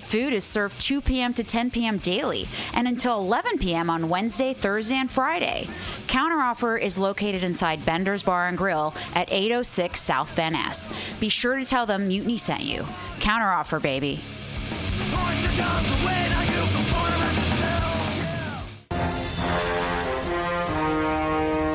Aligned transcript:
Food 0.00 0.32
is 0.32 0.42
served 0.42 0.80
2 0.80 1.00
p.m. 1.02 1.32
to 1.34 1.44
10 1.44 1.70
p.m. 1.70 1.98
daily 1.98 2.48
and 2.72 2.88
until 2.88 3.16
11 3.20 3.58
p.m. 3.58 3.88
on 3.88 4.08
Wednesday, 4.08 4.52
Thursday, 4.52 4.96
and 4.96 5.08
Friday. 5.08 5.68
Counteroffer 6.08 6.80
is 6.80 6.98
located 6.98 7.44
inside 7.44 7.86
Bender's 7.86 8.24
Bar 8.24 8.48
and 8.48 8.58
Grill 8.58 8.92
at 9.14 9.32
806 9.32 10.00
South 10.00 10.34
Van 10.34 10.54
Ness. 10.54 10.88
Be 11.20 11.28
sure 11.28 11.56
to 11.56 11.64
tell 11.64 11.86
them 11.86 12.08
Mutiny 12.08 12.38
sent 12.38 12.62
you. 12.62 12.82
Counteroffer, 13.20 13.80
baby. 13.80 14.18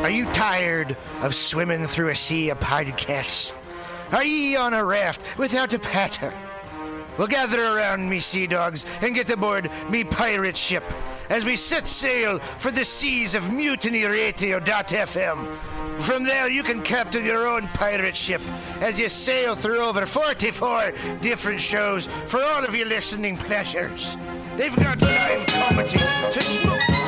Are 0.03 0.11
you 0.11 0.25
tired 0.33 0.97
of 1.21 1.33
swimming 1.33 1.87
through 1.87 2.09
a 2.09 2.15
sea 2.15 2.49
of 2.49 2.59
podcasts? 2.59 3.53
Are 4.11 4.25
ye 4.25 4.57
on 4.57 4.73
a 4.73 4.83
raft 4.83 5.23
without 5.37 5.73
a 5.73 5.79
paddle? 5.79 6.33
Well, 7.19 7.27
gather 7.27 7.61
around 7.61 8.09
me, 8.09 8.21
sea 8.21 8.47
dogs, 8.47 8.85
and 9.01 9.13
get 9.13 9.29
aboard 9.29 9.69
me 9.89 10.05
pirate 10.05 10.55
ship 10.55 10.85
as 11.29 11.43
we 11.43 11.57
set 11.57 11.85
sail 11.85 12.39
for 12.39 12.71
the 12.71 12.85
seas 12.85 13.35
of 13.35 13.51
Mutiny 13.51 14.03
mutinyradio.fm. 14.03 15.57
From 16.01 16.23
there, 16.23 16.49
you 16.49 16.63
can 16.63 16.81
captain 16.81 17.25
your 17.25 17.45
own 17.45 17.67
pirate 17.73 18.15
ship 18.15 18.41
as 18.79 18.97
you 18.97 19.09
sail 19.09 19.53
through 19.53 19.79
over 19.79 20.05
44 20.05 20.93
different 21.19 21.59
shows 21.59 22.07
for 22.25 22.41
all 22.41 22.63
of 22.63 22.73
your 22.73 22.87
listening 22.87 23.35
pleasures. 23.35 24.15
They've 24.55 24.73
got 24.77 25.01
live 25.01 25.45
comedy 25.45 25.97
to 25.97 26.41
smoke. 26.41 26.98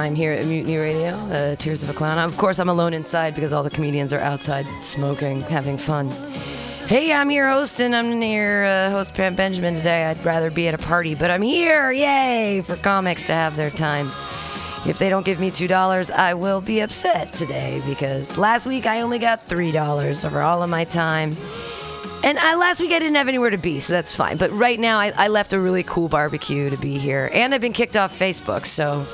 I'm 0.00 0.14
here 0.14 0.32
at 0.32 0.46
Mutiny 0.46 0.78
Radio, 0.78 1.10
uh, 1.10 1.56
Tears 1.56 1.82
of 1.82 1.90
a 1.90 1.92
Clown. 1.92 2.18
Of 2.18 2.34
course, 2.38 2.58
I'm 2.58 2.70
alone 2.70 2.94
inside 2.94 3.34
because 3.34 3.52
all 3.52 3.62
the 3.62 3.68
comedians 3.68 4.14
are 4.14 4.18
outside 4.18 4.66
smoking, 4.80 5.42
having 5.42 5.76
fun. 5.76 6.10
Hey, 6.86 7.12
I'm 7.12 7.30
your 7.30 7.50
host, 7.50 7.80
and 7.80 7.94
I'm 7.94 8.22
your 8.22 8.64
uh, 8.64 8.90
host, 8.90 9.12
Pam 9.12 9.34
Benjamin. 9.34 9.74
Today, 9.74 10.06
I'd 10.06 10.24
rather 10.24 10.50
be 10.50 10.68
at 10.68 10.74
a 10.74 10.78
party, 10.78 11.14
but 11.14 11.30
I'm 11.30 11.42
here, 11.42 11.92
yay, 11.92 12.62
for 12.62 12.76
comics 12.76 13.26
to 13.26 13.34
have 13.34 13.56
their 13.56 13.68
time. 13.68 14.10
If 14.86 14.98
they 14.98 15.10
don't 15.10 15.26
give 15.26 15.38
me 15.38 15.50
$2, 15.50 16.10
I 16.10 16.32
will 16.32 16.62
be 16.62 16.80
upset 16.80 17.34
today 17.34 17.82
because 17.86 18.38
last 18.38 18.64
week 18.64 18.86
I 18.86 19.02
only 19.02 19.18
got 19.18 19.46
$3 19.46 20.24
over 20.24 20.40
all 20.40 20.62
of 20.62 20.70
my 20.70 20.84
time. 20.84 21.36
And 22.24 22.38
I, 22.38 22.54
last 22.54 22.80
week 22.80 22.92
I 22.92 22.98
didn't 22.98 23.16
have 23.16 23.28
anywhere 23.28 23.50
to 23.50 23.58
be, 23.58 23.80
so 23.80 23.92
that's 23.92 24.14
fine. 24.14 24.38
But 24.38 24.50
right 24.52 24.80
now 24.80 24.98
I, 24.98 25.12
I 25.14 25.28
left 25.28 25.52
a 25.52 25.60
really 25.60 25.82
cool 25.82 26.08
barbecue 26.08 26.70
to 26.70 26.76
be 26.78 26.96
here. 26.96 27.30
And 27.34 27.54
I've 27.54 27.60
been 27.60 27.74
kicked 27.74 27.98
off 27.98 28.18
Facebook, 28.18 28.64
so 28.64 29.06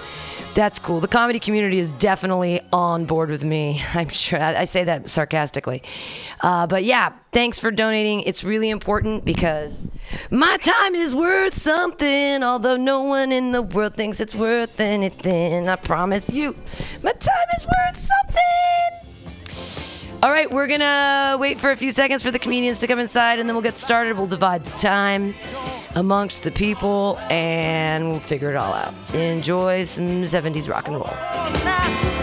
that's 0.57 0.79
cool. 0.79 1.01
The 1.01 1.09
comedy 1.09 1.39
community 1.39 1.79
is 1.79 1.93
definitely 1.93 2.63
on 2.73 3.05
board 3.05 3.29
with 3.29 3.45
me. 3.45 3.83
I'm 3.95 4.09
sure. 4.09 4.41
I, 4.41 4.63
I 4.63 4.65
say 4.65 4.85
that 4.85 5.09
sarcastically. 5.09 5.83
Uh, 6.41 6.67
but 6.67 6.83
yeah, 6.83 7.13
thanks 7.33 7.61
for 7.61 7.71
donating. 7.71 8.23
It's 8.23 8.43
really 8.43 8.71
important 8.71 9.27
because 9.27 9.87
my 10.31 10.57
time 10.57 10.95
is 10.95 11.15
worth 11.15 11.61
something, 11.61 12.43
although 12.43 12.79
no 12.79 13.03
one 13.03 13.33
in 13.33 13.53
the 13.53 13.61
world 13.61 13.95
thinks 13.97 14.19
it's 14.19 14.35
worth 14.35 14.81
anything. 14.81 15.69
I 15.69 15.77
promise 15.77 16.31
you, 16.31 16.57
my 17.03 17.13
time 17.13 17.49
is 17.57 17.67
worth 17.67 17.99
something. 17.99 18.43
All 20.23 20.33
right, 20.33 20.51
we're 20.51 20.67
gonna 20.67 21.37
wait 21.39 21.61
for 21.61 21.71
a 21.71 21.77
few 21.77 21.93
seconds 21.93 22.23
for 22.23 22.31
the 22.31 22.39
comedians 22.39 22.81
to 22.81 22.87
come 22.87 22.99
inside, 22.99 23.39
and 23.39 23.47
then 23.47 23.55
we'll 23.55 23.63
get 23.63 23.77
started. 23.77 24.17
We'll 24.17 24.27
divide 24.27 24.65
the 24.65 24.79
time 24.79 25.35
amongst 25.97 26.45
the 26.45 26.53
people, 26.53 27.19
and 27.31 28.09
we'll 28.09 28.21
figure 28.21 28.51
it 28.51 28.57
all 28.57 28.73
out. 28.73 28.95
Enjoy 29.15 29.85
some 29.85 30.23
70s 30.23 30.69
rock 30.69 30.87
and 30.87 30.97
roll. 30.97 32.16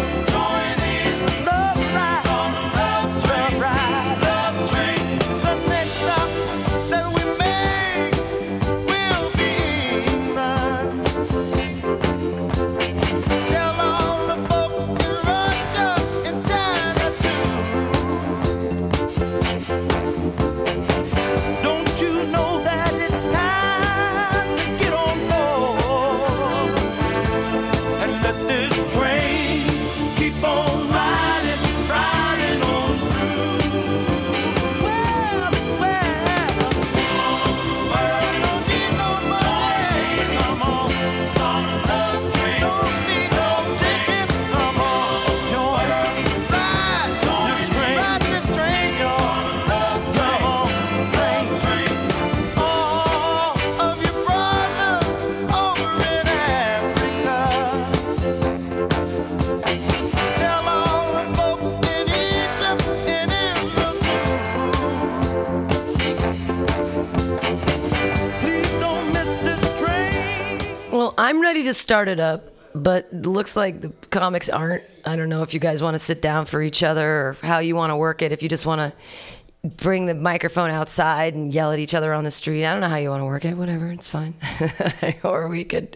I'm 71.64 71.68
ready 71.68 71.76
to 71.76 71.80
start 71.80 72.10
it 72.10 72.20
up, 72.20 72.50
but 72.76 73.14
looks 73.14 73.56
like 73.56 73.80
the 73.80 73.88
comics 74.10 74.50
aren't. 74.50 74.84
I 75.06 75.16
don't 75.16 75.30
know 75.30 75.44
if 75.44 75.54
you 75.54 75.62
guys 75.62 75.82
want 75.82 75.96
to 75.96 76.00
sit 76.00 76.22
down 76.22 76.44
for 76.46 76.62
each 76.62 76.84
other 76.84 77.08
or 77.08 77.38
how 77.42 77.60
you 77.60 77.74
want 77.74 77.92
to 77.92 77.96
work 77.96 78.22
it. 78.22 78.34
If 78.34 78.44
you 78.44 78.50
just 78.50 78.66
want 78.66 78.82
to 78.82 79.70
bring 79.82 80.06
the 80.06 80.14
microphone 80.14 80.72
outside 80.72 81.36
and 81.36 81.54
yell 81.54 81.72
at 81.72 81.80
each 81.80 81.94
other 81.94 82.12
on 82.12 82.26
the 82.26 82.32
street, 82.32 82.66
I 82.66 82.74
don't 82.74 82.82
know 82.82 82.90
how 82.90 82.98
you 82.98 83.10
want 83.10 83.22
to 83.22 83.26
work 83.26 83.46
it. 83.46 83.56
Whatever, 83.56 83.90
it's 83.94 84.10
fine. 84.10 84.34
or 85.24 85.48
we 85.48 85.64
could 85.64 85.96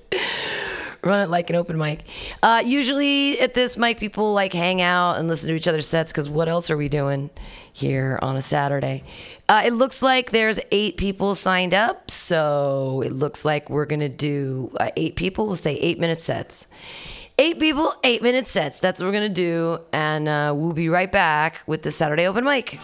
run 1.03 1.19
it 1.19 1.29
like 1.29 1.49
an 1.49 1.57
open 1.57 1.77
mic. 1.77 2.05
Uh, 2.41 2.63
usually 2.65 3.37
at 3.41 3.53
this 3.53 3.75
mic, 3.75 3.99
people 3.99 4.33
like 4.33 4.53
hang 4.53 4.81
out 4.81 5.17
and 5.17 5.27
listen 5.27 5.49
to 5.49 5.55
each 5.55 5.67
other's 5.67 5.85
sets 5.85 6.13
because 6.13 6.29
what 6.29 6.47
else 6.47 6.69
are 6.69 6.77
we 6.77 6.87
doing 6.87 7.29
here 7.73 8.17
on 8.21 8.37
a 8.37 8.41
Saturday? 8.41 9.03
Uh, 9.49 9.63
it 9.65 9.71
looks 9.71 10.01
like 10.01 10.31
there's 10.31 10.59
eight 10.71 10.97
people 10.97 11.33
signed 11.33 11.73
up, 11.73 12.11
so 12.11 13.01
it 13.05 13.13
looks 13.13 13.45
like 13.45 13.69
we're 13.69 13.85
gonna 13.85 14.09
do 14.09 14.69
uh, 14.79 14.89
eight 14.97 15.15
people. 15.15 15.47
We'll 15.47 15.55
say 15.55 15.75
eight 15.75 15.99
minute 15.99 16.19
sets. 16.19 16.67
Eight 17.39 17.57
people, 17.59 17.93
eight 18.03 18.21
minute 18.21 18.47
sets. 18.47 18.79
That's 18.79 18.99
what 18.99 19.07
we're 19.07 19.13
gonna 19.13 19.29
do, 19.29 19.79
and 19.93 20.27
uh, 20.27 20.53
we'll 20.55 20.73
be 20.73 20.89
right 20.89 21.11
back 21.11 21.61
with 21.65 21.83
the 21.83 21.91
Saturday 21.91 22.27
open 22.27 22.43
mic. 22.43 22.77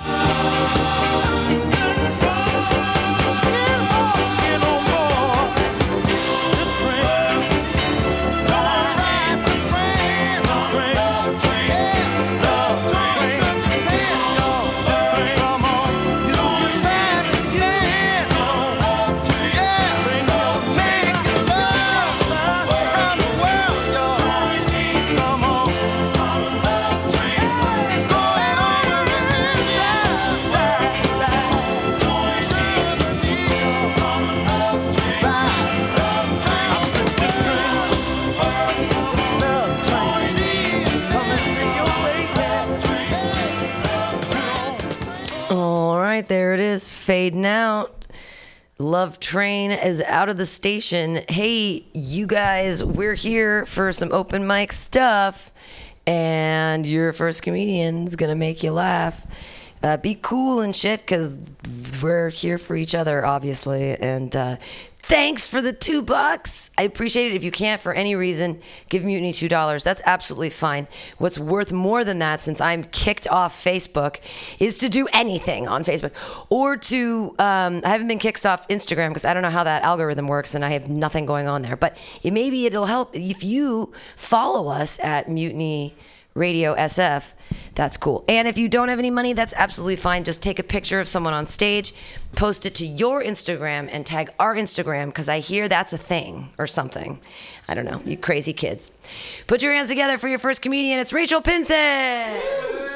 Right, 46.13 46.27
there 46.27 46.53
it 46.53 46.59
is, 46.59 46.95
fading 46.95 47.43
out. 47.43 48.05
Love 48.77 49.19
Train 49.19 49.71
is 49.71 49.99
out 50.01 50.29
of 50.29 50.37
the 50.37 50.45
station. 50.45 51.21
Hey, 51.27 51.87
you 51.91 52.27
guys, 52.27 52.83
we're 52.83 53.15
here 53.15 53.65
for 53.65 53.91
some 53.91 54.11
open 54.11 54.45
mic 54.45 54.73
stuff, 54.73 55.51
and 56.05 56.85
your 56.85 57.13
first 57.13 57.41
comedian's 57.41 58.15
gonna 58.15 58.35
make 58.35 58.61
you 58.61 58.73
laugh. 58.73 59.25
Uh, 59.81 59.97
be 59.97 60.13
cool 60.21 60.61
and 60.61 60.75
shit, 60.75 60.99
because 60.99 61.39
we're 61.99 62.29
here 62.29 62.59
for 62.59 62.75
each 62.75 62.93
other, 62.93 63.25
obviously. 63.25 63.97
And 63.99 64.35
uh, 64.35 64.57
thanks 65.03 65.49
for 65.49 65.61
the 65.61 65.73
two 65.73 66.01
bucks. 66.01 66.71
I 66.77 66.83
appreciate 66.83 67.31
it. 67.31 67.35
If 67.35 67.43
you 67.43 67.51
can't, 67.51 67.79
for 67.79 67.93
any 67.93 68.15
reason, 68.15 68.61
give 68.89 69.03
Mutiny 69.03 69.33
two 69.33 69.49
dollars. 69.49 69.83
That's 69.83 70.01
absolutely 70.05 70.49
fine. 70.49 70.87
What's 71.17 71.37
worth 71.37 71.71
more 71.71 72.03
than 72.03 72.19
that, 72.19 72.41
since 72.41 72.59
I'm 72.59 72.85
kicked 72.85 73.27
off 73.27 73.63
Facebook, 73.63 74.19
is 74.59 74.79
to 74.79 74.89
do 74.89 75.07
anything 75.13 75.67
on 75.67 75.83
Facebook 75.83 76.13
or 76.49 76.77
to. 76.77 77.35
Um, 77.37 77.81
I 77.83 77.89
haven't 77.89 78.07
been 78.07 78.19
kicked 78.19 78.45
off 78.45 78.67
Instagram 78.69 79.09
because 79.09 79.25
I 79.25 79.33
don't 79.33 79.43
know 79.43 79.49
how 79.49 79.65
that 79.65 79.83
algorithm 79.83 80.27
works, 80.27 80.55
and 80.55 80.65
I 80.65 80.69
have 80.71 80.89
nothing 80.89 81.25
going 81.25 81.47
on 81.47 81.61
there. 81.61 81.75
But 81.75 81.97
it, 82.23 82.31
maybe 82.31 82.65
it'll 82.65 82.85
help 82.85 83.15
if 83.15 83.43
you 83.43 83.91
follow 84.15 84.69
us 84.69 84.99
at 85.01 85.29
Mutiny 85.29 85.95
Radio 86.35 86.75
SF. 86.75 87.33
That's 87.75 87.97
cool. 87.97 88.23
And 88.27 88.47
if 88.47 88.57
you 88.57 88.69
don't 88.69 88.89
have 88.89 88.99
any 88.99 89.11
money, 89.11 89.33
that's 89.33 89.53
absolutely 89.55 89.95
fine. 89.95 90.23
Just 90.23 90.41
take 90.41 90.59
a 90.59 90.63
picture 90.63 90.99
of 90.99 91.07
someone 91.07 91.33
on 91.33 91.45
stage, 91.45 91.93
post 92.35 92.65
it 92.65 92.75
to 92.75 92.85
your 92.85 93.23
Instagram, 93.23 93.89
and 93.91 94.05
tag 94.05 94.31
our 94.39 94.55
Instagram 94.55 95.07
because 95.07 95.29
I 95.29 95.39
hear 95.39 95.67
that's 95.67 95.93
a 95.93 95.97
thing 95.97 96.49
or 96.57 96.67
something. 96.67 97.19
I 97.67 97.75
don't 97.75 97.85
know. 97.85 98.01
You 98.05 98.17
crazy 98.17 98.53
kids. 98.53 98.91
Put 99.47 99.61
your 99.61 99.73
hands 99.73 99.89
together 99.89 100.17
for 100.17 100.27
your 100.27 100.39
first 100.39 100.61
comedian. 100.61 100.99
It's 100.99 101.13
Rachel 101.13 101.41
Pinson. 101.41 102.92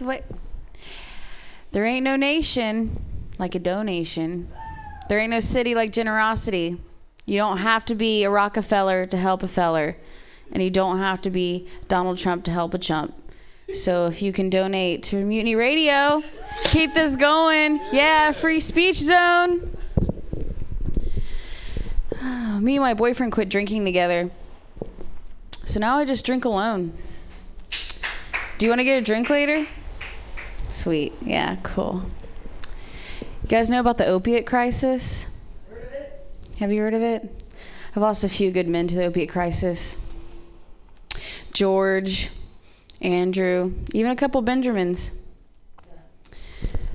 The 0.00 0.06
way. 0.06 0.22
There 1.72 1.84
ain't 1.84 2.04
no 2.04 2.16
nation 2.16 3.04
like 3.38 3.54
a 3.54 3.58
donation. 3.58 4.48
There 5.08 5.18
ain't 5.18 5.30
no 5.30 5.40
city 5.40 5.74
like 5.74 5.92
generosity. 5.92 6.80
You 7.26 7.38
don't 7.38 7.58
have 7.58 7.84
to 7.86 7.94
be 7.94 8.24
a 8.24 8.30
Rockefeller 8.30 9.06
to 9.06 9.16
help 9.16 9.42
a 9.42 9.48
feller, 9.48 9.96
and 10.50 10.62
you 10.62 10.70
don't 10.70 10.98
have 10.98 11.22
to 11.22 11.30
be 11.30 11.68
Donald 11.86 12.18
Trump 12.18 12.44
to 12.44 12.50
help 12.50 12.74
a 12.74 12.78
chump. 12.78 13.14
So 13.72 14.06
if 14.06 14.20
you 14.20 14.32
can 14.32 14.50
donate 14.50 15.04
to 15.04 15.24
Mutiny 15.24 15.54
Radio, 15.54 16.24
keep 16.64 16.92
this 16.92 17.14
going. 17.14 17.80
Yeah, 17.92 18.32
free 18.32 18.58
speech 18.58 18.98
zone. 18.98 19.76
Me 22.60 22.76
and 22.76 22.82
my 22.82 22.94
boyfriend 22.94 23.32
quit 23.32 23.48
drinking 23.48 23.84
together. 23.84 24.30
So 25.66 25.78
now 25.78 25.98
I 25.98 26.04
just 26.04 26.26
drink 26.26 26.44
alone. 26.44 26.92
Do 28.58 28.66
you 28.66 28.70
want 28.70 28.80
to 28.80 28.84
get 28.84 28.98
a 28.98 29.04
drink 29.04 29.30
later? 29.30 29.66
Sweet. 30.70 31.12
Yeah, 31.20 31.56
cool. 31.62 32.04
You 33.42 33.48
guys 33.48 33.68
know 33.68 33.80
about 33.80 33.98
the 33.98 34.06
opiate 34.06 34.46
crisis? 34.46 35.26
Have 36.60 36.72
you 36.72 36.80
heard 36.80 36.94
of 36.94 37.02
it? 37.02 37.44
I've 37.90 38.02
lost 38.02 38.22
a 38.22 38.28
few 38.28 38.52
good 38.52 38.68
men 38.68 38.86
to 38.86 38.94
the 38.94 39.04
opiate 39.04 39.30
crisis. 39.30 39.98
George, 41.52 42.30
Andrew, 43.00 43.74
even 43.92 44.12
a 44.12 44.16
couple 44.16 44.40
Benjamins. 44.42 45.10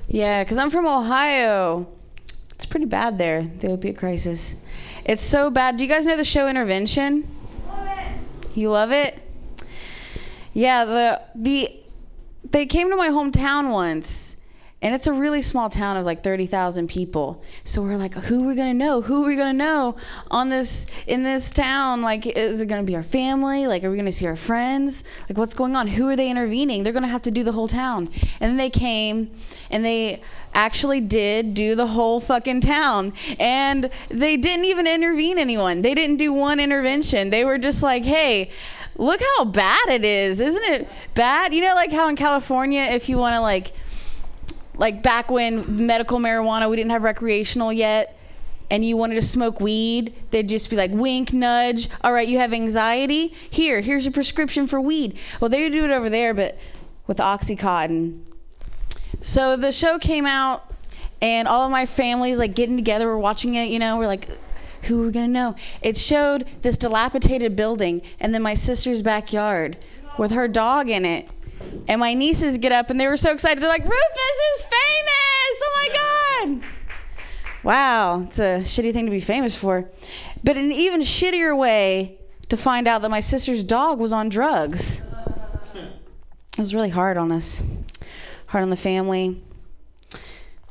Yeah, 0.08 0.42
because 0.42 0.56
I'm 0.56 0.70
from 0.70 0.86
Ohio. 0.86 1.86
It's 2.52 2.64
pretty 2.64 2.86
bad 2.86 3.18
there, 3.18 3.42
the 3.42 3.72
opiate 3.72 3.98
crisis. 3.98 4.54
It's 5.04 5.22
so 5.22 5.50
bad. 5.50 5.76
Do 5.76 5.84
you 5.84 5.90
guys 5.90 6.06
know 6.06 6.16
the 6.16 6.24
show 6.24 6.48
Intervention? 6.48 7.28
You 8.54 8.70
love 8.70 8.92
it? 8.92 9.18
Yeah, 10.54 10.86
the 10.86 11.20
the 11.34 11.70
they 12.52 12.66
came 12.66 12.90
to 12.90 12.96
my 12.96 13.08
hometown 13.08 13.70
once, 13.72 14.35
and 14.86 14.94
it's 14.94 15.08
a 15.08 15.12
really 15.12 15.42
small 15.42 15.68
town 15.68 15.96
of 15.96 16.06
like 16.06 16.22
thirty 16.22 16.46
thousand 16.46 16.86
people. 16.86 17.42
So 17.64 17.82
we're 17.82 17.96
like, 17.96 18.14
who 18.14 18.44
are 18.44 18.46
we 18.46 18.54
gonna 18.54 18.72
know? 18.72 19.00
Who 19.00 19.24
are 19.24 19.26
we 19.26 19.34
gonna 19.34 19.52
know 19.52 19.96
on 20.30 20.48
this 20.48 20.86
in 21.08 21.24
this 21.24 21.50
town? 21.50 22.02
Like, 22.02 22.24
is 22.24 22.60
it 22.60 22.66
gonna 22.66 22.84
be 22.84 22.94
our 22.94 23.02
family? 23.02 23.66
Like, 23.66 23.82
are 23.82 23.90
we 23.90 23.96
gonna 23.96 24.12
see 24.12 24.28
our 24.28 24.36
friends? 24.36 25.02
Like, 25.28 25.38
what's 25.38 25.54
going 25.54 25.74
on? 25.74 25.88
Who 25.88 26.08
are 26.08 26.14
they 26.14 26.30
intervening? 26.30 26.84
They're 26.84 26.92
gonna 26.92 27.08
have 27.08 27.22
to 27.22 27.32
do 27.32 27.42
the 27.42 27.50
whole 27.50 27.66
town. 27.66 28.08
And 28.38 28.48
then 28.48 28.56
they 28.56 28.70
came, 28.70 29.32
and 29.72 29.84
they 29.84 30.22
actually 30.54 31.00
did 31.00 31.54
do 31.54 31.74
the 31.74 31.88
whole 31.88 32.20
fucking 32.20 32.60
town 32.60 33.12
and 33.40 33.90
they 34.08 34.36
didn't 34.36 34.64
even 34.64 34.86
intervene 34.86 35.36
anyone 35.36 35.82
they 35.82 35.94
didn't 35.94 36.16
do 36.16 36.32
one 36.32 36.58
intervention 36.58 37.28
they 37.28 37.44
were 37.44 37.58
just 37.58 37.82
like 37.82 38.02
hey 38.02 38.50
look 38.96 39.20
how 39.36 39.44
bad 39.44 39.86
it 39.88 40.02
is 40.02 40.40
isn't 40.40 40.64
it 40.64 40.88
bad 41.12 41.52
you 41.52 41.60
know 41.60 41.74
like 41.74 41.92
how 41.92 42.08
in 42.08 42.16
california 42.16 42.80
if 42.84 43.06
you 43.06 43.18
want 43.18 43.34
to 43.34 43.40
like 43.40 43.72
like 44.78 45.02
back 45.02 45.30
when 45.30 45.86
medical 45.86 46.18
marijuana 46.18 46.68
we 46.68 46.76
didn't 46.76 46.90
have 46.90 47.02
recreational 47.02 47.72
yet 47.72 48.18
and 48.70 48.84
you 48.84 48.96
wanted 48.96 49.14
to 49.14 49.22
smoke 49.22 49.60
weed 49.60 50.14
they'd 50.30 50.48
just 50.48 50.68
be 50.70 50.76
like 50.76 50.90
wink 50.92 51.32
nudge. 51.32 51.88
All 52.02 52.12
right 52.12 52.26
you 52.26 52.38
have 52.38 52.52
anxiety? 52.52 53.34
Here 53.50 53.80
here's 53.80 54.06
a 54.06 54.10
prescription 54.10 54.66
for 54.66 54.80
weed. 54.80 55.18
Well 55.40 55.48
they 55.48 55.68
do 55.68 55.84
it 55.84 55.90
over 55.90 56.10
there 56.10 56.34
but 56.34 56.58
with 57.06 57.18
oxycontin. 57.18 58.20
So 59.22 59.56
the 59.56 59.72
show 59.72 59.98
came 59.98 60.26
out 60.26 60.72
and 61.22 61.48
all 61.48 61.64
of 61.64 61.70
my 61.70 61.86
family's 61.86 62.38
like 62.38 62.54
getting 62.54 62.76
together 62.76 63.06
we're 63.06 63.18
watching 63.18 63.54
it 63.54 63.70
you 63.70 63.78
know 63.78 63.96
we're 63.98 64.06
like 64.06 64.28
who 64.82 65.02
are 65.02 65.06
we 65.06 65.12
gonna 65.12 65.28
know? 65.28 65.56
It 65.82 65.96
showed 65.96 66.46
this 66.62 66.76
dilapidated 66.76 67.56
building 67.56 68.02
and 68.20 68.32
then 68.32 68.42
my 68.42 68.54
sister's 68.54 69.02
backyard 69.02 69.76
with 70.18 70.30
her 70.30 70.48
dog 70.48 70.88
in 70.88 71.04
it 71.04 71.28
and 71.88 72.00
my 72.00 72.14
nieces 72.14 72.58
get 72.58 72.72
up 72.72 72.90
and 72.90 73.00
they 73.00 73.06
were 73.06 73.16
so 73.16 73.32
excited 73.32 73.62
they're 73.62 73.68
like 73.68 73.82
rufus 73.84 74.38
is 74.56 74.64
famous 74.64 75.62
oh 75.62 75.72
my 75.76 75.88
god 76.58 76.68
wow 77.62 78.20
it's 78.22 78.38
a 78.38 78.60
shitty 78.62 78.92
thing 78.92 79.04
to 79.06 79.10
be 79.10 79.20
famous 79.20 79.56
for 79.56 79.88
but 80.44 80.56
an 80.56 80.70
even 80.72 81.00
shittier 81.00 81.56
way 81.56 82.18
to 82.48 82.56
find 82.56 82.86
out 82.86 83.02
that 83.02 83.08
my 83.10 83.20
sister's 83.20 83.64
dog 83.64 83.98
was 83.98 84.12
on 84.12 84.28
drugs 84.28 85.02
it 85.74 86.58
was 86.58 86.74
really 86.74 86.90
hard 86.90 87.16
on 87.16 87.32
us 87.32 87.62
hard 88.46 88.62
on 88.62 88.70
the 88.70 88.76
family 88.76 89.42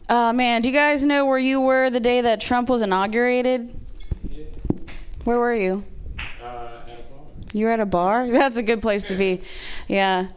Uh, 0.08 0.32
man, 0.34 0.62
do 0.62 0.70
you 0.70 0.75
guys 0.75 1.04
know 1.04 1.25
where 1.25 1.39
you 1.39 1.60
were 1.60 1.89
the 1.89 2.00
day 2.00 2.22
that 2.22 2.39
Trump 2.39 2.70
was 2.70 2.84
inaugurated? 2.84 3.74
Where 5.24 5.39
were 5.39 5.56
you? 5.56 5.84
You 7.54 7.65
were 7.65 7.72
at 7.72 7.80
a 7.80 7.88
bar? 7.88 8.27
That's 8.39 8.56
a 8.58 8.62
good 8.62 8.84
place 8.84 9.06
to 9.06 9.15
be. 9.15 9.42
Yeah. 9.88 10.27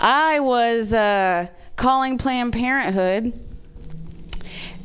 I 0.00 0.40
was 0.40 0.94
uh, 0.94 1.48
calling 1.76 2.16
Planned 2.16 2.54
Parenthood 2.54 3.38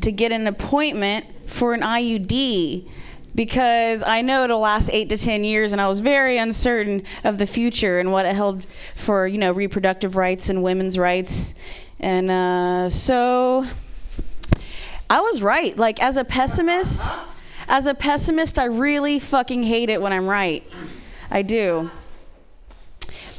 to 0.02 0.12
get 0.12 0.34
an 0.34 0.46
appointment 0.46 1.26
for 1.48 1.74
an 1.74 1.82
IUD 1.82 2.90
because 3.34 4.04
I 4.04 4.22
know 4.22 4.44
it'll 4.44 4.60
last 4.60 4.90
eight 4.92 5.08
to 5.10 5.18
ten 5.18 5.46
years, 5.46 5.72
and 5.72 5.82
I 5.82 5.88
was 5.88 6.02
very 6.02 6.38
uncertain 6.38 7.04
of 7.24 7.38
the 7.38 7.46
future 7.46 8.00
and 8.00 8.12
what 8.12 8.26
it 8.26 8.36
held 8.36 8.66
for, 8.96 9.26
you 9.26 9.38
know, 9.38 9.54
reproductive 9.54 10.18
rights 10.18 10.50
and 10.50 10.62
women's 10.62 10.98
rights. 10.98 11.54
And 12.02 12.30
uh, 12.30 12.90
so 12.90 13.66
I 15.10 15.22
was 15.22 15.42
right. 15.42 15.78
Like, 15.78 16.04
as 16.04 16.18
a 16.18 16.26
pessimist, 16.26 17.08
as 17.70 17.88
a 17.88 17.94
pessimist, 17.94 18.60
I 18.60 18.66
really 18.66 19.20
fucking 19.20 19.64
hate 19.64 19.90
it 19.90 20.02
when 20.02 20.12
I'm 20.12 20.28
right. 20.28 20.64
I 21.32 21.42
do. 21.42 21.90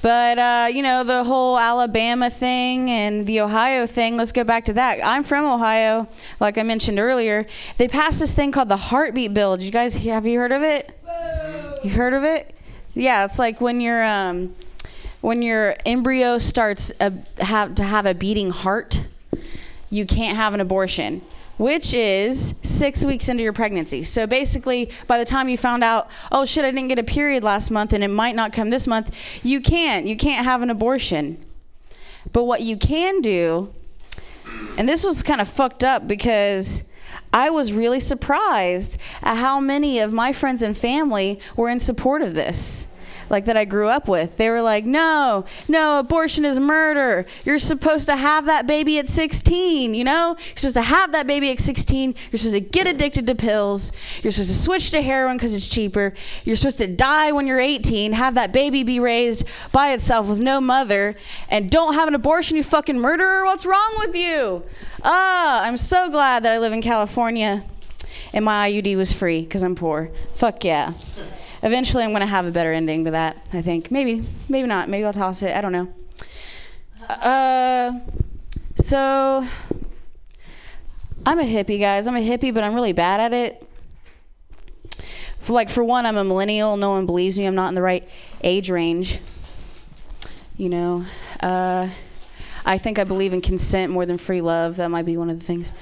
But, 0.06 0.38
uh, 0.38 0.68
you 0.72 0.84
know, 0.84 1.02
the 1.02 1.24
whole 1.24 1.58
Alabama 1.58 2.30
thing 2.30 2.92
and 2.92 3.26
the 3.26 3.40
Ohio 3.40 3.88
thing, 3.88 4.16
let's 4.16 4.30
go 4.30 4.44
back 4.44 4.66
to 4.66 4.74
that. 4.74 5.00
I'm 5.04 5.24
from 5.24 5.44
Ohio, 5.44 6.06
like 6.38 6.58
I 6.58 6.62
mentioned 6.62 7.00
earlier. 7.00 7.44
They 7.76 7.88
passed 7.88 8.20
this 8.20 8.32
thing 8.32 8.52
called 8.52 8.68
the 8.68 8.76
Heartbeat 8.76 9.34
Bill. 9.34 9.56
Did 9.56 9.64
you 9.64 9.72
guys, 9.72 9.96
have 9.96 10.24
you 10.24 10.38
heard 10.38 10.52
of 10.52 10.62
it? 10.62 10.96
You 11.82 11.90
heard 11.90 12.12
of 12.12 12.22
it? 12.22 12.54
Yeah, 12.94 13.24
it's 13.24 13.40
like 13.40 13.60
when 13.60 13.80
your 13.80 14.04
um, 14.04 14.54
when 15.22 15.42
your 15.42 15.74
embryo 15.84 16.38
starts 16.38 16.92
a, 17.00 17.12
have 17.42 17.74
to 17.74 17.82
have 17.82 18.06
a 18.06 18.14
beating 18.14 18.50
heart, 18.50 19.04
you 19.90 20.06
can't 20.06 20.36
have 20.36 20.54
an 20.54 20.60
abortion, 20.60 21.22
which 21.58 21.94
is 21.94 22.54
six 22.62 23.04
weeks 23.04 23.28
into 23.28 23.42
your 23.42 23.52
pregnancy. 23.52 24.02
So 24.02 24.26
basically, 24.26 24.90
by 25.06 25.18
the 25.18 25.24
time 25.24 25.48
you 25.48 25.56
found 25.56 25.84
out, 25.84 26.08
oh 26.32 26.44
shit, 26.44 26.64
I 26.64 26.70
didn't 26.70 26.88
get 26.88 26.98
a 26.98 27.04
period 27.04 27.42
last 27.42 27.70
month 27.70 27.92
and 27.92 28.04
it 28.04 28.08
might 28.08 28.34
not 28.34 28.52
come 28.52 28.70
this 28.70 28.86
month, 28.86 29.14
you 29.42 29.60
can't. 29.60 30.06
You 30.06 30.16
can't 30.16 30.44
have 30.44 30.62
an 30.62 30.70
abortion. 30.70 31.38
But 32.32 32.44
what 32.44 32.60
you 32.62 32.76
can 32.76 33.20
do, 33.20 33.72
and 34.76 34.88
this 34.88 35.04
was 35.04 35.22
kind 35.22 35.40
of 35.40 35.48
fucked 35.48 35.84
up 35.84 36.06
because 36.06 36.84
I 37.32 37.50
was 37.50 37.72
really 37.72 38.00
surprised 38.00 38.98
at 39.22 39.36
how 39.36 39.60
many 39.60 40.00
of 40.00 40.12
my 40.12 40.32
friends 40.32 40.62
and 40.62 40.76
family 40.76 41.40
were 41.56 41.68
in 41.68 41.80
support 41.80 42.22
of 42.22 42.34
this. 42.34 42.88
Like 43.28 43.44
that 43.46 43.56
I 43.56 43.64
grew 43.64 43.88
up 43.88 44.08
with. 44.08 44.36
They 44.36 44.50
were 44.50 44.60
like, 44.60 44.84
no, 44.84 45.44
no, 45.68 45.98
abortion 45.98 46.44
is 46.44 46.58
murder. 46.60 47.26
You're 47.44 47.58
supposed 47.58 48.06
to 48.06 48.16
have 48.16 48.46
that 48.46 48.66
baby 48.66 48.98
at 48.98 49.08
16, 49.08 49.94
you 49.94 50.04
know? 50.04 50.36
You're 50.38 50.56
supposed 50.56 50.76
to 50.76 50.82
have 50.82 51.12
that 51.12 51.26
baby 51.26 51.50
at 51.50 51.60
16. 51.60 52.14
You're 52.30 52.38
supposed 52.38 52.54
to 52.54 52.60
get 52.60 52.86
addicted 52.86 53.26
to 53.26 53.34
pills. 53.34 53.92
You're 54.22 54.30
supposed 54.32 54.50
to 54.50 54.56
switch 54.56 54.90
to 54.90 55.02
heroin 55.02 55.36
because 55.36 55.54
it's 55.54 55.68
cheaper. 55.68 56.14
You're 56.44 56.56
supposed 56.56 56.78
to 56.78 56.86
die 56.86 57.32
when 57.32 57.46
you're 57.46 57.60
18, 57.60 58.12
have 58.12 58.34
that 58.34 58.52
baby 58.52 58.82
be 58.82 59.00
raised 59.00 59.44
by 59.72 59.92
itself 59.92 60.28
with 60.28 60.40
no 60.40 60.60
mother, 60.60 61.16
and 61.48 61.70
don't 61.70 61.94
have 61.94 62.08
an 62.08 62.14
abortion, 62.14 62.56
you 62.56 62.62
fucking 62.62 62.98
murderer. 62.98 63.44
What's 63.44 63.66
wrong 63.66 63.94
with 63.98 64.14
you? 64.14 64.62
Ah, 65.02 65.62
I'm 65.62 65.76
so 65.76 66.08
glad 66.10 66.44
that 66.44 66.52
I 66.52 66.58
live 66.58 66.72
in 66.72 66.82
California 66.82 67.64
and 68.32 68.44
my 68.44 68.70
IUD 68.70 68.96
was 68.96 69.12
free 69.12 69.42
because 69.42 69.62
I'm 69.62 69.74
poor. 69.74 70.10
Fuck 70.34 70.64
yeah. 70.64 70.92
Eventually, 71.66 72.04
I'm 72.04 72.10
going 72.10 72.20
to 72.20 72.26
have 72.26 72.46
a 72.46 72.52
better 72.52 72.72
ending 72.72 73.06
to 73.06 73.10
that, 73.10 73.44
I 73.52 73.60
think. 73.60 73.90
Maybe, 73.90 74.24
maybe 74.48 74.68
not. 74.68 74.88
Maybe 74.88 75.04
I'll 75.04 75.12
toss 75.12 75.42
it. 75.42 75.50
I 75.50 75.60
don't 75.60 75.72
know. 75.72 75.92
Uh, 77.08 77.98
so, 78.76 79.44
I'm 81.26 81.40
a 81.40 81.42
hippie, 81.42 81.80
guys. 81.80 82.06
I'm 82.06 82.14
a 82.14 82.20
hippie, 82.20 82.54
but 82.54 82.62
I'm 82.62 82.72
really 82.72 82.92
bad 82.92 83.18
at 83.18 83.32
it. 83.32 83.68
For 85.40 85.54
like, 85.54 85.68
for 85.68 85.82
one, 85.82 86.06
I'm 86.06 86.16
a 86.16 86.22
millennial. 86.22 86.76
No 86.76 86.90
one 86.90 87.04
believes 87.04 87.36
me. 87.36 87.46
I'm 87.46 87.56
not 87.56 87.70
in 87.70 87.74
the 87.74 87.82
right 87.82 88.08
age 88.44 88.70
range. 88.70 89.18
You 90.56 90.68
know, 90.68 91.04
uh, 91.40 91.88
I 92.64 92.78
think 92.78 93.00
I 93.00 93.02
believe 93.04 93.32
in 93.32 93.40
consent 93.40 93.90
more 93.90 94.06
than 94.06 94.18
free 94.18 94.40
love. 94.40 94.76
That 94.76 94.88
might 94.88 95.04
be 95.04 95.16
one 95.16 95.30
of 95.30 95.40
the 95.40 95.44
things. 95.44 95.72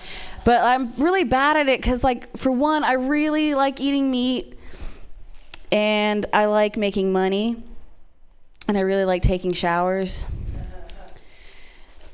But 0.46 0.62
I'm 0.62 0.94
really 0.94 1.24
bad 1.24 1.58
at 1.58 1.68
it 1.68 1.78
because, 1.78 2.02
like, 2.02 2.34
for 2.38 2.50
one, 2.50 2.84
I 2.84 2.94
really 2.94 3.52
like 3.52 3.82
eating 3.82 4.10
meat 4.10 4.54
and 5.74 6.24
I 6.32 6.44
like 6.44 6.76
making 6.76 7.12
money, 7.12 7.60
and 8.68 8.78
I 8.78 8.82
really 8.82 9.04
like 9.04 9.22
taking 9.22 9.52
showers. 9.52 10.24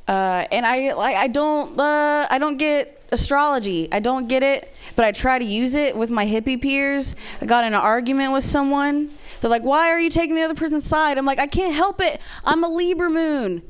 Uh, 0.08 0.46
and 0.50 0.64
I 0.64 0.94
like 0.94 1.14
I 1.14 1.26
don't 1.26 1.78
uh, 1.78 2.26
I 2.30 2.38
don't 2.38 2.56
get 2.56 3.02
astrology. 3.12 3.86
I 3.92 4.00
don't 4.00 4.28
get 4.28 4.42
it, 4.42 4.74
but 4.96 5.04
I 5.04 5.12
try 5.12 5.38
to 5.38 5.44
use 5.44 5.74
it 5.74 5.94
with 5.94 6.10
my 6.10 6.24
hippie 6.24 6.60
peers. 6.60 7.16
I 7.42 7.46
got 7.46 7.64
in 7.64 7.74
an 7.74 7.80
argument 7.80 8.32
with 8.32 8.44
someone. 8.44 9.10
They're 9.42 9.50
like, 9.50 9.62
"Why 9.62 9.90
are 9.90 10.00
you 10.00 10.08
taking 10.08 10.36
the 10.36 10.42
other 10.42 10.54
person's 10.54 10.86
side?" 10.86 11.18
I'm 11.18 11.26
like, 11.26 11.38
"I 11.38 11.46
can't 11.46 11.74
help 11.74 12.00
it. 12.00 12.18
I'm 12.46 12.64
a 12.64 12.68
Libra 12.68 13.10
moon." 13.10 13.62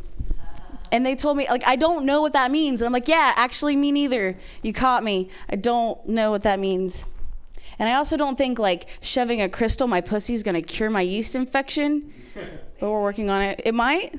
And 0.93 1.05
they 1.05 1.17
told 1.17 1.37
me 1.37 1.49
like 1.51 1.67
I 1.67 1.75
don't 1.75 2.07
know 2.07 2.21
what 2.21 2.35
that 2.35 2.53
means. 2.53 2.81
And 2.81 2.87
I'm 2.87 2.93
like, 2.93 3.09
"Yeah, 3.09 3.33
actually 3.35 3.75
me 3.75 3.91
neither. 3.91 4.39
You 4.63 4.73
caught 4.73 5.03
me. 5.03 5.31
I 5.49 5.57
don't 5.57 6.07
know 6.07 6.31
what 6.31 6.43
that 6.43 6.61
means." 6.61 7.07
And 7.81 7.89
I 7.89 7.95
also 7.95 8.19
don't 8.19 8.37
think 8.37 8.59
like 8.59 8.89
shoving 9.01 9.41
a 9.41 9.49
crystal 9.49 9.89
my 9.89 10.03
pussy 10.03 10.35
is 10.35 10.43
gonna 10.43 10.61
cure 10.61 10.91
my 10.91 11.01
yeast 11.01 11.35
infection. 11.35 12.13
but 12.35 12.91
we're 12.91 13.03
working 13.03 13.31
on 13.31 13.41
it. 13.41 13.63
It 13.65 13.75
might. 13.75 14.15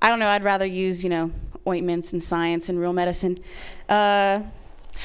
I 0.00 0.08
don't 0.08 0.20
know. 0.20 0.28
I'd 0.28 0.44
rather 0.44 0.64
use 0.64 1.02
you 1.02 1.10
know 1.10 1.32
ointments 1.66 2.12
and 2.12 2.22
science 2.22 2.68
and 2.68 2.78
real 2.78 2.92
medicine. 2.92 3.40
Uh, 3.88 4.42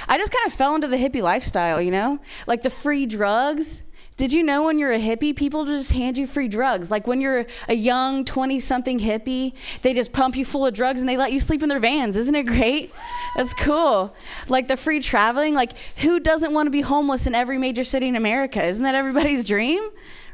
I 0.07 0.17
just 0.17 0.31
kind 0.31 0.45
of 0.45 0.53
fell 0.53 0.75
into 0.75 0.87
the 0.87 0.97
hippie 0.97 1.23
lifestyle. 1.23 1.81
You 1.81 1.91
know, 1.91 2.19
like 2.45 2.61
the 2.61 2.69
free 2.69 3.07
drugs. 3.07 3.81
Did 4.15 4.31
you 4.31 4.43
know 4.43 4.63
when 4.63 4.77
you're 4.77 4.91
a 4.91 4.99
hippie, 4.99 5.35
people 5.35 5.65
just 5.65 5.91
hand 5.91 6.17
you 6.17 6.27
free 6.27 6.47
drugs? 6.47 6.91
Like 6.91 7.07
when 7.07 7.19
you're 7.19 7.45
a 7.67 7.73
young 7.73 8.23
20 8.25 8.59
something 8.59 8.99
hippie, 8.99 9.53
they 9.81 9.93
just 9.93 10.13
pump 10.13 10.35
you 10.35 10.45
full 10.45 10.65
of 10.65 10.73
drugs 10.73 10.99
and 10.99 11.09
they 11.09 11.17
let 11.17 11.31
you 11.31 11.39
sleep 11.39 11.63
in 11.63 11.69
their 11.69 11.79
vans. 11.79 12.15
Isn't 12.15 12.35
it 12.35 12.43
great? 12.43 12.93
That's 13.35 13.53
cool. 13.55 14.15
Like 14.47 14.67
the 14.67 14.77
free 14.77 14.99
traveling, 14.99 15.55
like 15.55 15.77
who 15.97 16.19
doesn't 16.19 16.53
want 16.53 16.67
to 16.67 16.71
be 16.71 16.81
homeless 16.81 17.25
in 17.25 17.33
every 17.33 17.57
major 17.57 17.83
city 17.83 18.07
in 18.07 18.15
America? 18.15 18.63
Isn't 18.63 18.83
that 18.83 18.95
everybody's 18.95 19.43
dream? 19.43 19.81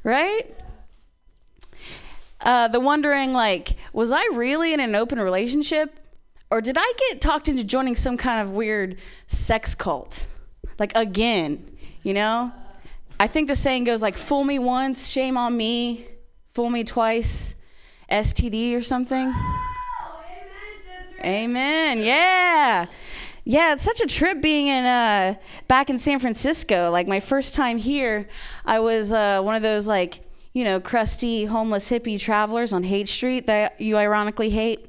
Right? 0.03 0.43
Uh, 2.41 2.67
the 2.69 2.79
wondering, 2.79 3.33
like, 3.33 3.75
was 3.91 4.11
I 4.11 4.23
really 4.33 4.73
in 4.73 4.79
an 4.79 4.95
open 4.95 5.19
relationship? 5.19 5.93
Or 6.51 6.61
did 6.61 6.77
I 6.79 6.93
get 7.09 7.21
talked 7.21 7.47
into 7.47 7.63
joining 7.63 7.95
some 7.95 8.17
kind 8.17 8.41
of 8.41 8.51
weird 8.51 8.99
sex 9.27 9.75
cult? 9.75 10.25
Like, 10.79 10.95
again, 10.95 11.77
you 12.01 12.13
know? 12.13 12.51
I 13.19 13.27
think 13.27 13.49
the 13.49 13.55
saying 13.55 13.83
goes 13.83 14.01
like, 14.01 14.17
fool 14.17 14.43
me 14.45 14.59
once, 14.59 15.09
shame 15.09 15.35
on 15.35 15.55
me, 15.55 16.05
fool 16.53 16.69
me 16.69 16.85
twice, 16.85 17.55
STD 18.09 18.77
or 18.77 18.81
something. 18.81 19.33
Amen. 21.23 21.99
Yeah. 21.99 22.85
Yeah, 23.43 23.73
it's 23.73 23.83
such 23.83 23.99
a 23.99 24.05
trip 24.05 24.41
being 24.41 24.67
in 24.67 24.85
uh, 24.85 25.35
back 25.67 25.89
in 25.89 25.99
San 25.99 26.19
Francisco. 26.19 26.91
Like 26.91 27.07
my 27.07 27.19
first 27.19 27.55
time 27.55 27.77
here, 27.77 28.27
I 28.65 28.79
was 28.79 29.11
uh, 29.11 29.41
one 29.41 29.55
of 29.55 29.61
those 29.61 29.87
like 29.87 30.21
you 30.53 30.63
know 30.63 30.79
crusty 30.79 31.45
homeless 31.45 31.89
hippie 31.89 32.19
travelers 32.19 32.73
on 32.73 32.83
Haight 32.83 33.09
Street 33.09 33.47
that 33.47 33.81
you 33.81 33.97
ironically 33.97 34.49
hate. 34.49 34.87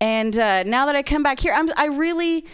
And 0.00 0.38
uh, 0.38 0.62
now 0.64 0.86
that 0.86 0.94
I 0.94 1.02
come 1.02 1.22
back 1.22 1.40
here, 1.40 1.54
I'm 1.54 1.70
I 1.76 1.86
really 1.86 2.44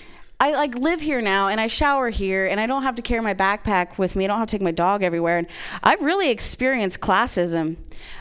I 0.44 0.50
like 0.50 0.74
live 0.74 1.00
here 1.00 1.22
now 1.22 1.48
and 1.48 1.58
I 1.58 1.68
shower 1.68 2.10
here 2.10 2.44
and 2.44 2.60
I 2.60 2.66
don't 2.66 2.82
have 2.82 2.96
to 2.96 3.02
carry 3.02 3.22
my 3.22 3.32
backpack 3.32 3.96
with 3.96 4.14
me. 4.14 4.26
I 4.26 4.28
don't 4.28 4.38
have 4.38 4.48
to 4.48 4.54
take 4.54 4.60
my 4.60 4.72
dog 4.72 5.02
everywhere. 5.02 5.38
And 5.38 5.46
I've 5.82 6.02
really 6.02 6.28
experienced 6.28 7.00
classism. 7.00 7.76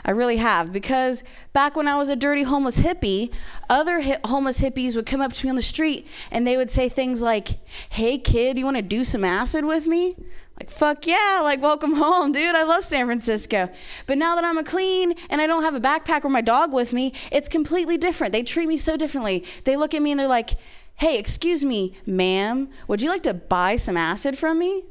I 0.06 0.12
really 0.12 0.38
have 0.38 0.72
because 0.72 1.22
back 1.52 1.76
when 1.76 1.86
I 1.86 1.98
was 1.98 2.08
a 2.08 2.16
dirty 2.16 2.44
homeless 2.44 2.80
hippie, 2.80 3.30
other 3.68 4.00
hi- 4.00 4.20
homeless 4.24 4.62
hippies 4.62 4.96
would 4.96 5.04
come 5.04 5.20
up 5.20 5.34
to 5.34 5.44
me 5.44 5.50
on 5.50 5.56
the 5.56 5.60
street 5.60 6.06
and 6.30 6.46
they 6.46 6.56
would 6.56 6.70
say 6.70 6.88
things 6.88 7.20
like, 7.20 7.58
"Hey 7.90 8.16
kid, 8.16 8.56
you 8.56 8.64
want 8.64 8.78
to 8.78 8.82
do 8.82 9.04
some 9.04 9.22
acid 9.22 9.66
with 9.66 9.86
me?" 9.86 10.16
Like, 10.58 10.70
fuck 10.70 11.06
yeah, 11.06 11.40
like, 11.42 11.60
welcome 11.60 11.94
home, 11.94 12.32
dude. 12.32 12.54
I 12.54 12.62
love 12.62 12.84
San 12.84 13.04
Francisco. 13.04 13.68
But 14.06 14.16
now 14.16 14.34
that 14.36 14.44
I'm 14.44 14.56
a 14.56 14.64
clean 14.64 15.12
and 15.28 15.42
I 15.42 15.46
don't 15.46 15.64
have 15.64 15.74
a 15.74 15.80
backpack 15.80 16.24
or 16.24 16.30
my 16.30 16.40
dog 16.40 16.72
with 16.72 16.94
me, 16.94 17.12
it's 17.30 17.50
completely 17.50 17.98
different. 17.98 18.32
They 18.32 18.44
treat 18.44 18.68
me 18.68 18.78
so 18.78 18.96
differently. 18.96 19.44
They 19.64 19.76
look 19.76 19.92
at 19.92 20.00
me 20.00 20.12
and 20.12 20.20
they're 20.20 20.28
like, 20.28 20.50
hey, 20.96 21.18
excuse 21.18 21.64
me, 21.64 21.94
ma'am, 22.06 22.68
would 22.88 23.02
you 23.02 23.08
like 23.08 23.22
to 23.24 23.34
buy 23.34 23.76
some 23.76 23.96
acid 23.96 24.38
from 24.38 24.58
me? 24.58 24.84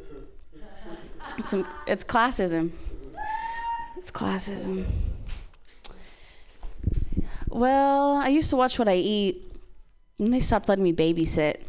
It's, 1.37 1.53
it's 1.87 2.03
classism. 2.03 2.71
It's 3.97 4.11
classism. 4.11 4.85
Well, 7.47 8.15
I 8.15 8.27
used 8.29 8.49
to 8.49 8.55
watch 8.55 8.77
what 8.77 8.87
I 8.89 8.95
eat, 8.95 9.53
and 10.19 10.33
they 10.33 10.39
stopped 10.39 10.67
letting 10.67 10.83
me 10.83 10.93
babysit. 10.93 11.61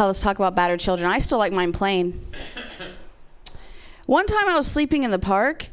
Oh, 0.00 0.06
let's 0.06 0.20
talk 0.20 0.36
about 0.36 0.56
battered 0.56 0.80
children. 0.80 1.08
I 1.08 1.18
still 1.18 1.38
like 1.38 1.52
mine 1.52 1.72
plain. 1.72 2.26
One 4.06 4.26
time 4.26 4.48
I 4.48 4.56
was 4.56 4.66
sleeping 4.66 5.04
in 5.04 5.10
the 5.10 5.18
park, 5.18 5.68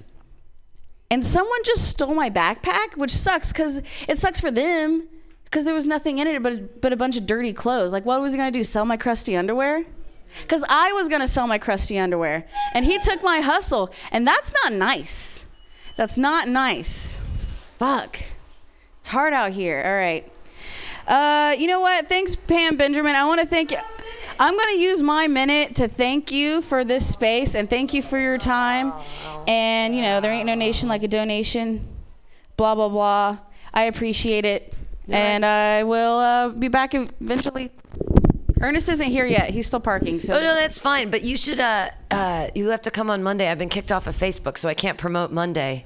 and 1.09 1.25
someone 1.25 1.63
just 1.65 1.89
stole 1.89 2.13
my 2.13 2.29
backpack, 2.29 2.95
which 2.95 3.11
sucks 3.11 3.51
because 3.51 3.81
it 4.07 4.17
sucks 4.17 4.39
for 4.39 4.51
them 4.51 5.07
Because 5.51 5.65
there 5.65 5.75
was 5.75 5.85
nothing 5.85 6.17
in 6.17 6.27
it 6.27 6.41
but 6.41 6.81
but 6.81 6.93
a 6.93 6.95
bunch 6.95 7.17
of 7.17 7.27
dirty 7.27 7.53
clothes. 7.53 7.91
Like, 7.91 8.05
what 8.05 8.21
was 8.21 8.31
he 8.31 8.37
gonna 8.37 8.51
do? 8.51 8.63
Sell 8.63 8.85
my 8.85 8.97
crusty 8.97 9.35
underwear? 9.35 9.85
Because 10.41 10.63
I 10.69 10.93
was 10.93 11.09
gonna 11.09 11.27
sell 11.27 11.45
my 11.45 11.57
crusty 11.57 11.99
underwear, 11.99 12.47
and 12.73 12.85
he 12.85 12.97
took 12.99 13.21
my 13.21 13.41
hustle, 13.41 13.91
and 14.11 14.25
that's 14.25 14.53
not 14.63 14.73
nice. 14.73 15.45
That's 15.97 16.17
not 16.17 16.47
nice. 16.47 17.21
Fuck. 17.77 18.17
It's 18.99 19.07
hard 19.07 19.33
out 19.33 19.51
here. 19.51 19.83
All 19.85 19.93
right. 19.93 20.31
Uh, 21.07 21.55
you 21.57 21.67
know 21.67 21.81
what? 21.81 22.07
Thanks, 22.07 22.35
Pam 22.35 22.77
Benjamin. 22.77 23.15
I 23.15 23.25
want 23.25 23.41
to 23.41 23.47
thank 23.47 23.71
you. 23.71 23.77
I'm 24.39 24.55
going 24.55 24.69
to 24.75 24.79
use 24.79 25.03
my 25.03 25.27
minute 25.27 25.75
to 25.75 25.87
thank 25.87 26.31
you 26.31 26.61
for 26.61 26.83
this 26.83 27.11
space 27.11 27.55
and 27.55 27.69
thank 27.69 27.93
you 27.93 28.01
for 28.01 28.17
your 28.17 28.37
time. 28.37 28.93
And, 29.47 29.95
you 29.95 30.01
know, 30.01 30.21
there 30.21 30.31
ain't 30.31 30.45
no 30.45 30.55
nation 30.55 30.87
like 30.87 31.03
a 31.03 31.07
donation. 31.07 31.87
Blah, 32.57 32.75
blah, 32.75 32.89
blah. 32.89 33.37
I 33.73 33.83
appreciate 33.83 34.45
it. 34.45 34.73
And 35.11 35.45
I 35.45 35.83
will 35.83 36.17
uh, 36.17 36.49
be 36.49 36.67
back 36.67 36.93
eventually. 36.93 37.71
Ernest 38.61 38.89
isn't 38.89 39.07
here 39.07 39.25
yet. 39.25 39.49
He's 39.49 39.65
still 39.67 39.79
parking. 39.79 40.21
So 40.21 40.35
Oh 40.37 40.39
no, 40.41 40.53
that's 40.53 40.77
fine. 40.77 41.09
But 41.09 41.23
you 41.23 41.35
should. 41.35 41.59
Uh, 41.59 41.89
uh, 42.11 42.49
you 42.53 42.69
have 42.69 42.83
to 42.83 42.91
come 42.91 43.09
on 43.09 43.23
Monday. 43.23 43.49
I've 43.49 43.57
been 43.57 43.69
kicked 43.69 43.91
off 43.91 44.05
of 44.07 44.15
Facebook, 44.15 44.57
so 44.57 44.69
I 44.69 44.75
can't 44.75 44.97
promote 44.99 45.31
Monday. 45.31 45.85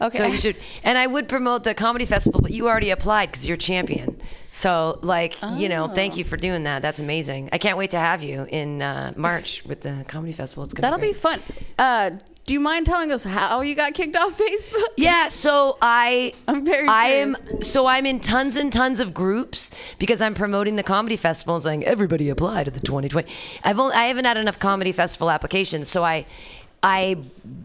okay. 0.00 0.18
So 0.18 0.26
you 0.26 0.36
should. 0.38 0.56
And 0.84 0.96
I 0.96 1.08
would 1.08 1.28
promote 1.28 1.64
the 1.64 1.74
comedy 1.74 2.04
festival, 2.04 2.40
but 2.40 2.52
you 2.52 2.68
already 2.68 2.90
applied 2.90 3.32
because 3.32 3.48
you're 3.48 3.56
champion. 3.56 4.16
So 4.50 5.00
like, 5.02 5.34
you 5.56 5.68
know, 5.68 5.88
thank 5.88 6.16
you 6.16 6.22
for 6.22 6.36
doing 6.36 6.62
that. 6.62 6.82
That's 6.82 7.00
amazing. 7.00 7.48
I 7.52 7.58
can't 7.58 7.76
wait 7.76 7.90
to 7.90 7.98
have 7.98 8.22
you 8.22 8.46
in 8.48 8.80
uh, 8.82 9.12
March 9.16 9.64
with 9.64 9.80
the 9.80 10.04
comedy 10.06 10.32
festival. 10.32 10.62
It's 10.62 10.72
gonna 10.72 10.82
That'll 10.82 11.00
be 11.00 11.08
be 11.08 11.12
fun. 11.12 11.40
Uh, 11.76 12.12
do 12.44 12.52
you 12.52 12.60
mind 12.60 12.84
telling 12.86 13.10
us 13.10 13.24
how 13.24 13.62
you 13.62 13.74
got 13.74 13.94
kicked 13.94 14.16
off 14.16 14.38
Facebook? 14.38 14.84
Yeah, 14.96 15.28
so 15.28 15.78
I 15.80 16.34
I'm 16.46 16.64
very 16.64 16.86
I 16.88 17.06
am 17.06 17.34
curious. 17.34 17.70
so 17.70 17.86
I'm 17.86 18.04
in 18.06 18.20
tons 18.20 18.56
and 18.56 18.72
tons 18.72 19.00
of 19.00 19.14
groups 19.14 19.70
because 19.98 20.20
I'm 20.20 20.34
promoting 20.34 20.76
the 20.76 20.82
comedy 20.82 21.16
festival 21.16 21.54
and 21.54 21.62
saying 21.62 21.84
everybody 21.84 22.28
apply 22.28 22.64
to 22.64 22.70
the 22.70 22.80
2020. 22.80 23.28
I've 23.64 23.78
only 23.78 23.94
I 23.94 24.04
haven't 24.04 24.26
had 24.26 24.36
enough 24.36 24.58
comedy 24.58 24.92
festival 24.92 25.30
applications, 25.30 25.88
so 25.88 26.04
I 26.04 26.26
I 26.84 27.16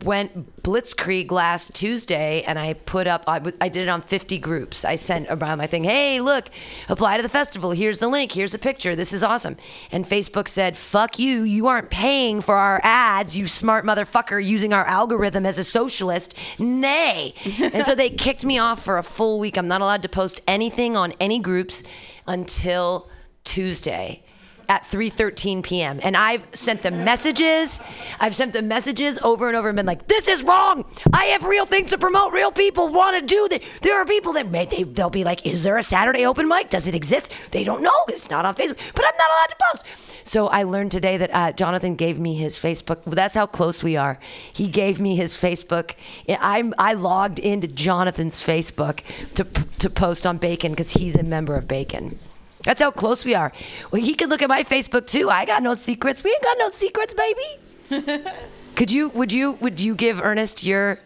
went 0.06 0.64
blitzkrieg 0.64 1.30
last 1.30 1.76
Tuesday 1.76 2.42
and 2.44 2.58
I 2.58 2.74
put 2.74 3.06
up 3.06 3.26
I 3.28 3.40
did 3.40 3.76
it 3.76 3.90
on 3.90 4.02
50 4.02 4.38
groups. 4.38 4.86
I 4.86 4.96
sent 4.96 5.28
around 5.30 5.58
my 5.58 5.68
thing, 5.68 5.84
"Hey, 5.84 6.22
look, 6.22 6.50
apply 6.88 7.18
to 7.18 7.24
the 7.24 7.28
festival. 7.28 7.72
Here's 7.72 8.00
the 8.00 8.08
link. 8.08 8.32
Here's 8.32 8.54
a 8.54 8.58
picture. 8.58 8.96
This 8.96 9.12
is 9.12 9.22
awesome." 9.22 9.58
And 9.92 10.06
Facebook 10.06 10.48
said, 10.48 10.78
"Fuck 10.78 11.20
you. 11.20 11.44
You 11.44 11.68
aren't 11.68 11.90
paying 11.90 12.40
for 12.40 12.56
our 12.56 12.80
ads, 12.82 13.36
you 13.36 13.46
smart 13.46 13.84
motherfucker 13.86 14.44
using 14.44 14.72
our 14.72 14.86
algorithm 14.86 15.46
as 15.46 15.60
a 15.60 15.66
socialist." 15.66 16.34
Nay. 16.58 17.34
and 17.60 17.86
so 17.86 17.96
they 17.96 18.10
kicked 18.10 18.46
me 18.46 18.58
off 18.58 18.82
for 18.82 18.98
a 18.98 19.04
full 19.04 19.38
week. 19.38 19.58
I'm 19.58 19.68
not 19.68 19.82
allowed 19.82 20.04
to 20.04 20.10
post 20.10 20.40
anything 20.48 20.96
on 20.96 21.14
any 21.20 21.40
groups 21.40 21.84
until 22.26 23.10
Tuesday 23.44 24.24
at 24.70 24.84
3:13 24.84 25.64
p.m. 25.64 26.00
And 26.04 26.16
I've 26.16 26.48
sent 26.54 26.84
them 26.84 27.04
messages. 27.04 27.82
I've 28.20 28.36
sent 28.36 28.54
them 28.54 28.68
messages 28.68 29.18
over 29.24 29.48
and 29.48 29.58
over 29.58 29.68
and 29.68 29.76
been 29.76 29.88
like, 29.88 30.08
"This 30.08 30.28
is 30.28 30.44
wrong. 30.44 30.86
I 31.12 31.26
have 31.26 31.44
real 31.44 31.66
things 31.66 31.90
to 31.90 31.98
promote. 31.98 32.32
Real 32.32 32.52
people 32.52 32.88
want 32.88 33.20
to 33.20 33.26
do 33.26 33.48
that. 33.50 33.64
There 33.82 34.00
are 34.00 34.06
people 34.06 34.34
that 34.34 34.50
may 34.50 34.66
they 34.66 34.84
they'll 34.84 35.10
be 35.10 35.24
like, 35.24 35.46
"Is 35.46 35.64
there 35.64 35.78
a 35.78 35.84
Saturday 35.84 36.26
open 36.26 36.48
mic? 36.48 36.70
Does 36.70 36.88
it 36.88 36.96
exist?" 36.96 37.32
They 37.52 37.64
don't 37.64 37.82
know. 37.82 38.06
It's 38.08 38.30
not 38.30 38.46
on 38.46 38.54
Facebook. 38.54 38.78
But 38.94 39.06
I'm 39.06 39.18
not 39.18 39.30
allowed 39.32 39.50
to 39.50 39.56
post. 39.72 40.28
So 40.28 40.48
I 40.48 40.64
learned 40.64 40.92
today 40.92 41.18
that 41.18 41.32
uh, 41.34 41.52
Jonathan 41.54 41.96
gave 41.96 42.20
me 42.20 42.36
his 42.36 42.60
Facebook. 42.60 43.04
That's 43.06 43.34
how 43.34 43.48
close 43.48 43.84
we 43.84 43.98
are. 43.98 44.20
He 44.54 44.68
gave 44.68 45.00
me 45.00 45.16
his 45.16 45.34
Facebook. 45.34 45.96
I 46.30 46.72
I 46.78 46.94
logged 46.94 47.40
into 47.40 47.68
Jonathan's 47.68 48.44
Facebook 48.44 49.02
to 49.34 49.44
to 49.80 49.90
post 49.90 50.28
on 50.28 50.38
Bacon 50.38 50.74
because 50.74 50.92
he's 50.92 51.16
a 51.16 51.24
member 51.24 51.56
of 51.56 51.68
Bacon. 51.68 52.20
That's 52.64 52.82
how 52.82 52.92
close 52.92 53.24
we 53.24 53.36
are. 53.36 53.52
Well, 53.92 54.02
he 54.02 54.16
could 54.16 54.30
look 54.30 54.42
at 54.42 54.50
my 54.50 54.64
Facebook 54.64 55.08
too. 55.08 55.30
I 55.30 55.46
got 55.46 55.64
no 55.64 55.76
secrets. 55.76 56.24
We 56.24 56.32
ain't 56.32 56.44
got 56.44 56.58
no 56.58 56.70
secrets, 56.70 57.14
baby. 57.14 58.24
could 58.76 58.92
you? 58.92 59.10
Would 59.10 59.32
you? 59.32 59.54
Would 59.54 59.80
you 59.80 59.96
give 59.96 60.22
Ernest 60.22 60.64
your 60.64 61.00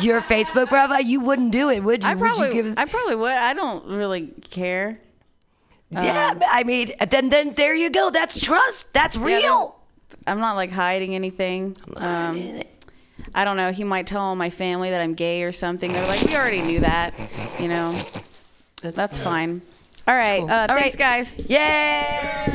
your 0.00 0.20
Facebook 0.20 0.68
profile? 0.68 1.00
You 1.00 1.20
wouldn't 1.20 1.52
do 1.52 1.70
it, 1.70 1.82
would 1.82 2.04
you? 2.04 2.10
I 2.10 2.14
would 2.14 2.20
probably, 2.20 2.48
you 2.48 2.62
give? 2.62 2.78
I 2.78 2.84
probably 2.84 3.16
would. 3.16 3.32
I 3.32 3.54
don't 3.54 3.86
really 3.86 4.32
care. 4.50 5.00
yeah, 5.90 6.38
I 6.48 6.64
mean, 6.64 6.92
then 7.08 7.30
then 7.30 7.54
there 7.54 7.74
you 7.74 7.88
go. 7.88 8.10
That's 8.10 8.38
trust. 8.38 8.92
That's 8.92 9.16
real. 9.16 9.76
I'm 10.26 10.38
not 10.38 10.56
like 10.56 10.70
hiding 10.70 11.14
anything. 11.14 11.76
Um, 11.96 12.62
I 13.34 13.44
don't 13.44 13.56
know. 13.56 13.72
He 13.72 13.84
might 13.84 14.06
tell 14.06 14.20
all 14.20 14.36
my 14.36 14.50
family 14.50 14.90
that 14.90 15.00
I'm 15.00 15.14
gay 15.14 15.42
or 15.42 15.52
something. 15.52 15.92
They're 15.92 16.06
like, 16.06 16.22
we 16.22 16.36
already 16.36 16.62
knew 16.62 16.80
that. 16.80 17.14
You 17.60 17.68
know, 17.68 18.00
that's, 18.82 19.18
fine. 19.18 19.62
All 20.08 20.16
right. 20.16 20.40
Uh, 20.40 20.66
All 20.70 20.78
thanks, 20.78 20.96
right. 20.98 20.98
guys. 20.98 21.34
Yay! 21.48 22.48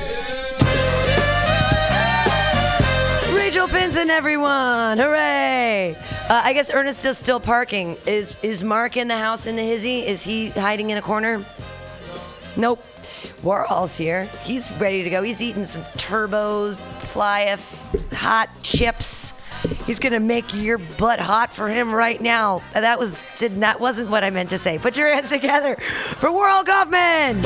Rachel 3.37 3.67
Pinson, 3.67 4.09
everyone! 4.09 4.97
Hooray! 4.97 5.95
Uh, 6.27 6.41
I 6.43 6.53
guess 6.53 6.73
Ernest 6.73 7.05
is 7.05 7.19
still 7.19 7.39
parking. 7.39 7.97
Is 8.07 8.35
is 8.41 8.63
Mark 8.63 8.97
in 8.97 9.07
the 9.07 9.17
house 9.17 9.45
in 9.45 9.55
the 9.55 9.61
hizzy? 9.61 9.99
Is 10.03 10.23
he 10.23 10.49
hiding 10.49 10.89
in 10.89 10.97
a 10.97 11.01
corner? 11.01 11.45
Nope. 12.57 12.83
Warhol's 13.41 13.97
here. 13.97 14.25
He's 14.43 14.71
ready 14.73 15.03
to 15.03 15.09
go. 15.09 15.23
He's 15.23 15.41
eating 15.41 15.65
some 15.65 15.83
turbos, 15.97 16.77
playa, 16.99 17.57
hot 18.15 18.49
chips. 18.61 19.33
He's 19.85 19.99
gonna 19.99 20.19
make 20.19 20.53
your 20.53 20.77
butt 20.77 21.19
hot 21.19 21.51
for 21.51 21.69
him 21.69 21.93
right 21.93 22.19
now. 22.19 22.61
That 22.73 22.99
was 22.99 23.17
did 23.37 23.59
that 23.61 23.79
wasn't 23.79 24.09
what 24.09 24.23
I 24.23 24.29
meant 24.29 24.49
to 24.49 24.57
say. 24.57 24.77
Put 24.77 24.97
your 24.97 25.13
hands 25.13 25.29
together 25.29 25.75
for 26.17 26.29
Warhol 26.29 26.65
Kaufman. 26.65 27.41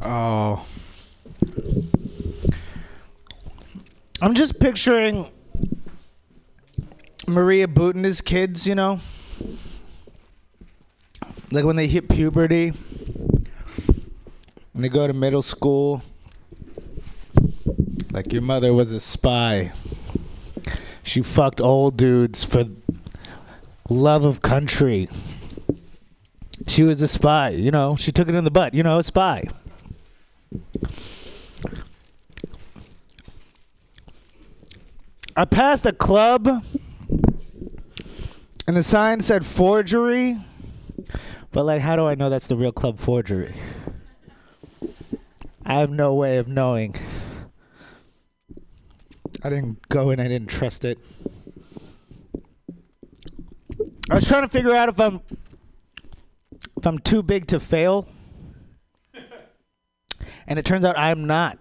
Oh. 0.00 0.64
I'm 4.20 4.34
just 4.34 4.58
picturing 4.58 5.30
Maria 7.26 7.68
Butina's 7.68 8.20
kids, 8.20 8.66
you 8.66 8.74
know? 8.74 9.00
Like 11.50 11.64
when 11.64 11.76
they 11.76 11.86
hit 11.86 12.08
puberty, 12.08 12.72
they 14.74 14.88
go 14.88 15.06
to 15.06 15.12
middle 15.12 15.42
school. 15.42 16.02
Like 18.12 18.32
your 18.32 18.42
mother 18.42 18.72
was 18.74 18.92
a 18.92 19.00
spy. 19.00 19.72
She 21.02 21.22
fucked 21.22 21.60
old 21.60 21.96
dudes 21.96 22.44
for 22.44 22.66
love 23.88 24.24
of 24.24 24.42
country. 24.42 25.08
She 26.66 26.82
was 26.82 27.00
a 27.00 27.08
spy, 27.08 27.50
you 27.50 27.70
know? 27.70 27.96
She 27.96 28.12
took 28.12 28.28
it 28.28 28.34
in 28.34 28.44
the 28.44 28.50
butt, 28.50 28.74
you 28.74 28.82
know, 28.82 28.98
a 28.98 29.02
spy. 29.02 29.44
I 35.34 35.44
passed 35.44 35.86
a 35.86 35.92
club 35.92 36.46
and 38.66 38.76
the 38.76 38.82
sign 38.82 39.20
said 39.20 39.46
forgery. 39.46 40.36
But 41.50 41.64
like 41.64 41.80
how 41.80 41.96
do 41.96 42.06
I 42.06 42.14
know 42.14 42.30
that's 42.30 42.46
the 42.46 42.56
real 42.56 42.72
club 42.72 42.98
forgery? 42.98 43.54
I 45.64 45.74
have 45.74 45.90
no 45.90 46.14
way 46.14 46.38
of 46.38 46.48
knowing. 46.48 46.94
I 49.42 49.50
didn't 49.50 49.88
go 49.88 50.10
in, 50.10 50.20
I 50.20 50.28
didn't 50.28 50.48
trust 50.48 50.84
it. 50.84 50.98
I 54.10 54.14
was 54.14 54.26
trying 54.26 54.42
to 54.42 54.48
figure 54.48 54.74
out 54.74 54.88
if 54.88 54.98
I'm 54.98 55.20
if 56.76 56.86
I'm 56.86 56.98
too 56.98 57.22
big 57.22 57.46
to 57.48 57.60
fail. 57.60 58.08
And 60.46 60.58
it 60.58 60.64
turns 60.64 60.84
out 60.84 60.98
I'm 60.98 61.26
not. 61.26 61.58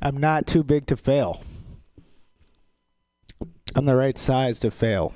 I'm 0.00 0.16
not 0.16 0.46
too 0.46 0.62
big 0.62 0.86
to 0.86 0.96
fail. 0.96 1.42
I'm 3.74 3.84
the 3.84 3.94
right 3.94 4.16
size 4.16 4.60
to 4.60 4.70
fail. 4.70 5.12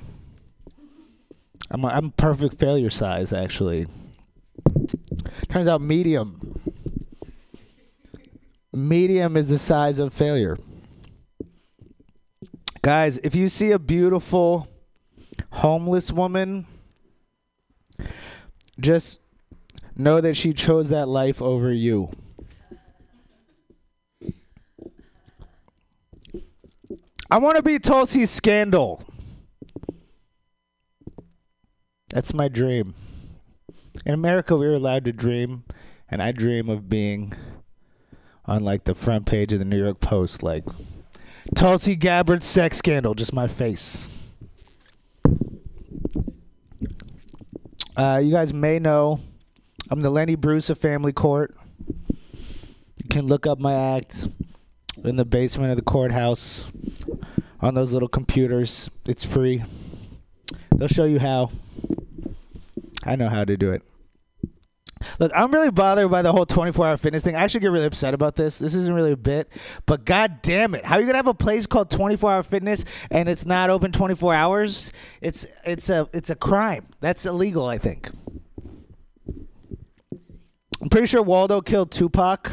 I'm 1.71 1.85
a, 1.85 1.87
I'm 1.87 2.11
perfect 2.11 2.59
failure 2.59 2.89
size 2.89 3.31
actually. 3.31 3.87
Turns 5.49 5.67
out 5.67 5.81
medium. 5.81 6.59
Medium 8.73 9.37
is 9.37 9.47
the 9.47 9.57
size 9.57 9.97
of 9.97 10.13
failure. 10.13 10.57
Guys, 12.81 13.19
if 13.19 13.35
you 13.35 13.47
see 13.47 13.71
a 13.71 13.79
beautiful 13.79 14.67
homeless 15.51 16.11
woman, 16.11 16.65
just 18.79 19.19
know 19.95 20.19
that 20.19 20.35
she 20.35 20.53
chose 20.53 20.89
that 20.89 21.07
life 21.07 21.41
over 21.41 21.71
you. 21.71 22.09
I 27.29 27.37
want 27.37 27.55
to 27.55 27.63
be 27.63 27.79
Tulsi 27.79 28.25
Scandal. 28.25 29.05
That's 32.11 32.33
my 32.33 32.49
dream. 32.49 32.93
In 34.05 34.13
America, 34.13 34.57
we 34.57 34.65
are 34.67 34.73
allowed 34.73 35.05
to 35.05 35.13
dream, 35.13 35.63
and 36.09 36.21
I 36.21 36.33
dream 36.33 36.69
of 36.69 36.89
being 36.89 37.33
on 38.45 38.63
like 38.63 38.83
the 38.83 38.95
front 38.95 39.25
page 39.25 39.53
of 39.53 39.59
the 39.59 39.65
New 39.65 39.81
York 39.81 40.01
Post, 40.01 40.43
like 40.43 40.65
Tulsi 41.55 41.95
Gabbard 41.95 42.43
sex 42.43 42.77
scandal, 42.77 43.13
just 43.13 43.31
my 43.31 43.47
face. 43.47 44.09
Uh, 47.95 48.19
you 48.21 48.31
guys 48.31 48.53
may 48.53 48.79
know 48.79 49.21
I'm 49.89 50.01
the 50.01 50.09
Lenny 50.09 50.35
Bruce 50.35 50.69
of 50.69 50.77
Family 50.77 51.13
Court. 51.13 51.55
You 52.09 53.09
can 53.09 53.27
look 53.27 53.47
up 53.47 53.59
my 53.59 53.73
act 53.73 54.27
in 55.03 55.15
the 55.15 55.25
basement 55.25 55.71
of 55.71 55.77
the 55.77 55.83
courthouse 55.83 56.67
on 57.61 57.73
those 57.73 57.93
little 57.93 58.09
computers. 58.09 58.89
It's 59.05 59.23
free. 59.23 59.63
They'll 60.75 60.87
show 60.89 61.05
you 61.05 61.19
how. 61.19 61.51
I 63.03 63.15
know 63.15 63.29
how 63.29 63.43
to 63.43 63.57
do 63.57 63.71
it. 63.71 63.81
Look, 65.19 65.31
I'm 65.35 65.51
really 65.51 65.71
bothered 65.71 66.11
by 66.11 66.21
the 66.21 66.31
whole 66.31 66.45
24 66.45 66.87
hour 66.87 66.97
fitness 66.97 67.23
thing. 67.23 67.35
I 67.35 67.39
actually 67.39 67.61
get 67.61 67.71
really 67.71 67.85
upset 67.85 68.13
about 68.13 68.35
this. 68.35 68.59
This 68.59 68.73
isn't 68.73 68.93
really 68.93 69.11
a 69.11 69.17
bit, 69.17 69.51
but 69.85 70.05
god 70.05 70.41
damn 70.41 70.75
it. 70.75 70.85
How 70.85 70.95
are 70.95 70.99
you 70.99 71.05
going 71.05 71.13
to 71.13 71.17
have 71.17 71.27
a 71.27 71.33
place 71.33 71.65
called 71.65 71.89
24 71.89 72.31
hour 72.31 72.43
fitness 72.43 72.85
and 73.09 73.27
it's 73.27 73.45
not 73.45 73.69
open 73.69 73.91
24 73.91 74.33
hours? 74.33 74.93
It's 75.21 75.47
it's 75.65 75.89
a 75.89 76.07
it's 76.13 76.29
a 76.29 76.35
crime. 76.35 76.85
That's 76.99 77.25
illegal, 77.25 77.65
I 77.65 77.77
think. 77.77 78.09
I'm 80.81 80.89
pretty 80.89 81.07
sure 81.07 81.21
Waldo 81.21 81.61
killed 81.61 81.91
Tupac. 81.91 82.51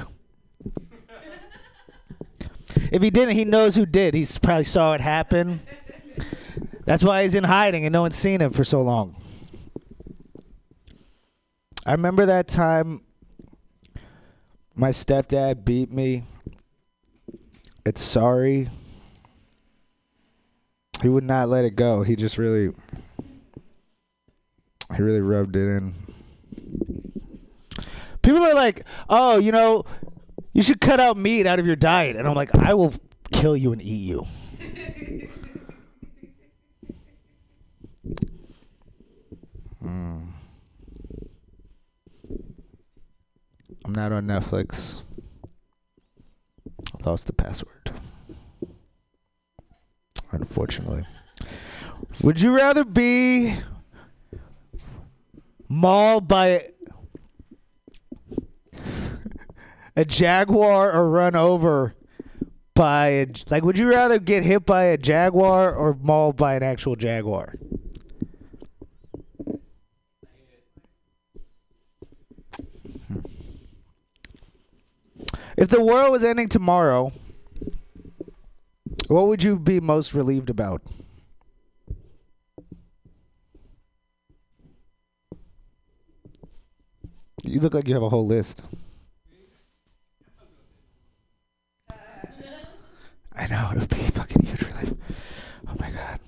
If 2.92 3.02
he 3.02 3.10
didn't, 3.10 3.34
he 3.34 3.44
knows 3.44 3.74
who 3.74 3.86
did. 3.86 4.14
He 4.14 4.26
probably 4.42 4.64
saw 4.64 4.94
it 4.94 5.00
happen. 5.00 5.60
That's 6.84 7.02
why 7.02 7.22
he's 7.22 7.34
in 7.34 7.44
hiding 7.44 7.84
and 7.84 7.92
no 7.92 8.02
one's 8.02 8.16
seen 8.16 8.40
him 8.40 8.52
for 8.52 8.64
so 8.64 8.82
long. 8.82 9.16
I 11.88 11.92
remember 11.92 12.26
that 12.26 12.48
time 12.48 13.00
my 14.74 14.90
stepdad 14.90 15.64
beat 15.64 15.90
me. 15.90 16.24
It's 17.86 18.02
sorry. 18.02 18.68
He 21.00 21.08
would 21.08 21.24
not 21.24 21.48
let 21.48 21.64
it 21.64 21.76
go. 21.76 22.02
He 22.02 22.14
just 22.14 22.36
really 22.36 22.74
he 24.94 25.02
really 25.02 25.22
rubbed 25.22 25.56
it 25.56 25.66
in. 25.66 25.94
People 28.20 28.42
are 28.42 28.52
like, 28.52 28.84
"Oh, 29.08 29.38
you 29.38 29.50
know, 29.50 29.86
you 30.52 30.60
should 30.60 30.82
cut 30.82 31.00
out 31.00 31.16
meat 31.16 31.46
out 31.46 31.58
of 31.58 31.66
your 31.66 31.74
diet." 31.74 32.16
And 32.16 32.28
I'm 32.28 32.34
like, 32.34 32.54
"I 32.54 32.74
will 32.74 32.92
kill 33.32 33.56
you 33.56 33.72
and 33.72 33.80
eat 33.80 34.06
you." 34.06 34.26
I'm 43.88 43.94
not 43.94 44.12
on 44.12 44.26
Netflix. 44.26 45.00
Lost 47.06 47.26
the 47.26 47.32
password. 47.32 47.90
Unfortunately. 50.30 51.06
Would 52.22 52.38
you 52.38 52.54
rather 52.54 52.84
be 52.84 53.56
mauled 55.70 56.28
by 56.28 56.66
a 59.96 60.04
jaguar 60.04 60.92
or 60.92 61.08
run 61.08 61.34
over 61.34 61.94
by 62.74 63.08
a 63.08 63.26
like 63.48 63.64
would 63.64 63.78
you 63.78 63.88
rather 63.88 64.18
get 64.18 64.44
hit 64.44 64.66
by 64.66 64.84
a 64.84 64.98
jaguar 64.98 65.74
or 65.74 65.96
mauled 66.02 66.36
by 66.36 66.56
an 66.56 66.62
actual 66.62 66.94
jaguar? 66.94 67.54
If 75.58 75.70
the 75.70 75.82
world 75.82 76.12
was 76.12 76.22
ending 76.22 76.48
tomorrow, 76.48 77.10
what 79.08 79.26
would 79.26 79.42
you 79.42 79.58
be 79.58 79.80
most 79.80 80.14
relieved 80.14 80.50
about? 80.50 80.82
You 87.42 87.58
look 87.58 87.74
like 87.74 87.88
you 87.88 87.94
have 87.94 88.04
a 88.04 88.08
whole 88.08 88.24
list. 88.24 88.62
I 93.34 93.48
know 93.48 93.70
it 93.72 93.80
would 93.80 93.88
be 93.88 93.96
fucking 93.96 94.44
huge 94.44 94.62
relief. 94.62 94.94
Oh 95.66 95.74
my 95.80 95.90
god. 95.90 96.20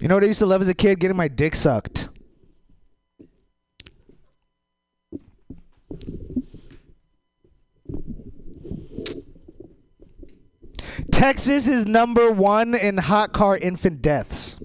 You 0.00 0.08
know 0.08 0.16
what 0.16 0.24
I 0.24 0.26
used 0.26 0.40
to 0.40 0.46
love 0.46 0.60
as 0.60 0.68
a 0.68 0.74
kid? 0.74 1.00
Getting 1.00 1.16
my 1.16 1.28
dick 1.28 1.54
sucked. 1.54 2.10
Texas 11.22 11.68
is 11.68 11.86
number 11.86 12.32
one 12.32 12.74
in 12.74 12.98
hot 12.98 13.32
car 13.32 13.56
infant 13.56 14.02
deaths. 14.02 14.58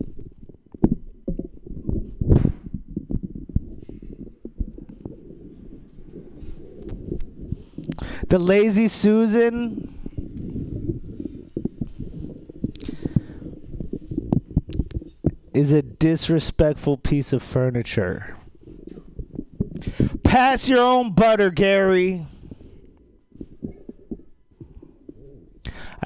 The 8.29 8.39
Lazy 8.39 8.87
Susan. 8.87 9.93
Is 15.53 15.71
a 15.71 15.83
disrespectful 15.83 16.97
piece 16.97 17.33
of 17.33 17.43
furniture. 17.43 18.35
Pass 20.23 20.67
your 20.67 20.79
own 20.79 21.11
butter, 21.11 21.51
Gary. 21.51 22.25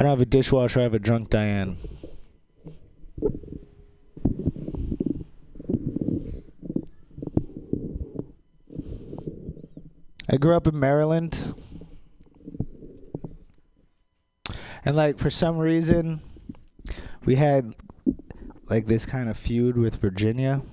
I 0.01 0.03
don't 0.03 0.13
have 0.13 0.21
a 0.21 0.25
dishwasher, 0.25 0.79
I 0.79 0.83
have 0.83 0.95
a 0.95 0.99
drunk 0.99 1.29
Diane. 1.29 1.77
I 10.27 10.37
grew 10.37 10.55
up 10.55 10.65
in 10.65 10.79
Maryland. 10.79 11.53
And 14.83 14.95
like 14.95 15.19
for 15.19 15.29
some 15.29 15.59
reason 15.59 16.21
we 17.23 17.35
had 17.35 17.75
like 18.71 18.87
this 18.87 19.05
kind 19.05 19.29
of 19.29 19.37
feud 19.37 19.77
with 19.77 19.97
Virginia. 19.97 20.63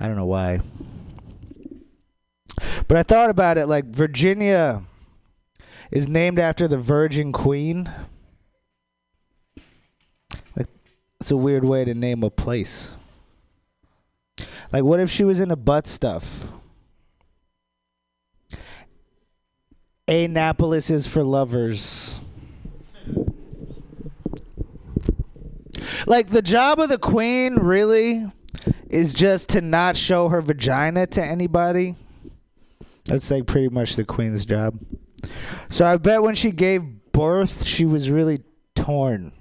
I 0.00 0.06
don't 0.06 0.16
know 0.16 0.24
why. 0.24 0.62
But 2.88 2.96
I 2.96 3.02
thought 3.02 3.28
about 3.28 3.58
it 3.58 3.66
like 3.66 3.84
Virginia 3.84 4.84
is 5.90 6.08
named 6.08 6.38
after 6.38 6.68
the 6.68 6.78
Virgin 6.78 7.32
Queen. 7.32 7.90
Like, 10.56 10.68
it's 11.20 11.30
a 11.30 11.36
weird 11.36 11.64
way 11.64 11.84
to 11.84 11.94
name 11.94 12.22
a 12.22 12.30
place. 12.30 12.94
Like, 14.72 14.84
what 14.84 15.00
if 15.00 15.10
she 15.10 15.24
was 15.24 15.40
into 15.40 15.56
butt 15.56 15.86
stuff? 15.86 16.46
Annapolis 20.06 20.90
is 20.90 21.06
for 21.06 21.22
lovers. 21.22 22.20
Like, 26.06 26.30
the 26.30 26.42
job 26.42 26.80
of 26.80 26.88
the 26.88 26.98
queen 26.98 27.56
really 27.56 28.24
is 28.88 29.14
just 29.14 29.50
to 29.50 29.60
not 29.60 29.96
show 29.96 30.28
her 30.28 30.40
vagina 30.40 31.06
to 31.08 31.24
anybody. 31.24 31.94
That's 33.04 33.30
like 33.30 33.46
pretty 33.46 33.68
much 33.68 33.96
the 33.96 34.04
queen's 34.04 34.44
job. 34.44 34.78
So 35.68 35.86
I 35.86 35.96
bet 35.96 36.22
when 36.22 36.34
she 36.34 36.50
gave 36.50 36.82
birth, 37.12 37.64
she 37.64 37.84
was 37.84 38.10
really 38.10 38.40
torn. 38.74 39.32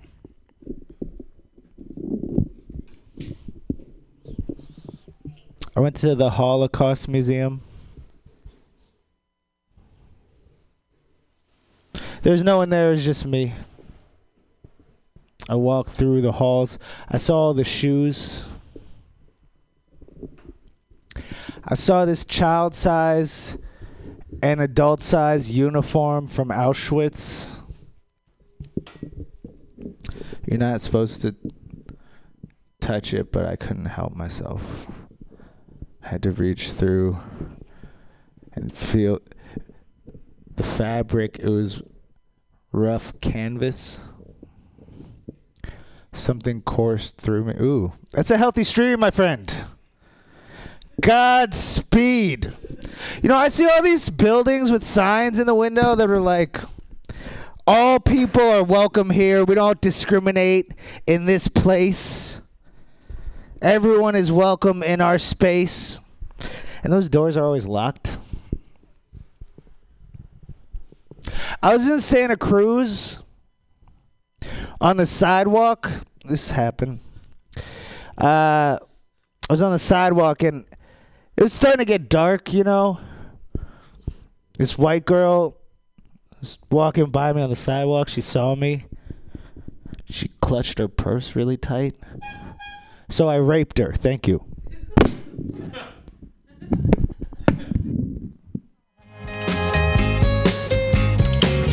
I 5.75 5.79
went 5.79 5.95
to 5.97 6.15
the 6.15 6.31
Holocaust 6.31 7.07
Museum. 7.07 7.61
There's 12.21 12.43
no 12.43 12.57
one 12.57 12.69
there, 12.69 12.91
it's 12.91 13.05
just 13.05 13.25
me. 13.25 13.55
I 15.47 15.55
walked 15.55 15.91
through 15.91 16.21
the 16.21 16.33
halls. 16.33 16.77
I 17.07 17.17
saw 17.17 17.53
the 17.53 17.63
shoes. 17.63 18.45
I 21.63 21.75
saw 21.75 22.05
this 22.05 22.25
child 22.25 22.75
size 22.75 23.57
and 24.41 24.61
adult 24.61 25.01
size 25.01 25.51
uniform 25.51 26.27
from 26.27 26.49
Auschwitz. 26.49 27.57
You're 30.45 30.57
not 30.57 30.81
supposed 30.81 31.21
to 31.21 31.35
touch 32.81 33.13
it, 33.13 33.31
but 33.31 33.45
I 33.45 33.55
couldn't 33.55 33.85
help 33.85 34.15
myself. 34.15 34.63
I 36.03 36.09
had 36.09 36.23
to 36.23 36.31
reach 36.31 36.71
through 36.71 37.17
and 38.53 38.71
feel 38.71 39.19
the 40.55 40.63
fabric. 40.63 41.39
It 41.39 41.49
was 41.49 41.81
rough 42.71 43.19
canvas. 43.21 43.99
Something 46.13 46.61
coursed 46.61 47.17
through 47.17 47.45
me. 47.45 47.53
Ooh, 47.61 47.93
that's 48.11 48.31
a 48.31 48.37
healthy 48.37 48.63
stream, 48.63 48.99
my 48.99 49.11
friend. 49.11 49.53
Godspeed. 50.99 52.53
You 53.21 53.29
know, 53.29 53.37
I 53.37 53.47
see 53.47 53.67
all 53.67 53.81
these 53.81 54.09
buildings 54.09 54.71
with 54.71 54.83
signs 54.85 55.39
in 55.39 55.47
the 55.47 55.55
window 55.55 55.95
that 55.95 56.09
are 56.09 56.21
like, 56.21 56.59
all 57.65 57.99
people 57.99 58.41
are 58.41 58.63
welcome 58.63 59.09
here. 59.09 59.43
We 59.45 59.55
don't 59.55 59.79
discriminate 59.79 60.73
in 61.05 61.25
this 61.25 61.47
place. 61.47 62.41
Everyone 63.61 64.15
is 64.15 64.31
welcome 64.31 64.81
in 64.83 65.01
our 65.01 65.19
space. 65.19 65.99
And 66.83 66.91
those 66.91 67.09
doors 67.09 67.37
are 67.37 67.45
always 67.45 67.67
locked. 67.67 68.17
I 71.61 71.73
was 71.73 71.87
in 71.87 71.99
Santa 71.99 72.37
Cruz 72.37 73.21
on 74.81 74.97
the 74.97 75.05
sidewalk. 75.05 75.91
This 76.25 76.51
happened. 76.51 76.99
Uh, 78.17 78.79
I 78.81 79.53
was 79.53 79.61
on 79.61 79.71
the 79.71 79.79
sidewalk 79.79 80.43
and 80.43 80.65
it 81.39 81.43
was 81.43 81.53
starting 81.53 81.77
to 81.77 81.85
get 81.85 82.09
dark, 82.09 82.51
you 82.51 82.65
know. 82.65 82.99
This 84.57 84.77
white 84.77 85.05
girl 85.05 85.55
was 86.41 86.57
walking 86.69 87.05
by 87.11 87.31
me 87.31 87.41
on 87.41 87.49
the 87.49 87.55
sidewalk. 87.55 88.09
She 88.09 88.19
saw 88.19 88.55
me. 88.55 88.87
She 90.03 90.31
clutched 90.41 90.79
her 90.79 90.89
purse 90.89 91.37
really 91.37 91.55
tight. 91.55 91.95
So 93.07 93.29
I 93.29 93.37
raped 93.37 93.77
her. 93.77 93.93
Thank 93.93 94.27
you. 94.27 94.43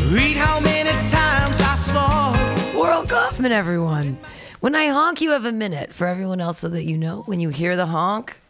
Read 0.06 0.36
how 0.36 0.60
many 0.60 0.90
times 1.08 1.60
I 1.60 1.74
saw 1.76 2.78
World 2.78 3.08
Kaufman, 3.08 3.50
everyone. 3.50 4.16
When 4.60 4.76
I 4.76 4.86
honk, 4.86 5.20
you 5.20 5.30
have 5.30 5.44
a 5.44 5.50
minute. 5.50 5.92
For 5.92 6.06
everyone 6.06 6.40
else, 6.40 6.58
so 6.58 6.68
that 6.68 6.84
you 6.84 6.96
know, 6.96 7.24
when 7.26 7.40
you 7.40 7.48
hear 7.48 7.74
the 7.74 7.86
honk, 7.86 8.40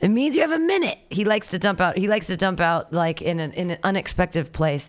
it 0.00 0.08
means 0.08 0.34
you 0.34 0.42
have 0.42 0.50
a 0.50 0.58
minute. 0.58 0.98
He 1.10 1.24
likes 1.24 1.48
to 1.48 1.58
dump 1.58 1.80
out. 1.80 1.98
He 1.98 2.08
likes 2.08 2.26
to 2.28 2.36
dump 2.36 2.60
out 2.60 2.92
like 2.92 3.20
in 3.20 3.38
an 3.40 3.52
in 3.52 3.70
an 3.70 3.78
unexpected 3.82 4.52
place. 4.52 4.88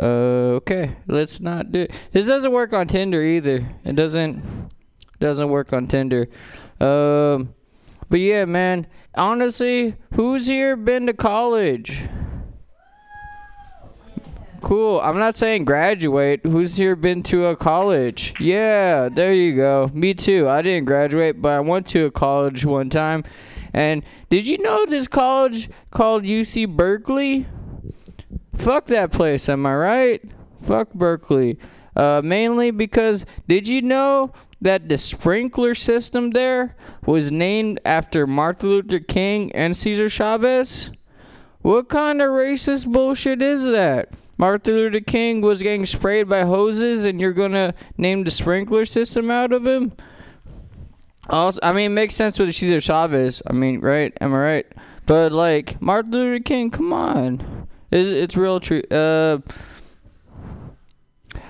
Uh, 0.00 0.56
okay, 0.56 0.96
let's 1.06 1.40
not 1.40 1.72
do 1.72 1.82
it. 1.82 2.00
This 2.12 2.26
doesn't 2.26 2.52
work 2.52 2.72
on 2.72 2.86
Tinder 2.86 3.22
either. 3.22 3.68
It 3.84 3.96
doesn't 3.96 4.42
doesn't 5.18 5.50
work 5.50 5.72
on 5.74 5.86
Tinder. 5.86 6.28
Um, 6.80 7.54
but 8.08 8.20
yeah, 8.20 8.46
man. 8.46 8.86
Honestly, 9.14 9.96
who's 10.14 10.46
here 10.46 10.76
been 10.76 11.06
to 11.06 11.12
college? 11.12 12.08
Cool. 14.62 15.00
I'm 15.00 15.18
not 15.18 15.36
saying 15.36 15.64
graduate. 15.64 16.40
Who's 16.44 16.76
here 16.76 16.96
been 16.96 17.22
to 17.24 17.46
a 17.46 17.56
college? 17.56 18.40
Yeah, 18.40 19.08
there 19.08 19.34
you 19.34 19.56
go. 19.56 19.90
Me 19.92 20.14
too. 20.14 20.48
I 20.48 20.62
didn't 20.62 20.86
graduate, 20.86 21.42
but 21.42 21.52
I 21.52 21.60
went 21.60 21.86
to 21.88 22.06
a 22.06 22.10
college 22.10 22.64
one 22.64 22.88
time. 22.88 23.24
And 23.72 24.02
did 24.28 24.46
you 24.46 24.58
know 24.58 24.86
this 24.86 25.08
college 25.08 25.70
called 25.90 26.24
UC 26.24 26.76
Berkeley? 26.76 27.46
Fuck 28.60 28.86
that 28.86 29.10
place, 29.10 29.48
am 29.48 29.64
I 29.64 29.74
right? 29.74 30.22
Fuck 30.62 30.92
Berkeley. 30.92 31.58
Uh, 31.96 32.20
mainly 32.22 32.70
because 32.70 33.24
did 33.48 33.66
you 33.66 33.80
know 33.80 34.34
that 34.60 34.86
the 34.86 34.98
sprinkler 34.98 35.74
system 35.74 36.32
there 36.32 36.76
was 37.06 37.32
named 37.32 37.80
after 37.86 38.26
Martin 38.26 38.68
Luther 38.68 38.98
King 38.98 39.50
and 39.52 39.74
Cesar 39.74 40.10
Chavez? 40.10 40.90
What 41.62 41.88
kind 41.88 42.20
of 42.20 42.28
racist 42.32 42.86
bullshit 42.86 43.40
is 43.40 43.64
that? 43.64 44.10
Martin 44.36 44.74
Luther 44.74 45.00
King 45.00 45.40
was 45.40 45.62
getting 45.62 45.86
sprayed 45.86 46.28
by 46.28 46.42
hoses, 46.42 47.06
and 47.06 47.18
you're 47.18 47.32
gonna 47.32 47.72
name 47.96 48.24
the 48.24 48.30
sprinkler 48.30 48.84
system 48.84 49.30
out 49.30 49.52
of 49.52 49.66
him? 49.66 49.92
Also, 51.30 51.60
I 51.62 51.72
mean, 51.72 51.92
it 51.92 51.94
makes 51.94 52.14
sense 52.14 52.38
with 52.38 52.54
Cesar 52.54 52.82
Chavez. 52.82 53.40
I 53.46 53.54
mean, 53.54 53.80
right? 53.80 54.12
Am 54.20 54.34
I 54.34 54.38
right? 54.38 54.66
But 55.06 55.32
like 55.32 55.80
Martin 55.80 56.12
Luther 56.12 56.42
King, 56.44 56.70
come 56.70 56.92
on, 56.92 57.59
it's, 57.90 58.10
it's 58.10 58.36
real 58.36 58.60
true. 58.60 58.82
Uh, 58.90 59.38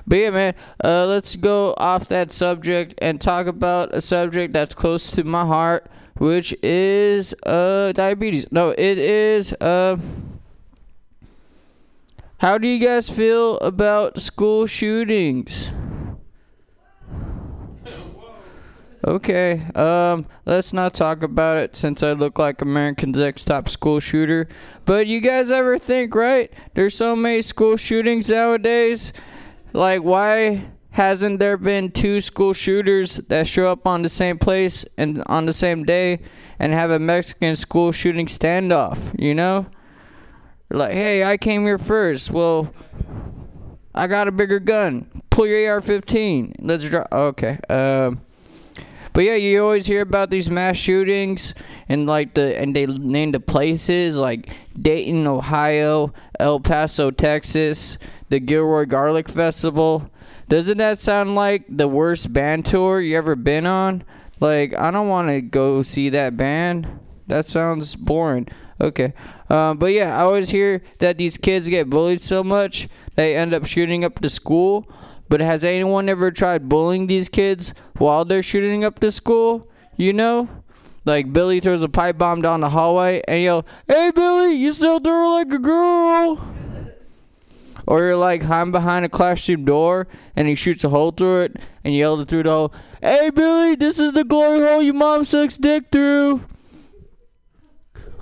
but 0.06 0.18
yeah, 0.18 0.30
man, 0.30 0.54
uh, 0.82 1.06
let's 1.06 1.36
go 1.36 1.74
off 1.76 2.08
that 2.08 2.32
subject 2.32 2.94
and 2.98 3.20
talk 3.20 3.46
about 3.46 3.94
a 3.94 4.00
subject 4.00 4.52
that's 4.52 4.74
close 4.74 5.10
to 5.12 5.24
my 5.24 5.44
heart, 5.44 5.90
which 6.16 6.54
is 6.62 7.34
uh 7.44 7.92
diabetes. 7.92 8.50
No, 8.50 8.70
it 8.70 8.98
is 8.98 9.52
uh. 9.60 9.96
How 12.38 12.56
do 12.56 12.66
you 12.66 12.84
guys 12.84 13.10
feel 13.10 13.58
about 13.58 14.18
school 14.18 14.66
shootings? 14.66 15.70
Okay, 19.06 19.62
um, 19.76 20.26
let's 20.44 20.74
not 20.74 20.92
talk 20.92 21.22
about 21.22 21.56
it 21.56 21.74
since 21.74 22.02
I 22.02 22.12
look 22.12 22.38
like 22.38 22.60
American's 22.60 23.18
Next 23.18 23.46
Top 23.46 23.70
School 23.70 23.98
Shooter. 23.98 24.46
But 24.84 25.06
you 25.06 25.20
guys 25.22 25.50
ever 25.50 25.78
think, 25.78 26.14
right? 26.14 26.52
There's 26.74 26.94
so 26.94 27.16
many 27.16 27.40
school 27.40 27.78
shootings 27.78 28.28
nowadays. 28.28 29.14
Like, 29.72 30.02
why 30.02 30.66
hasn't 30.90 31.38
there 31.38 31.56
been 31.56 31.90
two 31.90 32.20
school 32.20 32.52
shooters 32.52 33.16
that 33.28 33.46
show 33.46 33.72
up 33.72 33.86
on 33.86 34.02
the 34.02 34.10
same 34.10 34.36
place 34.36 34.84
and 34.98 35.22
on 35.26 35.46
the 35.46 35.54
same 35.54 35.84
day 35.84 36.20
and 36.58 36.74
have 36.74 36.90
a 36.90 36.98
Mexican 36.98 37.56
school 37.56 37.92
shooting 37.92 38.26
standoff? 38.26 38.98
You 39.18 39.34
know? 39.34 39.66
Like, 40.68 40.92
hey, 40.92 41.24
I 41.24 41.38
came 41.38 41.62
here 41.62 41.78
first. 41.78 42.30
Well, 42.30 42.70
I 43.94 44.08
got 44.08 44.28
a 44.28 44.32
bigger 44.32 44.60
gun. 44.60 45.10
Pull 45.30 45.46
your 45.46 45.72
AR-15. 45.72 46.56
Let's 46.58 46.84
draw. 46.84 47.06
Okay. 47.10 47.58
Um. 47.70 48.20
But 49.12 49.24
yeah, 49.24 49.34
you 49.34 49.62
always 49.62 49.86
hear 49.86 50.02
about 50.02 50.30
these 50.30 50.48
mass 50.48 50.76
shootings 50.76 51.54
and 51.88 52.06
like 52.06 52.34
the 52.34 52.58
and 52.58 52.74
they 52.74 52.86
name 52.86 53.32
the 53.32 53.40
places 53.40 54.16
like 54.16 54.54
Dayton, 54.80 55.26
Ohio, 55.26 56.12
El 56.38 56.60
Paso, 56.60 57.10
Texas, 57.10 57.98
the 58.28 58.40
Gilroy 58.40 58.86
Garlic 58.86 59.28
Festival. 59.28 60.10
Doesn't 60.48 60.78
that 60.78 60.98
sound 60.98 61.34
like 61.34 61.64
the 61.68 61.88
worst 61.88 62.32
band 62.32 62.64
tour 62.66 63.00
you 63.00 63.16
ever 63.16 63.36
been 63.36 63.66
on? 63.66 64.04
Like 64.38 64.74
I 64.74 64.90
don't 64.90 65.08
want 65.08 65.28
to 65.28 65.40
go 65.40 65.82
see 65.82 66.08
that 66.10 66.36
band. 66.36 66.88
That 67.26 67.46
sounds 67.46 67.94
boring. 67.96 68.48
Okay. 68.80 69.12
Um, 69.50 69.76
but 69.76 69.92
yeah, 69.92 70.16
I 70.16 70.22
always 70.22 70.48
hear 70.48 70.82
that 71.00 71.18
these 71.18 71.36
kids 71.36 71.68
get 71.68 71.90
bullied 71.90 72.22
so 72.22 72.42
much 72.42 72.88
they 73.20 73.36
end 73.36 73.52
up 73.52 73.66
shooting 73.66 74.02
up 74.04 74.20
the 74.20 74.30
school. 74.30 74.90
But 75.30 75.40
has 75.40 75.62
anyone 75.62 76.08
ever 76.08 76.32
tried 76.32 76.68
bullying 76.68 77.06
these 77.06 77.28
kids 77.28 77.72
while 77.98 78.24
they're 78.24 78.42
shooting 78.42 78.84
up 78.84 78.98
the 78.98 79.12
school? 79.12 79.68
You 79.96 80.12
know? 80.12 80.48
Like 81.04 81.32
Billy 81.32 81.60
throws 81.60 81.82
a 81.82 81.88
pipe 81.88 82.18
bomb 82.18 82.42
down 82.42 82.60
the 82.60 82.70
hallway 82.70 83.22
and 83.28 83.40
yell, 83.40 83.64
Hey 83.86 84.10
Billy, 84.12 84.54
you 84.54 84.72
still 84.72 84.98
throw 84.98 85.34
like 85.34 85.52
a 85.52 85.58
girl. 85.60 86.44
Or 87.86 88.00
you're 88.00 88.16
like 88.16 88.42
hiding 88.42 88.72
behind 88.72 89.04
a 89.04 89.08
classroom 89.08 89.64
door 89.64 90.08
and 90.34 90.48
he 90.48 90.56
shoots 90.56 90.82
a 90.82 90.88
hole 90.88 91.12
through 91.12 91.42
it 91.42 91.56
and 91.84 91.94
you 91.94 92.00
yell 92.00 92.20
it 92.20 92.28
through 92.28 92.42
the 92.42 92.50
hole, 92.50 92.74
Hey 93.00 93.30
Billy, 93.30 93.76
this 93.76 94.00
is 94.00 94.10
the 94.12 94.24
glory 94.24 94.60
hole 94.60 94.82
your 94.82 94.94
mom 94.94 95.24
sucks 95.24 95.56
dick 95.56 95.86
through. 95.92 96.44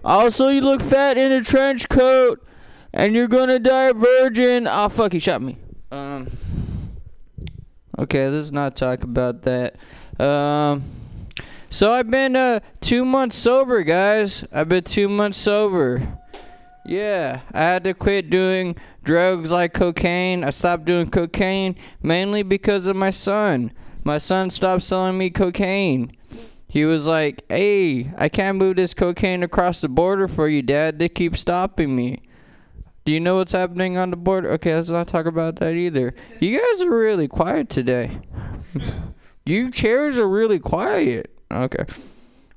Also, 0.04 0.48
you 0.48 0.60
look 0.60 0.82
fat 0.82 1.16
in 1.16 1.32
a 1.32 1.42
trench 1.42 1.88
coat 1.88 2.46
and 2.92 3.14
you're 3.14 3.28
gonna 3.28 3.58
die 3.58 3.84
a 3.84 3.94
virgin. 3.94 4.68
Oh 4.68 4.90
fuck, 4.90 5.14
he 5.14 5.18
shot 5.18 5.40
me. 5.40 5.56
Um. 5.90 6.28
Okay, 7.98 8.28
let's 8.28 8.52
not 8.52 8.76
talk 8.76 9.02
about 9.02 9.42
that. 9.42 9.76
Um. 10.20 10.84
So 11.70 11.92
I've 11.92 12.10
been 12.10 12.36
uh 12.36 12.60
two 12.80 13.04
months 13.04 13.36
sober, 13.36 13.82
guys. 13.82 14.44
I've 14.52 14.68
been 14.68 14.84
two 14.84 15.08
months 15.08 15.38
sober. 15.38 16.18
Yeah, 16.86 17.40
I 17.52 17.58
had 17.58 17.84
to 17.84 17.94
quit 17.94 18.30
doing 18.30 18.76
drugs 19.02 19.50
like 19.50 19.74
cocaine. 19.74 20.44
I 20.44 20.50
stopped 20.50 20.84
doing 20.84 21.10
cocaine 21.10 21.76
mainly 22.02 22.42
because 22.42 22.86
of 22.86 22.96
my 22.96 23.10
son. 23.10 23.72
My 24.04 24.18
son 24.18 24.48
stopped 24.48 24.84
selling 24.84 25.18
me 25.18 25.28
cocaine. 25.28 26.16
He 26.68 26.84
was 26.84 27.06
like, 27.06 27.42
"Hey, 27.48 28.12
I 28.16 28.28
can't 28.28 28.58
move 28.58 28.76
this 28.76 28.94
cocaine 28.94 29.42
across 29.42 29.80
the 29.80 29.88
border 29.88 30.28
for 30.28 30.48
you, 30.48 30.62
Dad. 30.62 30.98
They 30.98 31.08
keep 31.08 31.36
stopping 31.36 31.96
me." 31.96 32.22
Do 33.08 33.14
you 33.14 33.20
know 33.20 33.36
what's 33.36 33.52
happening 33.52 33.96
on 33.96 34.10
the 34.10 34.18
border? 34.18 34.50
Okay, 34.50 34.74
let's 34.74 34.90
not 34.90 35.08
talk 35.08 35.24
about 35.24 35.56
that 35.56 35.72
either. 35.72 36.14
You 36.40 36.60
guys 36.60 36.82
are 36.82 36.90
really 36.90 37.26
quiet 37.26 37.70
today. 37.70 38.18
you 39.46 39.70
chairs 39.70 40.18
are 40.18 40.28
really 40.28 40.58
quiet. 40.58 41.30
Okay. 41.50 41.84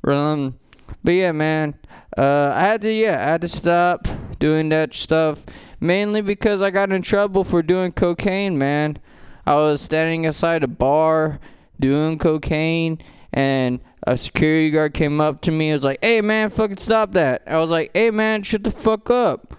Um, 0.04 0.60
but 1.06 1.12
yeah, 1.12 1.32
man. 1.32 1.76
Uh, 2.18 2.52
I 2.54 2.66
had 2.66 2.82
to, 2.82 2.92
yeah, 2.92 3.22
I 3.22 3.32
had 3.32 3.40
to 3.40 3.48
stop 3.48 4.10
doing 4.40 4.68
that 4.68 4.94
stuff 4.94 5.46
mainly 5.80 6.20
because 6.20 6.62
I 6.62 6.70
got 6.70 6.92
in 6.92 7.02
trouble 7.02 7.46
for 7.46 7.64
doing 7.64 7.94
cocaine, 7.94 8.58
man. 8.58 8.98
I 9.46 9.56
was 9.56 9.80
standing 9.80 10.26
outside 10.26 10.64
a 10.66 10.68
bar 10.68 11.40
doing 11.80 12.20
cocaine, 12.20 13.00
and 13.32 13.80
a 14.04 14.18
security 14.18 14.70
guard 14.70 14.96
came 14.96 15.22
up 15.22 15.40
to 15.44 15.52
me. 15.52 15.70
and 15.70 15.76
was 15.76 15.86
like, 15.86 16.00
"Hey, 16.04 16.20
man, 16.20 16.50
fucking 16.50 16.76
stop 16.76 17.14
that!" 17.14 17.42
I 17.48 17.58
was 17.60 17.72
like, 17.72 17.92
"Hey, 17.94 18.12
man, 18.12 18.44
shut 18.44 18.66
the 18.66 18.72
fuck 18.72 19.10
up. 19.10 19.56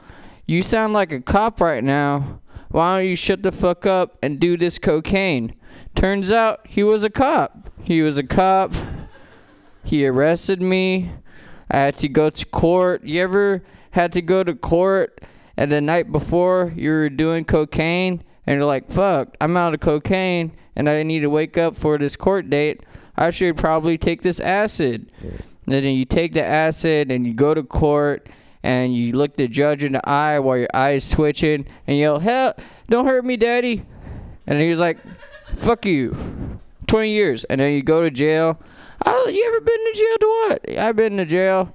You 0.46 0.62
sound 0.62 0.92
like 0.92 1.12
a 1.12 1.20
cop 1.20 1.60
right 1.60 1.84
now. 1.84 2.40
Why 2.70 2.98
don't 2.98 3.08
you 3.08 3.16
shut 3.16 3.42
the 3.42 3.52
fuck 3.52 3.86
up 3.86 4.18
and 4.22 4.40
do 4.40 4.56
this 4.56 4.78
cocaine?" 4.78 5.54
Turns 5.94 6.30
out 6.30 6.60
he 6.66 6.82
was 6.82 7.04
a 7.04 7.10
cop. 7.10 7.70
He 7.82 8.02
was 8.02 8.16
a 8.16 8.22
cop. 8.22 8.74
He 9.84 10.06
arrested 10.06 10.62
me. 10.62 11.10
I 11.70 11.78
had 11.78 11.96
to 11.98 12.08
go 12.08 12.30
to 12.30 12.46
court. 12.46 13.04
You 13.04 13.20
ever 13.22 13.62
had 13.92 14.12
to 14.12 14.22
go 14.22 14.42
to 14.44 14.54
court 14.54 15.20
and 15.56 15.70
the 15.70 15.80
night 15.80 16.12
before 16.12 16.72
you 16.76 16.90
were 16.90 17.08
doing 17.08 17.44
cocaine 17.44 18.22
and 18.46 18.56
you're 18.56 18.66
like, 18.66 18.90
fuck, 18.90 19.36
I'm 19.40 19.56
out 19.56 19.74
of 19.74 19.80
cocaine 19.80 20.52
and 20.76 20.88
I 20.88 21.02
need 21.02 21.20
to 21.20 21.30
wake 21.30 21.58
up 21.58 21.76
for 21.76 21.98
this 21.98 22.16
court 22.16 22.48
date. 22.50 22.82
I 23.16 23.30
should 23.30 23.56
probably 23.56 23.98
take 23.98 24.22
this 24.22 24.40
acid. 24.40 25.10
And 25.22 25.74
then 25.74 25.84
you 25.84 26.04
take 26.04 26.32
the 26.32 26.44
acid 26.44 27.10
and 27.10 27.26
you 27.26 27.34
go 27.34 27.54
to 27.54 27.62
court 27.62 28.28
and 28.62 28.94
you 28.94 29.12
look 29.12 29.36
the 29.36 29.48
judge 29.48 29.84
in 29.84 29.92
the 29.92 30.08
eye 30.08 30.38
while 30.38 30.56
your 30.56 30.68
eye's 30.72 31.08
twitching 31.08 31.66
and 31.86 31.98
yell, 31.98 32.18
hell, 32.18 32.54
don't 32.88 33.06
hurt 33.06 33.24
me, 33.24 33.36
daddy. 33.36 33.84
And 34.46 34.60
he 34.60 34.70
was 34.70 34.78
like, 34.78 34.98
fuck 35.56 35.84
you. 35.86 36.16
20 36.86 37.10
years. 37.10 37.44
And 37.44 37.60
then 37.60 37.72
you 37.72 37.82
go 37.82 38.02
to 38.02 38.10
jail. 38.10 38.60
Oh, 39.04 39.28
you 39.28 39.46
ever 39.46 39.60
been 39.60 39.92
to 39.92 39.92
jail 39.94 40.16
to 40.20 40.26
what? 40.26 40.78
I've 40.78 40.96
been 40.96 41.16
to 41.16 41.24
jail. 41.24 41.74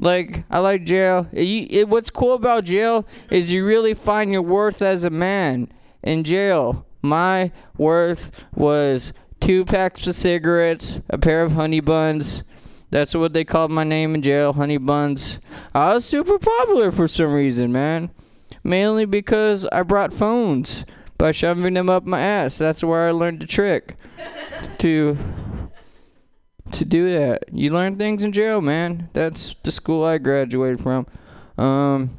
Like, 0.00 0.44
I 0.50 0.60
like 0.60 0.84
jail. 0.84 1.28
It, 1.32 1.88
what's 1.88 2.10
cool 2.10 2.32
about 2.34 2.64
jail 2.64 3.06
is 3.30 3.52
you 3.52 3.66
really 3.66 3.94
find 3.94 4.32
your 4.32 4.42
worth 4.42 4.82
as 4.82 5.04
a 5.04 5.10
man 5.10 5.70
in 6.02 6.24
jail. 6.24 6.86
My 7.02 7.52
worth 7.76 8.44
was 8.54 9.12
two 9.40 9.64
packs 9.64 10.06
of 10.06 10.14
cigarettes, 10.14 11.00
a 11.08 11.18
pair 11.18 11.42
of 11.42 11.52
honey 11.52 11.80
buns. 11.80 12.42
That's 12.90 13.14
what 13.14 13.32
they 13.32 13.44
called 13.44 13.70
my 13.70 13.84
name 13.84 14.14
in 14.14 14.22
jail, 14.22 14.52
honey 14.52 14.76
buns. 14.76 15.38
I 15.74 15.94
was 15.94 16.04
super 16.04 16.38
popular 16.38 16.90
for 16.90 17.06
some 17.06 17.32
reason, 17.32 17.70
man. 17.72 18.10
Mainly 18.64 19.04
because 19.04 19.64
I 19.66 19.82
brought 19.82 20.12
phones 20.12 20.84
by 21.16 21.32
shoving 21.32 21.74
them 21.74 21.88
up 21.88 22.04
my 22.04 22.20
ass. 22.20 22.58
That's 22.58 22.82
where 22.82 23.08
I 23.08 23.12
learned 23.12 23.40
the 23.40 23.46
trick 23.46 23.96
to 24.78 25.16
to 26.72 26.84
do 26.84 27.12
that. 27.12 27.44
You 27.52 27.72
learn 27.72 27.96
things 27.96 28.22
in 28.22 28.32
jail, 28.32 28.60
man. 28.60 29.08
That's 29.12 29.54
the 29.62 29.72
school 29.72 30.04
I 30.04 30.18
graduated 30.18 30.80
from. 30.80 31.06
Um, 31.58 32.16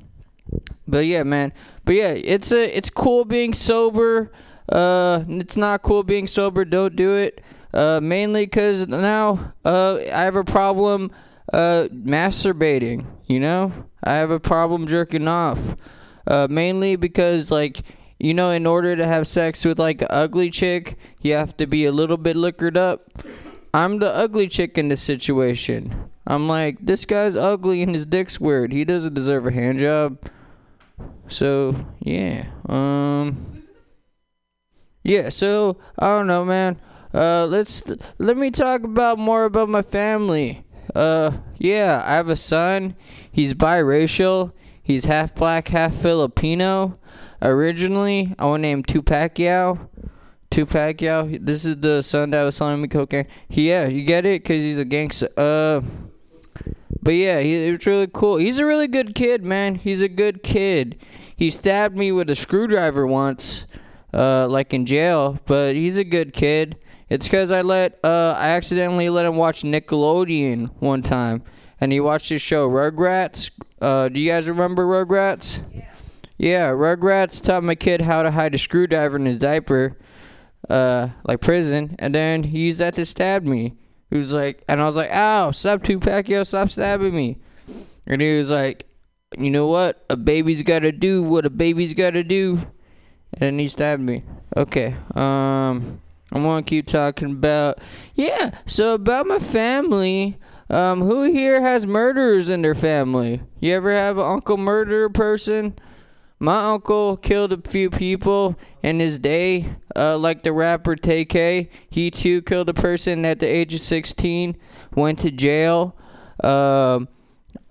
but 0.88 1.06
yeah, 1.06 1.24
man. 1.24 1.54
But 1.86 1.96
yeah, 1.96 2.14
it's 2.16 2.52
a 2.52 2.78
it's 2.78 2.90
cool 2.90 3.26
being 3.26 3.54
sober. 3.54 4.32
Uh, 4.70 5.26
it's 5.28 5.58
not 5.58 5.82
cool 5.82 6.04
being 6.04 6.28
sober. 6.28 6.64
Don't 6.64 6.96
do 6.96 7.18
it. 7.18 7.42
Uh, 7.74 8.00
mainly 8.02 8.46
because 8.46 8.88
now 8.88 9.54
uh 9.64 9.98
I 9.98 10.22
have 10.22 10.36
a 10.36 10.44
problem 10.44 11.12
uh 11.54 11.88
masturbating. 11.92 13.06
You 13.28 13.40
know, 13.40 13.72
I 14.04 14.16
have 14.16 14.32
a 14.32 14.40
problem 14.40 14.88
jerking 14.88 15.28
off. 15.28 15.60
Uh, 16.28 16.48
mainly 16.50 16.96
because 16.96 17.50
like 17.50 17.82
you 18.20 18.36
know, 18.36 18.52
in 18.52 18.68
order 18.68 18.96
to 18.96 19.06
have 19.06 19.28
sex 19.28 19.66
with 19.66 19.80
like 19.80 20.04
an 20.04 20.08
ugly 20.12 20.52
chick, 20.52 20.98
you 21.22 21.34
have 21.34 21.58
to 21.58 21.66
be 21.66 21.86
a 21.86 21.92
little 21.92 22.18
bit 22.18 22.36
liquored 22.36 22.78
up. 22.78 23.24
I'm 23.74 23.98
the 23.98 24.14
ugly 24.14 24.48
chick 24.48 24.78
in 24.78 24.90
this 24.90 25.02
situation. 25.02 26.12
I'm 26.28 26.48
like, 26.48 26.78
this 26.86 27.06
guy's 27.06 27.36
ugly 27.36 27.82
and 27.82 27.96
his 27.96 28.06
dick's 28.06 28.40
weird. 28.40 28.72
He 28.72 28.86
doesn't 28.86 29.16
deserve 29.16 29.48
a 29.48 29.52
hand 29.52 29.80
job. 29.80 30.20
So 31.30 31.76
yeah, 32.00 32.48
um, 32.68 33.64
yeah. 35.04 35.30
So 35.30 35.78
I 35.98 36.08
don't 36.08 36.28
know, 36.28 36.46
man. 36.46 36.80
Uh, 37.14 37.46
let's 37.46 37.84
let 38.18 38.38
me 38.38 38.52
talk 38.52 38.84
about 38.84 39.18
more 39.18 39.46
about 39.46 39.70
my 39.70 39.82
family. 39.82 40.64
Uh, 40.96 41.32
yeah, 41.58 42.04
I 42.06 42.16
have 42.16 42.30
a 42.30 42.36
son. 42.36 42.96
He's 43.32 43.54
biracial. 43.54 44.54
He's 44.82 45.06
half 45.06 45.36
black, 45.36 45.68
half 45.70 45.94
Filipino. 45.96 46.98
Originally, 47.42 48.34
I 48.40 48.46
want 48.46 48.62
to 48.62 48.68
name 48.68 48.84
Tupac 48.84 49.38
Yao. 49.40 49.90
Tupac 50.50 51.02
Yao. 51.02 51.30
This 51.40 51.66
is 51.66 51.78
the 51.78 52.02
son 52.02 52.32
that 52.32 52.44
was 52.44 52.56
selling 52.56 52.82
me 52.82 52.88
cocaine. 52.88 53.28
Yeah, 53.50 53.88
you 53.88 54.04
get 54.04 54.26
it? 54.26 54.44
Because 54.44 54.62
he's 54.62 54.78
a 54.78 54.86
gangster. 54.86 55.30
Uh, 55.38 55.82
but 57.02 57.12
yeah, 57.12 57.40
he, 57.40 57.66
he 57.66 57.72
was 57.72 57.86
really 57.86 58.10
cool. 58.12 58.38
He's 58.38 58.60
a 58.60 58.66
really 58.66 58.88
good 58.88 59.16
kid, 59.16 59.44
man. 59.44 59.76
He's 59.76 60.02
a 60.02 60.10
good 60.10 60.44
kid. 60.44 61.02
He 61.36 61.50
stabbed 61.50 61.96
me 61.96 62.12
with 62.12 62.30
a 62.30 62.36
screwdriver 62.36 63.08
once, 63.08 63.66
uh, 64.14 64.48
like 64.48 64.74
in 64.74 64.86
jail. 64.86 65.40
But 65.46 65.76
he's 65.76 65.98
a 65.98 66.04
good 66.04 66.34
kid. 66.34 66.78
It's 67.12 67.28
because 67.28 67.52
I 67.52 67.62
let, 67.62 68.00
uh, 68.06 68.36
I 68.38 68.52
accidentally 68.52 69.10
let 69.10 69.26
him 69.26 69.36
watch 69.36 69.64
Nickelodeon 69.64 70.72
one 70.80 71.02
time, 71.02 71.44
and 71.82 71.92
he 71.92 72.00
watched 72.00 72.30
his 72.30 72.42
show 72.42 72.70
Rugrats. 72.70 73.52
Uh, 73.82 74.08
do 74.08 74.18
you 74.18 74.32
guys 74.32 74.48
remember 74.48 74.86
Rugrats? 74.86 75.62
Yeah, 75.76 75.92
Yeah, 76.38 76.70
Rugrats 76.70 77.44
taught 77.44 77.66
my 77.66 77.76
kid 77.76 78.00
how 78.00 78.24
to 78.24 78.32
hide 78.32 78.56
a 78.56 78.58
screwdriver 78.58 79.18
in 79.18 79.26
his 79.26 79.38
diaper, 79.38 79.98
uh, 80.70 81.10
like 81.26 81.42
prison, 81.42 81.98
and 82.00 82.16
then 82.16 82.46
he 82.46 82.62
used 82.62 82.80
that 82.80 82.96
to 82.96 83.06
stab 83.06 83.44
me. 83.44 83.74
He 84.10 84.18
was 84.18 84.32
like, 84.32 84.64
and 84.70 84.82
I 84.82 84.86
was 84.86 84.96
like, 84.96 85.12
ow, 85.12 85.52
stop 85.52 85.84
Tupac, 85.84 86.30
yo, 86.30 86.46
stop 86.46 86.70
stabbing 86.70 87.14
me. 87.14 87.40
And 88.08 88.22
he 88.22 88.38
was 88.38 88.52
like, 88.52 88.88
you 89.38 89.50
know 89.50 89.68
what? 89.68 90.06
A 90.10 90.16
baby's 90.16 90.64
gotta 90.64 90.94
do 90.94 91.24
what 91.24 91.46
a 91.46 91.50
baby's 91.50 91.94
gotta 91.94 92.24
do. 92.24 92.60
And 93.34 93.42
then 93.42 93.60
he 93.60 93.68
stabbed 93.68 94.02
me. 94.02 94.24
Okay, 94.56 94.96
um, 95.16 96.01
I 96.32 96.40
wanna 96.40 96.64
keep 96.64 96.88
talking 96.88 97.32
about, 97.32 97.80
yeah, 98.16 98.52
so 98.66 98.94
about 98.94 99.28
my 99.28 99.40
family. 99.40 100.38
Um, 100.70 101.02
who 101.02 101.24
here 101.24 101.60
has 101.60 101.86
murderers 101.86 102.50
in 102.50 102.62
their 102.62 102.76
family? 102.76 103.42
You 103.60 103.74
ever 103.74 103.92
have 103.92 104.18
an 104.18 104.26
uncle 104.26 104.56
murderer 104.56 105.10
person? 105.10 105.76
My 106.40 106.72
uncle 106.72 107.18
killed 107.18 107.52
a 107.52 107.70
few 107.70 107.90
people 107.90 108.58
in 108.82 109.00
his 109.00 109.20
day, 109.20 109.68
uh, 109.96 110.18
like 110.18 110.44
the 110.44 110.54
rapper 110.54 110.96
TK. 110.96 111.70
He 111.90 112.10
too 112.10 112.42
killed 112.42 112.70
a 112.70 112.74
person 112.74 113.26
at 113.26 113.40
the 113.40 113.46
age 113.46 113.74
of 113.74 113.82
16, 113.82 114.56
went 114.96 115.20
to 115.20 115.30
jail. 115.30 115.96
Um, 116.44 117.10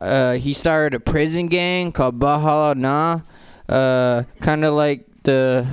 uh, 0.00 0.34
he 0.34 0.52
started 0.52 0.94
a 0.94 1.00
prison 1.00 1.46
gang 1.46 1.92
called 1.92 2.20
Bahala 2.20 2.76
Na, 2.76 3.22
uh, 3.68 4.24
kind 4.40 4.64
of 4.64 4.74
like 4.74 5.06
the 5.24 5.66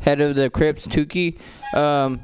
head 0.00 0.20
of 0.20 0.36
the 0.36 0.48
Crips, 0.48 0.86
Tookie. 0.86 1.38
Um, 1.74 2.20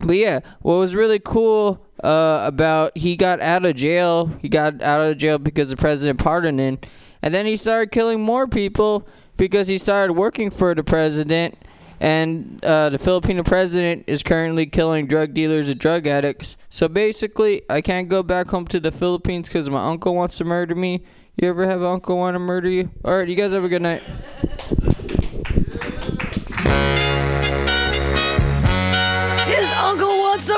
but 0.00 0.16
yeah, 0.16 0.40
what 0.60 0.76
was 0.76 0.94
really 0.94 1.18
cool 1.18 1.86
uh, 2.02 2.42
about 2.46 2.96
he 2.96 3.16
got 3.16 3.40
out 3.40 3.64
of 3.66 3.76
jail. 3.76 4.26
He 4.40 4.48
got 4.48 4.82
out 4.82 5.00
of 5.00 5.18
jail 5.18 5.38
because 5.38 5.70
the 5.70 5.76
president 5.76 6.18
pardoned 6.18 6.58
him, 6.58 6.78
and 7.22 7.32
then 7.32 7.46
he 7.46 7.56
started 7.56 7.90
killing 7.90 8.20
more 8.20 8.48
people 8.48 9.06
because 9.36 9.68
he 9.68 9.78
started 9.78 10.14
working 10.14 10.50
for 10.50 10.74
the 10.74 10.84
president. 10.84 11.56
And 12.02 12.64
uh, 12.64 12.88
the 12.88 12.98
Filipino 12.98 13.42
president 13.42 14.04
is 14.06 14.22
currently 14.22 14.64
killing 14.64 15.06
drug 15.06 15.34
dealers 15.34 15.68
and 15.68 15.78
drug 15.78 16.06
addicts. 16.06 16.56
So 16.70 16.88
basically, 16.88 17.60
I 17.68 17.82
can't 17.82 18.08
go 18.08 18.22
back 18.22 18.48
home 18.48 18.66
to 18.68 18.80
the 18.80 18.90
Philippines 18.90 19.48
because 19.48 19.68
my 19.68 19.86
uncle 19.86 20.14
wants 20.14 20.38
to 20.38 20.44
murder 20.44 20.74
me. 20.74 21.04
You 21.36 21.50
ever 21.50 21.66
have 21.66 21.80
an 21.80 21.86
uncle 21.86 22.16
want 22.16 22.36
to 22.36 22.38
murder 22.38 22.70
you? 22.70 22.90
All 23.04 23.18
right, 23.18 23.28
you 23.28 23.34
guys 23.34 23.52
have 23.52 23.64
a 23.64 23.68
good 23.68 23.82
night. 23.82 24.02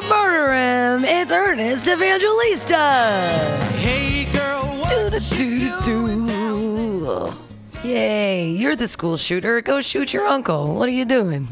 To 0.03 0.09
murder 0.09 0.53
him. 0.53 1.05
It's 1.05 1.33
Ernest 1.33 1.89
Evangelista. 1.89 2.77
Hey 3.77 4.25
girl, 4.33 4.65
what 4.81 5.13
you 5.39 5.73
doing? 5.85 6.23
Yay, 7.85 8.51
you're 8.51 8.77
the 8.77 8.87
school 8.87 9.17
shooter. 9.17 9.61
Go 9.61 9.81
shoot 9.81 10.13
your 10.13 10.27
uncle. 10.27 10.75
What 10.75 10.89
are 10.89 10.93
you 10.93 11.05
doing? 11.05 11.49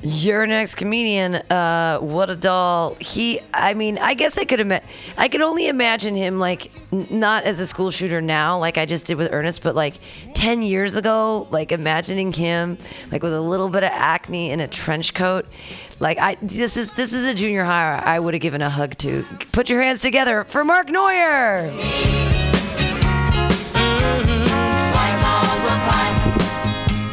Your 0.00 0.46
next 0.46 0.76
comedian, 0.76 1.34
uh, 1.50 1.98
what 1.98 2.30
a 2.30 2.36
doll. 2.36 2.96
He, 3.00 3.40
I 3.52 3.74
mean, 3.74 3.98
I 3.98 4.14
guess 4.14 4.38
I 4.38 4.44
could 4.44 4.60
imagine, 4.60 4.88
I 5.16 5.26
could 5.26 5.40
only 5.40 5.66
imagine 5.66 6.14
him 6.14 6.38
like, 6.38 6.70
n- 6.92 7.08
not 7.10 7.42
as 7.42 7.58
a 7.58 7.66
school 7.66 7.90
shooter 7.90 8.20
now, 8.20 8.58
like 8.60 8.78
I 8.78 8.86
just 8.86 9.06
did 9.06 9.16
with 9.16 9.32
Ernest, 9.32 9.60
but 9.62 9.74
like 9.74 9.94
10 10.34 10.62
years 10.62 10.94
ago, 10.94 11.48
like 11.50 11.72
imagining 11.72 12.32
him 12.32 12.78
like 13.10 13.24
with 13.24 13.32
a 13.34 13.40
little 13.40 13.68
bit 13.68 13.82
of 13.82 13.90
acne 13.92 14.52
and 14.52 14.62
a 14.62 14.68
trench 14.68 15.14
coat. 15.14 15.46
Like 15.98 16.18
I, 16.18 16.36
this 16.42 16.76
is, 16.76 16.92
this 16.92 17.12
is 17.12 17.26
a 17.28 17.34
junior 17.34 17.64
high 17.64 17.98
I 17.98 18.20
would 18.20 18.34
have 18.34 18.40
given 18.40 18.62
a 18.62 18.70
hug 18.70 18.96
to. 18.98 19.24
Put 19.50 19.68
your 19.68 19.82
hands 19.82 20.00
together 20.00 20.44
for 20.44 20.62
Mark 20.62 20.88
Neuer. 20.88 21.72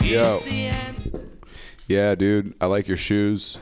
Yo. 0.04 0.65
Yeah, 1.88 2.16
dude. 2.16 2.56
I 2.60 2.66
like 2.66 2.88
your 2.88 2.98
shoes. 2.98 3.58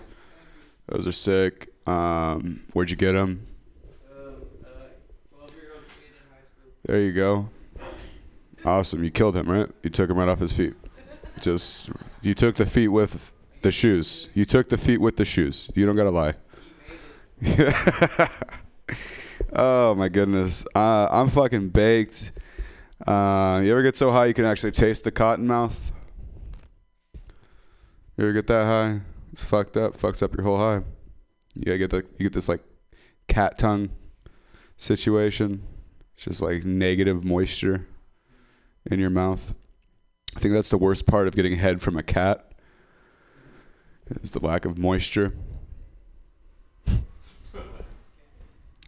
Those 0.87 1.07
are 1.07 1.11
sick. 1.11 1.73
Um, 1.85 2.61
where'd 2.73 2.89
you 2.89 2.95
get 2.95 3.13
them? 3.13 3.47
There 6.85 6.99
you 6.99 7.13
go. 7.13 7.49
Awesome. 8.65 9.03
You 9.03 9.11
killed 9.11 9.37
him, 9.37 9.49
right? 9.49 9.69
You 9.83 9.89
took 9.89 10.09
him 10.09 10.17
right 10.17 10.27
off 10.27 10.39
his 10.39 10.51
feet. 10.51 10.73
Just 11.41 11.89
you 12.21 12.33
took 12.33 12.55
the 12.55 12.65
feet 12.65 12.89
with 12.89 13.33
the 13.61 13.71
shoes. 13.71 14.29
You 14.33 14.43
took 14.43 14.67
the 14.67 14.77
feet 14.77 14.99
with 14.99 15.15
the 15.15 15.23
shoes. 15.25 15.69
You 15.75 15.85
don't 15.85 15.95
gotta 15.95 16.11
lie. 16.11 16.33
oh 19.53 19.95
my 19.95 20.09
goodness. 20.09 20.65
Uh, 20.75 21.07
I'm 21.09 21.29
fucking 21.29 21.69
baked. 21.69 22.33
Uh, 23.05 23.61
you 23.63 23.71
ever 23.71 23.81
get 23.81 23.95
so 23.95 24.11
high 24.11 24.25
you 24.25 24.33
can 24.33 24.45
actually 24.45 24.71
taste 24.71 25.05
the 25.05 25.11
cotton 25.11 25.47
mouth? 25.47 25.92
You 28.17 28.25
ever 28.25 28.33
get 28.33 28.47
that 28.47 28.65
high? 28.65 29.01
It's 29.31 29.43
fucked 29.43 29.75
up. 29.75 29.97
Fucks 29.97 30.21
up 30.21 30.35
your 30.35 30.43
whole 30.43 30.57
high. 30.57 30.83
You 31.55 31.77
get 31.77 31.89
the 31.89 32.05
you 32.17 32.25
get 32.25 32.33
this 32.33 32.47
like 32.47 32.61
cat 33.27 33.57
tongue 33.57 33.89
situation. 34.77 35.63
It's 36.15 36.25
just 36.25 36.41
like 36.41 36.63
negative 36.63 37.23
moisture 37.23 37.87
in 38.89 38.99
your 38.99 39.09
mouth. 39.09 39.55
I 40.35 40.39
think 40.39 40.53
that's 40.53 40.69
the 40.69 40.77
worst 40.77 41.07
part 41.07 41.27
of 41.27 41.35
getting 41.35 41.55
head 41.55 41.81
from 41.81 41.97
a 41.97 42.03
cat. 42.03 42.51
Is 44.21 44.31
the 44.31 44.45
lack 44.45 44.65
of 44.65 44.77
moisture. 44.77 45.33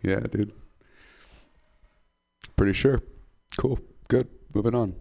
yeah, 0.03 0.19
dude. 0.19 0.51
Pretty 2.55 2.73
sure. 2.73 3.01
Cool. 3.57 3.79
Good. 4.07 4.27
Moving 4.53 4.75
on. 4.75 4.95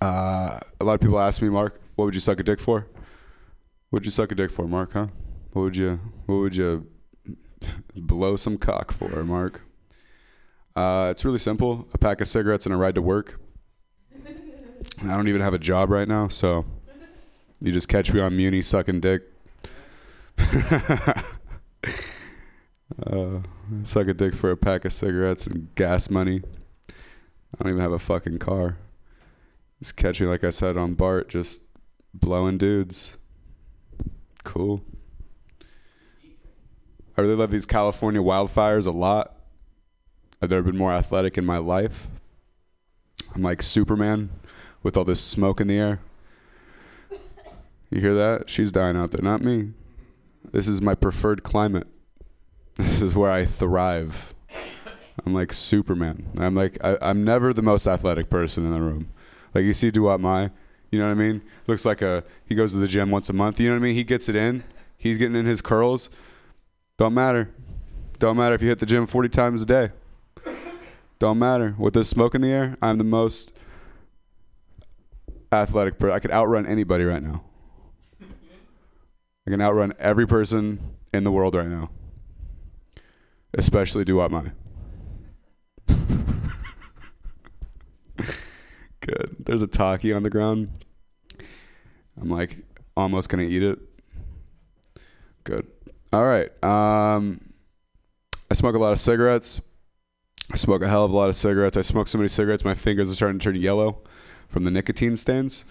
Uh, 0.00 0.58
a 0.80 0.84
lot 0.84 0.94
of 0.94 1.00
people 1.00 1.20
ask 1.20 1.40
me, 1.40 1.48
Mark, 1.48 1.80
what 1.94 2.06
would 2.06 2.14
you 2.14 2.20
suck 2.20 2.40
a 2.40 2.42
dick 2.42 2.58
for? 2.58 2.88
What 3.94 4.00
would 4.00 4.06
you 4.06 4.10
suck 4.10 4.32
a 4.32 4.34
dick 4.34 4.50
for, 4.50 4.66
Mark? 4.66 4.94
Huh? 4.94 5.06
What 5.52 5.62
would 5.62 5.76
you? 5.76 6.00
What 6.26 6.34
would 6.38 6.56
you 6.56 6.84
blow 7.94 8.34
some 8.34 8.58
cock 8.58 8.90
for, 8.90 9.22
Mark? 9.22 9.60
Uh, 10.74 11.10
it's 11.12 11.24
really 11.24 11.38
simple: 11.38 11.86
a 11.94 11.98
pack 11.98 12.20
of 12.20 12.26
cigarettes 12.26 12.66
and 12.66 12.74
a 12.74 12.76
ride 12.76 12.96
to 12.96 13.02
work. 13.02 13.38
I 15.00 15.06
don't 15.06 15.28
even 15.28 15.40
have 15.42 15.54
a 15.54 15.60
job 15.60 15.90
right 15.90 16.08
now, 16.08 16.26
so 16.26 16.66
you 17.60 17.70
just 17.70 17.88
catch 17.88 18.12
me 18.12 18.18
on 18.20 18.36
Muni 18.36 18.62
sucking 18.62 18.98
dick. 18.98 19.22
uh, 23.06 23.38
suck 23.84 24.08
a 24.08 24.14
dick 24.14 24.34
for 24.34 24.50
a 24.50 24.56
pack 24.56 24.84
of 24.84 24.92
cigarettes 24.92 25.46
and 25.46 25.72
gas 25.76 26.10
money. 26.10 26.42
I 26.88 27.62
don't 27.62 27.70
even 27.70 27.80
have 27.80 27.92
a 27.92 28.00
fucking 28.00 28.38
car. 28.40 28.76
Just 29.78 29.96
catch 29.96 30.20
me, 30.20 30.26
like 30.26 30.42
I 30.42 30.50
said, 30.50 30.76
on 30.76 30.94
BART, 30.94 31.28
just 31.28 31.62
blowing 32.12 32.58
dudes. 32.58 33.18
Cool. 34.44 34.82
I 37.16 37.20
really 37.20 37.34
love 37.36 37.50
these 37.50 37.66
California 37.66 38.20
wildfires 38.20 38.86
a 38.86 38.90
lot. 38.90 39.34
I've 40.40 40.50
never 40.50 40.62
been 40.62 40.76
more 40.76 40.92
athletic 40.92 41.38
in 41.38 41.44
my 41.44 41.58
life. 41.58 42.08
I'm 43.34 43.42
like 43.42 43.62
Superman 43.62 44.30
with 44.82 44.96
all 44.96 45.04
this 45.04 45.20
smoke 45.20 45.60
in 45.60 45.66
the 45.66 45.78
air. 45.78 46.00
You 47.90 48.00
hear 48.00 48.14
that? 48.14 48.50
She's 48.50 48.72
dying 48.72 48.96
out 48.96 49.12
there, 49.12 49.22
not 49.22 49.40
me. 49.40 49.72
This 50.52 50.68
is 50.68 50.82
my 50.82 50.94
preferred 50.94 51.42
climate. 51.42 51.86
This 52.76 53.02
is 53.02 53.14
where 53.14 53.30
I 53.30 53.44
thrive. 53.44 54.34
I'm 55.24 55.32
like 55.32 55.52
Superman. 55.52 56.26
I'm 56.36 56.56
like 56.56 56.76
I, 56.84 56.98
I'm 57.00 57.22
never 57.22 57.52
the 57.52 57.62
most 57.62 57.86
athletic 57.86 58.28
person 58.30 58.66
in 58.66 58.72
the 58.72 58.82
room. 58.82 59.10
Like 59.54 59.64
you 59.64 59.72
see 59.74 59.92
Duat 59.92 60.18
Mai, 60.20 60.50
you 60.94 61.00
know 61.00 61.06
what 61.06 61.12
I 61.12 61.14
mean? 61.14 61.42
Looks 61.66 61.84
like 61.84 62.02
a 62.02 62.22
he 62.46 62.54
goes 62.54 62.72
to 62.72 62.78
the 62.78 62.86
gym 62.86 63.10
once 63.10 63.28
a 63.28 63.32
month. 63.32 63.58
You 63.58 63.66
know 63.68 63.74
what 63.74 63.80
I 63.80 63.82
mean? 63.82 63.94
He 63.94 64.04
gets 64.04 64.28
it 64.28 64.36
in. 64.36 64.62
He's 64.96 65.18
getting 65.18 65.34
in 65.34 65.44
his 65.44 65.60
curls. 65.60 66.08
Don't 66.98 67.14
matter. 67.14 67.50
Don't 68.20 68.36
matter 68.36 68.54
if 68.54 68.62
you 68.62 68.68
hit 68.68 68.78
the 68.78 68.86
gym 68.86 69.06
40 69.06 69.28
times 69.28 69.60
a 69.60 69.66
day. 69.66 69.90
Don't 71.18 71.38
matter. 71.38 71.74
With 71.78 71.94
this 71.94 72.08
smoke 72.08 72.36
in 72.36 72.42
the 72.42 72.50
air, 72.50 72.76
I'm 72.80 72.98
the 72.98 73.04
most 73.04 73.52
athletic 75.52 75.98
person. 75.98 76.14
I 76.14 76.20
could 76.20 76.30
outrun 76.30 76.64
anybody 76.64 77.02
right 77.04 77.22
now. 77.22 77.42
I 79.46 79.50
can 79.50 79.60
outrun 79.60 79.94
every 79.98 80.26
person 80.26 80.78
in 81.12 81.24
the 81.24 81.32
world 81.32 81.56
right 81.56 81.68
now. 81.68 81.90
Especially 83.52 84.04
Duat 84.04 84.30
Mai. 84.30 84.52
Good. 89.00 89.36
There's 89.40 89.62
a 89.62 89.66
Taki 89.66 90.12
on 90.12 90.22
the 90.22 90.30
ground. 90.30 90.83
I'm 92.20 92.30
like 92.30 92.58
almost 92.96 93.28
gonna 93.28 93.44
eat 93.44 93.62
it. 93.62 93.78
Good. 95.44 95.66
All 96.12 96.24
right. 96.24 96.50
Um, 96.64 97.40
I 98.50 98.54
smoke 98.54 98.74
a 98.74 98.78
lot 98.78 98.92
of 98.92 99.00
cigarettes. 99.00 99.60
I 100.52 100.56
smoke 100.56 100.82
a 100.82 100.88
hell 100.88 101.04
of 101.04 101.10
a 101.10 101.16
lot 101.16 101.28
of 101.28 101.36
cigarettes. 101.36 101.76
I 101.76 101.82
smoke 101.82 102.08
so 102.08 102.18
many 102.18 102.28
cigarettes, 102.28 102.64
my 102.64 102.74
fingers 102.74 103.10
are 103.10 103.14
starting 103.14 103.38
to 103.38 103.44
turn 103.44 103.56
yellow 103.56 103.98
from 104.48 104.64
the 104.64 104.70
nicotine 104.70 105.16
stains. 105.16 105.64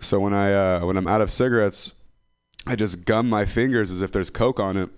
So 0.00 0.18
when 0.18 0.32
I 0.32 0.52
uh, 0.52 0.86
when 0.86 0.96
I'm 0.96 1.06
out 1.06 1.20
of 1.20 1.30
cigarettes, 1.30 1.94
I 2.66 2.74
just 2.74 3.04
gum 3.04 3.28
my 3.28 3.44
fingers 3.44 3.90
as 3.90 4.02
if 4.02 4.12
there's 4.12 4.30
coke 4.30 4.58
on 4.58 4.76
it. 4.76 4.90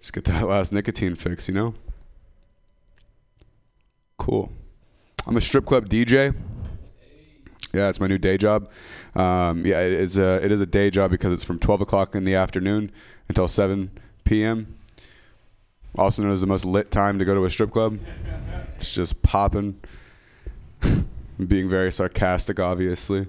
Just 0.00 0.12
get 0.12 0.24
that 0.24 0.46
last 0.48 0.72
nicotine 0.72 1.14
fix, 1.14 1.48
you 1.48 1.54
know. 1.54 1.74
Cool. 4.18 4.52
I'm 5.26 5.36
a 5.36 5.40
strip 5.40 5.66
club 5.66 5.88
DJ. 5.88 6.34
Yeah, 7.72 7.88
it's 7.88 8.00
my 8.00 8.06
new 8.06 8.18
day 8.18 8.36
job. 8.36 8.70
Um, 9.14 9.64
yeah, 9.64 9.80
it 9.80 9.92
is 9.92 10.18
a 10.18 10.44
it 10.44 10.52
is 10.52 10.60
a 10.60 10.66
day 10.66 10.90
job 10.90 11.10
because 11.10 11.32
it's 11.32 11.44
from 11.44 11.58
12 11.58 11.80
o'clock 11.80 12.14
in 12.14 12.24
the 12.24 12.34
afternoon 12.34 12.90
until 13.28 13.48
7 13.48 13.90
p.m. 14.24 14.76
Also 15.96 16.22
known 16.22 16.32
as 16.32 16.40
the 16.40 16.46
most 16.46 16.64
lit 16.64 16.90
time 16.90 17.18
to 17.18 17.24
go 17.24 17.34
to 17.34 17.44
a 17.44 17.50
strip 17.50 17.70
club. 17.70 17.98
It's 18.76 18.94
just 18.94 19.22
popping. 19.22 19.80
Being 21.46 21.68
very 21.68 21.90
sarcastic, 21.90 22.60
obviously. 22.60 23.26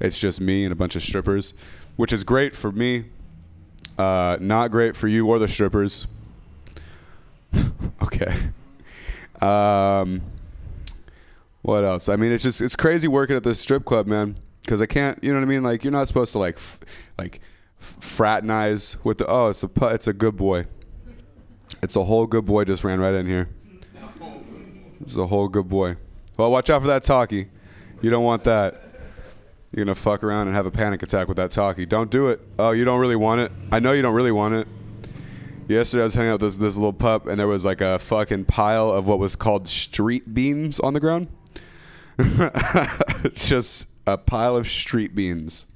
It's 0.00 0.18
just 0.18 0.40
me 0.40 0.64
and 0.64 0.72
a 0.72 0.76
bunch 0.76 0.94
of 0.94 1.02
strippers, 1.02 1.54
which 1.96 2.12
is 2.12 2.22
great 2.22 2.54
for 2.54 2.70
me. 2.70 3.04
Uh, 3.98 4.36
not 4.40 4.70
great 4.70 4.94
for 4.94 5.08
you 5.08 5.26
or 5.26 5.38
the 5.38 5.48
strippers. 5.48 6.06
okay. 8.02 8.34
Um, 9.40 10.20
what 11.66 11.82
else? 11.82 12.08
I 12.08 12.14
mean, 12.14 12.30
it's 12.30 12.44
just 12.44 12.62
it's 12.62 12.76
crazy 12.76 13.08
working 13.08 13.34
at 13.34 13.42
this 13.42 13.58
strip 13.58 13.84
club, 13.84 14.06
man. 14.06 14.38
Because 14.62 14.80
I 14.80 14.86
can't, 14.86 15.18
you 15.22 15.32
know 15.32 15.40
what 15.40 15.46
I 15.46 15.48
mean? 15.48 15.64
Like 15.64 15.82
you're 15.82 15.92
not 15.92 16.06
supposed 16.06 16.30
to 16.32 16.38
like, 16.38 16.54
f- 16.54 16.78
like, 17.18 17.40
fraternize 17.80 19.04
with 19.04 19.18
the. 19.18 19.26
Oh, 19.26 19.48
it's 19.48 19.64
a 19.64 19.68
pu- 19.68 19.88
it's 19.88 20.06
a 20.06 20.12
good 20.12 20.36
boy. 20.36 20.66
It's 21.82 21.96
a 21.96 22.04
whole 22.04 22.28
good 22.28 22.44
boy 22.44 22.62
just 22.64 22.84
ran 22.84 23.00
right 23.00 23.14
in 23.14 23.26
here. 23.26 23.48
It's 25.00 25.16
a 25.16 25.26
whole 25.26 25.48
good 25.48 25.68
boy. 25.68 25.96
Well, 26.36 26.52
watch 26.52 26.70
out 26.70 26.82
for 26.82 26.86
that 26.86 27.02
Taki. 27.02 27.48
You 28.00 28.10
don't 28.10 28.24
want 28.24 28.44
that. 28.44 28.82
You're 29.72 29.84
gonna 29.84 29.96
fuck 29.96 30.22
around 30.22 30.46
and 30.46 30.54
have 30.54 30.66
a 30.66 30.70
panic 30.70 31.02
attack 31.02 31.26
with 31.26 31.36
that 31.38 31.50
Taki. 31.50 31.84
Don't 31.84 32.12
do 32.12 32.28
it. 32.28 32.40
Oh, 32.60 32.70
you 32.70 32.84
don't 32.84 33.00
really 33.00 33.16
want 33.16 33.40
it. 33.40 33.50
I 33.72 33.80
know 33.80 33.92
you 33.92 34.02
don't 34.02 34.14
really 34.14 34.30
want 34.30 34.54
it. 34.54 34.68
Yesterday 35.66 36.02
I 36.02 36.04
was 36.04 36.14
hanging 36.14 36.30
out 36.30 36.34
with 36.34 36.42
this 36.42 36.56
this 36.58 36.76
little 36.76 36.92
pup, 36.92 37.26
and 37.26 37.40
there 37.40 37.48
was 37.48 37.64
like 37.64 37.80
a 37.80 37.98
fucking 37.98 38.44
pile 38.44 38.92
of 38.92 39.08
what 39.08 39.18
was 39.18 39.34
called 39.34 39.66
street 39.66 40.32
beans 40.32 40.78
on 40.78 40.94
the 40.94 41.00
ground. 41.00 41.26
it's 43.24 43.48
just 43.48 43.88
a 44.06 44.16
pile 44.16 44.56
of 44.56 44.68
street 44.68 45.14
beans. 45.14 45.66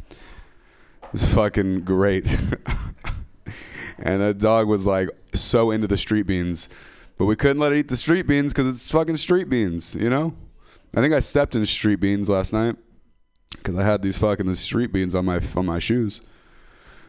It's 1.12 1.32
fucking 1.34 1.82
great. 1.82 2.26
and 3.99 4.22
that 4.22 4.38
dog 4.38 4.68
was 4.68 4.86
like 4.86 5.11
so 5.34 5.70
into 5.70 5.86
the 5.86 5.97
street 5.97 6.26
beans, 6.26 6.68
but 7.18 7.26
we 7.26 7.36
couldn't 7.36 7.59
let 7.59 7.72
it 7.72 7.78
eat 7.78 7.88
the 7.88 7.97
street 7.97 8.26
beans 8.26 8.53
because 8.53 8.72
it's 8.72 8.91
fucking 8.91 9.16
street 9.16 9.49
beans, 9.49 9.95
you 9.95 10.09
know. 10.09 10.34
I 10.95 11.01
think 11.01 11.14
I 11.14 11.20
stepped 11.20 11.55
in 11.55 11.64
street 11.66 12.01
beans 12.01 12.28
last 12.28 12.53
night 12.53 12.76
because 13.51 13.78
I 13.78 13.84
had 13.84 14.03
these 14.03 14.18
fucking 14.18 14.53
street 14.55 14.93
beans 14.93 15.14
on 15.14 15.24
my 15.24 15.41
on 15.57 15.66
my 15.66 15.78
shoes. 15.78 16.22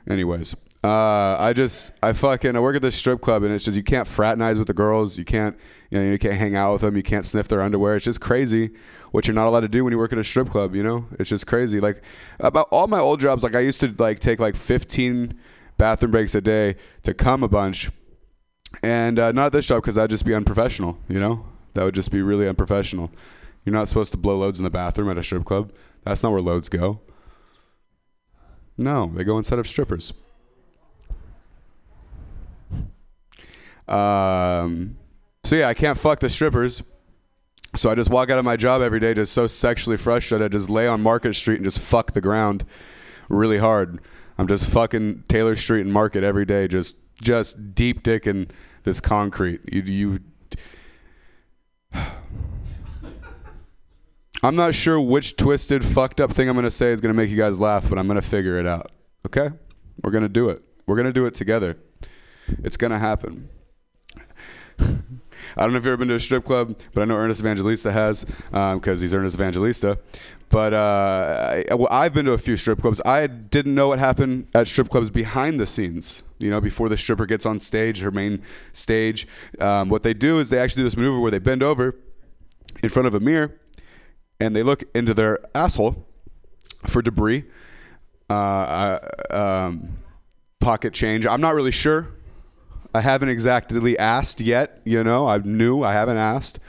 Anyways, 0.09 0.55
uh, 0.83 1.37
I 1.39 1.53
just 1.53 1.93
I 2.03 2.13
fucking 2.13 2.55
I 2.55 2.59
work 2.59 2.75
at 2.75 2.81
this 2.81 2.95
strip 2.95 3.21
club 3.21 3.43
and 3.43 3.53
it's 3.53 3.65
just 3.65 3.77
you 3.77 3.83
can't 3.83 4.07
fraternize 4.07 4.57
with 4.57 4.67
the 4.67 4.73
girls. 4.73 5.17
You 5.17 5.25
can't 5.25 5.57
you 5.91 5.99
know 5.99 6.09
you 6.09 6.17
can't 6.17 6.35
hang 6.35 6.55
out 6.55 6.71
with 6.73 6.81
them. 6.81 6.95
You 6.95 7.03
can't 7.03 7.25
sniff 7.25 7.49
their 7.49 7.61
underwear. 7.61 7.97
It's 7.97 8.05
just 8.05 8.21
crazy 8.21 8.71
what 9.11 9.27
you're 9.27 9.35
not 9.35 9.47
allowed 9.47 9.61
to 9.61 9.67
do 9.67 9.83
when 9.83 9.91
you 9.91 9.97
work 9.97 10.13
at 10.13 10.19
a 10.19 10.23
strip 10.23 10.49
club. 10.49 10.73
You 10.73 10.83
know, 10.83 11.05
it's 11.19 11.29
just 11.29 11.45
crazy. 11.45 11.81
Like 11.81 12.01
about 12.39 12.69
all 12.71 12.87
my 12.87 12.99
old 12.99 13.19
jobs, 13.19 13.43
like 13.43 13.55
I 13.55 13.59
used 13.59 13.81
to 13.81 13.93
like 13.99 14.19
take 14.19 14.39
like 14.39 14.55
15 14.55 15.37
bathroom 15.77 16.11
breaks 16.11 16.33
a 16.33 16.41
day 16.41 16.77
to 17.03 17.13
come 17.13 17.43
a 17.43 17.49
bunch, 17.49 17.91
and 18.81 19.19
uh, 19.19 19.33
not 19.33 19.51
this 19.51 19.67
job 19.67 19.83
because 19.83 19.95
that'd 19.95 20.09
just 20.09 20.25
be 20.25 20.33
unprofessional. 20.33 20.97
You 21.09 21.19
know, 21.19 21.45
that 21.73 21.83
would 21.83 21.95
just 21.95 22.09
be 22.09 22.21
really 22.21 22.47
unprofessional. 22.47 23.11
You're 23.65 23.73
not 23.73 23.89
supposed 23.89 24.11
to 24.13 24.17
blow 24.17 24.37
loads 24.37 24.59
in 24.59 24.63
the 24.63 24.71
bathroom 24.71 25.09
at 25.09 25.17
a 25.17 25.23
strip 25.23 25.43
club. 25.43 25.73
That's 26.03 26.23
not 26.23 26.31
where 26.31 26.41
loads 26.41 26.69
go. 26.69 27.01
No, 28.77 29.11
they 29.13 29.25
go 29.25 29.37
inside 29.37 29.59
of 29.59 29.67
strippers. 29.67 30.13
Um, 33.87 34.95
so 35.43 35.55
yeah, 35.55 35.67
I 35.67 35.73
can't 35.73 35.97
fuck 35.97 36.19
the 36.19 36.29
strippers. 36.29 36.83
So 37.75 37.89
I 37.89 37.95
just 37.95 38.09
walk 38.09 38.29
out 38.29 38.37
of 38.37 38.43
my 38.43 38.57
job 38.57 38.81
every 38.81 38.99
day 38.99 39.13
just 39.13 39.31
so 39.31 39.47
sexually 39.47 39.95
frustrated. 39.95 40.43
I 40.43 40.49
just 40.49 40.69
lay 40.69 40.87
on 40.87 41.01
Market 41.01 41.35
Street 41.35 41.55
and 41.55 41.63
just 41.63 41.79
fuck 41.79 42.11
the 42.11 42.19
ground 42.19 42.65
really 43.29 43.57
hard. 43.57 44.01
I'm 44.37 44.47
just 44.47 44.69
fucking 44.69 45.23
Taylor 45.27 45.55
Street 45.55 45.81
and 45.81 45.93
Market 45.93 46.23
every 46.23 46.45
day, 46.45 46.67
just 46.67 46.97
just 47.21 47.75
deep 47.75 48.03
dicking 48.03 48.49
this 48.83 48.99
concrete. 48.99 49.61
You, 49.71 49.81
you 49.83 50.19
I'm 54.43 54.55
not 54.55 54.73
sure 54.73 54.99
which 54.99 55.37
twisted, 55.37 55.85
fucked 55.85 56.19
up 56.19 56.33
thing 56.33 56.49
I'm 56.49 56.55
to 56.65 56.71
say 56.71 56.87
is 56.87 56.99
to 57.13 57.17
make 57.17 57.29
you 57.29 57.37
guys 57.37 57.59
laugh, 57.59 57.87
but 57.87 57.99
I'm 57.99 58.07
to 58.19 58.27
figure 58.27 58.59
it 58.59 58.65
out. 58.65 58.91
Okay? 59.27 59.49
We're 60.03 60.11
to 60.23 60.29
do 60.29 60.49
it. 60.49 60.63
We're 60.87 60.95
to 61.05 61.13
do 61.13 61.27
it 61.27 61.35
together. 61.35 61.77
It's 62.63 62.75
to 62.91 62.97
happen. 62.97 63.49
I 65.57 65.61
don't 65.63 65.71
know 65.71 65.77
if 65.77 65.83
you've 65.83 65.93
ever 65.93 65.97
been 65.97 66.07
to 66.09 66.15
a 66.15 66.19
strip 66.19 66.45
club, 66.45 66.77
but 66.93 67.01
I 67.01 67.05
know 67.05 67.15
Ernest 67.15 67.41
Evangelista 67.41 67.91
has 67.91 68.25
because 68.51 69.01
he's 69.01 69.13
Ernest 69.13 69.35
Evangelista. 69.35 69.99
But 70.49 70.73
uh, 70.73 71.63
I, 71.69 71.75
well, 71.75 71.87
I've 71.89 72.13
been 72.13 72.25
to 72.25 72.33
a 72.33 72.37
few 72.37 72.57
strip 72.57 72.81
clubs. 72.81 72.99
I 73.05 73.25
didn't 73.27 73.73
know 73.73 73.87
what 73.87 73.99
happened 73.99 74.47
at 74.53 74.67
strip 74.67 74.89
clubs 74.89 75.09
behind 75.09 75.59
the 75.59 75.65
scenes. 75.65 76.23
You 76.39 76.49
know, 76.49 76.59
before 76.59 76.89
the 76.89 76.97
stripper 76.97 77.25
gets 77.25 77.45
on 77.45 77.57
stage, 77.57 78.01
her 78.01 78.11
main 78.11 78.41
stage. 78.73 79.27
Um, 79.59 79.87
what 79.87 80.03
they 80.03 80.13
do 80.13 80.39
is 80.39 80.49
they 80.49 80.59
actually 80.59 80.81
do 80.81 80.83
this 80.83 80.97
maneuver 80.97 81.21
where 81.21 81.31
they 81.31 81.39
bend 81.39 81.63
over 81.63 81.95
in 82.83 82.89
front 82.89 83.07
of 83.07 83.13
a 83.13 83.19
mirror 83.21 83.57
and 84.41 84.55
they 84.55 84.63
look 84.63 84.83
into 84.93 85.13
their 85.13 85.39
asshole 85.55 86.05
for 86.87 87.01
debris, 87.01 87.45
uh, 88.29 88.33
uh, 88.33 88.99
um, 89.29 89.97
pocket 90.59 90.93
change. 90.93 91.25
I'm 91.25 91.41
not 91.41 91.53
really 91.53 91.71
sure. 91.71 92.09
I 92.93 93.01
haven't 93.01 93.29
exactly 93.29 93.97
asked 93.97 94.41
yet. 94.41 94.81
You 94.83 95.03
know, 95.03 95.27
I'm 95.27 95.57
new. 95.57 95.83
I 95.83 95.93
haven't 95.93 96.17
asked, 96.17 96.59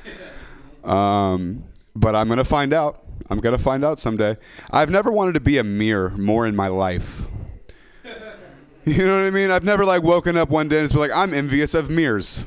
um, 0.84 1.64
but 1.94 2.14
I'm 2.14 2.28
gonna 2.28 2.44
find 2.44 2.72
out. 2.72 3.04
I'm 3.30 3.38
gonna 3.38 3.58
find 3.58 3.84
out 3.84 3.98
someday. 3.98 4.36
I've 4.70 4.90
never 4.90 5.10
wanted 5.10 5.32
to 5.34 5.40
be 5.40 5.58
a 5.58 5.64
mirror 5.64 6.10
more 6.10 6.46
in 6.46 6.56
my 6.56 6.68
life. 6.68 7.26
You 8.84 9.04
know 9.04 9.16
what 9.16 9.28
I 9.28 9.30
mean? 9.30 9.52
I've 9.52 9.62
never 9.62 9.84
like 9.84 10.02
woken 10.02 10.36
up 10.36 10.50
one 10.50 10.66
day 10.66 10.80
and 10.80 10.84
just 10.86 10.94
been 10.94 11.02
like, 11.02 11.16
I'm 11.16 11.32
envious 11.32 11.72
of 11.72 11.88
mirrors. 11.88 12.44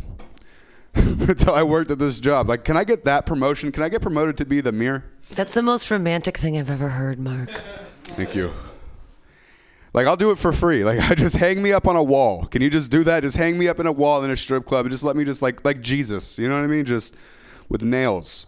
Until 0.95 1.53
I 1.53 1.63
worked 1.63 1.91
at 1.91 1.97
this 1.97 2.19
job. 2.19 2.49
Like, 2.49 2.65
can 2.65 2.75
I 2.75 2.83
get 2.83 3.05
that 3.05 3.25
promotion? 3.25 3.71
Can 3.71 3.83
I 3.83 3.87
get 3.87 4.01
promoted 4.01 4.35
to 4.39 4.45
be 4.45 4.59
the 4.59 4.73
mirror? 4.73 5.05
That's 5.31 5.53
the 5.53 5.61
most 5.61 5.89
romantic 5.89 6.37
thing 6.37 6.57
I've 6.57 6.69
ever 6.69 6.89
heard, 6.89 7.19
Mark. 7.19 7.49
Thank 8.03 8.35
you. 8.35 8.51
Like 9.95 10.07
I'll 10.07 10.17
do 10.17 10.31
it 10.31 10.37
for 10.37 10.51
free. 10.51 10.83
Like 10.83 10.99
I 10.99 11.15
just 11.15 11.37
hang 11.37 11.63
me 11.63 11.71
up 11.71 11.87
on 11.87 11.95
a 11.95 12.03
wall. 12.03 12.45
Can 12.47 12.61
you 12.61 12.69
just 12.69 12.91
do 12.91 13.05
that? 13.05 13.23
Just 13.23 13.37
hang 13.37 13.57
me 13.57 13.69
up 13.69 13.79
in 13.79 13.87
a 13.87 13.91
wall 13.93 14.21
in 14.25 14.29
a 14.29 14.35
strip 14.35 14.65
club 14.65 14.85
and 14.85 14.91
just 14.91 15.05
let 15.05 15.15
me 15.15 15.23
just 15.23 15.41
like 15.41 15.63
like 15.63 15.79
Jesus. 15.79 16.37
You 16.37 16.49
know 16.49 16.55
what 16.55 16.65
I 16.65 16.67
mean? 16.67 16.83
Just 16.83 17.15
with 17.69 17.81
nails. 17.81 18.47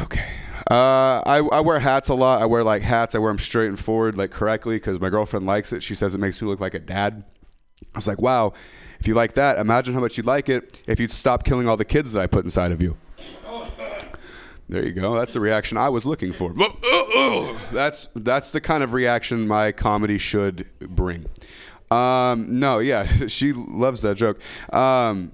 Okay. 0.00 0.28
Uh, 0.68 1.22
I, 1.24 1.48
I 1.52 1.60
wear 1.60 1.78
hats 1.78 2.08
a 2.08 2.14
lot. 2.14 2.42
I 2.42 2.46
wear 2.46 2.64
like 2.64 2.82
hats. 2.82 3.14
I 3.14 3.18
wear 3.20 3.30
them 3.30 3.38
straight 3.38 3.68
and 3.68 3.78
forward, 3.78 4.18
like 4.18 4.32
correctly, 4.32 4.76
because 4.76 5.00
my 5.00 5.10
girlfriend 5.10 5.46
likes 5.46 5.72
it. 5.72 5.82
She 5.84 5.94
says 5.94 6.14
it 6.14 6.18
makes 6.18 6.42
me 6.42 6.48
look 6.48 6.60
like 6.60 6.74
a 6.74 6.80
dad. 6.80 7.22
I 7.82 7.96
was 7.96 8.08
like, 8.08 8.20
wow, 8.20 8.52
if 8.98 9.06
you 9.06 9.14
like 9.14 9.34
that, 9.34 9.58
imagine 9.58 9.94
how 9.94 10.00
much 10.00 10.16
you'd 10.16 10.26
like 10.26 10.48
it 10.48 10.82
if 10.86 10.98
you'd 10.98 11.12
stop 11.12 11.44
killing 11.44 11.68
all 11.68 11.76
the 11.76 11.84
kids 11.84 12.12
that 12.12 12.20
I 12.20 12.26
put 12.26 12.44
inside 12.44 12.72
of 12.72 12.82
you. 12.82 12.96
There 14.68 14.84
you 14.84 14.92
go. 14.92 15.14
That's 15.14 15.32
the 15.32 15.40
reaction 15.40 15.78
I 15.78 15.88
was 15.88 16.04
looking 16.04 16.32
for. 16.32 16.52
That's 17.72 18.06
that's 18.14 18.52
the 18.52 18.60
kind 18.60 18.82
of 18.82 18.92
reaction 18.92 19.48
my 19.48 19.72
comedy 19.72 20.18
should 20.18 20.66
bring. 20.80 21.24
Um, 21.90 22.58
no, 22.58 22.78
yeah, 22.78 23.06
she 23.28 23.52
loves 23.52 24.02
that 24.02 24.16
joke. 24.16 24.40
Um, 24.72 25.32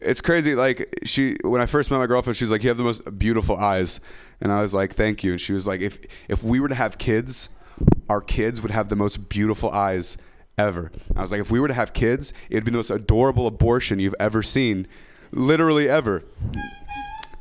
it's 0.00 0.20
crazy. 0.20 0.54
Like 0.56 0.98
she, 1.04 1.36
when 1.42 1.60
I 1.60 1.66
first 1.66 1.90
met 1.90 1.98
my 1.98 2.06
girlfriend, 2.06 2.36
she 2.36 2.44
was 2.44 2.50
like, 2.50 2.62
"You 2.64 2.70
have 2.70 2.76
the 2.76 2.84
most 2.84 3.18
beautiful 3.18 3.56
eyes," 3.56 4.00
and 4.40 4.50
I 4.50 4.62
was 4.62 4.74
like, 4.74 4.94
"Thank 4.94 5.22
you." 5.22 5.32
And 5.32 5.40
she 5.40 5.52
was 5.52 5.66
like, 5.66 5.80
"If 5.80 6.00
if 6.28 6.42
we 6.42 6.58
were 6.58 6.68
to 6.68 6.74
have 6.74 6.98
kids, 6.98 7.50
our 8.08 8.20
kids 8.20 8.60
would 8.62 8.72
have 8.72 8.88
the 8.88 8.96
most 8.96 9.28
beautiful 9.28 9.70
eyes 9.70 10.18
ever." 10.58 10.90
I 11.14 11.22
was 11.22 11.30
like, 11.30 11.40
"If 11.40 11.52
we 11.52 11.60
were 11.60 11.68
to 11.68 11.74
have 11.74 11.92
kids, 11.92 12.32
it'd 12.50 12.64
be 12.64 12.72
the 12.72 12.78
most 12.78 12.90
adorable 12.90 13.46
abortion 13.46 14.00
you've 14.00 14.16
ever 14.18 14.42
seen, 14.42 14.88
literally 15.30 15.88
ever." 15.88 16.24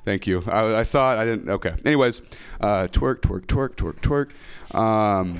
Thank 0.04 0.26
you. 0.26 0.44
I, 0.48 0.80
I 0.80 0.84
saw 0.84 1.14
it. 1.14 1.20
I 1.20 1.26
didn't. 1.26 1.50
Okay. 1.50 1.76
Anyways, 1.86 2.22
uh, 2.60 2.88
twerk, 2.92 3.22
twerk, 3.22 3.46
twerk, 3.46 3.76
twerk, 3.76 4.02
twerk. 4.02 4.76
Um, 4.76 5.38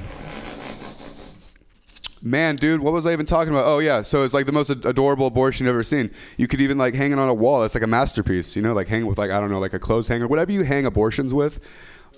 man, 2.22 2.58
dude, 2.58 2.82
what 2.82 2.94
was 2.94 3.08
I 3.08 3.14
even 3.14 3.26
talking 3.26 3.52
about? 3.52 3.66
Oh 3.66 3.80
yeah, 3.80 4.04
so 4.04 4.24
it's 4.24 4.34
like 4.34 4.46
the 4.46 4.52
most 4.52 4.70
adorable 4.70 5.26
abortion 5.26 5.66
you've 5.66 5.74
ever 5.74 5.84
seen. 5.84 6.12
You 6.38 6.48
could 6.48 6.62
even 6.62 6.78
like 6.78 6.94
hang 6.94 7.12
it 7.12 7.18
on 7.18 7.28
a 7.28 7.34
wall. 7.34 7.64
It's 7.64 7.74
like 7.74 7.84
a 7.84 7.88
masterpiece. 7.88 8.56
You 8.56 8.62
know, 8.62 8.74
like 8.74 8.88
hang 8.88 9.06
with 9.06 9.18
like 9.18 9.32
I 9.32 9.40
don't 9.40 9.50
know, 9.50 9.60
like 9.60 9.74
a 9.74 9.80
clothes 9.80 10.08
hanger, 10.08 10.28
whatever 10.28 10.52
you 10.52 10.64
hang 10.64 10.86
abortions 10.86 11.34
with, 11.34 11.60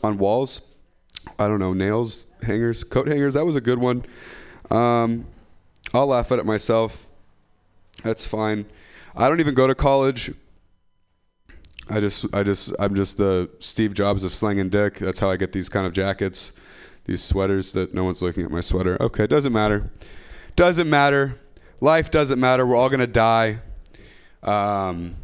on 0.03 0.17
walls. 0.17 0.69
I 1.39 1.47
don't 1.47 1.59
know, 1.59 1.73
nails, 1.73 2.25
hangers, 2.41 2.83
coat 2.83 3.07
hangers. 3.07 3.35
That 3.35 3.45
was 3.45 3.55
a 3.55 3.61
good 3.61 3.79
one. 3.79 4.03
Um, 4.69 5.25
I'll 5.93 6.07
laugh 6.07 6.31
at 6.33 6.39
it 6.39 6.45
myself. 6.45 7.07
That's 8.03 8.25
fine. 8.25 8.65
I 9.15 9.29
don't 9.29 9.39
even 9.39 9.53
go 9.53 9.67
to 9.67 9.75
college. 9.75 10.33
I 11.89 11.99
just, 11.99 12.33
I 12.33 12.43
just, 12.43 12.73
I'm 12.79 12.95
just 12.95 13.17
the 13.17 13.49
Steve 13.59 13.93
Jobs 13.93 14.23
of 14.23 14.33
slanging 14.33 14.69
dick. 14.69 14.99
That's 14.99 15.19
how 15.19 15.29
I 15.29 15.35
get 15.35 15.51
these 15.51 15.69
kind 15.69 15.85
of 15.85 15.93
jackets, 15.93 16.53
these 17.05 17.21
sweaters 17.21 17.73
that 17.73 17.93
no 17.93 18.03
one's 18.03 18.21
looking 18.21 18.45
at 18.45 18.51
my 18.51 18.61
sweater. 18.61 19.01
Okay, 19.01 19.27
doesn't 19.27 19.53
matter. 19.53 19.91
Doesn't 20.55 20.89
matter. 20.89 21.39
Life 21.81 22.11
doesn't 22.11 22.39
matter. 22.39 22.65
We're 22.65 22.77
all 22.77 22.89
gonna 22.89 23.07
die. 23.07 23.59
Um, 24.41 25.15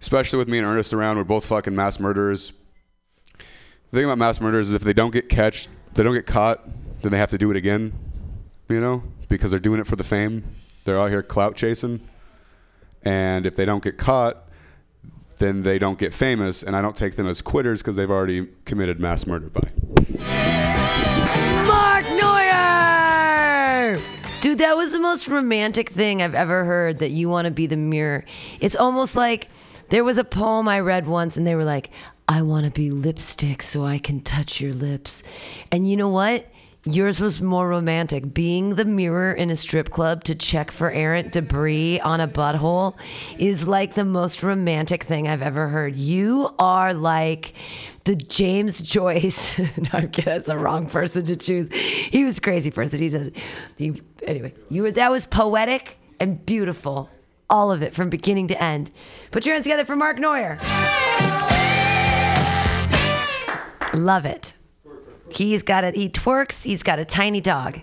especially 0.00 0.38
with 0.38 0.48
me 0.48 0.58
and 0.58 0.66
Ernest 0.66 0.92
around, 0.92 1.16
we're 1.16 1.24
both 1.24 1.46
fucking 1.46 1.74
mass 1.74 2.00
murderers. 2.00 2.52
The 3.90 3.98
thing 3.98 4.04
about 4.04 4.18
mass 4.18 4.40
murderers 4.40 4.68
is 4.68 4.74
if 4.74 4.82
they 4.82 4.92
don't 4.92 5.12
get 5.12 5.28
catch, 5.28 5.68
they 5.94 6.02
don't 6.02 6.14
get 6.14 6.26
caught, 6.26 6.64
then 7.02 7.12
they 7.12 7.18
have 7.18 7.30
to 7.30 7.38
do 7.38 7.50
it 7.50 7.56
again. 7.56 7.92
You 8.68 8.80
know, 8.80 9.04
because 9.28 9.52
they're 9.52 9.60
doing 9.60 9.78
it 9.78 9.86
for 9.86 9.94
the 9.94 10.04
fame. 10.04 10.42
They're 10.84 10.98
out 10.98 11.10
here 11.10 11.22
clout 11.22 11.54
chasing, 11.54 12.00
and 13.04 13.46
if 13.46 13.54
they 13.54 13.64
don't 13.64 13.82
get 13.82 13.96
caught, 13.96 14.45
then 15.38 15.62
they 15.62 15.78
don't 15.78 15.98
get 15.98 16.14
famous, 16.14 16.62
and 16.62 16.74
I 16.76 16.82
don't 16.82 16.96
take 16.96 17.16
them 17.16 17.26
as 17.26 17.42
quitters 17.42 17.82
because 17.82 17.96
they've 17.96 18.10
already 18.10 18.48
committed 18.64 19.00
mass 19.00 19.26
murder. 19.26 19.50
by. 19.50 19.70
Mark 21.66 22.04
Neuer! 22.10 24.00
Dude, 24.40 24.58
that 24.58 24.76
was 24.76 24.92
the 24.92 25.00
most 25.00 25.28
romantic 25.28 25.90
thing 25.90 26.22
I've 26.22 26.34
ever 26.34 26.64
heard 26.64 26.98
that 27.00 27.10
you 27.10 27.28
want 27.28 27.46
to 27.46 27.50
be 27.50 27.66
the 27.66 27.76
mirror. 27.76 28.24
It's 28.60 28.76
almost 28.76 29.16
like 29.16 29.48
there 29.88 30.04
was 30.04 30.18
a 30.18 30.24
poem 30.24 30.68
I 30.68 30.80
read 30.80 31.06
once 31.06 31.36
and 31.36 31.46
they 31.46 31.54
were 31.54 31.64
like, 31.64 31.90
I 32.28 32.42
want 32.42 32.64
to 32.64 32.72
be 32.72 32.90
lipstick 32.90 33.62
so 33.62 33.84
I 33.84 33.98
can 33.98 34.20
touch 34.20 34.60
your 34.60 34.72
lips. 34.72 35.22
And 35.70 35.88
you 35.88 35.96
know 35.96 36.08
what? 36.08 36.46
Yours 36.88 37.20
was 37.20 37.40
more 37.40 37.68
romantic. 37.68 38.32
Being 38.32 38.76
the 38.76 38.84
mirror 38.84 39.32
in 39.32 39.50
a 39.50 39.56
strip 39.56 39.90
club 39.90 40.22
to 40.22 40.36
check 40.36 40.70
for 40.70 40.88
errant 40.88 41.32
debris 41.32 41.98
on 41.98 42.20
a 42.20 42.28
butthole 42.28 42.96
is 43.38 43.66
like 43.66 43.94
the 43.94 44.04
most 44.04 44.44
romantic 44.44 45.02
thing 45.02 45.26
I've 45.26 45.42
ever 45.42 45.66
heard. 45.66 45.96
You 45.96 46.54
are 46.60 46.94
like 46.94 47.54
the 48.04 48.14
James 48.14 48.80
Joyce. 48.80 49.58
no, 49.58 49.90
I'm 49.94 50.10
kidding. 50.10 50.24
That's 50.26 50.46
the 50.46 50.56
wrong 50.56 50.86
person 50.86 51.24
to 51.24 51.34
choose. 51.34 51.72
He 51.72 52.24
was 52.24 52.38
crazy 52.38 52.70
person. 52.70 53.00
He 53.00 53.08
does. 53.08 53.30
He, 53.76 54.00
anyway, 54.22 54.54
you 54.70 54.82
were 54.82 54.92
that 54.92 55.10
was 55.10 55.26
poetic 55.26 55.98
and 56.20 56.46
beautiful. 56.46 57.10
All 57.50 57.72
of 57.72 57.82
it 57.82 57.94
from 57.94 58.10
beginning 58.10 58.46
to 58.48 58.62
end. 58.62 58.92
Put 59.32 59.44
your 59.44 59.56
hands 59.56 59.64
together 59.64 59.84
for 59.84 59.96
Mark 59.96 60.18
Neuer. 60.18 60.56
Love 63.92 64.24
it. 64.24 64.52
He's 65.30 65.62
got 65.62 65.84
it. 65.84 65.94
He 65.94 66.08
twerks. 66.08 66.64
He's 66.64 66.82
got 66.82 66.98
a 66.98 67.04
tiny 67.04 67.40
dog. 67.40 67.80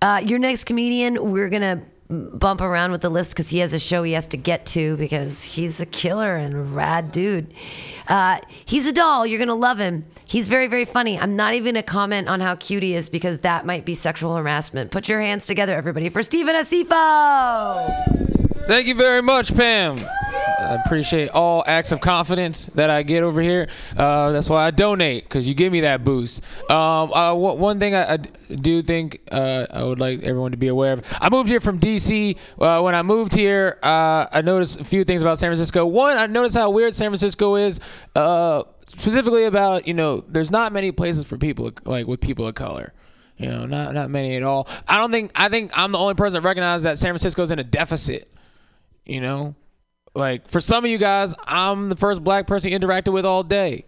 Uh, 0.00 0.20
your 0.24 0.38
next 0.38 0.64
comedian, 0.64 1.30
we're 1.30 1.48
gonna 1.48 1.82
bump 2.08 2.60
around 2.60 2.92
with 2.92 3.00
the 3.00 3.08
list 3.08 3.30
because 3.30 3.48
he 3.48 3.58
has 3.58 3.72
a 3.72 3.78
show 3.78 4.02
he 4.02 4.12
has 4.12 4.26
to 4.26 4.36
get 4.36 4.66
to 4.66 4.96
because 4.96 5.42
he's 5.42 5.80
a 5.80 5.86
killer 5.86 6.36
and 6.36 6.54
a 6.54 6.58
rad 6.58 7.12
dude. 7.12 7.52
Uh, 8.08 8.38
he's 8.64 8.86
a 8.86 8.92
doll. 8.92 9.26
You're 9.26 9.38
gonna 9.38 9.54
love 9.54 9.78
him. 9.78 10.04
He's 10.24 10.48
very, 10.48 10.66
very 10.66 10.84
funny. 10.84 11.18
I'm 11.18 11.36
not 11.36 11.54
even 11.54 11.74
gonna 11.74 11.82
comment 11.82 12.28
on 12.28 12.40
how 12.40 12.56
cute 12.56 12.82
he 12.82 12.94
is 12.94 13.08
because 13.08 13.38
that 13.38 13.64
might 13.64 13.84
be 13.84 13.94
sexual 13.94 14.36
harassment. 14.36 14.90
Put 14.90 15.08
your 15.08 15.20
hands 15.20 15.46
together, 15.46 15.74
everybody, 15.74 16.08
for 16.08 16.22
Stephen 16.22 16.54
Asifo. 16.54 18.66
Thank 18.66 18.86
you 18.86 18.94
very 18.94 19.22
much, 19.22 19.54
Pam. 19.56 20.04
I 20.58 20.74
appreciate 20.84 21.28
all 21.30 21.64
acts 21.66 21.92
of 21.92 22.00
confidence 22.00 22.66
that 22.66 22.90
I 22.90 23.02
get 23.02 23.22
over 23.22 23.40
here. 23.40 23.68
Uh, 23.96 24.32
that's 24.32 24.48
why 24.48 24.66
I 24.66 24.70
donate 24.70 25.24
because 25.24 25.46
you 25.46 25.54
give 25.54 25.72
me 25.72 25.80
that 25.80 26.04
boost. 26.04 26.42
Um, 26.70 27.12
uh, 27.12 27.34
wh- 27.34 27.58
one 27.58 27.80
thing 27.80 27.94
I, 27.94 28.14
I 28.14 28.16
do 28.16 28.82
think 28.82 29.20
uh, 29.30 29.66
I 29.70 29.82
would 29.82 30.00
like 30.00 30.22
everyone 30.22 30.52
to 30.52 30.56
be 30.56 30.68
aware 30.68 30.94
of. 30.94 31.04
I 31.20 31.28
moved 31.30 31.48
here 31.48 31.60
from 31.60 31.78
DC. 31.80 32.36
Uh, 32.58 32.80
when 32.82 32.94
I 32.94 33.02
moved 33.02 33.34
here, 33.34 33.78
uh, 33.82 34.26
I 34.32 34.42
noticed 34.42 34.80
a 34.80 34.84
few 34.84 35.04
things 35.04 35.22
about 35.22 35.38
San 35.38 35.50
Francisco. 35.50 35.86
One, 35.86 36.16
I 36.16 36.26
noticed 36.26 36.56
how 36.56 36.70
weird 36.70 36.94
San 36.94 37.10
Francisco 37.10 37.56
is. 37.56 37.80
Uh, 38.14 38.62
specifically 38.86 39.44
about 39.44 39.86
you 39.86 39.94
know, 39.94 40.22
there's 40.28 40.50
not 40.50 40.72
many 40.72 40.92
places 40.92 41.26
for 41.26 41.38
people 41.38 41.72
like 41.84 42.06
with 42.06 42.20
people 42.20 42.46
of 42.46 42.54
color. 42.54 42.92
You 43.38 43.48
know, 43.48 43.66
not 43.66 43.94
not 43.94 44.10
many 44.10 44.36
at 44.36 44.42
all. 44.42 44.68
I 44.86 44.98
don't 44.98 45.10
think 45.10 45.32
I 45.34 45.48
think 45.48 45.72
I'm 45.74 45.92
the 45.92 45.98
only 45.98 46.14
person 46.14 46.34
that 46.34 46.46
recognizes 46.46 46.84
that 46.84 46.98
San 46.98 47.10
Francisco's 47.12 47.50
in 47.50 47.58
a 47.58 47.64
deficit. 47.64 48.32
You 49.04 49.20
know, 49.20 49.56
like 50.14 50.50
for 50.50 50.60
some 50.60 50.84
of 50.84 50.90
you 50.90 50.98
guys, 50.98 51.34
I'm 51.46 51.88
the 51.88 51.96
first 51.96 52.22
black 52.22 52.46
person 52.46 52.70
you 52.70 52.78
interacted 52.78 53.12
with 53.12 53.24
all 53.24 53.42
day. 53.42 53.86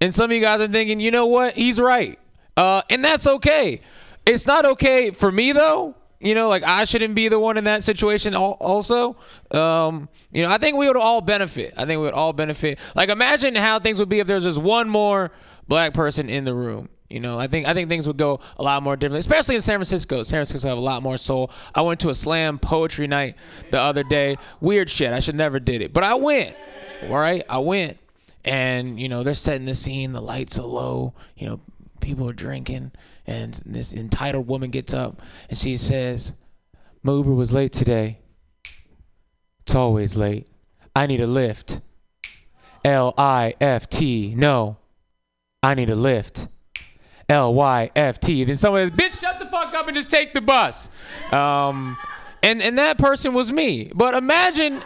And 0.00 0.14
some 0.14 0.30
of 0.30 0.34
you 0.34 0.40
guys 0.40 0.60
are 0.60 0.68
thinking, 0.68 1.00
you 1.00 1.10
know 1.10 1.26
what? 1.26 1.54
He's 1.54 1.80
right. 1.80 2.18
Uh, 2.56 2.82
and 2.90 3.04
that's 3.04 3.26
okay. 3.26 3.80
It's 4.26 4.46
not 4.46 4.66
okay 4.66 5.10
for 5.10 5.30
me 5.30 5.52
though. 5.52 5.94
You 6.20 6.34
know, 6.34 6.48
like 6.48 6.62
I 6.62 6.84
shouldn't 6.84 7.14
be 7.14 7.28
the 7.28 7.38
one 7.38 7.56
in 7.56 7.64
that 7.64 7.84
situation. 7.84 8.34
Also, 8.34 9.16
um, 9.50 10.08
you 10.32 10.42
know, 10.42 10.50
I 10.50 10.58
think 10.58 10.76
we 10.76 10.86
would 10.86 10.96
all 10.96 11.20
benefit. 11.20 11.74
I 11.76 11.84
think 11.84 11.98
we 11.98 12.04
would 12.04 12.14
all 12.14 12.32
benefit. 12.32 12.78
Like, 12.94 13.10
imagine 13.10 13.54
how 13.54 13.78
things 13.78 13.98
would 13.98 14.08
be 14.08 14.20
if 14.20 14.26
there 14.26 14.36
was 14.36 14.44
just 14.44 14.58
one 14.58 14.88
more 14.88 15.30
black 15.68 15.92
person 15.94 16.28
in 16.28 16.44
the 16.44 16.54
room. 16.54 16.88
You 17.08 17.20
know, 17.20 17.38
I 17.38 17.46
think 17.46 17.66
I 17.68 17.74
think 17.74 17.88
things 17.88 18.06
would 18.08 18.16
go 18.16 18.40
a 18.56 18.62
lot 18.62 18.82
more 18.82 18.96
differently, 18.96 19.20
especially 19.20 19.54
in 19.54 19.62
San 19.62 19.78
Francisco. 19.78 20.24
San 20.24 20.38
Francisco 20.38 20.68
have 20.68 20.78
a 20.78 20.80
lot 20.80 21.02
more 21.02 21.16
soul. 21.16 21.52
I 21.74 21.82
went 21.82 22.00
to 22.00 22.10
a 22.10 22.14
slam 22.14 22.58
poetry 22.58 23.06
night 23.06 23.36
the 23.70 23.80
other 23.80 24.02
day. 24.02 24.38
Weird 24.60 24.90
shit. 24.90 25.12
I 25.12 25.20
should 25.20 25.36
never 25.36 25.60
did 25.60 25.82
it, 25.82 25.92
but 25.92 26.02
I 26.02 26.14
went. 26.14 26.56
All 27.04 27.18
right, 27.18 27.44
I 27.48 27.58
went, 27.58 27.98
and 28.44 28.98
you 28.98 29.08
know 29.08 29.22
they're 29.22 29.34
setting 29.34 29.66
the 29.66 29.74
scene. 29.74 30.12
The 30.12 30.20
lights 30.20 30.58
are 30.58 30.66
low. 30.66 31.14
You 31.36 31.46
know, 31.46 31.60
people 32.00 32.28
are 32.28 32.32
drinking, 32.32 32.90
and 33.26 33.54
this 33.64 33.92
entitled 33.92 34.48
woman 34.48 34.70
gets 34.70 34.92
up 34.92 35.22
and 35.48 35.56
she 35.56 35.76
says, 35.76 36.32
"My 37.04 37.12
Uber 37.12 37.34
was 37.34 37.52
late 37.52 37.72
today. 37.72 38.18
It's 39.60 39.74
always 39.74 40.16
late. 40.16 40.48
I 40.94 41.06
need 41.06 41.20
a 41.20 41.26
lift. 41.26 41.80
L 42.84 43.14
I 43.16 43.54
F 43.60 43.88
T. 43.88 44.34
No, 44.36 44.78
I 45.62 45.74
need 45.74 45.90
a 45.90 45.94
lift." 45.94 46.48
L 47.28 47.54
Y 47.54 47.90
F 47.96 48.20
T. 48.20 48.44
Then 48.44 48.56
someone 48.56 48.88
says, 48.88 48.96
"Bitch, 48.96 49.20
shut 49.20 49.38
the 49.38 49.46
fuck 49.46 49.74
up 49.74 49.86
and 49.86 49.96
just 49.96 50.10
take 50.10 50.32
the 50.32 50.40
bus." 50.40 50.90
Um, 51.32 51.96
and 52.42 52.62
and 52.62 52.78
that 52.78 52.98
person 52.98 53.34
was 53.34 53.50
me. 53.50 53.90
But 53.94 54.14
imagine, 54.14 54.80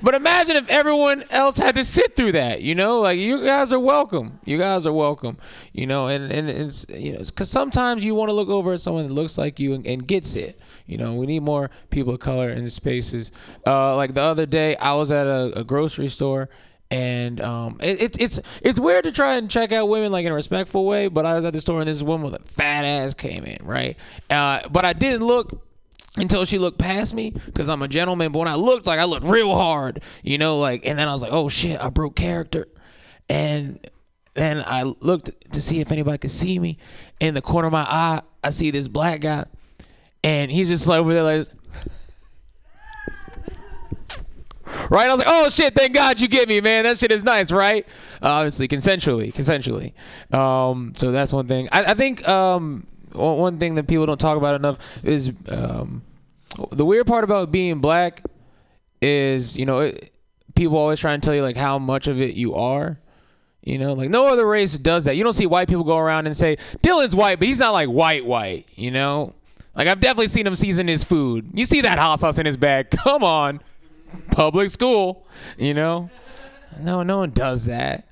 but 0.00 0.14
imagine 0.14 0.56
if 0.56 0.68
everyone 0.68 1.24
else 1.30 1.56
had 1.56 1.74
to 1.74 1.84
sit 1.84 2.14
through 2.14 2.32
that. 2.32 2.62
You 2.62 2.76
know, 2.76 3.00
like 3.00 3.18
you 3.18 3.44
guys 3.44 3.72
are 3.72 3.80
welcome. 3.80 4.38
You 4.44 4.56
guys 4.56 4.86
are 4.86 4.92
welcome. 4.92 5.38
You 5.72 5.86
know, 5.86 6.06
and 6.06 6.30
and 6.30 6.48
it's 6.48 6.86
you 6.88 7.14
know, 7.14 7.18
because 7.18 7.50
sometimes 7.50 8.04
you 8.04 8.14
want 8.14 8.28
to 8.28 8.34
look 8.34 8.48
over 8.48 8.72
at 8.72 8.80
someone 8.80 9.08
that 9.08 9.12
looks 9.12 9.36
like 9.36 9.58
you 9.58 9.74
and, 9.74 9.84
and 9.84 10.06
gets 10.06 10.36
it. 10.36 10.60
You 10.86 10.96
know, 10.96 11.14
we 11.14 11.26
need 11.26 11.42
more 11.42 11.70
people 11.90 12.14
of 12.14 12.20
color 12.20 12.50
in 12.50 12.62
the 12.62 12.70
spaces. 12.70 13.32
Uh, 13.66 13.96
like 13.96 14.14
the 14.14 14.22
other 14.22 14.46
day, 14.46 14.76
I 14.76 14.94
was 14.94 15.10
at 15.10 15.26
a, 15.26 15.58
a 15.58 15.64
grocery 15.64 16.08
store 16.08 16.48
and 16.90 17.40
um, 17.40 17.78
it, 17.80 18.00
it's 18.00 18.18
it's 18.18 18.40
it's 18.62 18.80
weird 18.80 19.04
to 19.04 19.12
try 19.12 19.36
and 19.36 19.50
check 19.50 19.72
out 19.72 19.88
women 19.88 20.10
like 20.10 20.26
in 20.26 20.32
a 20.32 20.34
respectful 20.34 20.84
way. 20.84 21.08
But 21.08 21.24
I 21.24 21.34
was 21.34 21.44
at 21.44 21.52
the 21.52 21.60
store 21.60 21.80
and 21.80 21.88
this 21.88 22.02
woman 22.02 22.30
with 22.30 22.40
a 22.40 22.44
fat 22.44 22.84
ass 22.84 23.14
came 23.14 23.44
in, 23.44 23.64
right? 23.64 23.96
Uh, 24.28 24.68
but 24.68 24.84
I 24.84 24.92
didn't 24.92 25.24
look 25.24 25.64
until 26.16 26.44
she 26.44 26.58
looked 26.58 26.78
past 26.78 27.14
me 27.14 27.30
because 27.30 27.68
I'm 27.68 27.82
a 27.82 27.88
gentleman. 27.88 28.32
But 28.32 28.40
when 28.40 28.48
I 28.48 28.56
looked, 28.56 28.86
like 28.86 28.98
I 28.98 29.04
looked 29.04 29.26
real 29.26 29.54
hard, 29.54 30.02
you 30.22 30.38
know, 30.38 30.58
like, 30.58 30.84
and 30.84 30.98
then 30.98 31.08
I 31.08 31.12
was 31.12 31.22
like, 31.22 31.32
oh 31.32 31.48
shit, 31.48 31.80
I 31.80 31.90
broke 31.90 32.16
character, 32.16 32.66
and 33.28 33.88
then 34.34 34.62
I 34.66 34.82
looked 34.82 35.52
to 35.52 35.60
see 35.60 35.80
if 35.80 35.92
anybody 35.92 36.18
could 36.18 36.30
see 36.30 36.58
me. 36.58 36.78
In 37.20 37.34
the 37.34 37.42
corner 37.42 37.66
of 37.66 37.72
my 37.72 37.82
eye, 37.82 38.22
I 38.42 38.50
see 38.50 38.70
this 38.72 38.88
black 38.88 39.20
guy, 39.20 39.44
and 40.24 40.50
he's 40.50 40.68
just 40.68 40.86
like 40.86 40.98
over 40.98 41.14
there 41.14 41.22
like. 41.22 41.48
Right? 44.90 45.08
I 45.08 45.14
was 45.14 45.18
like, 45.18 45.28
oh 45.28 45.48
shit, 45.48 45.74
thank 45.74 45.94
God 45.94 46.20
you 46.20 46.28
get 46.28 46.48
me, 46.48 46.60
man. 46.60 46.84
That 46.84 46.98
shit 46.98 47.12
is 47.12 47.24
nice, 47.24 47.50
right? 47.50 47.86
Obviously, 48.22 48.68
consensually, 48.68 49.32
consensually. 49.32 49.92
Um, 50.34 50.94
so 50.96 51.10
that's 51.10 51.32
one 51.32 51.46
thing. 51.46 51.68
I, 51.72 51.92
I 51.92 51.94
think 51.94 52.26
um, 52.28 52.86
one 53.12 53.38
one 53.38 53.58
thing 53.58 53.74
that 53.76 53.86
people 53.86 54.06
don't 54.06 54.20
talk 54.20 54.36
about 54.36 54.54
enough 54.54 54.78
is 55.02 55.32
um, 55.48 56.02
the 56.72 56.84
weird 56.84 57.06
part 57.06 57.24
about 57.24 57.50
being 57.52 57.80
black 57.80 58.24
is, 59.00 59.56
you 59.56 59.66
know, 59.66 59.80
it, 59.80 60.12
people 60.54 60.76
always 60.76 61.00
try 61.00 61.14
and 61.14 61.22
tell 61.22 61.34
you 61.34 61.42
like 61.42 61.56
how 61.56 61.78
much 61.78 62.06
of 62.06 62.20
it 62.20 62.34
you 62.34 62.54
are. 62.54 62.98
You 63.62 63.76
know, 63.78 63.92
like 63.92 64.08
no 64.08 64.26
other 64.28 64.46
race 64.46 64.76
does 64.78 65.04
that. 65.04 65.16
You 65.16 65.22
don't 65.22 65.34
see 65.34 65.46
white 65.46 65.68
people 65.68 65.84
go 65.84 65.98
around 65.98 66.26
and 66.26 66.34
say 66.34 66.56
Dylan's 66.82 67.14
white, 67.14 67.38
but 67.38 67.46
he's 67.46 67.58
not 67.58 67.72
like 67.72 67.90
white 67.90 68.24
white. 68.24 68.66
You 68.74 68.90
know, 68.90 69.34
like 69.74 69.86
I've 69.86 70.00
definitely 70.00 70.28
seen 70.28 70.46
him 70.46 70.56
season 70.56 70.88
his 70.88 71.04
food. 71.04 71.50
You 71.52 71.66
see 71.66 71.82
that 71.82 71.98
hot 71.98 72.20
sauce 72.20 72.38
in 72.38 72.46
his 72.46 72.56
bag? 72.56 72.90
Come 73.04 73.22
on 73.22 73.60
public 74.30 74.70
school, 74.70 75.26
you 75.58 75.74
know. 75.74 76.10
No, 76.78 77.02
no 77.02 77.18
one 77.18 77.30
does 77.30 77.66
that. 77.66 78.06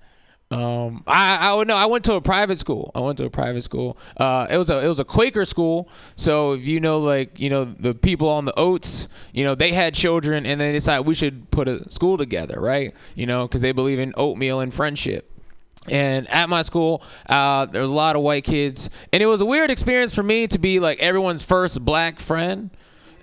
Um, 0.50 1.04
I 1.06 1.50
I 1.50 1.54
would 1.54 1.68
know. 1.68 1.76
I 1.76 1.84
went 1.86 2.04
to 2.06 2.14
a 2.14 2.22
private 2.22 2.58
school. 2.58 2.90
I 2.94 3.00
went 3.00 3.18
to 3.18 3.24
a 3.26 3.30
private 3.30 3.62
school. 3.62 3.98
Uh, 4.16 4.46
it 4.50 4.56
was 4.56 4.70
a 4.70 4.82
it 4.82 4.88
was 4.88 4.98
a 4.98 5.04
Quaker 5.04 5.44
school. 5.44 5.90
So 6.16 6.52
if 6.52 6.66
you 6.66 6.80
know, 6.80 6.98
like 6.98 7.38
you 7.38 7.50
know, 7.50 7.64
the 7.66 7.94
people 7.94 8.28
on 8.28 8.46
the 8.46 8.58
oats, 8.58 9.08
you 9.32 9.44
know, 9.44 9.54
they 9.54 9.72
had 9.72 9.94
children, 9.94 10.46
and 10.46 10.58
they 10.60 10.72
decided 10.72 11.06
we 11.06 11.14
should 11.14 11.50
put 11.50 11.68
a 11.68 11.90
school 11.90 12.16
together, 12.16 12.58
right? 12.60 12.94
You 13.14 13.26
know, 13.26 13.46
because 13.46 13.60
they 13.60 13.72
believe 13.72 13.98
in 13.98 14.14
oatmeal 14.16 14.60
and 14.60 14.72
friendship. 14.72 15.30
And 15.90 16.28
at 16.28 16.48
my 16.48 16.62
school, 16.62 17.02
uh, 17.28 17.66
there 17.66 17.82
was 17.82 17.90
a 17.90 17.94
lot 17.94 18.16
of 18.16 18.22
white 18.22 18.44
kids, 18.44 18.88
and 19.12 19.22
it 19.22 19.26
was 19.26 19.40
a 19.40 19.46
weird 19.46 19.70
experience 19.70 20.14
for 20.14 20.22
me 20.22 20.46
to 20.46 20.58
be 20.58 20.80
like 20.80 20.98
everyone's 20.98 21.42
first 21.42 21.84
black 21.84 22.20
friend. 22.20 22.70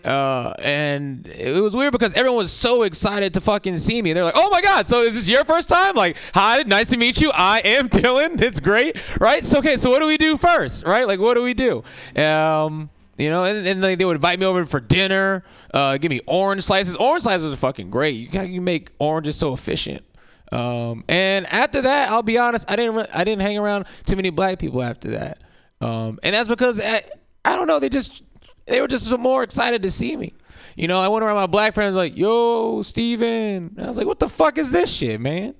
Uh, 0.06 0.54
and 0.60 1.26
it 1.26 1.62
was 1.62 1.76
weird 1.76 1.92
because 1.92 2.14
everyone 2.14 2.38
was 2.38 2.54
so 2.54 2.84
excited 2.84 3.34
to 3.34 3.42
fucking 3.42 3.78
see 3.80 4.02
me. 4.02 4.14
They're 4.14 4.24
like, 4.24 4.36
"Oh 4.38 4.50
my 4.52 4.62
god! 4.62 4.88
So 4.88 5.02
is 5.02 5.16
this 5.16 5.28
your 5.28 5.44
first 5.44 5.68
time? 5.68 5.96
Like, 5.96 6.16
hi, 6.34 6.62
nice 6.64 6.90
to 6.90 6.98
meet 6.98 7.20
you. 7.20 7.32
I 7.34 7.60
am 7.60 7.90
Dylan. 7.90 8.40
It's 8.40 8.60
great, 8.60 8.98
right? 9.20 9.44
So 9.44 9.60
okay, 9.60 9.78
so 9.78 9.90
what 9.90 10.02
do 10.02 10.08
we 10.08 10.18
do 10.18 10.38
first, 10.38 10.86
right? 10.86 11.08
Like, 11.08 11.20
what 11.20 11.34
do 11.34 11.42
we 11.42 11.56
do? 11.56 11.84
Um, 12.22 12.92
you 13.18 13.30
know, 13.30 13.46
and, 13.46 13.66
and 13.66 13.84
they 13.84 14.06
would 14.06 14.18
invite 14.18 14.40
me 14.40 14.46
over 14.46 14.66
for 14.66 14.80
dinner, 14.80 15.44
uh, 15.74 15.98
give 15.98 16.10
me 16.10 16.22
orange 16.28 16.64
slices. 16.64 16.96
Orange 16.98 17.24
slices 17.24 17.52
are 17.52 17.56
fucking 17.56 17.90
great. 17.90 18.16
You 18.16 18.28
can 18.28 18.64
make 18.64 18.92
oranges 19.00 19.38
so 19.38 19.54
efficient. 19.54 20.04
Um, 20.52 21.04
and 21.08 21.48
after 21.48 21.82
that, 21.82 22.12
I'll 22.12 22.24
be 22.24 22.38
honest, 22.38 22.70
I 22.70 22.76
didn't 22.76 23.10
I 23.14 23.24
didn't 23.24 23.42
hang 23.42 23.58
around 23.58 23.86
too 24.06 24.16
many 24.16 24.30
black 24.30 24.60
people 24.60 24.84
after 24.84 25.12
that. 25.12 25.42
Um, 25.82 26.20
and 26.24 26.36
that's 26.36 26.48
because 26.48 26.80
I, 26.80 27.04
I 27.44 27.56
don't 27.56 27.68
know, 27.68 27.80
they 27.80 27.90
just 27.90 28.24
they 28.66 28.82
were 28.82 28.88
just 28.88 29.10
more 29.18 29.44
excited 29.44 29.84
to 29.84 29.92
see 29.92 30.16
me. 30.16 30.34
You 30.76 30.88
know, 30.88 31.00
I 31.00 31.08
went 31.08 31.24
around 31.24 31.36
my 31.36 31.48
black 31.48 31.74
friends 31.74 31.96
like, 31.96 32.18
"Yo, 32.18 32.82
Steven. 32.82 33.74
And 33.78 33.86
I 33.86 33.88
was 33.88 33.98
like, 33.98 34.08
"What 34.08 34.20
the 34.20 34.30
fuck 34.30 34.58
is 34.58 34.72
this 34.72 34.92
shit, 34.92 35.22
man?" 35.22 35.56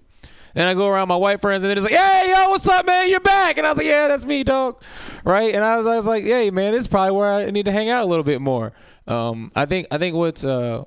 Then 0.54 0.68
I 0.68 0.74
go 0.74 0.88
around 0.88 1.10
my 1.10 1.18
white 1.18 1.42
friends 1.42 1.64
and 1.64 1.70
they're 1.70 1.76
just 1.76 1.90
like, 1.92 2.00
"Hey, 2.00 2.32
yo, 2.32 2.50
what's 2.50 2.68
up, 2.68 2.86
man? 2.86 3.10
You're 3.10 3.20
back." 3.20 3.58
And 3.58 3.68
I 3.68 3.70
was 3.70 3.78
like, 3.78 3.88
"Yeah, 3.88 4.08
that's 4.08 4.26
me, 4.26 4.44
dog." 4.44 4.82
Right? 5.24 5.54
And 5.54 5.64
I 5.64 5.78
was, 5.78 5.86
I 5.86 5.96
was 5.98 6.06
like, 6.06 6.24
"Hey, 6.24 6.50
man, 6.52 6.72
this 6.72 6.82
is 6.82 6.88
probably 6.88 7.12
where 7.12 7.32
I 7.32 7.52
need 7.52 7.66
to 7.66 7.72
hang 7.72 7.90
out 7.90 8.04
a 8.04 8.08
little 8.08 8.24
bit 8.24 8.42
more." 8.42 8.74
Um, 9.08 9.52
I 9.56 9.66
think 9.66 9.88
I 9.92 9.98
think 9.98 10.16
what's 10.16 10.44
uh 10.44 10.84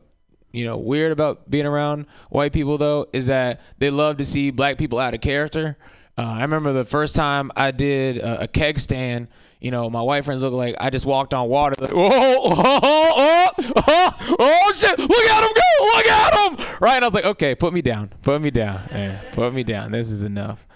you 0.53 0.65
know 0.65 0.79
weird 0.79 1.13
about 1.13 1.49
being 1.51 1.67
around 1.67 2.07
white 2.31 2.53
people 2.53 2.79
though 2.79 3.07
is 3.13 3.27
that 3.27 3.61
they 3.79 3.91
love 3.91 4.17
to 4.17 4.25
see 4.25 4.51
black 4.51 4.79
people 4.79 4.99
out 4.99 5.15
of 5.15 5.21
character. 5.21 5.77
Uh, 6.17 6.23
I 6.23 6.43
remember 6.43 6.73
the 6.73 6.85
first 6.85 7.15
time 7.15 7.53
I 7.55 7.71
did 7.71 8.19
a, 8.19 8.43
a 8.43 8.49
keg 8.49 8.79
stand. 8.79 9.29
You 9.61 9.71
know, 9.73 9.91
my 9.91 10.03
white 10.03 10.25
friends 10.25 10.43
look 10.43 10.53
like 10.53 10.77
I 10.79 10.91
just 10.91 11.05
walked 11.05 11.35
on 11.35 11.49
water. 11.49 11.75
Like, 11.81 11.93
oh, 11.93 11.99
oh, 12.01 12.81
oh, 12.85 13.73
oh, 13.89 14.37
oh, 14.39 14.73
shit! 14.77 14.99
Look 14.99 15.11
at 15.11 15.45
him 15.45 15.51
go! 15.55 15.85
Look 15.97 16.07
at 16.07 16.35
him! 16.35 16.77
Right? 16.81 16.95
And 16.95 17.05
I 17.05 17.09
was 17.09 17.15
like, 17.15 17.25
okay, 17.25 17.55
put 17.55 17.73
me 17.73 17.83
down, 17.83 18.11
put 18.23 18.41
me 18.41 18.51
down, 18.51 18.89
yeah, 18.91 19.21
put 19.33 19.53
me 19.53 19.65
down. 19.65 19.91
This 19.91 20.11
is 20.11 20.23
enough. 20.23 20.67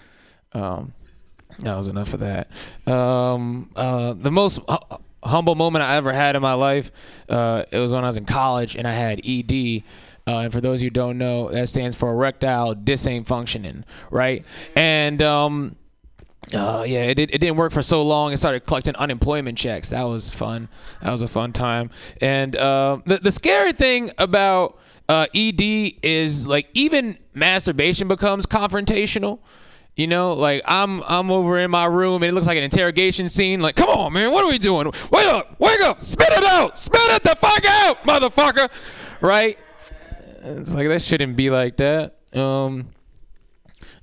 Um, 0.51 0.93
that 1.59 1.75
was 1.75 1.87
enough 1.87 2.13
of 2.13 2.19
that. 2.21 2.49
Um, 2.91 3.69
uh, 3.75 4.13
the 4.13 4.31
most 4.31 4.59
uh, 4.67 4.97
humble 5.23 5.55
moment 5.55 5.83
I 5.83 5.95
ever 5.95 6.11
had 6.11 6.35
in 6.35 6.41
my 6.41 6.53
life. 6.53 6.91
Uh, 7.29 7.63
it 7.71 7.77
was 7.77 7.91
when 7.91 8.03
I 8.03 8.07
was 8.07 8.17
in 8.17 8.25
college 8.25 8.75
and 8.75 8.87
I 8.87 8.93
had 8.93 9.21
ED. 9.25 9.83
Uh, 10.25 10.39
and 10.39 10.53
for 10.53 10.61
those 10.61 10.81
who 10.81 10.89
don't 10.89 11.17
know, 11.17 11.49
that 11.49 11.69
stands 11.69 11.97
for 11.97 12.09
erectile 12.11 12.75
dysfunction 12.75 13.83
right? 14.09 14.45
And 14.75 15.21
um, 15.21 15.75
uh, 16.53 16.83
yeah, 16.85 17.03
it, 17.05 17.19
it 17.19 17.27
didn't 17.27 17.55
work 17.55 17.71
for 17.71 17.81
so 17.81 18.01
long. 18.03 18.33
It 18.33 18.37
started 18.37 18.65
collecting 18.65 18.95
unemployment 18.95 19.57
checks. 19.57 19.89
That 19.89 20.03
was 20.03 20.29
fun. 20.29 20.67
That 21.01 21.11
was 21.11 21.21
a 21.21 21.27
fun 21.27 21.53
time. 21.53 21.89
And 22.21 22.55
uh, 22.55 22.99
the 23.05 23.17
the 23.17 23.31
scary 23.31 23.73
thing 23.73 24.11
about 24.17 24.77
uh, 25.09 25.27
ED 25.33 25.61
is 26.03 26.45
like 26.45 26.67
even 26.73 27.17
masturbation 27.33 28.07
becomes 28.07 28.45
confrontational. 28.45 29.39
You 29.95 30.07
know, 30.07 30.33
like 30.33 30.63
I'm 30.65 31.03
I'm 31.03 31.29
over 31.29 31.57
in 31.59 31.69
my 31.69 31.85
room 31.85 32.23
and 32.23 32.29
it 32.29 32.33
looks 32.33 32.47
like 32.47 32.57
an 32.57 32.63
interrogation 32.63 33.29
scene. 33.29 33.59
Like, 33.59 33.75
come 33.75 33.89
on, 33.89 34.13
man, 34.13 34.31
what 34.31 34.43
are 34.43 34.49
we 34.49 34.57
doing? 34.57 34.87
Wake 35.11 35.27
up, 35.27 35.59
wake 35.59 35.81
up, 35.81 36.01
spit 36.01 36.31
it 36.31 36.43
out, 36.43 36.77
spit 36.77 36.99
it 37.11 37.23
the 37.23 37.35
fuck 37.35 37.63
out, 37.65 38.03
motherfucker. 38.03 38.69
Right? 39.21 39.57
It's 40.41 40.73
like 40.73 40.87
that 40.87 41.01
shouldn't 41.01 41.35
be 41.35 41.49
like 41.49 41.77
that. 41.77 42.15
Um, 42.33 42.89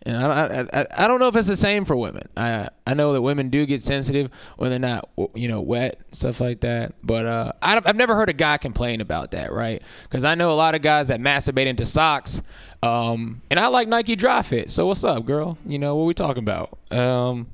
and 0.06 0.16
I, 0.16 0.66
I, 0.72 0.86
I, 1.04 1.08
don't 1.08 1.20
know 1.20 1.28
if 1.28 1.36
it's 1.36 1.46
the 1.46 1.56
same 1.56 1.84
for 1.84 1.94
women. 1.94 2.26
I 2.34 2.70
I 2.86 2.94
know 2.94 3.12
that 3.12 3.20
women 3.20 3.50
do 3.50 3.66
get 3.66 3.84
sensitive 3.84 4.30
when 4.56 4.70
they're 4.70 4.78
not 4.78 5.10
you 5.34 5.46
know 5.46 5.60
wet 5.60 6.00
stuff 6.12 6.40
like 6.40 6.60
that. 6.60 6.94
But 7.02 7.26
uh, 7.26 7.52
I 7.60 7.80
I've 7.84 7.96
never 7.96 8.14
heard 8.14 8.30
a 8.30 8.34
guy 8.34 8.56
complain 8.56 9.02
about 9.02 9.32
that, 9.32 9.52
right? 9.52 9.82
Because 10.04 10.24
I 10.24 10.34
know 10.34 10.52
a 10.52 10.54
lot 10.54 10.74
of 10.74 10.80
guys 10.80 11.08
that 11.08 11.20
masturbate 11.20 11.66
into 11.66 11.84
socks. 11.84 12.40
Um, 12.82 13.42
and 13.50 13.60
I 13.60 13.66
like 13.66 13.88
Nike 13.88 14.16
Dri-FIT. 14.16 14.70
So 14.70 14.86
what's 14.86 15.04
up, 15.04 15.26
girl? 15.26 15.58
You 15.66 15.78
know 15.78 15.96
what 15.96 16.04
we 16.04 16.14
talking 16.14 16.42
about? 16.42 16.78
Um, 16.90 17.48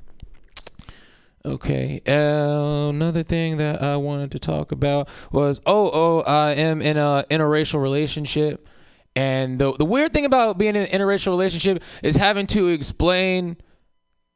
okay. 1.43 2.01
Uh, 2.07 2.89
another 2.89 3.23
thing 3.23 3.57
that 3.57 3.83
I 3.83 3.97
wanted 3.97 4.31
to 4.31 4.39
talk 4.39 4.71
about 4.71 5.09
was 5.33 5.59
oh 5.65 5.91
oh 5.91 6.21
I 6.21 6.53
am 6.53 6.81
in 6.81 6.95
a 6.95 7.25
interracial 7.29 7.81
relationship. 7.81 8.69
And 9.17 9.57
the 9.57 9.73
the 9.73 9.83
weird 9.83 10.13
thing 10.13 10.25
about 10.25 10.59
being 10.59 10.75
in 10.75 10.83
an 10.83 10.89
interracial 10.89 11.29
relationship 11.29 11.81
is 12.03 12.17
having 12.17 12.45
to 12.47 12.67
explain 12.67 13.57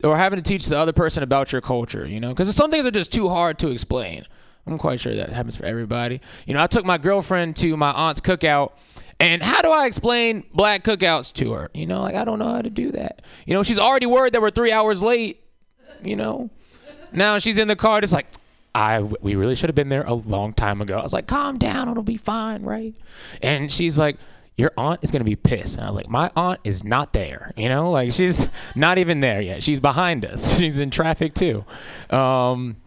or 0.04 0.18
having 0.18 0.38
to 0.38 0.44
teach 0.44 0.66
the 0.66 0.76
other 0.76 0.92
person 0.92 1.22
about 1.22 1.52
your 1.52 1.62
culture, 1.62 2.08
you 2.08 2.20
know, 2.20 2.30
because 2.30 2.56
some 2.56 2.72
things 2.72 2.84
are 2.84 2.92
just 2.92 3.12
too 3.12 3.30
hard 3.30 3.60
to 3.60 3.68
explain. 3.70 4.26
I'm 4.66 4.80
quite 4.80 5.00
sure 5.00 5.16
that 5.16 5.30
happens 5.30 5.56
for 5.56 5.66
everybody. 5.66 6.20
You 6.48 6.56
know, 6.56 6.64
I 6.64 6.66
took 6.66 6.84
my 6.84 6.98
girlfriend 6.98 7.58
to 7.58 7.78
my 7.78 7.92
aunt's 7.92 8.22
cookout, 8.22 8.72
and 9.20 9.44
how 9.44 9.62
do 9.62 9.70
I 9.70 9.86
explain 9.86 10.48
black 10.52 10.84
cookouts 10.84 11.32
to 11.34 11.52
her? 11.52 11.70
You 11.76 11.86
know, 11.86 12.02
like 12.02 12.16
I 12.16 12.26
don't 12.26 12.40
know 12.40 12.52
how 12.52 12.64
to 12.64 12.72
do 12.72 12.90
that. 12.90 13.22
You 13.46 13.54
know, 13.54 13.62
she's 13.62 13.78
already 13.78 14.08
worried 14.08 14.34
that 14.34 14.42
we're 14.42 14.50
three 14.50 14.72
hours 14.72 15.04
late. 15.04 15.44
You 16.04 16.16
know, 16.16 16.50
now 17.12 17.38
she's 17.38 17.60
in 17.60 17.68
the 17.68 17.76
car, 17.76 18.02
just 18.02 18.14
like, 18.14 18.26
I 18.74 19.00
we 19.00 19.36
really 19.36 19.54
should 19.54 19.70
have 19.70 19.76
been 19.76 19.90
there 19.90 20.06
a 20.08 20.16
long 20.16 20.54
time 20.54 20.82
ago. 20.82 20.98
I 20.98 21.04
was 21.04 21.14
like, 21.14 21.28
calm 21.28 21.60
down, 21.60 21.88
it'll 21.88 22.02
be 22.02 22.18
fine, 22.18 22.64
right? 22.64 22.96
And 23.44 23.72
she's 23.72 24.00
like, 24.00 24.18
your 24.62 24.72
aunt 24.78 25.00
is 25.02 25.10
gonna 25.10 25.24
be 25.26 25.36
pissed. 25.36 25.76
And 25.76 25.84
I 25.84 25.88
was 25.88 25.96
like, 25.96 26.08
my 26.08 26.32
aunt 26.36 26.60
is 26.64 26.84
not 26.84 27.14
there. 27.14 27.52
You 27.58 27.68
know, 27.68 27.90
like 27.90 28.14
she's 28.14 28.48
not 28.76 29.00
even 29.00 29.20
there 29.20 29.42
yet. 29.42 29.64
She's 29.64 29.80
behind 29.82 30.24
us. 30.24 30.58
She's 30.62 30.80
in 30.80 30.92
traffic 30.92 31.34
too. 31.34 31.66
Um, 32.10 32.78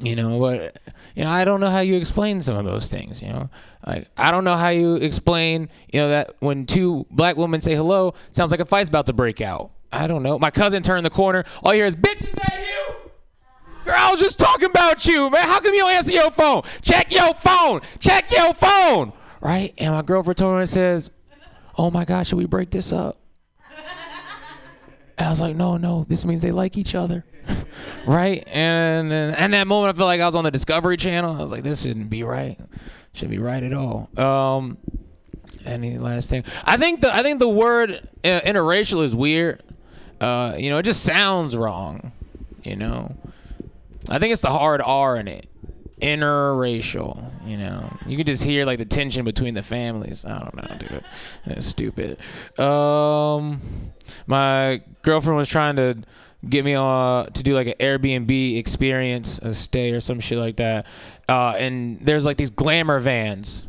you 0.00 0.16
know, 0.16 0.40
but 0.40 0.76
you 1.14 1.24
know, 1.24 1.30
I 1.30 1.44
don't 1.44 1.60
know 1.60 1.70
how 1.70 1.80
you 1.80 1.96
explain 1.96 2.40
some 2.40 2.56
of 2.56 2.64
those 2.64 2.88
things. 2.88 3.20
You 3.20 3.28
know, 3.28 3.50
like 3.86 4.08
I 4.16 4.30
don't 4.30 4.44
know 4.44 4.56
how 4.56 4.68
you 4.68 4.96
explain, 4.96 5.68
you 5.92 6.00
know, 6.00 6.08
that 6.08 6.36
when 6.38 6.64
two 6.66 7.06
black 7.10 7.36
women 7.36 7.60
say 7.60 7.74
hello, 7.74 8.14
sounds 8.30 8.50
like 8.50 8.60
a 8.60 8.64
fight's 8.64 8.88
about 8.88 9.06
to 9.06 9.12
break 9.12 9.40
out. 9.40 9.72
I 9.92 10.06
don't 10.06 10.22
know. 10.22 10.38
My 10.38 10.50
cousin 10.50 10.82
turned 10.82 11.06
the 11.06 11.10
corner. 11.10 11.44
All 11.62 11.72
you 11.72 11.78
hear 11.80 11.86
is, 11.86 11.96
"Bitch, 11.96 12.22
is 12.22 12.28
you?" 12.32 13.10
Girl, 13.84 13.94
I 13.96 14.10
was 14.10 14.20
just 14.20 14.38
talking 14.38 14.70
about 14.70 15.04
you, 15.06 15.28
man. 15.30 15.46
How 15.46 15.60
come 15.60 15.74
you 15.74 15.80
don't 15.80 15.90
answer 15.90 16.10
your 16.10 16.30
phone? 16.30 16.62
Check 16.82 17.12
your 17.12 17.34
phone. 17.34 17.82
Check 18.00 18.30
your 18.32 18.54
phone. 18.54 19.12
Right? 19.44 19.74
And 19.78 19.94
my 19.94 20.02
girlfriend 20.02 20.38
told 20.38 20.58
and 20.58 20.68
says, 20.68 21.10
Oh 21.76 21.90
my 21.90 22.04
God, 22.04 22.26
should 22.26 22.38
we 22.38 22.46
break 22.46 22.70
this 22.70 22.92
up? 22.92 23.18
And 25.16 25.28
I 25.28 25.30
was 25.30 25.40
like, 25.40 25.54
No, 25.54 25.76
no, 25.76 26.04
this 26.08 26.24
means 26.24 26.42
they 26.42 26.50
like 26.50 26.76
each 26.76 26.94
other. 26.94 27.24
right? 28.06 28.42
And 28.48 29.12
and 29.12 29.52
that 29.52 29.66
moment 29.66 29.94
I 29.94 29.98
felt 29.98 30.06
like 30.06 30.20
I 30.20 30.26
was 30.26 30.34
on 30.34 30.44
the 30.44 30.50
Discovery 30.50 30.96
Channel. 30.96 31.36
I 31.36 31.40
was 31.40 31.50
like, 31.50 31.62
this 31.62 31.82
shouldn't 31.82 32.10
be 32.10 32.22
right. 32.22 32.58
Shouldn't 33.12 33.32
be 33.32 33.38
right 33.38 33.62
at 33.62 33.72
all. 33.72 34.08
Um 34.18 34.78
any 35.64 35.98
last 35.98 36.30
thing? 36.30 36.44
I 36.64 36.76
think 36.76 37.00
the 37.00 37.14
I 37.14 37.22
think 37.22 37.38
the 37.38 37.48
word 37.48 37.90
uh, 38.24 38.40
interracial 38.40 39.04
is 39.04 39.14
weird. 39.14 39.62
Uh, 40.20 40.54
you 40.58 40.70
know, 40.70 40.78
it 40.78 40.84
just 40.84 41.02
sounds 41.02 41.56
wrong. 41.56 42.12
You 42.62 42.76
know, 42.76 43.16
I 44.08 44.18
think 44.18 44.32
it's 44.32 44.42
the 44.42 44.50
hard 44.50 44.80
R 44.80 45.16
in 45.16 45.28
it. 45.28 45.46
Interracial, 46.04 47.30
you 47.46 47.56
know. 47.56 47.90
You 48.06 48.18
can 48.18 48.26
just 48.26 48.42
hear 48.42 48.66
like 48.66 48.78
the 48.78 48.84
tension 48.84 49.24
between 49.24 49.54
the 49.54 49.62
families. 49.62 50.26
I 50.26 50.38
don't 50.38 50.54
know, 50.54 50.76
dude. 50.78 51.04
That's 51.46 51.64
stupid. 51.64 52.18
Um, 52.60 53.62
my 54.26 54.82
girlfriend 55.00 55.38
was 55.38 55.48
trying 55.48 55.76
to 55.76 55.96
get 56.46 56.62
me 56.62 56.74
uh 56.74 57.24
to 57.24 57.42
do 57.42 57.54
like 57.54 57.68
an 57.68 57.74
Airbnb 57.80 58.58
experience, 58.58 59.38
a 59.38 59.54
stay 59.54 59.92
or 59.92 60.00
some 60.02 60.20
shit 60.20 60.36
like 60.36 60.56
that. 60.56 60.84
Uh, 61.26 61.54
and 61.58 61.98
there's 62.02 62.26
like 62.26 62.36
these 62.36 62.50
glamour 62.50 63.00
vans 63.00 63.64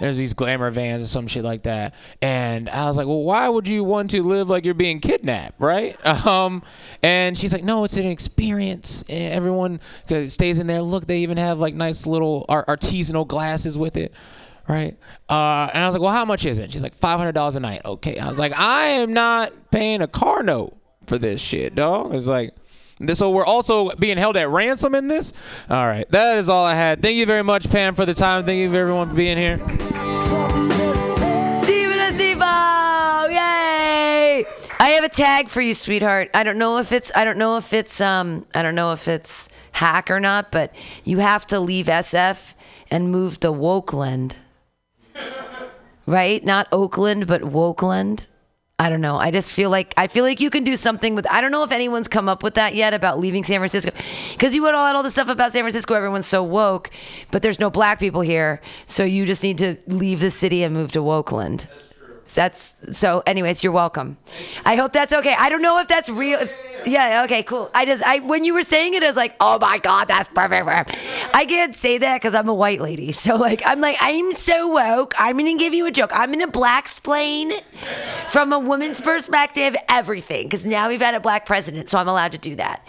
there's 0.00 0.16
these 0.16 0.34
glamour 0.34 0.70
vans 0.70 1.04
or 1.04 1.06
some 1.06 1.26
shit 1.26 1.44
like 1.44 1.64
that. 1.64 1.94
And 2.20 2.68
I 2.68 2.86
was 2.86 2.96
like, 2.96 3.06
well, 3.06 3.22
why 3.22 3.48
would 3.48 3.66
you 3.66 3.84
want 3.84 4.10
to 4.10 4.22
live 4.22 4.48
like 4.48 4.64
you're 4.64 4.74
being 4.74 5.00
kidnapped, 5.00 5.60
right? 5.60 5.96
Um, 6.28 6.62
and 7.02 7.38
she's 7.38 7.52
like, 7.52 7.64
no, 7.64 7.84
it's 7.84 7.96
an 7.96 8.06
experience. 8.06 9.02
And 9.08 9.32
everyone 9.32 9.80
stays 10.26 10.58
in 10.58 10.66
there. 10.66 10.82
Look, 10.82 11.06
they 11.06 11.18
even 11.18 11.38
have 11.38 11.58
like 11.58 11.74
nice 11.74 12.06
little 12.06 12.44
artisanal 12.48 13.26
glasses 13.26 13.78
with 13.78 13.96
it. 13.96 14.12
Right. 14.68 14.98
Uh, 15.30 15.70
and 15.72 15.82
I 15.82 15.86
was 15.86 15.94
like, 15.94 16.02
well, 16.02 16.12
how 16.12 16.26
much 16.26 16.44
is 16.44 16.58
it? 16.58 16.70
She's 16.70 16.82
like, 16.82 16.94
$500 16.94 17.56
a 17.56 17.60
night. 17.60 17.82
Okay. 17.84 18.18
I 18.18 18.28
was 18.28 18.38
like, 18.38 18.52
I 18.58 18.88
am 18.88 19.14
not 19.14 19.52
paying 19.70 20.02
a 20.02 20.08
car 20.08 20.42
note 20.42 20.76
for 21.06 21.16
this 21.16 21.40
shit, 21.40 21.74
dog. 21.74 22.14
It's 22.14 22.26
like, 22.26 22.52
so 23.14 23.30
we're 23.30 23.44
also 23.44 23.90
being 23.96 24.18
held 24.18 24.36
at 24.36 24.48
ransom 24.48 24.94
in 24.94 25.08
this. 25.08 25.32
All 25.70 25.86
right, 25.86 26.10
that 26.10 26.38
is 26.38 26.48
all 26.48 26.64
I 26.64 26.74
had. 26.74 27.00
Thank 27.02 27.16
you 27.16 27.26
very 27.26 27.44
much, 27.44 27.70
Pam, 27.70 27.94
for 27.94 28.04
the 28.04 28.14
time. 28.14 28.44
Thank 28.44 28.58
you 28.58 28.74
everyone 28.74 29.08
for 29.08 29.14
being 29.14 29.36
here. 29.36 29.58
Steven 31.64 31.98
Acevo! 31.98 33.30
Yay! 33.30 34.44
I 34.80 34.88
have 34.90 35.04
a 35.04 35.08
tag 35.08 35.48
for 35.48 35.60
you, 35.60 35.74
sweetheart. 35.74 36.30
I 36.34 36.42
don't 36.42 36.58
know 36.58 36.78
if 36.78 36.92
it's 36.92 37.12
I 37.14 37.24
don't 37.24 37.38
know 37.38 37.56
if 37.56 37.72
it's 37.72 38.00
um 38.00 38.46
I 38.54 38.62
don't 38.62 38.74
know 38.74 38.92
if 38.92 39.06
it's 39.08 39.48
hack 39.72 40.10
or 40.10 40.20
not, 40.20 40.50
but 40.50 40.74
you 41.04 41.18
have 41.18 41.46
to 41.48 41.60
leave 41.60 41.86
SF 41.86 42.54
and 42.90 43.10
move 43.10 43.40
to 43.40 43.48
Wokeland. 43.48 44.36
Right? 46.06 46.42
Not 46.42 46.68
Oakland, 46.72 47.26
but 47.26 47.42
Wokeland. 47.42 48.28
I 48.80 48.90
don't 48.90 49.00
know. 49.00 49.16
I 49.16 49.32
just 49.32 49.52
feel 49.52 49.70
like 49.70 49.92
I 49.96 50.06
feel 50.06 50.22
like 50.22 50.40
you 50.40 50.50
can 50.50 50.62
do 50.62 50.76
something 50.76 51.16
with. 51.16 51.26
I 51.28 51.40
don't 51.40 51.50
know 51.50 51.64
if 51.64 51.72
anyone's 51.72 52.06
come 52.06 52.28
up 52.28 52.44
with 52.44 52.54
that 52.54 52.76
yet 52.76 52.94
about 52.94 53.18
leaving 53.18 53.42
San 53.42 53.58
Francisco, 53.58 53.90
because 54.32 54.54
you 54.54 54.64
had 54.66 54.74
all, 54.74 54.86
had 54.86 54.94
all 54.94 55.02
this 55.02 55.14
stuff 55.14 55.28
about 55.28 55.52
San 55.52 55.62
Francisco. 55.62 55.94
Everyone's 55.94 56.26
so 56.26 56.44
woke, 56.44 56.90
but 57.32 57.42
there's 57.42 57.58
no 57.58 57.70
black 57.70 57.98
people 57.98 58.20
here, 58.20 58.60
so 58.86 59.02
you 59.02 59.26
just 59.26 59.42
need 59.42 59.58
to 59.58 59.76
leave 59.88 60.20
the 60.20 60.30
city 60.30 60.62
and 60.62 60.72
move 60.72 60.92
to 60.92 61.00
Wokeland. 61.00 61.66
That's 62.34 62.74
so. 62.92 63.22
Anyways, 63.26 63.62
you're 63.62 63.72
welcome. 63.72 64.18
I 64.64 64.76
hope 64.76 64.92
that's 64.92 65.12
okay. 65.12 65.34
I 65.38 65.48
don't 65.48 65.62
know 65.62 65.78
if 65.78 65.88
that's 65.88 66.08
real. 66.08 66.40
If, 66.40 66.56
yeah. 66.86 67.22
Okay. 67.24 67.42
Cool. 67.42 67.70
I 67.74 67.84
just. 67.84 68.02
I 68.04 68.18
when 68.18 68.44
you 68.44 68.54
were 68.54 68.62
saying 68.62 68.94
it, 68.94 69.02
I 69.02 69.06
was 69.06 69.16
like, 69.16 69.36
oh 69.40 69.58
my 69.58 69.78
god, 69.78 70.08
that's 70.08 70.28
perfect. 70.28 70.96
I 71.34 71.44
can't 71.46 71.74
say 71.74 71.98
that 71.98 72.20
because 72.20 72.34
I'm 72.34 72.48
a 72.48 72.54
white 72.54 72.80
lady. 72.80 73.12
So 73.28 73.36
like, 73.36 73.60
I'm 73.66 73.80
like, 73.82 73.96
I'm 74.00 74.32
so 74.32 74.68
woke. 74.68 75.12
I'm 75.18 75.36
gonna 75.36 75.58
give 75.58 75.74
you 75.74 75.84
a 75.84 75.90
joke. 75.90 76.10
I'm 76.14 76.32
gonna 76.32 76.46
black 76.46 76.88
explain 76.88 77.52
from 78.28 78.50
a 78.50 78.58
woman's 78.58 78.98
perspective 78.98 79.76
everything 79.90 80.44
because 80.44 80.64
now 80.64 80.88
we've 80.88 81.02
had 81.02 81.14
a 81.14 81.20
black 81.20 81.44
president, 81.44 81.88
so 81.90 81.98
I'm 81.98 82.08
allowed 82.08 82.32
to 82.32 82.38
do 82.38 82.56
that. 82.56 82.82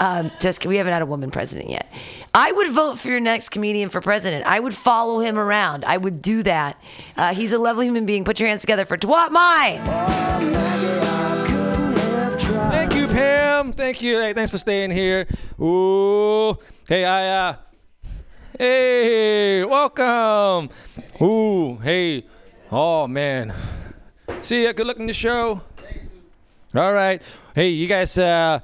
Um, 0.00 0.30
we 0.64 0.78
haven't 0.78 0.94
had 0.94 1.02
a 1.02 1.06
woman 1.06 1.30
president 1.30 1.68
yet. 1.68 1.86
I 2.34 2.50
would 2.50 2.72
vote 2.72 2.98
for 2.98 3.08
your 3.08 3.20
next 3.20 3.50
comedian 3.50 3.90
for 3.90 4.00
president. 4.00 4.46
I 4.46 4.58
would 4.58 4.74
follow 4.74 5.20
him 5.20 5.38
around. 5.38 5.84
I 5.84 5.98
would 5.98 6.22
do 6.22 6.42
that. 6.44 6.80
Uh, 7.16 7.34
he's 7.34 7.52
a 7.52 7.58
lovely 7.58 7.86
human 7.86 8.06
being. 8.06 8.24
Put 8.24 8.40
your 8.40 8.48
hands 8.48 8.62
together 8.62 8.81
for 8.84 8.96
Duat 8.96 9.32
Mai. 9.32 9.80
Thank 12.70 12.94
you, 12.94 13.06
Pam. 13.06 13.72
Thank 13.72 14.02
you. 14.02 14.18
Hey, 14.18 14.32
thanks 14.32 14.50
for 14.50 14.58
staying 14.58 14.90
here. 14.90 15.26
Ooh. 15.60 16.56
Hey, 16.88 17.04
I 17.04 17.48
uh 17.48 17.54
Hey, 18.58 19.64
welcome. 19.64 20.68
Ooh, 21.20 21.76
hey. 21.78 22.26
Oh 22.70 23.06
man. 23.06 23.52
See 24.40 24.64
ya. 24.64 24.72
Good 24.72 24.86
luck 24.86 24.98
in 24.98 25.06
the 25.06 25.12
show. 25.12 25.60
All 26.74 26.92
right. 26.92 27.22
Hey, 27.54 27.68
you 27.68 27.86
guys 27.86 28.18
uh 28.18 28.60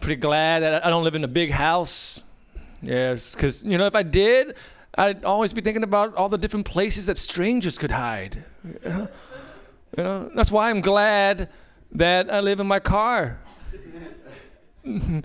pretty 0.00 0.20
glad 0.20 0.60
that 0.60 0.84
I 0.84 0.90
don't 0.90 1.04
live 1.04 1.14
in 1.14 1.24
a 1.24 1.28
big 1.28 1.50
house. 1.50 2.22
Yes, 2.82 3.34
cuz 3.34 3.64
you 3.64 3.78
know 3.78 3.86
if 3.86 3.94
I 3.94 4.02
did, 4.02 4.54
I'd 4.94 5.24
always 5.24 5.52
be 5.52 5.60
thinking 5.60 5.82
about 5.82 6.14
all 6.14 6.28
the 6.28 6.38
different 6.38 6.66
places 6.66 7.06
that 7.06 7.18
strangers 7.18 7.78
could 7.78 7.90
hide. 7.90 8.44
You 9.98 10.04
know? 10.04 10.30
That's 10.32 10.52
why 10.52 10.70
I'm 10.70 10.80
glad 10.80 11.48
that 11.90 12.32
I 12.32 12.38
live 12.38 12.60
in 12.60 12.68
my 12.68 12.78
car. 12.78 13.40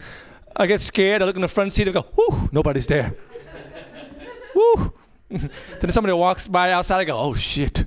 I 0.55 0.65
get 0.67 0.81
scared. 0.81 1.21
I 1.21 1.25
look 1.25 1.35
in 1.35 1.43
the 1.43 1.47
front 1.47 1.71
seat 1.71 1.87
and 1.87 1.93
go, 1.93 2.01
whew, 2.01 2.49
nobody's 2.51 2.87
there. 2.87 3.15
Woo. 4.55 4.93
then 5.29 5.91
somebody 5.91 6.13
walks 6.13 6.47
by 6.47 6.71
outside. 6.71 6.99
I 6.99 7.03
go, 7.03 7.17
oh 7.17 7.35
shit, 7.35 7.85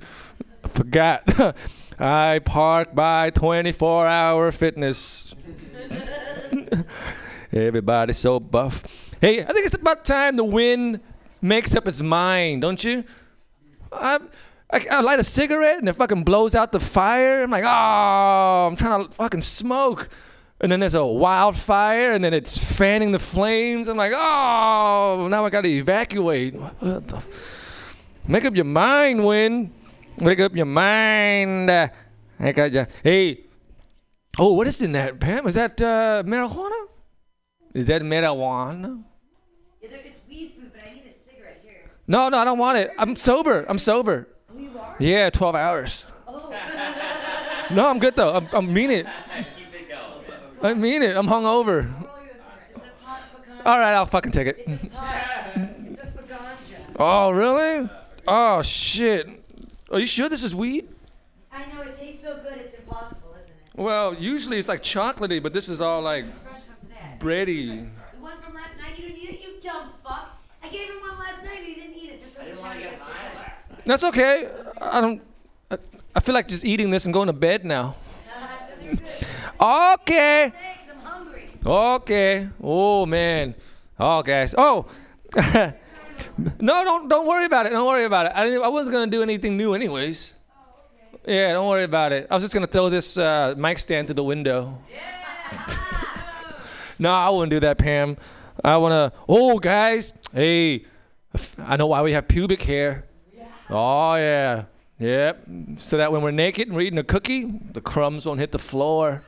I 0.63 0.67
forgot. 0.69 1.55
I 1.99 2.39
park 2.45 2.95
by 2.95 3.31
24 3.31 4.07
hour 4.07 4.51
fitness. 4.53 5.35
Everybody's 7.51 8.17
so 8.17 8.39
buff. 8.39 8.83
Hey, 9.19 9.43
I 9.43 9.51
think 9.51 9.65
it's 9.65 9.75
about 9.75 10.05
time 10.05 10.37
the 10.37 10.43
wind 10.45 11.01
makes 11.41 11.75
up 11.75 11.85
its 11.87 12.01
mind, 12.01 12.61
don't 12.61 12.81
you? 12.81 13.03
I, 13.91 14.19
I, 14.69 14.85
I 14.91 15.01
light 15.01 15.19
a 15.19 15.23
cigarette 15.23 15.79
and 15.79 15.87
it 15.87 15.93
fucking 15.93 16.23
blows 16.23 16.53
out 16.53 16.71
the 16.71 16.79
fire. 16.79 17.43
I'm 17.43 17.51
like, 17.51 17.63
oh, 17.65 18.67
I'm 18.67 18.75
trying 18.75 19.05
to 19.05 19.11
fucking 19.13 19.41
smoke. 19.41 20.09
And 20.59 20.71
then 20.71 20.79
there's 20.79 20.95
a 20.95 21.05
wildfire 21.05 22.13
and 22.13 22.23
then 22.23 22.33
it's 22.33 22.57
fanning 22.57 23.11
the 23.11 23.19
flames. 23.19 23.87
I'm 23.87 23.97
like, 23.97 24.11
oh, 24.13 25.27
now 25.29 25.45
I 25.45 25.49
gotta 25.49 25.69
evacuate. 25.69 26.55
What 26.55 27.07
the? 27.07 27.23
Make 28.27 28.43
up 28.43 28.55
your 28.55 28.65
mind, 28.65 29.25
Win. 29.25 29.71
Make 30.19 30.39
up 30.39 30.55
your 30.55 30.65
mind. 30.65 31.71
I 31.71 32.51
got 32.51 32.71
you. 32.73 32.85
Hey. 33.03 33.41
Oh, 34.39 34.53
what 34.53 34.67
is 34.67 34.81
in 34.81 34.91
that, 34.91 35.19
Pam? 35.19 35.47
Is 35.47 35.55
that 35.55 35.79
uh, 35.81 36.23
marijuana? 36.25 36.87
Is 37.73 37.87
that 37.87 38.01
marijuana? 38.01 39.03
It's 39.81 40.19
weed 40.27 40.53
food, 40.59 40.71
but 40.73 40.81
I 40.83 40.93
need 40.93 41.05
a 41.05 41.29
cigarette 41.29 41.61
here. 41.63 41.89
No, 42.07 42.29
no, 42.29 42.37
I 42.37 42.43
don't 42.43 42.57
want 42.57 42.77
it. 42.77 42.91
I'm 42.97 43.15
sober. 43.15 43.65
I'm 43.69 43.77
sober. 43.77 44.27
Yeah, 44.99 45.29
12 45.29 45.55
hours. 45.55 46.05
Oh. 46.27 46.53
No, 47.71 47.89
I'm 47.89 47.99
good 47.99 48.15
though. 48.15 48.33
I'm, 48.33 48.47
I 48.53 48.61
mean 48.61 48.91
it. 48.91 49.05
I 50.61 50.73
mean 50.73 51.03
it. 51.03 51.15
I'm 51.15 51.27
hungover. 51.27 51.91
All 53.65 53.79
right, 53.79 53.93
I'll 53.93 54.05
fucking 54.05 54.31
take 54.31 54.47
it. 54.47 54.91
Oh, 56.99 57.29
really? 57.31 57.89
Oh, 58.27 58.61
shit. 58.61 59.29
Are 59.91 59.99
you 59.99 60.05
sure 60.05 60.29
this 60.29 60.43
is 60.43 60.55
weed? 60.55 60.87
I 61.51 61.65
know 61.71 61.81
it 61.81 61.95
tastes 61.97 62.23
so 62.23 62.37
good, 62.37 62.57
it's 62.57 62.75
impossible, 62.75 63.35
isn't 63.39 63.49
it? 63.49 63.81
Well, 63.81 64.15
usually 64.15 64.57
it's 64.57 64.67
like 64.67 64.81
chocolatey, 64.81 65.41
but 65.43 65.53
this 65.53 65.69
is 65.69 65.79
all 65.79 66.01
like 66.01 66.25
bready. 67.19 67.87
The 68.13 68.19
one 68.19 68.39
from 68.41 68.55
last 68.55 68.77
night, 68.77 68.97
you 68.97 69.09
didn't 69.09 69.21
eat 69.21 69.29
it, 69.29 69.41
you 69.41 69.61
dumb 69.61 69.91
fuck. 70.03 70.41
I 70.63 70.69
gave 70.69 70.89
him 70.89 70.99
one 71.01 71.19
last 71.19 71.43
night 71.43 71.59
and 71.59 71.67
he 71.67 71.75
didn't 71.75 71.95
eat 71.95 72.09
it. 72.09 72.23
This 72.23 72.33
doesn't 72.33 72.57
count 72.57 72.79
against 72.79 73.05
your 73.05 73.15
time. 73.15 73.47
That's 73.85 74.03
okay. 74.03 74.49
I 74.81 75.01
don't. 75.01 75.21
I, 75.71 75.77
I 76.15 76.19
feel 76.19 76.33
like 76.33 76.47
just 76.47 76.65
eating 76.65 76.89
this 76.91 77.05
and 77.05 77.13
going 77.13 77.27
to 77.27 77.33
bed 77.33 77.65
now. 77.65 77.95
Okay. 79.59 80.51
Thanks, 80.53 80.91
I'm 80.91 80.99
hungry. 80.99 81.49
Okay. 81.65 82.47
Oh 82.61 83.05
man. 83.05 83.55
Oh 83.99 84.21
guys. 84.21 84.53
Oh. 84.57 84.85
no, 85.35 86.83
don't 86.83 87.09
don't 87.09 87.27
worry 87.27 87.45
about 87.45 87.65
it. 87.65 87.71
Don't 87.71 87.87
worry 87.87 88.05
about 88.05 88.27
it. 88.27 88.33
I 88.35 88.45
didn't, 88.45 88.63
I 88.63 88.67
wasn't 88.67 88.93
gonna 88.93 89.11
do 89.11 89.23
anything 89.23 89.57
new 89.57 89.73
anyways. 89.73 90.35
Yeah, 91.25 91.53
don't 91.53 91.67
worry 91.67 91.83
about 91.83 92.11
it. 92.11 92.27
I 92.29 92.35
was 92.35 92.43
just 92.43 92.53
gonna 92.53 92.67
throw 92.67 92.89
this 92.89 93.17
uh, 93.17 93.55
mic 93.57 93.79
stand 93.79 94.07
to 94.07 94.13
the 94.13 94.23
window. 94.23 94.77
Yeah. 94.91 95.77
no, 96.99 97.11
I 97.11 97.29
wouldn't 97.29 97.49
do 97.49 97.59
that, 97.61 97.77
Pam. 97.77 98.15
I 98.63 98.77
wanna. 98.77 99.11
Oh, 99.27 99.57
guys. 99.57 100.13
Hey, 100.31 100.85
I 101.57 101.77
know 101.77 101.87
why 101.87 102.01
we 102.03 102.13
have 102.13 102.27
pubic 102.27 102.61
hair. 102.61 103.06
Oh 103.69 104.15
yeah. 104.15 104.65
Yep. 104.99 105.47
So 105.77 105.97
that 105.97 106.11
when 106.11 106.21
we're 106.21 106.31
naked 106.31 106.67
and 106.67 106.75
we're 106.75 106.81
eating 106.81 106.99
a 106.99 107.03
cookie, 107.03 107.45
the 107.71 107.81
crumbs 107.81 108.25
won't 108.25 108.39
hit 108.39 108.51
the 108.51 108.59
floor. 108.59 109.23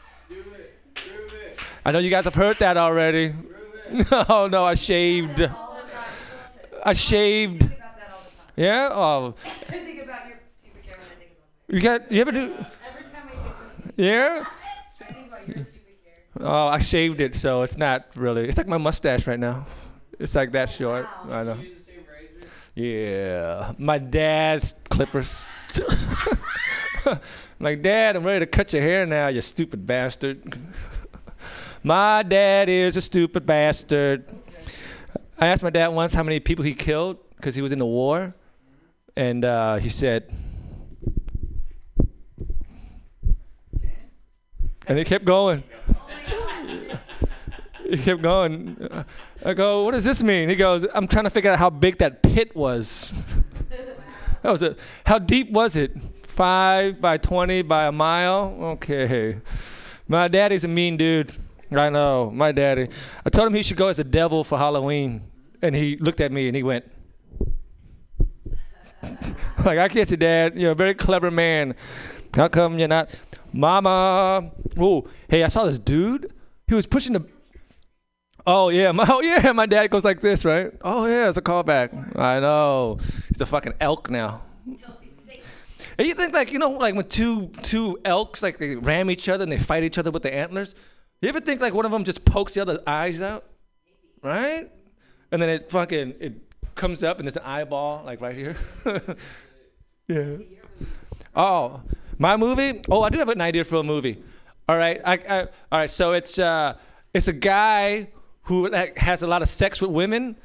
I 1.85 1.91
know 1.91 1.99
you 1.99 2.09
guys 2.09 2.25
have 2.25 2.35
heard 2.35 2.57
that 2.59 2.77
already. 2.77 3.33
No, 4.11 4.45
no, 4.45 4.65
I 4.65 4.75
shaved. 4.75 5.49
I 6.85 6.93
shaved. 6.93 7.67
Yeah. 8.55 8.89
Oh. 8.91 9.33
You 11.67 11.81
got? 11.81 12.11
You 12.11 12.21
ever 12.21 12.31
do? 12.31 12.65
Yeah. 13.97 14.45
Oh, 16.39 16.67
I 16.67 16.77
shaved 16.77 17.19
it, 17.19 17.35
so 17.35 17.63
it's 17.63 17.77
not 17.77 18.05
really. 18.15 18.47
It's 18.47 18.59
like 18.59 18.67
my 18.67 18.77
mustache 18.77 19.25
right 19.25 19.39
now. 19.39 19.65
It's 20.19 20.35
like 20.35 20.51
that 20.51 20.69
short. 20.69 21.07
I 21.29 21.43
know. 21.43 21.57
Yeah, 22.79 23.73
my 23.77 23.97
dad's 23.97 24.73
clippers. 24.89 25.45
Like, 27.61 27.81
Dad, 27.81 28.15
I'm 28.15 28.23
ready 28.23 28.39
to 28.39 28.45
cut 28.45 28.71
your 28.71 28.81
hair 28.81 29.05
now, 29.05 29.27
you 29.27 29.41
stupid 29.41 29.85
bastard. 29.85 30.57
my 31.83 32.23
dad 32.23 32.69
is 32.69 32.95
a 32.95 33.01
stupid 33.01 33.45
bastard. 33.45 34.23
I 35.37 35.47
asked 35.47 35.61
my 35.61 35.69
dad 35.69 35.89
once 35.89 36.13
how 36.13 36.23
many 36.23 36.39
people 36.39 36.63
he 36.63 36.73
killed 36.73 37.17
because 37.35 37.55
he 37.55 37.61
was 37.61 37.73
in 37.73 37.79
the 37.79 37.85
war, 37.85 38.33
and 39.17 39.43
uh, 39.43 39.75
he 39.75 39.89
said, 39.89 40.31
and 44.87 44.97
he 44.97 45.03
kept 45.03 45.25
going. 45.25 45.63
he 47.97 47.97
kept 47.97 48.21
going. 48.21 49.05
I 49.43 49.53
go, 49.53 49.83
what 49.83 49.91
does 49.91 50.03
this 50.03 50.21
mean? 50.21 50.49
He 50.49 50.55
goes, 50.55 50.85
I'm 50.93 51.07
trying 51.07 51.23
to 51.23 51.29
figure 51.29 51.51
out 51.51 51.57
how 51.57 51.69
big 51.69 51.97
that 51.97 52.21
pit 52.21 52.55
was. 52.55 53.13
that 54.43 54.51
was 54.51 54.61
it. 54.61 54.77
How 55.05 55.17
deep 55.17 55.51
was 55.51 55.75
it? 55.75 55.99
Five 56.27 57.01
by 57.01 57.17
20 57.17 57.63
by 57.63 57.87
a 57.87 57.91
mile? 57.91 58.55
Okay. 58.61 59.37
My 60.07 60.27
daddy's 60.27 60.63
a 60.63 60.67
mean 60.67 60.97
dude. 60.97 61.31
I 61.71 61.89
know, 61.89 62.31
my 62.31 62.51
daddy. 62.51 62.89
I 63.25 63.29
told 63.29 63.47
him 63.47 63.53
he 63.53 63.63
should 63.63 63.77
go 63.77 63.87
as 63.87 63.99
a 63.99 64.03
devil 64.03 64.43
for 64.43 64.57
Halloween. 64.57 65.21
And 65.61 65.75
he 65.75 65.97
looked 65.97 66.21
at 66.21 66.31
me 66.31 66.47
and 66.47 66.55
he 66.55 66.63
went, 66.63 66.85
like, 69.65 69.77
I 69.77 69.87
get 69.87 70.11
you, 70.11 70.17
Dad. 70.17 70.55
You're 70.55 70.71
a 70.71 70.75
very 70.75 70.93
clever 70.93 71.29
man. 71.31 71.75
How 72.33 72.47
come 72.47 72.79
you're 72.79 72.87
not? 72.87 73.13
Mama. 73.51 74.51
Oh, 74.77 75.07
hey, 75.27 75.43
I 75.43 75.47
saw 75.47 75.65
this 75.65 75.77
dude. 75.77 76.33
He 76.67 76.75
was 76.75 76.85
pushing 76.85 77.13
the. 77.13 77.25
Oh 78.45 78.69
yeah, 78.69 78.91
my 78.91 79.05
oh 79.09 79.21
yeah, 79.21 79.51
my 79.51 79.65
dad 79.65 79.87
goes 79.89 80.03
like 80.03 80.21
this, 80.21 80.45
right? 80.45 80.71
Oh 80.81 81.05
yeah, 81.05 81.29
it's 81.29 81.37
a 81.37 81.41
callback. 81.41 82.17
I 82.17 82.39
know. 82.39 82.99
He's 83.27 83.41
a 83.41 83.45
fucking 83.45 83.73
elk 83.79 84.09
now. 84.09 84.41
And 85.97 86.07
you 86.07 86.13
think 86.13 86.33
like 86.33 86.53
you 86.53 86.59
know 86.59 86.71
like 86.71 86.95
when 86.95 87.07
two 87.07 87.47
two 87.61 87.99
elks 88.05 88.41
like 88.41 88.57
they 88.57 88.75
ram 88.75 89.11
each 89.11 89.27
other 89.27 89.43
and 89.43 89.51
they 89.51 89.57
fight 89.57 89.83
each 89.83 89.97
other 89.97 90.11
with 90.11 90.23
the 90.23 90.33
antlers. 90.33 90.73
You 91.21 91.27
ever 91.27 91.41
think 91.41 91.59
like 91.59 91.73
one 91.73 91.85
of 91.85 91.91
them 91.91 92.05
just 92.05 92.23
pokes 92.23 92.53
the 92.53 92.61
other 92.61 92.81
eyes 92.87 93.19
out, 93.19 93.43
right? 94.23 94.71
And 95.31 95.41
then 95.41 95.49
it 95.49 95.69
fucking 95.69 96.15
it 96.21 96.33
comes 96.75 97.03
up 97.03 97.19
and 97.19 97.27
there's 97.27 97.35
an 97.35 97.43
eyeball 97.43 98.03
like 98.05 98.21
right 98.21 98.35
here. 98.35 98.55
yeah. 100.07 100.37
Oh, 101.35 101.81
my 102.17 102.37
movie. 102.37 102.81
Oh, 102.89 103.03
I 103.03 103.09
do 103.09 103.19
have 103.19 103.27
an 103.27 103.41
idea 103.41 103.65
for 103.65 103.75
a 103.75 103.83
movie. 103.83 104.23
All 104.69 104.77
right. 104.77 105.01
I, 105.03 105.13
I 105.13 105.41
all 105.41 105.47
right. 105.79 105.89
So 105.89 106.13
it's 106.13 106.39
uh 106.39 106.77
it's 107.13 107.27
a 107.27 107.33
guy 107.33 108.07
who 108.49 108.67
has 108.97 109.21
a 109.21 109.27
lot 109.27 109.43
of 109.43 109.47
sex 109.47 109.79
with 109.79 109.91
women, 109.91 110.35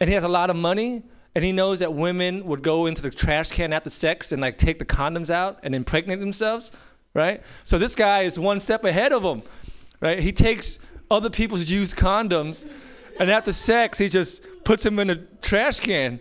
and 0.00 0.08
he 0.08 0.14
has 0.14 0.24
a 0.24 0.28
lot 0.28 0.50
of 0.50 0.56
money, 0.56 1.00
and 1.36 1.44
he 1.44 1.52
knows 1.52 1.78
that 1.78 1.94
women 1.94 2.44
would 2.44 2.60
go 2.60 2.86
into 2.86 3.00
the 3.00 3.08
trash 3.08 3.52
can 3.52 3.72
after 3.72 3.88
sex 3.88 4.32
and 4.32 4.42
like 4.42 4.58
take 4.58 4.80
the 4.80 4.84
condoms 4.84 5.30
out 5.30 5.60
and 5.62 5.72
impregnate 5.72 6.18
themselves, 6.18 6.76
right? 7.14 7.40
So 7.62 7.78
this 7.78 7.94
guy 7.94 8.22
is 8.22 8.36
one 8.36 8.58
step 8.58 8.84
ahead 8.84 9.12
of 9.12 9.22
them, 9.22 9.42
right? 10.00 10.18
He 10.18 10.32
takes 10.32 10.80
other 11.08 11.30
people's 11.30 11.70
used 11.70 11.96
condoms, 11.96 12.68
and 13.20 13.30
after 13.30 13.52
sex, 13.52 13.96
he 13.96 14.08
just 14.08 14.44
puts 14.64 14.82
them 14.82 14.98
in 14.98 15.10
a 15.10 15.16
trash 15.40 15.78
can. 15.78 16.18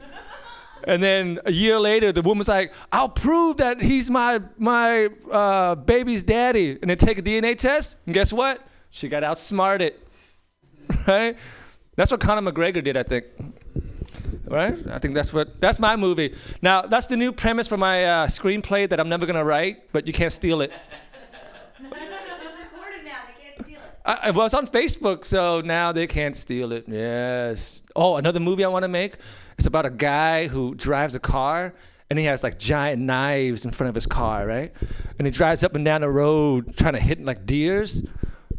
And 0.84 1.02
then 1.02 1.40
a 1.46 1.52
year 1.52 1.80
later, 1.80 2.12
the 2.12 2.22
woman's 2.22 2.50
like, 2.50 2.72
"I'll 2.92 3.10
prove 3.10 3.58
that 3.58 3.82
he's 3.82 4.12
my 4.12 4.42
my 4.60 5.10
uh, 5.32 5.74
baby's 5.74 6.22
daddy." 6.22 6.78
And 6.80 6.92
they 6.92 6.96
take 6.96 7.18
a 7.18 7.24
DNA 7.24 7.58
test, 7.58 7.98
and 8.06 8.14
guess 8.14 8.32
what? 8.32 8.62
She 8.92 9.10
got 9.10 9.24
outsmarted. 9.24 9.96
Right? 11.08 11.38
That's 11.96 12.10
what 12.10 12.20
Conor 12.20 12.52
McGregor 12.52 12.84
did, 12.84 12.96
I 12.96 13.04
think. 13.04 13.26
Right? 14.48 14.76
I 14.88 14.98
think 15.00 15.14
that's 15.14 15.34
what 15.34 15.60
that's 15.60 15.80
my 15.80 15.96
movie. 15.96 16.36
Now 16.62 16.82
that's 16.82 17.08
the 17.08 17.18
new 17.18 17.32
premise 17.32 17.68
for 17.68 17.78
my 17.78 18.04
uh, 18.04 18.28
screenplay 18.28 18.90
that 18.90 19.00
I'm 19.00 19.10
never 19.10 19.26
gonna 19.26 19.44
write, 19.44 19.92
but 19.94 20.08
you 20.08 20.14
can't 20.14 20.32
steal 20.32 20.62
it. 20.62 20.72
No, 21.82 21.90
no, 21.90 21.96
doesn't 21.96 23.06
now, 23.06 23.22
they 23.28 23.44
can't 23.44 23.66
steal 23.66 23.80
it. 23.80 24.00
I, 24.06 24.32
well, 24.32 24.46
it's 24.46 24.54
on 24.54 24.68
Facebook, 24.68 25.24
so 25.26 25.62
now 25.62 25.92
they 25.92 26.08
can't 26.08 26.36
steal 26.36 26.72
it. 26.74 26.86
Yes. 26.88 27.82
Oh, 27.96 28.18
another 28.18 28.40
movie 28.40 28.64
I 28.64 28.68
want 28.68 28.84
to 28.84 28.90
make. 28.90 29.18
It's 29.58 29.68
about 29.68 29.86
a 29.86 29.90
guy 29.90 30.48
who 30.48 30.76
drives 30.76 31.16
a 31.16 31.20
car 31.20 31.74
and 32.10 32.20
he 32.20 32.26
has 32.26 32.44
like 32.44 32.60
giant 32.60 33.02
knives 33.02 33.64
in 33.64 33.72
front 33.72 33.88
of 33.88 33.96
his 33.96 34.06
car, 34.06 34.46
right? 34.46 34.74
And 35.18 35.26
he 35.26 35.32
drives 35.32 35.64
up 35.64 35.76
and 35.76 35.86
down 35.86 36.02
the 36.02 36.10
road 36.10 36.76
trying 36.76 36.94
to 36.94 37.00
hit 37.00 37.24
like 37.24 37.46
deers, 37.46 38.02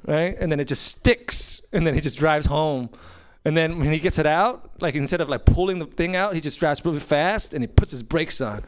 right? 0.07 0.37
And 0.39 0.51
then 0.51 0.61
it 0.61 0.67
just 0.67 0.85
sticks, 0.85 1.61
and 1.73 1.87
then 1.87 1.95
he 1.95 2.01
just 2.01 2.19
drives 2.19 2.47
home. 2.47 2.91
And 3.45 3.57
then 3.57 3.79
when 3.79 3.93
he 3.93 3.99
gets 3.99 4.19
it 4.19 4.27
out, 4.27 4.71
like 4.81 4.95
instead 4.95 5.21
of 5.21 5.29
like 5.29 5.45
pulling 5.45 5.79
the 5.79 5.87
thing 5.87 6.15
out, 6.15 6.35
he 6.35 6.41
just 6.41 6.61
drives 6.61 6.85
really 6.85 7.01
fast 7.01 7.55
and 7.55 7.63
he 7.63 7.67
puts 7.67 7.91
his 7.91 8.03
brakes 8.03 8.41
on. 8.41 8.63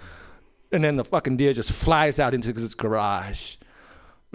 And 0.72 0.82
then 0.82 0.96
the 0.96 1.04
fucking 1.04 1.36
deer 1.36 1.52
just 1.52 1.70
flies 1.70 2.18
out 2.18 2.34
into 2.34 2.52
his 2.52 2.74
garage. 2.74 3.56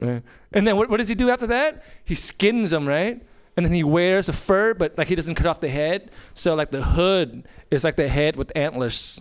Right? 0.01 0.23
And 0.53 0.65
then 0.65 0.77
what, 0.77 0.89
what 0.89 0.97
does 0.97 1.09
he 1.09 1.15
do 1.15 1.29
after 1.29 1.47
that? 1.47 1.83
He 2.05 2.15
skins 2.15 2.71
them, 2.71 2.87
right? 2.87 3.21
and 3.59 3.65
then 3.65 3.73
he 3.73 3.83
wears 3.83 4.27
the 4.27 4.33
fur, 4.33 4.73
but 4.73 4.97
like 4.97 5.09
he 5.09 5.15
doesn't 5.15 5.35
cut 5.35 5.45
off 5.45 5.59
the 5.59 5.67
head. 5.67 6.11
So 6.33 6.55
like 6.55 6.71
the 6.71 6.81
hood 6.81 7.45
is 7.69 7.83
like 7.83 7.97
the 7.97 8.07
head 8.07 8.37
with 8.37 8.53
antlers, 8.55 9.19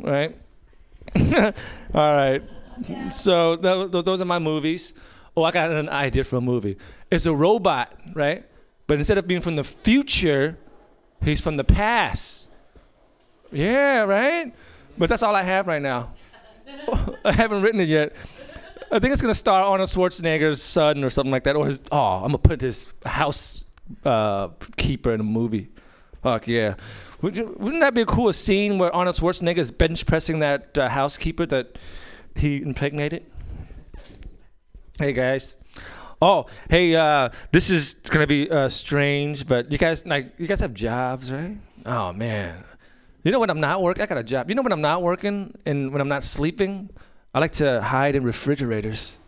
right? 0.00 0.32
All 1.16 1.52
right. 1.92 2.40
So 3.10 3.56
tho- 3.56 3.88
tho- 3.88 4.02
those 4.02 4.20
are 4.20 4.24
my 4.26 4.38
movies. 4.38 4.94
Oh, 5.36 5.42
I 5.42 5.50
got 5.50 5.72
an 5.72 5.88
idea 5.88 6.22
for 6.22 6.36
a 6.36 6.40
movie. 6.40 6.76
It's 7.14 7.26
a 7.26 7.34
robot, 7.34 7.94
right? 8.12 8.44
But 8.88 8.98
instead 8.98 9.18
of 9.18 9.28
being 9.28 9.40
from 9.40 9.54
the 9.54 9.62
future, 9.62 10.58
he's 11.22 11.40
from 11.40 11.56
the 11.56 11.62
past. 11.62 12.48
Yeah, 13.52 14.02
right? 14.02 14.52
But 14.98 15.08
that's 15.08 15.22
all 15.22 15.36
I 15.36 15.44
have 15.44 15.68
right 15.68 15.80
now. 15.80 16.10
I 17.24 17.30
haven't 17.30 17.62
written 17.62 17.80
it 17.80 17.88
yet. 17.88 18.14
I 18.90 18.98
think 18.98 19.12
it's 19.12 19.22
gonna 19.22 19.32
star 19.32 19.62
Arnold 19.62 19.88
Schwarzenegger's 19.88 20.60
son 20.60 21.04
or 21.04 21.10
something 21.10 21.30
like 21.30 21.44
that. 21.44 21.54
Or 21.54 21.66
his 21.66 21.80
oh, 21.92 22.16
I'm 22.16 22.32
gonna 22.32 22.38
put 22.38 22.60
his 22.60 22.92
house 23.06 23.64
uh, 24.04 24.48
keeper 24.76 25.12
in 25.12 25.20
a 25.20 25.24
movie. 25.24 25.68
Fuck 26.22 26.48
yeah! 26.48 26.74
Would 27.22 27.36
you, 27.36 27.54
wouldn't 27.60 27.80
that 27.80 27.94
be 27.94 28.00
a 28.00 28.06
cool 28.06 28.32
scene 28.32 28.76
where 28.76 28.94
Arnold 28.94 29.14
Schwarzenegger 29.14 29.58
is 29.58 29.70
bench 29.70 30.04
pressing 30.04 30.40
that 30.40 30.76
uh, 30.76 30.88
housekeeper 30.88 31.46
that 31.46 31.78
he 32.34 32.60
impregnated? 32.60 33.24
Hey 34.98 35.12
guys. 35.12 35.54
Oh, 36.24 36.46
hey, 36.70 36.96
uh, 36.96 37.28
this 37.52 37.68
is 37.68 37.96
gonna 38.08 38.26
be 38.26 38.50
uh, 38.50 38.70
strange, 38.70 39.46
but 39.46 39.70
you 39.70 39.76
guys 39.76 40.06
like 40.06 40.32
you 40.38 40.46
guys 40.46 40.58
have 40.60 40.72
jobs, 40.72 41.30
right? 41.30 41.58
Oh 41.84 42.14
man. 42.14 42.64
You 43.24 43.30
know 43.30 43.40
when 43.40 43.50
I'm 43.50 43.60
not 43.60 43.82
working, 43.82 44.02
I 44.02 44.06
got 44.06 44.16
a 44.16 44.22
job. 44.22 44.48
You 44.48 44.54
know 44.54 44.62
when 44.62 44.72
I'm 44.72 44.80
not 44.80 45.02
working 45.02 45.54
and 45.66 45.92
when 45.92 46.00
I'm 46.00 46.08
not 46.08 46.24
sleeping, 46.24 46.88
I 47.34 47.40
like 47.40 47.52
to 47.60 47.78
hide 47.82 48.16
in 48.16 48.24
refrigerators. 48.24 49.18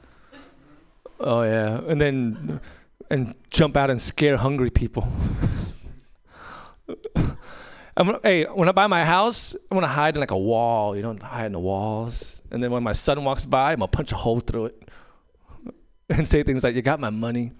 Oh 1.20 1.42
yeah, 1.42 1.82
and 1.86 2.00
then 2.00 2.62
and 3.10 3.34
jump 3.50 3.76
out 3.76 3.90
and 3.90 4.00
scare 4.00 4.38
hungry 4.38 4.70
people. 4.70 5.06
I'm, 7.98 8.18
hey, 8.22 8.44
when 8.44 8.70
I 8.70 8.72
buy 8.72 8.86
my 8.86 9.04
house, 9.04 9.54
I 9.70 9.74
want 9.74 9.84
to 9.84 9.92
hide 9.92 10.14
in 10.14 10.20
like 10.20 10.30
a 10.30 10.38
wall. 10.38 10.96
You 10.96 11.02
know, 11.02 11.14
hide 11.20 11.44
in 11.44 11.52
the 11.52 11.60
walls. 11.60 12.40
And 12.50 12.64
then 12.64 12.70
when 12.70 12.82
my 12.82 12.92
son 12.92 13.22
walks 13.22 13.44
by, 13.44 13.72
I'm 13.72 13.80
gonna 13.80 13.88
punch 13.88 14.12
a 14.12 14.16
hole 14.16 14.40
through 14.40 14.66
it 14.66 14.86
and 16.10 16.26
say 16.26 16.42
things 16.42 16.62
like, 16.62 16.74
"You 16.74 16.82
got 16.82 17.00
my 17.00 17.10
money," 17.10 17.52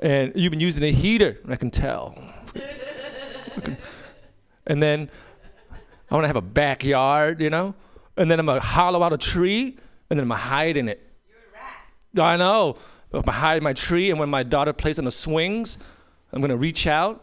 and 0.00 0.32
you've 0.34 0.50
been 0.50 0.60
using 0.60 0.82
a 0.82 0.92
heater. 0.92 1.38
I 1.48 1.56
can 1.56 1.70
tell. 1.70 2.18
and 4.66 4.82
then 4.82 5.08
I 6.10 6.14
want 6.14 6.24
to 6.24 6.28
have 6.28 6.36
a 6.36 6.42
backyard, 6.42 7.40
you 7.40 7.50
know, 7.50 7.74
and 8.16 8.30
then 8.30 8.40
I'm 8.40 8.46
gonna 8.46 8.60
hollow 8.60 9.02
out 9.02 9.12
a 9.12 9.18
tree, 9.18 9.78
and 10.10 10.18
then 10.18 10.24
I'm 10.24 10.28
gonna 10.28 10.40
hide 10.40 10.76
in 10.76 10.88
it. 10.88 11.00
You're 11.28 11.38
a 11.38 12.22
rat. 12.22 12.34
I 12.34 12.36
know. 12.36 12.76
I'm 13.12 13.20
gonna 13.20 13.38
hide 13.38 13.58
in 13.58 13.62
my 13.62 13.72
tree, 13.72 14.10
and 14.10 14.18
when 14.18 14.28
my 14.28 14.42
daughter 14.42 14.72
plays 14.72 14.98
on 14.98 15.04
the 15.04 15.10
swings, 15.12 15.78
I'm 16.32 16.40
gonna 16.40 16.56
reach 16.56 16.86
out 16.86 17.22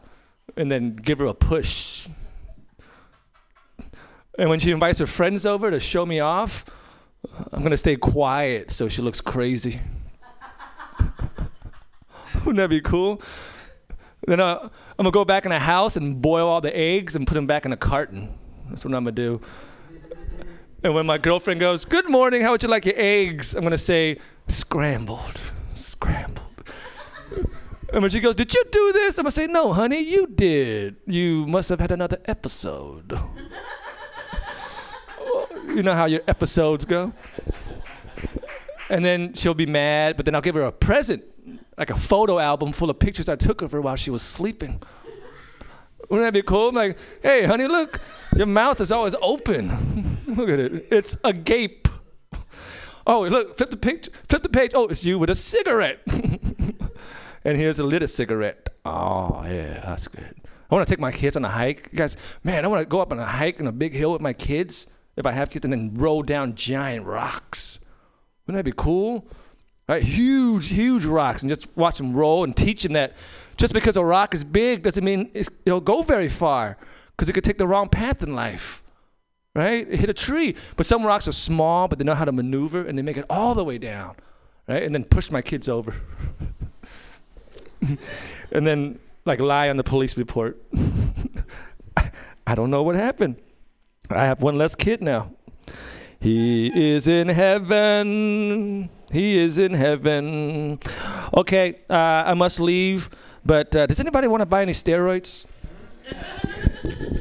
and 0.55 0.71
then 0.71 0.95
give 0.95 1.19
her 1.19 1.25
a 1.25 1.33
push. 1.33 2.07
And 4.37 4.49
when 4.49 4.59
she 4.59 4.71
invites 4.71 4.99
her 4.99 5.07
friends 5.07 5.45
over 5.45 5.69
to 5.69 5.79
show 5.79 6.05
me 6.05 6.19
off, 6.19 6.65
I'm 7.51 7.63
gonna 7.63 7.77
stay 7.77 7.95
quiet 7.95 8.71
so 8.71 8.87
she 8.89 9.01
looks 9.01 9.21
crazy. 9.21 9.79
Wouldn't 12.35 12.57
that 12.57 12.69
be 12.69 12.81
cool? 12.81 13.21
Then 14.27 14.39
uh, 14.39 14.59
I'm 14.61 14.69
gonna 14.97 15.11
go 15.11 15.25
back 15.25 15.45
in 15.45 15.51
the 15.51 15.59
house 15.59 15.97
and 15.97 16.21
boil 16.21 16.47
all 16.47 16.61
the 16.61 16.75
eggs 16.75 17.15
and 17.15 17.27
put 17.27 17.35
them 17.35 17.47
back 17.47 17.65
in 17.65 17.73
a 17.73 17.77
carton. 17.77 18.33
That's 18.69 18.85
what 18.85 18.93
I'm 18.93 19.03
gonna 19.03 19.11
do. 19.11 19.41
And 20.83 20.93
when 20.93 21.05
my 21.05 21.17
girlfriend 21.17 21.59
goes, 21.59 21.85
"Good 21.85 22.09
morning, 22.09 22.41
how 22.41 22.51
would 22.51 22.63
you 22.63 22.69
like 22.69 22.85
your 22.85 22.95
eggs?" 22.97 23.53
I'm 23.53 23.63
gonna 23.63 23.77
say, 23.77 24.17
"Scrambled, 24.47 25.41
scrambled." 25.75 26.43
And 27.91 28.01
when 28.01 28.09
she 28.09 28.19
goes, 28.19 28.35
"Did 28.35 28.53
you 28.53 28.63
do 28.71 28.91
this?" 28.93 29.17
I'm 29.17 29.23
gonna 29.23 29.31
say, 29.31 29.47
"No, 29.47 29.71
honey, 29.73 29.99
you 29.99 30.27
did. 30.27 30.97
You 31.05 31.45
must 31.47 31.69
have 31.69 31.79
had 31.79 31.91
another 31.91 32.19
episode." 32.25 33.17
You 35.73 35.83
know 35.83 35.93
how 35.93 36.05
your 36.05 36.21
episodes 36.27 36.85
go. 36.85 37.13
And 38.89 39.03
then 39.03 39.33
she'll 39.33 39.53
be 39.53 39.65
mad, 39.65 40.17
but 40.17 40.25
then 40.25 40.35
I'll 40.35 40.41
give 40.41 40.55
her 40.55 40.63
a 40.63 40.71
present, 40.71 41.23
like 41.77 41.89
a 41.89 41.95
photo 41.95 42.39
album 42.39 42.71
full 42.71 42.89
of 42.89 42.99
pictures 42.99 43.29
I 43.29 43.35
took 43.35 43.61
of 43.61 43.71
her 43.71 43.81
while 43.81 43.95
she 43.95 44.11
was 44.11 44.21
sleeping. 44.21 44.81
Wouldn't 46.09 46.27
that 46.27 46.33
be 46.33 46.43
cool? 46.43 46.69
I'm 46.69 46.75
like, 46.75 46.97
hey, 47.21 47.45
honey, 47.45 47.67
look, 47.67 47.99
your 48.35 48.45
mouth 48.45 48.81
is 48.81 48.91
always 48.91 49.15
open. 49.21 50.19
look 50.27 50.49
at 50.49 50.59
it. 50.59 50.87
It's 50.91 51.15
agape. 51.23 51.87
Oh, 53.07 53.21
look, 53.21 53.57
flip 53.57 53.69
the 53.69 53.77
page. 53.77 54.09
Flip 54.29 54.43
the 54.43 54.49
page. 54.49 54.71
Oh, 54.75 54.87
it's 54.87 55.03
you 55.03 55.17
with 55.17 55.29
a 55.29 55.35
cigarette. 55.35 55.99
and 57.43 57.57
here's 57.57 57.79
a 57.79 57.83
lit 57.83 58.07
cigarette. 58.09 58.69
Oh, 58.85 59.43
yeah, 59.45 59.81
that's 59.85 60.07
good. 60.07 60.35
I 60.69 60.75
want 60.75 60.87
to 60.87 60.91
take 60.91 60.99
my 60.99 61.11
kids 61.11 61.35
on 61.35 61.45
a 61.45 61.49
hike. 61.49 61.89
You 61.91 61.97
guys, 61.97 62.17
man, 62.43 62.65
I 62.65 62.67
want 62.67 62.81
to 62.81 62.85
go 62.85 62.99
up 62.99 63.11
on 63.11 63.19
a 63.19 63.25
hike 63.25 63.59
on 63.59 63.67
a 63.67 63.71
big 63.71 63.93
hill 63.93 64.11
with 64.11 64.21
my 64.21 64.33
kids, 64.33 64.91
if 65.15 65.25
I 65.25 65.31
have 65.31 65.49
kids, 65.49 65.65
and 65.65 65.71
then 65.71 65.93
roll 65.95 66.23
down 66.23 66.55
giant 66.55 67.05
rocks. 67.05 67.79
Wouldn't 68.45 68.59
that 68.59 68.69
be 68.69 68.75
cool? 68.75 69.25
Right? 69.87 70.01
Huge, 70.01 70.69
huge 70.69 71.05
rocks, 71.05 71.43
and 71.43 71.49
just 71.49 71.75
watch 71.77 71.97
them 71.97 72.13
roll 72.13 72.43
and 72.43 72.55
teach 72.55 72.83
them 72.83 72.93
that 72.93 73.13
just 73.57 73.73
because 73.73 73.97
a 73.97 74.03
rock 74.03 74.33
is 74.33 74.43
big 74.43 74.83
doesn't 74.83 75.03
mean 75.03 75.29
it'll 75.33 75.81
go 75.81 76.01
very 76.01 76.29
far, 76.29 76.77
because 77.11 77.29
it 77.29 77.33
could 77.33 77.43
take 77.43 77.57
the 77.57 77.67
wrong 77.67 77.89
path 77.89 78.23
in 78.23 78.35
life. 78.35 78.83
Right? 79.55 79.87
It 79.87 79.99
hit 79.99 80.09
a 80.09 80.13
tree. 80.13 80.55
But 80.75 80.87
some 80.87 81.05
rocks 81.05 81.27
are 81.27 81.33
small, 81.33 81.87
but 81.87 81.99
they 81.99 82.03
know 82.03 82.15
how 82.15 82.25
to 82.25 82.31
maneuver, 82.31 82.81
and 82.81 82.97
they 82.97 83.03
make 83.03 83.17
it 83.17 83.25
all 83.29 83.53
the 83.53 83.63
way 83.63 83.77
down. 83.77 84.15
Right? 84.67 84.81
And 84.81 84.95
then 84.95 85.03
push 85.03 85.29
my 85.29 85.43
kids 85.43 85.69
over. 85.69 85.93
and 88.51 88.65
then, 88.65 88.99
like, 89.25 89.39
lie 89.39 89.69
on 89.69 89.77
the 89.77 89.83
police 89.83 90.17
report. 90.17 90.59
I 92.47 92.55
don't 92.55 92.71
know 92.71 92.81
what 92.81 92.95
happened. 92.95 93.35
I 94.09 94.25
have 94.25 94.41
one 94.41 94.57
less 94.57 94.75
kid 94.75 95.01
now. 95.01 95.31
He 96.19 96.93
is 96.93 97.07
in 97.07 97.27
heaven. 97.27 98.89
He 99.11 99.37
is 99.37 99.57
in 99.57 99.73
heaven. 99.73 100.79
Okay, 101.33 101.81
uh, 101.89 102.23
I 102.25 102.33
must 102.33 102.59
leave. 102.59 103.09
But 103.45 103.75
uh, 103.75 103.87
does 103.87 103.99
anybody 103.99 104.27
want 104.27 104.41
to 104.41 104.45
buy 104.45 104.61
any 104.61 104.71
steroids? 104.71 105.45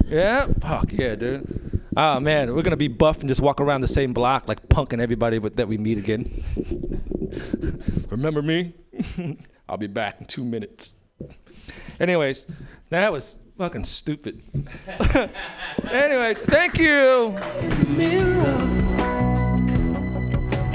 yeah? 0.07 0.47
Fuck 0.61 0.93
yeah, 0.93 1.17
dude. 1.17 1.83
Oh 1.97 2.21
man, 2.21 2.55
we're 2.55 2.63
gonna 2.63 2.77
be 2.77 2.89
buff 2.89 3.21
and 3.21 3.29
just 3.29 3.41
walk 3.41 3.61
around 3.61 3.83
the 3.83 3.89
same 3.89 4.15
block 4.15 4.49
like 4.49 4.67
punking 4.69 5.01
everybody 5.01 5.39
with, 5.39 5.57
that 5.57 5.69
we 5.69 5.77
meet 5.77 5.99
again. 5.99 6.25
Remember 8.11 8.41
me? 8.41 8.75
I'll 9.69 9.77
be 9.77 9.89
back 9.89 10.21
in 10.21 10.27
two 10.27 10.45
minutes. 10.45 10.95
Anyways, 12.01 12.47
that 12.91 13.13
was 13.13 13.39
fucking 13.59 13.85
stupid. 13.85 14.43
Anyways, 15.91 16.39
thank 16.39 16.79
you. 16.79 17.35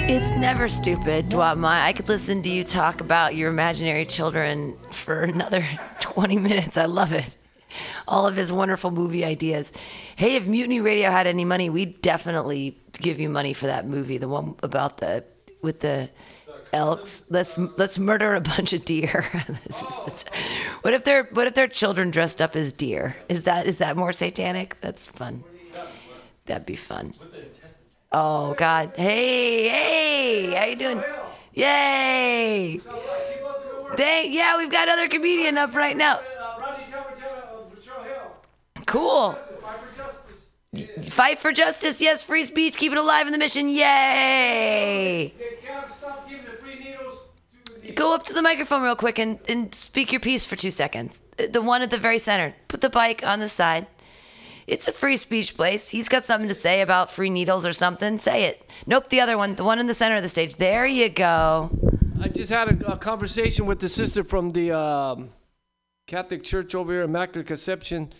It's 0.10 0.38
never 0.38 0.70
stupid, 0.70 1.30
Duat 1.30 1.58
Mai. 1.58 1.86
I 1.88 1.92
could 1.94 2.08
listen 2.08 2.42
to 2.44 2.50
you 2.50 2.64
talk 2.64 3.02
about 3.02 3.36
your 3.36 3.50
imaginary 3.50 4.06
children 4.06 4.78
for 4.90 5.22
another 5.24 5.66
20 6.00 6.38
minutes. 6.38 6.78
I 6.78 6.86
love 6.86 7.12
it. 7.12 7.36
All 8.08 8.26
of 8.26 8.36
his 8.38 8.52
wonderful 8.52 8.92
movie 8.92 9.26
ideas. 9.26 9.72
Hey, 10.16 10.36
if 10.36 10.48
Mutiny 10.48 10.80
Radio 10.80 11.12
had 11.12 11.28
any 11.28 11.44
money, 11.44 11.70
we'd 11.70 12.02
definitely 12.02 12.78
give 12.94 13.20
you 13.20 13.30
money 13.30 13.54
for 13.54 13.66
that 13.68 13.86
movie, 13.86 14.18
the 14.18 14.30
one 14.30 14.56
about 14.64 14.98
the 15.00 15.26
with 15.62 15.82
the 15.82 16.10
elks. 16.74 17.22
Let's 17.30 17.58
let's 17.58 17.98
murder 18.00 18.36
a 18.36 18.42
bunch 18.42 18.74
of 18.74 18.86
deer. 18.86 19.26
Is- 19.70 19.82
what 20.82 20.94
if 20.94 21.04
they're 21.04 21.24
what 21.32 21.48
if 21.48 21.54
they're 21.56 21.68
children 21.68 22.12
dressed 22.12 22.42
up 22.42 22.56
as 22.56 22.74
deer? 22.74 23.16
Is 23.30 23.44
that 23.44 23.66
is 23.68 23.78
that 23.78 23.98
more 23.98 24.14
satanic? 24.14 24.80
That's 24.82 25.08
fun. 25.08 25.44
That'd 26.46 26.66
be 26.66 26.76
fun. 26.76 27.14
Oh 28.12 28.54
God! 28.54 28.94
Hey, 28.96 29.68
hey, 29.68 30.54
how 30.54 30.66
you 30.66 30.76
doing? 30.78 31.04
Yay! 31.54 32.80
They, 33.98 34.30
yeah, 34.30 34.58
we've 34.58 34.72
got 34.72 34.88
other 34.90 35.08
comedian 35.08 35.58
up 35.58 35.74
right 35.76 35.96
now. 35.98 36.20
Cool. 38.86 39.38
Fight 41.02 41.40
for 41.40 41.52
justice, 41.52 42.00
yes. 42.00 42.24
Free 42.24 42.44
speech, 42.44 42.78
keep 42.78 42.92
it 42.92 42.98
alive 42.98 43.26
in 43.28 43.34
the 43.34 43.40
mission. 43.40 43.70
Yay! 43.70 45.34
Go 47.96 48.14
up 48.14 48.24
to 48.24 48.34
the 48.34 48.42
microphone 48.42 48.84
real 48.84 48.96
quick 48.96 49.20
and, 49.20 49.40
and 49.48 49.74
speak 49.74 50.12
your 50.12 50.22
piece 50.22 50.46
for 50.46 50.56
two 50.56 50.72
seconds. 50.72 51.24
Uh, 51.40 51.48
The 51.52 51.62
one 51.62 51.82
at 51.82 51.90
the 51.90 51.98
very 51.98 52.20
center. 52.20 52.54
Put 52.68 52.82
the 52.82 52.90
bike 52.90 53.24
on 53.26 53.40
the 53.40 53.50
side. 53.50 53.88
It's 54.68 54.88
a 54.88 54.92
free 54.92 55.16
speech 55.16 55.56
place. 55.56 55.90
He's 55.90 56.10
got 56.10 56.26
something 56.26 56.50
to 56.50 56.54
say 56.54 56.82
about 56.82 57.10
free 57.10 57.30
needles 57.30 57.66
or 57.66 57.72
something. 57.74 58.18
Say 58.18 58.44
it. 58.44 58.70
Nope, 58.86 59.10
the 59.10 59.22
other 59.22 59.38
one, 59.38 59.56
the 59.56 59.64
one 59.64 59.80
in 59.80 59.88
the 59.88 59.94
center 59.94 60.16
of 60.18 60.24
the 60.24 60.30
stage. 60.30 60.56
There 60.56 60.86
you 60.86 61.08
go. 61.08 61.70
I 62.22 62.28
just 62.28 62.52
had 62.52 62.82
a, 62.82 62.94
a 62.94 62.98
conversation 62.98 63.66
with 63.66 63.80
the 63.80 63.88
sister 63.88 64.24
from 64.24 64.50
the 64.50 64.78
um, 64.78 65.30
Catholic 66.08 66.44
Church 66.44 66.76
over 66.76 66.92
here, 66.92 67.04
Immaculate 67.04 67.48
Conception. 67.48 68.12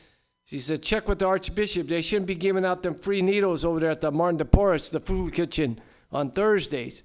She 0.46 0.60
said, 0.60 0.82
check 0.82 1.10
with 1.10 1.20
the 1.20 1.26
Archbishop. 1.26 1.90
They 1.90 2.02
shouldn't 2.02 2.28
be 2.28 2.36
giving 2.36 2.64
out 2.64 2.82
them 2.82 2.96
free 2.96 3.22
needles 3.22 3.66
over 3.66 3.82
there 3.82 3.92
at 3.92 4.00
the 4.00 4.12
Martin 4.12 4.38
de 4.38 4.46
Porres, 4.46 4.90
the 4.90 5.02
food 5.02 5.34
kitchen, 5.34 5.82
on 6.14 6.32
Thursdays. 6.32 7.04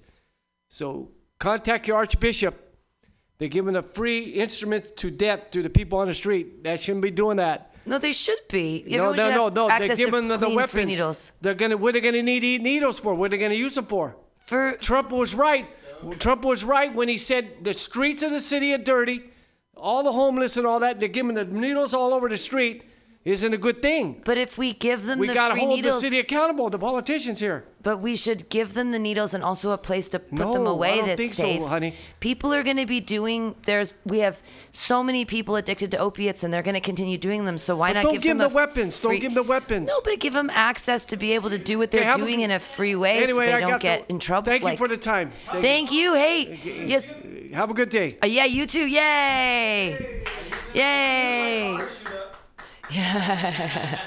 So 0.69 1.11
contact 1.43 1.89
your 1.89 1.97
Archbishop. 1.97 2.55
They're 3.37 3.49
giving 3.49 3.73
the 3.73 3.83
free 3.83 4.23
instruments 4.45 4.91
to 4.97 5.11
death 5.11 5.51
to 5.51 5.61
the 5.61 5.69
people 5.69 5.99
on 5.99 6.07
the 6.07 6.13
street. 6.13 6.63
That 6.63 6.79
shouldn't 6.79 7.03
be 7.03 7.11
doing 7.11 7.37
that. 7.37 7.75
No, 7.85 7.97
they 7.97 8.13
should 8.13 8.39
be. 8.49 8.85
no, 8.87 9.11
no, 9.11 9.25
should 9.25 9.35
no, 9.35 9.49
no. 9.49 9.67
They're 9.67 9.95
giving 9.95 10.29
them 10.29 10.39
the 10.39 10.49
weapons. 10.49 10.85
needles. 10.85 11.33
They're 11.41 11.53
gonna. 11.53 11.75
What 11.75 11.89
are 11.89 11.99
they 11.99 12.01
gonna 12.01 12.23
need 12.23 12.61
needles 12.61 12.97
for? 12.97 13.13
What 13.13 13.25
are 13.25 13.29
they 13.35 13.39
gonna 13.39 13.55
use 13.55 13.75
them 13.75 13.85
for? 13.85 14.15
For 14.45 14.77
Trump 14.79 15.11
was 15.11 15.35
right. 15.35 15.67
Trump 16.19 16.45
was 16.45 16.63
right 16.63 16.93
when 16.93 17.09
he 17.09 17.17
said 17.17 17.63
the 17.63 17.73
streets 17.73 18.23
of 18.23 18.31
the 18.31 18.39
city 18.39 18.73
are 18.73 18.77
dirty. 18.77 19.23
All 19.75 20.03
the 20.03 20.13
homeless 20.13 20.55
and 20.55 20.65
all 20.65 20.79
that. 20.79 21.01
They're 21.01 21.09
giving 21.09 21.33
the 21.33 21.43
needles 21.43 21.93
all 21.93 22.13
over 22.13 22.29
the 22.29 22.37
street. 22.37 22.83
Isn't 23.25 23.53
a 23.53 23.57
good 23.57 23.81
thing. 23.81 24.21
But 24.25 24.37
if 24.37 24.57
we 24.57 24.73
give 24.73 25.05
them 25.05 25.17
the 25.19 25.21
needles, 25.21 25.21
We 25.21 25.27
the 25.29 25.33
gotta 25.33 25.53
free 25.53 25.61
hold 25.61 25.75
needles, 25.77 25.95
the 25.95 26.01
city 26.01 26.19
accountable. 26.19 26.69
The 26.69 26.77
politicians 26.77 27.39
here. 27.39 27.63
but 27.81 27.99
we 27.99 28.17
should 28.17 28.49
give 28.49 28.73
them 28.73 28.91
the 28.91 28.99
needles 28.99 29.33
and 29.33 29.41
also 29.45 29.71
a 29.71 29.77
place 29.77 30.09
to 30.09 30.19
put 30.19 30.39
them 30.39 30.65
No, 30.65 30.67
away 30.67 30.91
I 30.93 30.95
don't 30.97 31.07
that's 31.07 31.17
think 31.21 31.33
so, 31.33 31.65
honey. 31.65 31.93
People 32.19 32.53
are 32.53 32.63
going 32.63 32.75
to 32.77 32.85
be 32.85 32.99
doing. 32.99 33.55
There's 33.65 33.95
we 34.05 34.19
have 34.19 34.41
so 34.71 35.01
many 35.03 35.23
people 35.23 35.55
addicted 35.55 35.89
to 35.91 35.99
opiates, 35.99 36.43
and 36.43 36.51
they're 36.53 36.61
going 36.63 36.73
to 36.75 36.81
continue 36.81 37.17
doing 37.17 37.45
them. 37.45 37.57
So 37.57 37.77
why 37.77 37.93
not? 37.93 37.93
But 37.93 37.99
not 37.99 38.03
don't 38.03 38.13
give, 38.15 38.21
give 38.23 38.29
them 38.31 38.37
them 38.39 38.49
the 38.51 38.53
a 38.59 38.61
weapons. 38.65 38.99
Don't 38.99 39.13
give 39.13 39.23
them 39.23 39.35
the 39.35 39.43
weapons. 39.43 39.87
No, 39.87 40.01
but 40.03 40.19
give 40.19 40.33
them 40.33 40.49
access 40.53 41.05
to 41.05 41.15
be 41.15 41.31
able 41.33 41.49
to 41.51 41.57
do 41.57 41.77
what 41.77 41.91
they're 41.91 42.13
a- 42.13 42.17
doing 42.17 42.41
in 42.41 42.51
a 42.51 42.59
free 42.59 42.95
way, 42.95 43.23
Anyway, 43.23 43.45
so 43.47 43.51
they 43.51 43.53
I 43.53 43.59
don't 43.61 43.81
get 43.81 44.05
the- 44.07 44.13
in 44.13 44.19
trouble. 44.19 44.47
Thank 44.51 44.63
Like- 44.63 44.73
you 44.73 44.77
for 44.85 44.89
the 44.89 44.97
time. 44.97 45.31
Thank 45.61 45.93
you. 45.93 46.13
Hey, 46.13 46.59
yes. 46.87 47.09
Have 47.53 47.69
a 47.71 47.73
good 47.73 47.87
day. 47.89 48.17
Uh, 48.21 48.27
yeah, 48.27 48.43
you 48.45 48.65
too. 48.65 48.85
Yay! 48.85 50.23
Yay! 50.73 51.71
Yeah. 51.77 51.85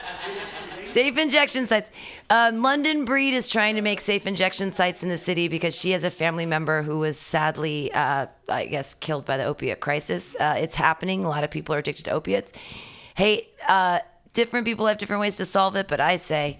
safe 0.84 1.18
injection 1.18 1.66
sites. 1.66 1.90
Um, 2.30 2.62
London 2.62 3.04
Breed 3.04 3.34
is 3.34 3.48
trying 3.48 3.74
to 3.76 3.82
make 3.82 4.00
safe 4.00 4.26
injection 4.26 4.70
sites 4.70 5.02
in 5.02 5.08
the 5.08 5.18
city 5.18 5.48
because 5.48 5.74
she 5.74 5.90
has 5.92 6.04
a 6.04 6.10
family 6.10 6.46
member 6.46 6.82
who 6.82 6.98
was 6.98 7.18
sadly, 7.18 7.92
uh, 7.92 8.26
I 8.48 8.66
guess, 8.66 8.94
killed 8.94 9.24
by 9.24 9.36
the 9.36 9.44
opiate 9.44 9.80
crisis. 9.80 10.36
Uh, 10.38 10.56
it's 10.58 10.74
happening. 10.74 11.24
A 11.24 11.28
lot 11.28 11.44
of 11.44 11.50
people 11.50 11.74
are 11.74 11.78
addicted 11.78 12.04
to 12.04 12.10
opiates. 12.12 12.52
Hey, 13.14 13.48
uh, 13.68 14.00
different 14.32 14.66
people 14.66 14.86
have 14.86 14.98
different 14.98 15.20
ways 15.20 15.36
to 15.36 15.44
solve 15.44 15.76
it, 15.76 15.88
but 15.88 16.00
I 16.00 16.16
say 16.16 16.58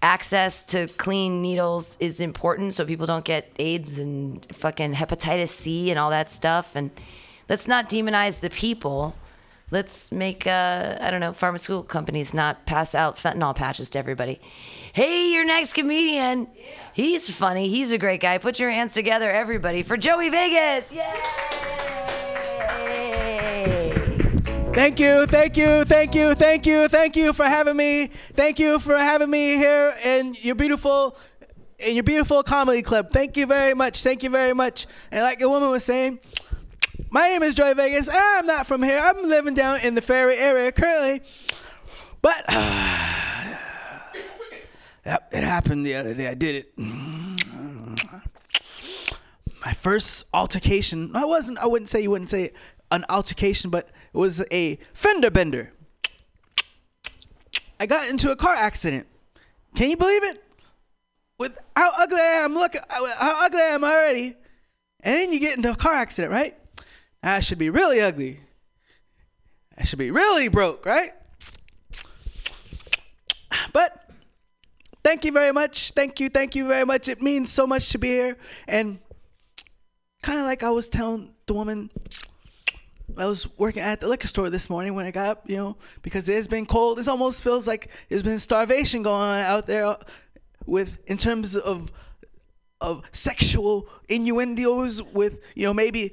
access 0.00 0.62
to 0.62 0.86
clean 0.86 1.42
needles 1.42 1.96
is 2.00 2.20
important 2.20 2.72
so 2.74 2.84
people 2.84 3.06
don't 3.06 3.24
get 3.24 3.50
AIDS 3.58 3.98
and 3.98 4.46
fucking 4.54 4.94
hepatitis 4.94 5.48
C 5.48 5.90
and 5.90 5.98
all 5.98 6.10
that 6.10 6.30
stuff. 6.30 6.76
And 6.76 6.90
let's 7.48 7.68
not 7.68 7.88
demonize 7.88 8.40
the 8.40 8.50
people. 8.50 9.14
Let's 9.70 10.10
make, 10.10 10.46
uh, 10.46 10.96
I 11.00 11.10
don't 11.10 11.20
know, 11.20 11.32
pharmaceutical 11.32 11.82
companies 11.82 12.32
not 12.32 12.64
pass 12.64 12.94
out 12.94 13.16
fentanyl 13.16 13.54
patches 13.54 13.90
to 13.90 13.98
everybody. 13.98 14.40
Hey, 14.94 15.30
your 15.32 15.44
next 15.44 15.74
comedian. 15.74 16.48
He's 16.94 17.28
funny. 17.30 17.68
He's 17.68 17.92
a 17.92 17.98
great 17.98 18.20
guy. 18.20 18.38
Put 18.38 18.58
your 18.58 18.70
hands 18.70 18.94
together, 18.94 19.30
everybody, 19.30 19.82
for 19.82 19.98
Joey 19.98 20.30
Vegas. 20.30 20.90
Yay! 20.90 21.12
Thank 24.74 25.00
you, 25.00 25.26
thank 25.26 25.56
you, 25.56 25.84
thank 25.84 26.14
you, 26.14 26.34
thank 26.34 26.64
you, 26.64 26.86
thank 26.86 27.16
you 27.16 27.32
for 27.32 27.44
having 27.44 27.76
me. 27.76 28.06
Thank 28.34 28.60
you 28.60 28.78
for 28.78 28.96
having 28.96 29.28
me 29.28 29.56
here 29.56 29.92
in 30.04 30.34
your 30.40 30.54
beautiful 30.54 31.16
in 31.80 31.94
your 31.94 32.04
beautiful 32.04 32.42
comedy 32.42 32.82
club. 32.82 33.10
Thank 33.10 33.36
you 33.36 33.46
very 33.46 33.74
much. 33.74 34.02
Thank 34.02 34.22
you 34.22 34.30
very 34.30 34.52
much. 34.52 34.86
And 35.10 35.22
like 35.22 35.40
the 35.40 35.48
woman 35.48 35.70
was 35.70 35.84
saying, 35.84 36.20
my 37.10 37.28
name 37.28 37.42
is 37.42 37.54
Joey 37.54 37.74
Vegas. 37.74 38.08
I'm 38.12 38.46
not 38.46 38.66
from 38.66 38.82
here. 38.82 39.00
I'm 39.02 39.28
living 39.28 39.54
down 39.54 39.80
in 39.80 39.94
the 39.94 40.02
Ferry 40.02 40.36
area 40.36 40.72
currently. 40.72 41.20
But 42.20 42.44
yep, 45.04 45.28
it 45.32 45.42
happened 45.42 45.86
the 45.86 45.94
other 45.94 46.14
day. 46.14 46.28
I 46.28 46.34
did 46.34 46.54
it. 46.56 46.78
My 49.64 49.72
first 49.72 50.26
altercation. 50.34 51.14
I 51.14 51.24
wasn't. 51.24 51.58
I 51.58 51.66
wouldn't 51.66 51.88
say 51.88 52.00
you 52.00 52.10
wouldn't 52.10 52.30
say 52.30 52.50
an 52.90 53.04
altercation, 53.08 53.70
but 53.70 53.88
it 54.12 54.18
was 54.18 54.44
a 54.50 54.76
fender 54.92 55.30
bender. 55.30 55.72
I 57.80 57.86
got 57.86 58.10
into 58.10 58.30
a 58.30 58.36
car 58.36 58.54
accident. 58.54 59.06
Can 59.74 59.90
you 59.90 59.96
believe 59.96 60.24
it? 60.24 60.42
With 61.38 61.56
how 61.76 61.92
ugly 61.96 62.20
I 62.20 62.42
am, 62.42 62.54
look 62.54 62.74
how 62.74 63.44
ugly 63.44 63.60
I 63.60 63.66
am 63.66 63.84
already. 63.84 64.34
And 65.00 65.14
then 65.14 65.32
you 65.32 65.38
get 65.38 65.56
into 65.56 65.70
a 65.70 65.76
car 65.76 65.94
accident, 65.94 66.32
right? 66.32 66.56
I 67.22 67.40
should 67.40 67.58
be 67.58 67.70
really 67.70 68.00
ugly. 68.00 68.40
I 69.76 69.84
should 69.84 69.98
be 69.98 70.10
really 70.10 70.48
broke, 70.48 70.86
right? 70.86 71.10
But 73.72 74.10
thank 75.04 75.24
you 75.24 75.32
very 75.32 75.52
much. 75.52 75.92
Thank 75.92 76.20
you, 76.20 76.28
thank 76.28 76.54
you 76.54 76.66
very 76.66 76.84
much. 76.84 77.08
It 77.08 77.22
means 77.22 77.50
so 77.52 77.66
much 77.66 77.90
to 77.90 77.98
be 77.98 78.08
here. 78.08 78.36
And 78.66 78.98
kind 80.22 80.38
of 80.38 80.46
like 80.46 80.62
I 80.62 80.70
was 80.70 80.88
telling 80.88 81.34
the 81.46 81.54
woman 81.54 81.90
I 83.16 83.26
was 83.26 83.48
working 83.58 83.82
at 83.82 84.00
the 84.00 84.08
liquor 84.08 84.28
store 84.28 84.50
this 84.50 84.68
morning 84.68 84.94
when 84.94 85.06
I 85.06 85.10
got 85.10 85.26
up, 85.26 85.50
you 85.50 85.56
know, 85.56 85.76
because 86.02 86.28
it's 86.28 86.46
been 86.46 86.66
cold. 86.66 86.98
It 86.98 87.08
almost 87.08 87.42
feels 87.42 87.66
like 87.66 87.90
there's 88.08 88.22
been 88.22 88.38
starvation 88.38 89.02
going 89.02 89.22
on 89.22 89.40
out 89.40 89.66
there 89.66 89.96
with 90.66 90.98
in 91.06 91.16
terms 91.16 91.56
of 91.56 91.90
of 92.80 93.02
sexual 93.12 93.88
innuendos 94.08 95.02
with, 95.02 95.40
you 95.56 95.66
know, 95.66 95.74
maybe 95.74 96.12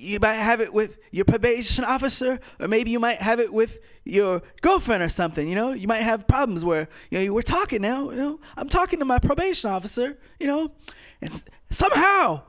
you 0.00 0.18
might 0.20 0.34
have 0.34 0.60
it 0.60 0.72
with 0.72 0.98
your 1.10 1.24
probation 1.24 1.84
officer 1.84 2.40
or 2.58 2.68
maybe 2.68 2.90
you 2.90 2.98
might 2.98 3.18
have 3.18 3.38
it 3.38 3.52
with 3.52 3.78
your 4.04 4.42
girlfriend 4.62 5.02
or 5.02 5.08
something, 5.08 5.48
you 5.48 5.54
know? 5.54 5.72
You 5.72 5.86
might 5.86 6.02
have 6.02 6.26
problems 6.26 6.64
where, 6.64 6.88
you 7.10 7.26
know, 7.26 7.34
we're 7.34 7.42
talking 7.42 7.82
now, 7.82 8.10
you 8.10 8.16
know? 8.16 8.40
I'm 8.56 8.68
talking 8.68 8.98
to 8.98 9.04
my 9.04 9.18
probation 9.18 9.70
officer, 9.70 10.18
you 10.38 10.46
know? 10.46 10.72
And 11.20 11.44
somehow, 11.70 12.42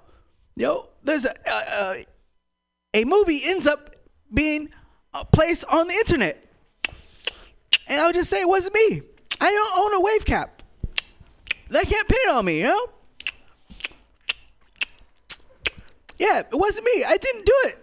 you 0.56 0.68
know, 0.68 0.90
there's 1.04 1.26
a, 1.26 1.36
a, 1.48 2.06
a 3.02 3.06
movie 3.06 3.42
ends 3.44 3.68
up 3.68 3.96
being 4.34 4.70
placed 5.32 5.66
on 5.72 5.88
the 5.88 5.94
internet. 5.94 6.46
And 7.88 8.02
I 8.02 8.06
would 8.06 8.16
just 8.16 8.30
say 8.30 8.42
it 8.42 8.48
wasn't 8.48 8.76
me. 8.76 9.02
I 9.42 9.52
don't 9.52 9.80
own 9.80 9.94
a 9.96 10.02
wave 10.02 10.26
cap. 10.26 10.64
They 11.70 11.84
can't 11.84 12.08
pin 12.08 12.20
it 12.24 12.32
on 12.32 12.46
me, 12.46 12.60
you 12.60 12.66
know? 12.66 12.90
Yeah, 16.22 16.42
it 16.42 16.48
wasn't 16.52 16.86
me. 16.86 17.04
I 17.04 17.18
didn't 17.18 17.48
do 17.48 17.54
it. 17.66 17.78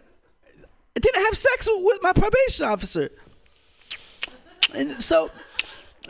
I 0.96 1.00
didn't 1.00 1.24
have 1.24 1.36
sex 1.36 1.68
with, 1.68 1.98
my 2.02 2.12
probation 2.12 2.66
officer. 2.66 3.10
And 4.72 4.92
so 4.92 5.32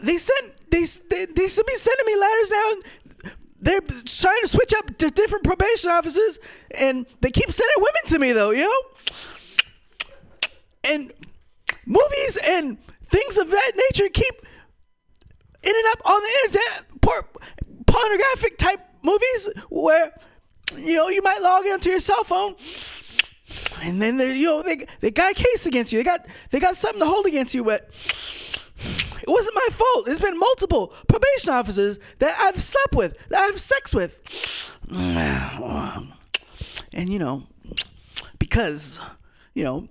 they 0.02 0.18
sent 0.18 0.70
they 0.70 0.84
they 1.08 1.24
they 1.24 1.48
should 1.48 1.64
be 1.64 1.74
sending 1.74 2.04
me 2.04 2.16
letters 2.16 2.50
now. 2.50 2.70
They're 3.60 3.80
trying 3.80 4.42
to 4.42 4.48
switch 4.48 4.74
up 4.76 4.98
to 4.98 5.08
different 5.08 5.44
probation 5.44 5.90
officers, 5.90 6.38
and 6.78 7.06
they 7.22 7.30
keep 7.30 7.50
sending 7.50 7.76
women 7.78 8.02
to 8.08 8.18
me 8.18 8.32
though, 8.32 8.50
you 8.50 8.64
know. 8.64 8.80
And 10.84 11.12
movies 11.86 12.38
and 12.44 12.76
things 13.06 13.38
of 13.38 13.48
that 13.50 13.72
nature 13.74 14.10
keep 14.12 14.34
ending 15.64 15.84
up 15.92 16.10
on 16.10 16.20
the 16.20 16.38
internet. 16.44 17.00
Por- 17.00 17.28
pornographic 17.86 18.58
type 18.58 18.80
movies 19.02 19.48
where 19.70 20.12
you 20.76 20.96
know 20.96 21.08
you 21.08 21.22
might 21.22 21.40
log 21.42 21.66
into 21.66 21.90
your 21.90 22.00
cell 22.00 22.24
phone 22.24 22.54
and 23.82 24.00
then 24.00 24.16
they 24.16 24.34
you 24.36 24.46
know 24.46 24.62
they 24.62 24.84
they 25.00 25.10
got 25.10 25.32
a 25.32 25.34
case 25.34 25.66
against 25.66 25.92
you. 25.92 25.98
They 25.98 26.04
got 26.04 26.26
they 26.50 26.60
got 26.60 26.76
something 26.76 27.00
to 27.00 27.06
hold 27.06 27.26
against 27.26 27.54
you, 27.54 27.64
but 27.64 27.88
it 29.22 29.28
wasn't 29.28 29.54
my 29.54 29.68
fault. 29.72 30.06
There's 30.06 30.18
been 30.18 30.38
multiple 30.38 30.88
probation 31.08 31.52
officers 31.52 31.98
that 32.18 32.36
I've 32.40 32.62
slept 32.62 32.94
with, 32.94 33.28
that 33.28 33.40
I've 33.40 33.60
sex 33.60 33.94
with. 33.94 34.22
And 36.94 37.08
you 37.08 37.18
know, 37.18 37.44
because 38.38 39.00
you 39.54 39.64
know, 39.64 39.88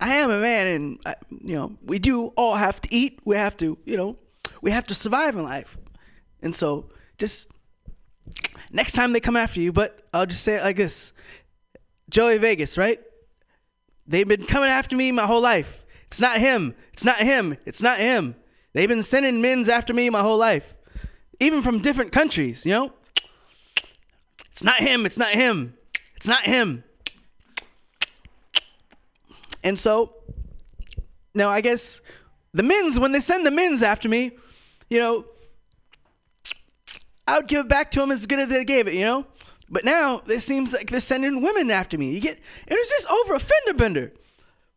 I 0.00 0.16
am 0.16 0.30
a 0.30 0.40
man 0.40 0.66
and 0.66 1.00
I, 1.06 1.14
you 1.30 1.56
know, 1.56 1.76
we 1.84 1.98
do 1.98 2.28
all 2.36 2.54
have 2.54 2.80
to 2.82 2.94
eat. 2.94 3.20
We 3.24 3.36
have 3.36 3.56
to, 3.58 3.78
you 3.84 3.96
know, 3.96 4.16
we 4.62 4.70
have 4.70 4.86
to 4.88 4.94
survive 4.94 5.36
in 5.36 5.42
life. 5.42 5.76
And 6.42 6.54
so 6.54 6.90
just 7.18 7.50
next 8.70 8.92
time 8.92 9.12
they 9.12 9.20
come 9.20 9.36
after 9.36 9.60
you, 9.60 9.72
but 9.72 10.08
I'll 10.12 10.26
just 10.26 10.42
say 10.42 10.56
it 10.56 10.62
like 10.62 10.76
this. 10.76 11.12
Joey 12.08 12.38
Vegas, 12.38 12.76
right? 12.78 13.00
They've 14.06 14.26
been 14.26 14.44
coming 14.44 14.70
after 14.70 14.96
me 14.96 15.12
my 15.12 15.26
whole 15.26 15.42
life. 15.42 15.84
It's 16.06 16.20
not 16.20 16.38
him. 16.38 16.74
It's 16.92 17.04
not 17.04 17.20
him. 17.20 17.56
It's 17.64 17.82
not 17.82 18.00
him. 18.00 18.34
They've 18.72 18.88
been 18.88 19.02
sending 19.02 19.40
men's 19.40 19.68
after 19.68 19.94
me 19.94 20.10
my 20.10 20.20
whole 20.20 20.38
life. 20.38 20.76
Even 21.38 21.62
from 21.62 21.80
different 21.80 22.12
countries, 22.12 22.66
you 22.66 22.72
know? 22.72 22.92
It's 24.50 24.64
not 24.64 24.80
him. 24.80 25.06
It's 25.06 25.18
not 25.18 25.30
him. 25.30 25.74
It's 26.16 26.26
not 26.26 26.42
him. 26.42 26.84
And 29.62 29.78
so, 29.78 30.14
now 31.34 31.48
I 31.48 31.60
guess 31.60 32.02
the 32.52 32.62
men's, 32.62 32.98
when 32.98 33.12
they 33.12 33.20
send 33.20 33.46
the 33.46 33.50
men's 33.50 33.82
after 33.82 34.08
me, 34.08 34.32
you 34.88 34.98
know, 34.98 35.24
I 37.30 37.36
would 37.36 37.46
give 37.46 37.64
it 37.64 37.68
back 37.68 37.92
to 37.92 38.00
them 38.00 38.10
as 38.10 38.26
good 38.26 38.40
as 38.40 38.48
they 38.48 38.64
gave 38.64 38.88
it, 38.88 38.94
you 38.94 39.04
know? 39.04 39.24
But 39.70 39.84
now 39.84 40.20
it 40.26 40.40
seems 40.40 40.72
like 40.72 40.90
they're 40.90 41.00
sending 41.00 41.40
women 41.40 41.70
after 41.70 41.96
me. 41.96 42.10
You 42.10 42.20
get 42.20 42.38
it 42.66 42.74
was 42.74 42.88
just 42.88 43.08
over 43.08 43.34
a 43.34 43.38
fender 43.38 43.74
bender. 43.74 44.12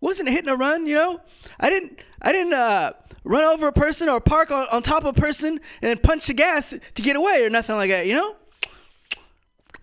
Wasn't 0.02 0.30
a 0.30 0.32
hit 0.32 0.48
a 0.48 0.56
run, 0.56 0.86
you 0.86 0.94
know? 0.94 1.20
I 1.60 1.72
didn't 1.72 2.00
I 2.22 2.32
didn't 2.32 2.54
uh, 2.54 2.94
run 3.24 3.44
over 3.44 3.68
a 3.68 3.74
person 3.74 4.08
or 4.08 4.22
park 4.22 4.52
on, 4.52 4.68
on 4.72 4.84
top 4.84 5.04
of 5.04 5.18
a 5.18 5.20
person 5.20 5.54
and 5.54 5.90
then 5.90 5.98
punch 5.98 6.28
the 6.28 6.36
gas 6.36 6.76
to 6.94 7.02
get 7.02 7.16
away 7.16 7.44
or 7.44 7.50
nothing 7.50 7.76
like 7.76 7.90
that, 7.90 8.06
you 8.06 8.14
know? 8.14 8.36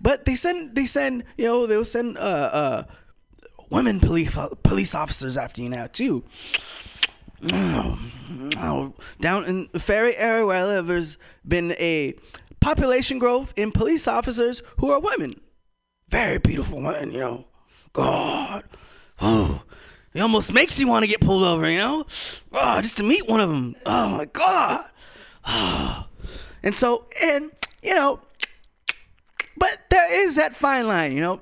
But 0.01 0.25
they 0.25 0.37
send 0.37 0.77
they 0.77 0.87
send 0.87 1.25
you 1.37 1.47
know 1.47 1.67
they'll 1.67 1.85
send 1.85 2.19
uh, 2.19 2.21
uh, 2.21 2.83
women 3.69 3.99
police 3.99 4.39
police 4.63 4.95
officers 4.95 5.37
after 5.37 5.61
you 5.61 5.71
now 5.71 5.89
too. 5.89 6.25
Oh, 8.63 8.95
down 9.21 9.45
in 9.45 9.69
the 9.73 9.81
ferry 9.81 10.15
area 10.17 10.45
where 10.45 10.59
I 10.59 10.65
live, 10.65 10.87
there's 10.87 11.19
been 11.47 11.73
a 11.73 12.15
population 12.61 13.19
growth 13.19 13.53
in 13.57 13.73
police 13.73 14.07
officers 14.07 14.63
who 14.79 14.91
are 14.91 15.01
women. 15.01 15.41
Very 16.09 16.39
beautiful 16.39 16.81
women, 16.81 17.13
you 17.13 17.21
know. 17.21 17.47
God, 17.93 18.65
oh, 19.21 19.63
it 20.15 20.21
almost 20.21 20.53
makes 20.53 20.79
you 20.79 20.87
want 20.87 21.05
to 21.05 21.11
get 21.11 21.21
pulled 21.21 21.43
over, 21.43 21.69
you 21.69 21.79
know. 21.79 22.05
Oh, 22.53 22.81
just 22.81 22.97
to 22.99 23.03
meet 23.03 23.29
one 23.29 23.41
of 23.41 23.49
them. 23.49 23.75
Oh 23.87 24.09
my 24.09 24.25
God. 24.27 24.85
Oh. 25.47 26.07
And 26.63 26.75
so, 26.75 27.07
and 27.23 27.51
you 27.83 27.95
know, 27.95 28.21
but 29.57 29.79
there 29.91 30.13
is 30.13 30.37
that 30.37 30.55
fine 30.55 30.87
line, 30.87 31.13
you 31.13 31.21
know. 31.21 31.41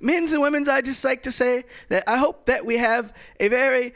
Men's 0.00 0.32
and 0.32 0.42
women's, 0.42 0.68
I 0.68 0.80
just 0.80 1.04
like 1.04 1.22
to 1.22 1.30
say 1.30 1.64
that 1.88 2.02
I 2.08 2.16
hope 2.16 2.46
that 2.46 2.66
we 2.66 2.76
have 2.78 3.12
a 3.38 3.46
very 3.46 3.94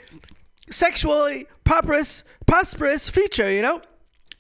sexually 0.70 1.47
prosperous, 1.65 2.23
prosperous 2.47 3.09
future, 3.09 3.51
you 3.51 3.62
know, 3.62 3.83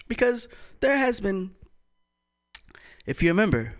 because 0.06 0.48
there 0.80 0.96
has 0.96 1.20
been, 1.20 1.52
if 3.06 3.22
you 3.22 3.30
remember, 3.30 3.74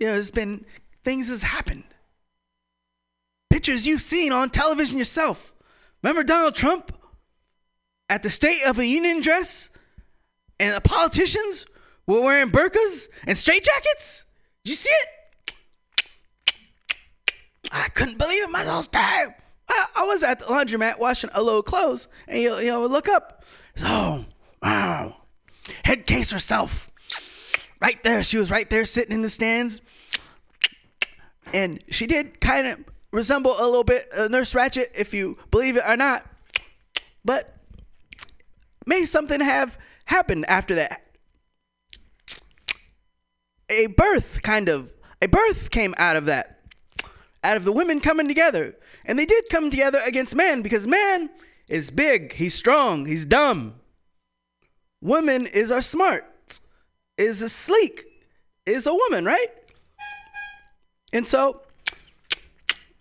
you 0.00 0.06
know, 0.06 0.12
there's 0.12 0.30
been 0.30 0.64
things 1.04 1.28
has 1.28 1.42
happened. 1.42 1.84
Pictures 3.50 3.86
you've 3.86 4.02
seen 4.02 4.32
on 4.32 4.50
television 4.50 4.98
yourself. 4.98 5.52
Remember 6.02 6.24
Donald 6.24 6.54
Trump 6.54 6.92
at 8.08 8.22
the 8.22 8.30
State 8.30 8.62
of 8.66 8.76
the 8.76 8.86
Union 8.86 9.20
dress, 9.20 9.70
and 10.58 10.74
the 10.74 10.80
politicians 10.80 11.66
were 12.06 12.20
wearing 12.20 12.50
burqas 12.50 13.08
and 13.26 13.36
straitjackets? 13.36 14.24
Did 14.64 14.70
you 14.70 14.74
see 14.74 14.90
it? 14.90 15.08
I 17.72 17.88
couldn't 17.88 18.18
believe 18.18 18.42
it 18.42 18.50
myself. 18.50 18.90
Time. 18.90 19.34
I, 19.68 19.86
I 19.96 20.04
was 20.04 20.22
at 20.22 20.40
the 20.40 20.46
laundromat 20.46 20.98
washing 20.98 21.30
a 21.32 21.42
load 21.42 21.60
of 21.60 21.64
clothes, 21.64 22.08
and 22.28 22.42
you, 22.42 22.58
you 22.58 22.66
know, 22.66 22.84
look 22.86 23.08
up. 23.08 23.44
It's, 23.74 23.82
oh, 23.86 24.26
wow. 24.62 25.16
Head 25.84 26.06
case 26.06 26.30
herself. 26.30 26.90
Right 27.80 28.02
there. 28.02 28.22
She 28.22 28.38
was 28.38 28.50
right 28.50 28.68
there 28.68 28.84
sitting 28.84 29.14
in 29.14 29.22
the 29.22 29.30
stands. 29.30 29.82
And 31.52 31.82
she 31.90 32.06
did 32.06 32.40
kind 32.40 32.66
of 32.66 32.78
resemble 33.12 33.52
a 33.52 33.64
little 33.64 33.84
bit 33.84 34.06
uh, 34.16 34.28
Nurse 34.28 34.54
Ratched, 34.54 34.86
if 34.94 35.14
you 35.14 35.38
believe 35.50 35.76
it 35.76 35.84
or 35.86 35.96
not. 35.96 36.26
But 37.24 37.56
may 38.86 39.04
something 39.04 39.40
have 39.40 39.78
happened 40.06 40.44
after 40.48 40.74
that. 40.74 41.02
A 43.68 43.86
birth, 43.86 44.42
kind 44.42 44.68
of. 44.68 44.92
A 45.22 45.26
birth 45.26 45.70
came 45.70 45.94
out 45.96 46.16
of 46.16 46.26
that 46.26 46.54
out 47.44 47.58
of 47.58 47.64
the 47.64 47.72
women 47.72 48.00
coming 48.00 48.26
together. 48.26 48.74
And 49.04 49.18
they 49.18 49.26
did 49.26 49.44
come 49.50 49.70
together 49.70 50.00
against 50.04 50.34
man 50.34 50.62
because 50.62 50.86
man 50.86 51.28
is 51.68 51.90
big, 51.90 52.32
he's 52.32 52.54
strong, 52.54 53.06
he's 53.06 53.26
dumb. 53.26 53.74
Woman 55.04 55.44
is 55.44 55.70
are 55.70 55.82
smart, 55.82 56.60
is 57.18 57.42
a 57.42 57.48
sleek, 57.50 58.06
is 58.64 58.86
a 58.86 58.94
woman, 58.94 59.26
right? 59.26 59.48
And 61.12 61.28
so 61.28 61.60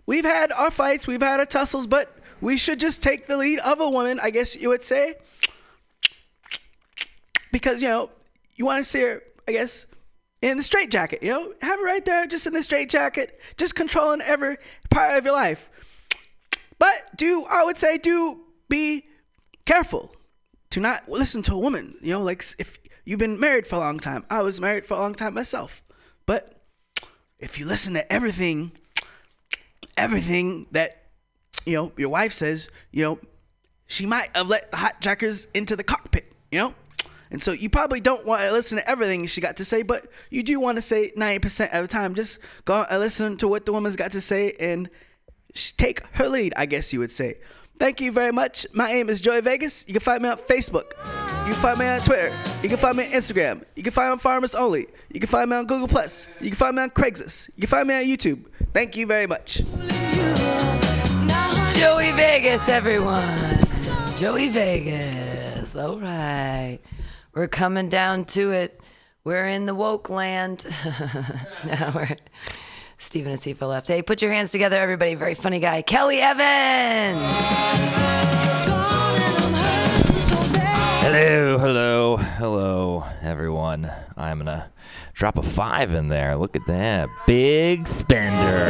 we've 0.06 0.26
had 0.26 0.52
our 0.52 0.70
fights, 0.70 1.08
we've 1.08 1.22
had 1.22 1.40
our 1.40 1.46
tussles, 1.46 1.88
but 1.88 2.14
we 2.42 2.58
should 2.58 2.78
just 2.78 3.02
take 3.02 3.28
the 3.28 3.38
lead 3.38 3.60
of 3.60 3.80
a 3.80 3.90
woman, 3.90 4.20
I 4.22 4.32
guess 4.32 4.54
you 4.54 4.68
would 4.68 4.84
say. 4.84 5.16
Because, 7.54 7.82
you 7.82 7.88
know, 7.88 8.10
you 8.58 8.66
want 8.66 8.84
to 8.84 8.90
see 8.90 9.00
her, 9.00 9.24
I 9.48 9.54
guess, 9.54 9.86
in 10.42 10.58
the 10.58 10.64
straight 10.64 10.92
jacket, 10.92 11.24
you 11.24 11.32
know, 11.32 11.54
have 11.62 11.80
her 11.80 11.86
right 11.86 12.04
there, 12.04 12.28
just 12.28 12.46
in 12.46 12.52
the 12.52 12.64
straight 12.64 12.90
jacket, 12.90 13.40
just 13.56 13.76
controlling 13.76 14.20
every 14.20 14.58
part 14.90 15.18
of 15.18 15.24
your 15.24 15.36
life. 15.36 15.70
But 16.80 17.16
do 17.16 17.46
I 17.50 17.64
would 17.64 17.78
say 17.78 17.98
do 17.98 18.42
be 18.68 19.06
careful 19.66 20.14
to 20.74 20.80
not 20.80 21.08
listen 21.08 21.44
to 21.44 21.54
a 21.54 21.58
woman. 21.60 21.96
You 22.02 22.14
know, 22.14 22.22
like 22.22 22.44
if 22.58 22.80
you've 23.06 23.20
been 23.20 23.40
married 23.40 23.68
for 23.68 23.76
a 23.76 23.80
long 23.80 24.00
time, 24.00 24.26
I 24.28 24.42
was 24.42 24.60
married 24.60 24.88
for 24.88 24.96
a 24.96 25.00
long 25.00 25.14
time 25.14 25.36
myself. 25.36 25.84
But 26.26 26.64
if 27.38 27.60
you 27.60 27.68
listen 27.68 27.94
to 27.94 28.12
everything, 28.12 28.72
everything 29.96 30.66
that 30.72 31.04
you 31.68 31.76
know 31.76 31.92
your 31.96 32.10
wife 32.10 32.34
says, 32.34 32.70
you 32.92 33.04
know, 33.04 33.20
she 33.86 34.08
might 34.08 34.36
have 34.36 34.48
let 34.48 34.72
the 34.72 34.78
hot 34.78 35.00
jackers 35.00 35.48
into 35.54 35.76
the 35.76 35.84
cockpit. 35.84 36.34
You 36.52 36.60
know. 36.60 36.76
And 37.30 37.42
so 37.42 37.52
you 37.52 37.70
probably 37.70 38.00
don't 38.00 38.26
want 38.26 38.42
to 38.42 38.52
listen 38.52 38.78
to 38.78 38.88
everything 38.88 39.26
she 39.26 39.42
got 39.42 39.58
to 39.58 39.66
say, 39.66 39.82
but 39.82 40.08
you 40.30 40.44
do 40.44 40.60
want 40.60 40.78
to 40.78 40.84
say 40.84 41.12
90% 41.18 41.74
of 41.74 41.82
the 41.82 41.88
time. 41.88 42.14
Just 42.14 42.38
go 42.66 42.86
and 42.88 43.00
listen 43.00 43.38
to 43.38 43.48
what 43.48 43.66
the 43.66 43.74
woman's 43.74 43.96
got 43.96 44.12
to 44.12 44.22
say 44.22 44.54
and 44.60 44.88
take 45.56 46.06
her 46.14 46.28
lead, 46.28 46.54
I 46.56 46.68
guess 46.68 46.94
you 46.94 47.00
would 47.00 47.12
say. 47.12 47.38
Thank 47.80 48.00
you 48.02 48.12
very 48.12 48.32
much. 48.32 48.66
My 48.74 48.88
name 48.88 49.10
is 49.10 49.20
Joey 49.20 49.42
Vegas. 49.42 49.86
You 49.88 49.94
can 49.94 50.02
find 50.02 50.24
me 50.24 50.30
on 50.30 50.38
Facebook. 50.38 50.94
You 51.48 51.54
can 51.54 51.62
find 51.62 51.80
me 51.80 51.86
on 51.88 52.00
Twitter. 52.00 52.34
You 52.62 52.70
can 52.70 52.78
find 52.78 52.98
me 52.98 53.06
on 53.06 53.12
Instagram. 53.12 53.64
You 53.76 53.84
can 53.84 53.92
find 53.92 54.10
me 54.10 54.12
on 54.14 54.20
Farmers 54.20 54.56
Only. 54.56 54.88
You 55.12 55.20
can 55.20 55.28
find 55.28 55.50
me 55.50 55.58
on 55.58 55.66
Google 55.66 55.88
Plus. 55.88 56.28
You 56.40 56.50
can 56.50 56.58
find 56.58 56.76
me 56.76 56.84
on 56.84 56.90
Craigslist. 56.92 57.50
You 57.56 57.62
can 57.62 57.70
find 57.70 57.88
me 57.88 57.96
on 57.96 58.04
YouTube. 58.04 58.46
Thank 58.74 58.96
you 58.96 59.06
very 59.06 59.28
much. 59.28 59.64
Joey 61.76 62.12
Vegas, 62.14 62.70
everyone. 62.70 63.60
Joey 64.18 64.48
Vegas. 64.50 65.76
All 65.76 66.00
right. 66.00 66.80
We're 67.34 67.48
coming 67.48 67.90
down 67.90 68.26
to 68.26 68.52
it. 68.52 68.80
We're 69.24 69.48
in 69.48 69.66
the 69.66 69.76
woke 69.76 70.10
land. 70.10 70.66
now 71.66 71.92
we're 71.96 72.16
Stephen 73.04 73.34
and 73.34 73.62
left. 73.62 73.88
Hey, 73.88 74.02
put 74.02 74.22
your 74.22 74.32
hands 74.32 74.52
together, 74.52 74.78
everybody. 74.78 75.16
Very 75.16 75.36
funny 75.36 75.60
guy, 75.60 75.82
Kelly 75.82 76.22
Evans. 76.22 77.20
Hello, 81.04 81.58
hello, 81.58 82.16
hello, 82.16 83.04
everyone. 83.22 83.92
I'm 84.16 84.38
gonna 84.38 84.72
drop 85.14 85.38
a 85.38 85.44
five 85.44 85.94
in 85.94 86.08
there. 86.08 86.38
Look 86.38 86.56
at 86.56 86.66
that. 86.68 87.10
Big 87.28 87.88
spender. 87.88 88.70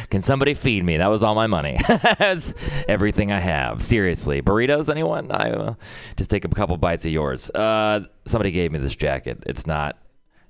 Can 0.10 0.22
somebody 0.22 0.54
feed 0.54 0.84
me? 0.84 0.96
That 0.96 1.06
was 1.06 1.22
all 1.22 1.36
my 1.36 1.46
money. 1.46 1.78
That's 2.18 2.52
everything 2.88 3.30
I 3.30 3.38
have. 3.38 3.82
Seriously. 3.82 4.42
Burritos, 4.42 4.90
anyone? 4.90 5.30
I 5.30 5.50
uh, 5.52 5.74
just 6.16 6.28
take 6.28 6.44
a 6.44 6.48
couple 6.48 6.76
bites 6.76 7.06
of 7.06 7.12
yours. 7.12 7.48
Uh, 7.50 8.04
somebody 8.26 8.50
gave 8.50 8.72
me 8.72 8.80
this 8.80 8.96
jacket. 8.96 9.44
It's 9.46 9.66
not 9.66 9.96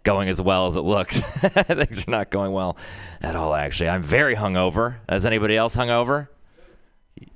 going 0.02 0.28
as 0.28 0.40
well 0.40 0.66
as 0.66 0.76
it 0.76 0.80
looks. 0.80 1.20
Things 1.40 2.06
are 2.06 2.10
not 2.10 2.30
going 2.30 2.52
well 2.52 2.76
at 3.20 3.36
all, 3.36 3.54
actually. 3.54 3.88
I'm 3.88 4.02
very 4.02 4.36
hungover. 4.36 4.96
Is 5.10 5.26
anybody 5.26 5.56
else 5.56 5.76
hungover? 5.76 6.28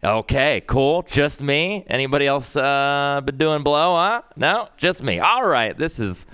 Okay, 0.03 0.63
cool. 0.67 1.03
Just 1.03 1.43
me. 1.43 1.85
Anybody 1.89 2.27
else 2.27 2.57
uh, 2.57 3.21
been 3.25 3.37
doing 3.37 3.63
blow? 3.63 3.97
Huh? 3.97 4.23
No, 4.37 4.69
just 4.77 5.03
me. 5.03 5.19
All 5.19 5.47
right. 5.47 5.77
This 5.77 5.99
is 5.99 6.27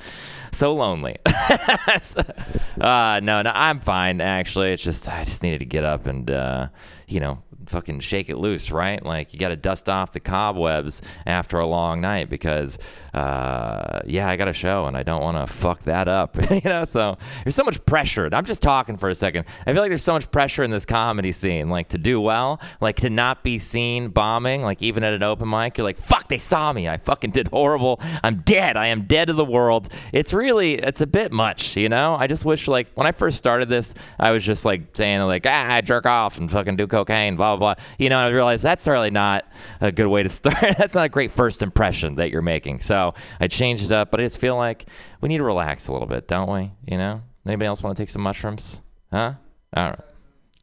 so 0.52 0.74
lonely. 0.74 1.16
uh, 1.27 3.20
no, 3.23 3.43
no, 3.43 3.51
I'm 3.52 3.81
fine. 3.81 4.20
Actually, 4.20 4.73
it's 4.73 4.82
just 4.82 5.09
I 5.09 5.24
just 5.24 5.43
needed 5.43 5.61
to 5.61 5.66
get 5.66 5.85
up 5.85 6.07
and 6.07 6.31
uh, 6.31 6.69
you 7.09 7.20
know 7.20 7.43
fucking 7.66 8.01
shake 8.01 8.28
it 8.28 8.37
loose, 8.37 8.70
right? 8.70 9.05
Like 9.05 9.32
you 9.32 9.39
got 9.39 9.49
to 9.49 9.57
dust 9.57 9.89
off 9.89 10.12
the 10.12 10.20
cobwebs 10.20 11.03
after 11.27 11.59
a 11.59 11.66
long 11.66 12.01
night 12.01 12.28
because, 12.28 12.78
uh, 13.15 14.01
yeah, 14.07 14.28
I 14.28 14.37
got 14.37 14.49
a 14.49 14.53
show 14.53 14.87
and 14.87 14.97
I 14.97 15.03
don't 15.03 15.23
want 15.23 15.37
to 15.37 15.53
fuck 15.53 15.82
that 15.85 16.09
up, 16.09 16.37
you 16.51 16.61
know. 16.65 16.85
So 16.85 17.19
there's 17.45 17.55
so 17.55 17.65
much 17.65 17.85
pressure. 17.87 18.28
I'm 18.32 18.45
just 18.45 18.62
talking 18.62 18.97
for 18.97 19.09
a 19.09 19.15
second. 19.15 19.45
I 19.66 19.73
feel 19.73 19.82
like 19.82 19.91
there's 19.91 20.03
so 20.03 20.15
much 20.15 20.31
pressure 20.31 20.62
in 20.62 20.70
this 20.70 20.85
comedy 20.85 21.32
scene, 21.32 21.69
like 21.69 21.89
to 21.89 21.99
do 21.99 22.20
well, 22.20 22.61
like 22.81 22.97
to 22.97 23.11
not 23.11 23.43
be 23.43 23.59
seen 23.59 24.09
bombing, 24.09 24.62
like 24.62 24.82
even 24.82 25.05
at 25.05 25.15
an 25.15 25.23
open 25.23 25.49
mic, 25.49 25.78
you're 25.78 25.85
like, 25.85 25.99
fuck, 25.99 26.28
they 26.28 26.39
saw 26.39 26.73
me. 26.73 26.89
I 26.89 26.97
fucking 26.97 27.31
did 27.31 27.49
horrible. 27.49 28.01
I'm 28.23 28.41
dead. 28.41 28.77
I 28.77 28.89
am 28.89 29.03
dead 29.03 29.27
to 29.27 29.35
the 29.35 29.45
world. 29.45 29.89
It's 30.12 30.32
really, 30.32 30.74
it's 30.74 31.01
a 31.01 31.07
bit 31.07 31.32
much, 31.32 31.77
you 31.77 31.89
know. 31.89 32.15
I 32.15 32.27
just 32.27 32.45
wish, 32.45 32.69
like, 32.69 32.89
when 32.95 33.07
I 33.07 33.12
first 33.12 33.39
started 33.39 33.69
this, 33.69 33.95
I 34.19 34.31
was 34.31 34.45
just 34.45 34.65
like 34.65 34.82
saying 34.95 35.20
like, 35.23 35.47
ah, 35.47 35.74
I 35.74 35.81
jerk 35.81 36.07
off 36.07 36.39
and 36.39 36.51
fucking 36.51 36.77
do 36.77 36.87
cocaine, 36.87 37.37
blah 37.37 37.57
blah 37.57 37.60
blah. 37.61 37.74
You 37.99 38.09
know, 38.09 38.19
I 38.19 38.28
realized 38.31 38.65
that's 38.65 38.89
really 38.89 39.11
not 39.11 39.47
a 39.81 39.93
good 39.93 40.09
way 40.09 40.24
to 40.24 40.28
start. 40.41 40.77
that's 40.77 40.95
not 40.95 41.07
a 41.07 41.09
great 41.09 41.31
first 41.31 41.62
impression 41.62 42.16
that 42.16 42.32
you're 42.32 42.43
making. 42.43 42.81
So 42.81 43.15
I 43.39 43.47
changed 43.47 43.85
it 43.85 43.93
up, 43.93 44.11
but 44.11 44.19
I 44.19 44.24
just 44.24 44.39
feel 44.39 44.57
like 44.57 44.87
we 45.20 45.28
need 45.28 45.39
to 45.39 45.45
relax 45.45 45.87
a 45.87 45.93
little 45.93 46.09
bit, 46.09 46.27
don't 46.27 46.51
we? 46.51 46.73
You 46.91 46.99
know? 46.99 47.23
Anybody 47.47 47.66
else 47.66 47.82
want 47.82 47.97
to 47.97 48.03
take 48.03 48.09
some 48.09 48.23
mushrooms? 48.23 48.81
Huh? 49.12 49.35
All 49.77 49.91
right. 49.91 50.01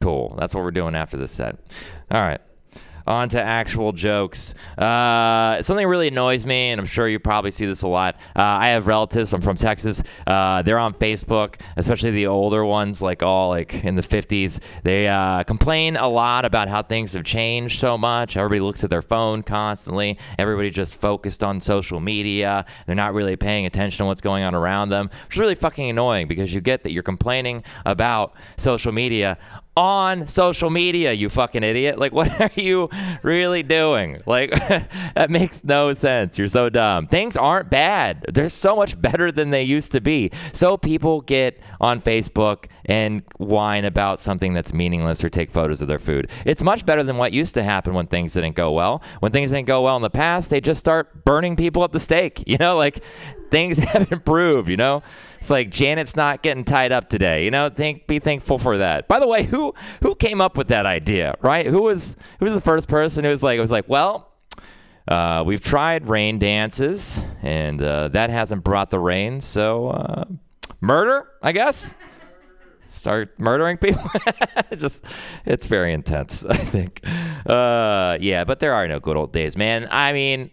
Cool. 0.02 0.36
That's 0.38 0.54
what 0.54 0.64
we're 0.64 0.72
doing 0.72 0.96
after 0.96 1.18
this 1.18 1.32
set. 1.32 1.58
All 2.12 2.22
right. 2.22 2.42
On 3.08 3.30
to 3.30 3.42
actual 3.42 3.92
jokes. 3.92 4.54
Uh, 4.78 5.62
something 5.64 5.88
really 5.88 6.10
annoys 6.10 6.46
me, 6.46 6.72
and 6.72 6.80
I'm 6.80 6.88
sure 6.88 7.08
you 7.08 7.20
probably 7.20 7.52
see 7.52 7.66
this 7.66 7.82
a 7.82 7.88
lot. 7.88 8.16
Uh, 8.36 8.42
I 8.44 8.68
have 8.70 8.88
relatives. 8.88 9.34
I'm 9.34 9.42
from 9.42 9.58
Texas. 9.58 10.04
Uh, 10.26 10.62
they're 10.62 10.80
on 10.80 10.94
Facebook, 10.94 11.56
especially 11.78 12.12
the 12.12 12.28
older 12.28 12.66
ones, 12.66 13.02
like 13.02 13.24
all 13.24 13.50
like 13.50 13.84
in 13.84 13.96
the 13.96 14.02
50s. 14.02 14.60
They 14.84 15.08
uh, 15.08 15.44
complain 15.44 15.98
a 15.98 16.08
lot 16.08 16.46
about 16.46 16.68
how 16.68 16.82
things 16.82 17.14
have 17.14 17.24
changed 17.24 17.80
so 17.80 17.98
much. 17.98 18.38
Everybody 18.38 18.62
looks 18.62 18.84
at 18.84 18.90
their 18.90 19.02
phone 19.02 19.44
constantly. 19.44 20.18
Everybody 20.38 20.70
just 20.70 21.00
focused 21.00 21.44
on 21.44 21.62
social 21.62 22.00
media. 22.00 22.66
They're 22.86 22.96
not 22.96 23.14
really 23.14 23.36
paying 23.36 23.66
attention 23.66 24.04
to 24.04 24.08
what's 24.08 24.22
going 24.22 24.44
on 24.44 24.56
around 24.56 24.90
them, 24.90 25.10
It's 25.28 25.38
really 25.38 25.56
fucking 25.56 25.90
annoying 25.90 26.28
because 26.28 26.54
you 26.54 26.62
get 26.62 26.84
that 26.84 26.92
you're 26.92 27.04
complaining 27.04 27.64
about 27.86 28.34
social 28.58 28.92
media 28.92 29.38
on 29.78 30.26
social 30.26 30.72
media, 30.72 31.14
you 31.14 31.30
fucking 31.30 31.64
idiot. 31.64 32.00
Like, 32.00 32.12
what 32.18 32.42
are 32.42 32.50
you 32.60 32.90
really 33.22 33.64
doing? 33.64 34.22
Like, 34.26 34.50
that 35.16 35.30
makes 35.30 35.64
no 35.64 35.94
sense. 35.94 36.38
You're 36.38 36.48
so 36.48 36.68
dumb. 36.68 37.06
Things 37.08 37.38
aren't 37.38 37.70
bad. 37.70 38.26
They're 38.34 38.50
so 38.50 38.76
much 38.76 39.00
better 39.00 39.32
than 39.32 39.52
they 39.52 39.64
used 39.64 39.92
to 39.92 40.02
be. 40.02 40.32
So 40.52 40.76
people 40.76 41.22
get 41.22 41.60
on 41.80 42.02
Facebook 42.02 42.66
and 42.86 43.22
whine 43.38 43.86
about 43.86 44.20
something 44.20 44.54
that's 44.54 44.74
meaningless 44.74 45.24
or 45.24 45.30
take 45.30 45.52
photos 45.52 45.82
of 45.82 45.88
their 45.88 46.00
food. 46.00 46.32
It's 46.46 46.64
much 46.64 46.86
better 46.86 47.04
than 47.04 47.18
what 47.18 47.32
used 47.32 47.54
to 47.54 47.64
happen 47.64 47.94
when 47.94 48.08
things 48.08 48.34
didn't 48.34 48.56
go 48.56 48.72
well. 48.72 49.04
When 49.20 49.32
things 49.32 49.52
didn't 49.52 49.68
go 49.68 49.84
well 49.84 49.96
in 49.96 50.02
the 50.02 50.10
past, 50.10 50.50
they 50.50 50.60
just 50.60 50.80
start 50.80 51.24
burning 51.24 51.56
people 51.56 51.84
at 51.84 51.92
the 51.92 52.00
stake. 52.00 52.44
You 52.58 52.58
know, 52.58 52.78
like 52.78 53.04
things 53.50 53.78
have 53.94 54.12
improved, 54.12 54.70
you 54.70 54.78
know? 54.78 55.04
It's 55.40 55.50
like 55.50 55.70
Janet's 55.70 56.16
not 56.16 56.42
getting 56.42 56.66
tied 56.66 56.92
up 56.92 57.10
today. 57.10 57.46
You 57.46 57.52
know, 57.52 57.70
think 57.70 58.08
be 58.08 58.20
thankful 58.20 58.58
for 58.58 58.80
that. 58.80 59.08
By 59.08 59.20
the 59.20 59.28
way, 59.28 59.44
who 59.44 59.74
who 60.02 60.16
came 60.16 60.42
up 60.42 60.58
with 60.58 60.70
that 60.70 60.86
idea, 60.86 61.36
right? 61.42 61.66
Who 61.66 61.84
was 61.84 62.18
who 62.40 62.46
was 62.46 62.54
the 62.54 62.62
first 62.62 62.88
person 62.88 63.24
who 63.24 63.30
was 63.30 63.44
like 63.44 63.58
it 63.58 63.62
was 63.62 63.72
like, 63.72 63.88
well, 63.88 64.34
uh, 65.08 65.44
we've 65.46 65.62
tried 65.62 66.10
rain 66.10 66.40
dances 66.40 67.22
and 67.42 67.82
uh, 67.82 68.08
that 68.10 68.30
hasn't 68.30 68.64
brought 68.64 68.90
the 68.90 69.00
rain, 69.00 69.40
so 69.40 69.90
uh, 69.90 70.26
murder, 70.82 71.28
I 71.42 71.52
guess. 71.52 71.94
Start 72.90 73.40
murdering 73.40 73.78
people. 73.78 74.10
it's 74.72 74.82
just, 74.82 75.06
it's 75.46 75.68
very 75.68 75.94
intense. 75.94 76.44
I 76.50 76.58
think. 76.58 77.02
Uh, 77.46 78.18
yeah, 78.20 78.44
but 78.44 78.60
there 78.60 78.74
are 78.74 78.88
no 78.88 79.00
good 79.00 79.16
old 79.18 79.32
days, 79.32 79.56
man. 79.56 79.88
I 79.92 80.14
mean, 80.14 80.50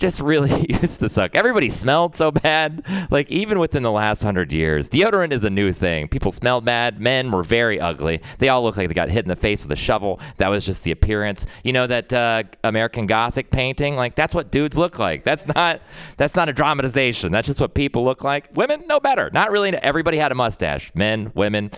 just 0.00 0.20
really 0.20 0.66
used 0.68 0.98
to 1.00 1.08
suck. 1.08 1.36
Everybody 1.36 1.68
smelled 1.68 2.16
so 2.16 2.32
bad. 2.32 2.84
Like 3.10 3.30
even 3.30 3.60
within 3.60 3.82
the 3.82 3.92
last 3.92 4.22
hundred 4.22 4.52
years, 4.52 4.88
deodorant 4.88 5.32
is 5.32 5.44
a 5.44 5.50
new 5.50 5.72
thing. 5.72 6.08
People 6.08 6.32
smelled 6.32 6.64
bad. 6.64 7.00
Men 7.00 7.30
were 7.30 7.44
very 7.44 7.78
ugly. 7.78 8.20
They 8.38 8.48
all 8.48 8.62
looked 8.62 8.78
like 8.78 8.88
they 8.88 8.94
got 8.94 9.10
hit 9.10 9.24
in 9.24 9.28
the 9.28 9.36
face 9.36 9.62
with 9.62 9.70
a 9.70 9.76
shovel. 9.76 10.18
That 10.38 10.48
was 10.48 10.66
just 10.66 10.82
the 10.82 10.90
appearance. 10.90 11.46
You 11.62 11.72
know 11.72 11.86
that 11.86 12.12
uh, 12.12 12.44
American 12.64 13.06
Gothic 13.06 13.50
painting? 13.50 13.94
Like 13.94 14.16
that's 14.16 14.34
what 14.34 14.50
dudes 14.50 14.76
look 14.76 14.98
like. 14.98 15.22
That's 15.22 15.46
not 15.46 15.82
that's 16.16 16.34
not 16.34 16.48
a 16.48 16.52
dramatization. 16.52 17.30
That's 17.30 17.46
just 17.46 17.60
what 17.60 17.74
people 17.74 18.02
look 18.02 18.24
like. 18.24 18.48
Women, 18.54 18.84
no 18.86 18.98
better. 18.98 19.30
Not 19.32 19.50
really. 19.50 19.70
Everybody 19.76 20.16
had 20.16 20.32
a 20.32 20.34
mustache. 20.34 20.90
Men, 20.94 21.30
women, 21.34 21.70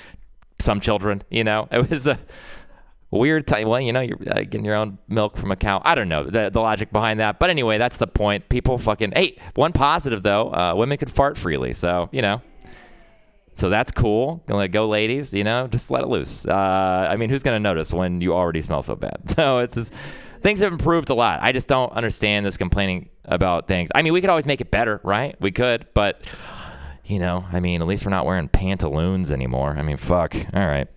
some 0.60 0.80
children. 0.80 1.22
You 1.28 1.44
know, 1.44 1.68
it 1.70 1.90
was 1.90 2.06
a 2.06 2.18
weird 3.12 3.46
time. 3.46 3.68
Well, 3.68 3.80
you 3.80 3.92
know, 3.92 4.00
you're 4.00 4.18
uh, 4.28 4.40
getting 4.40 4.64
your 4.64 4.74
own 4.74 4.98
milk 5.06 5.36
from 5.36 5.52
a 5.52 5.56
cow. 5.56 5.80
I 5.84 5.94
don't 5.94 6.08
know 6.08 6.24
the, 6.24 6.50
the 6.50 6.60
logic 6.60 6.90
behind 6.90 7.20
that. 7.20 7.38
But 7.38 7.50
anyway, 7.50 7.78
that's 7.78 7.98
the 7.98 8.06
point. 8.06 8.48
People 8.48 8.78
fucking. 8.78 9.12
Hey, 9.14 9.36
one 9.54 9.72
positive 9.72 10.22
though, 10.22 10.52
uh, 10.52 10.74
women 10.74 10.98
could 10.98 11.10
fart 11.10 11.36
freely. 11.36 11.72
So, 11.72 12.08
you 12.12 12.22
know. 12.22 12.42
So 13.54 13.68
that's 13.68 13.92
cool. 13.92 14.42
Gonna 14.46 14.66
go, 14.66 14.88
ladies. 14.88 15.34
You 15.34 15.44
know, 15.44 15.68
just 15.68 15.90
let 15.90 16.02
it 16.02 16.08
loose. 16.08 16.46
Uh, 16.46 17.06
I 17.10 17.16
mean, 17.16 17.28
who's 17.28 17.42
gonna 17.42 17.60
notice 17.60 17.92
when 17.92 18.22
you 18.22 18.32
already 18.32 18.62
smell 18.62 18.82
so 18.82 18.96
bad? 18.96 19.20
So 19.36 19.58
it's 19.58 19.74
just 19.74 19.92
things 20.40 20.60
have 20.60 20.72
improved 20.72 21.10
a 21.10 21.14
lot. 21.14 21.40
I 21.42 21.52
just 21.52 21.68
don't 21.68 21.92
understand 21.92 22.46
this 22.46 22.56
complaining 22.56 23.10
about 23.26 23.68
things. 23.68 23.90
I 23.94 24.02
mean, 24.02 24.14
we 24.14 24.20
could 24.20 24.30
always 24.30 24.46
make 24.46 24.60
it 24.60 24.70
better, 24.70 25.00
right? 25.04 25.36
We 25.38 25.52
could, 25.52 25.86
but 25.94 26.26
you 27.04 27.18
know, 27.18 27.44
I 27.52 27.60
mean, 27.60 27.82
at 27.82 27.86
least 27.86 28.06
we're 28.06 28.10
not 28.10 28.24
wearing 28.24 28.48
pantaloons 28.48 29.32
anymore. 29.32 29.74
I 29.76 29.82
mean, 29.82 29.98
fuck. 29.98 30.34
All 30.34 30.66
right. 30.66 30.88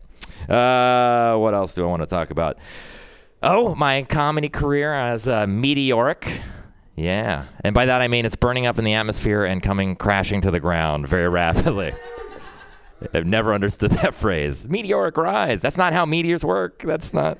Uh, 0.49 1.37
what 1.37 1.53
else 1.53 1.73
do 1.73 1.83
I 1.83 1.87
want 1.87 2.01
to 2.01 2.07
talk 2.07 2.29
about? 2.29 2.57
Oh, 3.41 3.75
my 3.75 4.03
comedy 4.03 4.49
career 4.49 4.93
as 4.93 5.27
uh, 5.27 5.45
meteoric. 5.47 6.41
Yeah. 6.95 7.45
And 7.61 7.75
by 7.75 7.85
that 7.85 8.01
I 8.01 8.07
mean 8.07 8.25
it's 8.25 8.35
burning 8.35 8.65
up 8.65 8.79
in 8.79 8.85
the 8.85 8.93
atmosphere 8.93 9.43
and 9.43 9.61
coming 9.61 9.95
crashing 9.95 10.41
to 10.41 10.51
the 10.51 10.59
ground 10.59 11.07
very 11.07 11.27
rapidly. 11.41 11.93
I've 13.13 13.25
never 13.25 13.53
understood 13.53 13.91
that 13.91 14.13
phrase. 14.15 14.67
Meteoric 14.67 15.17
rise. 15.17 15.61
That's 15.61 15.77
not 15.77 15.93
how 15.93 16.05
meteors 16.05 16.43
work. 16.43 16.81
That's 16.81 17.13
not. 17.13 17.37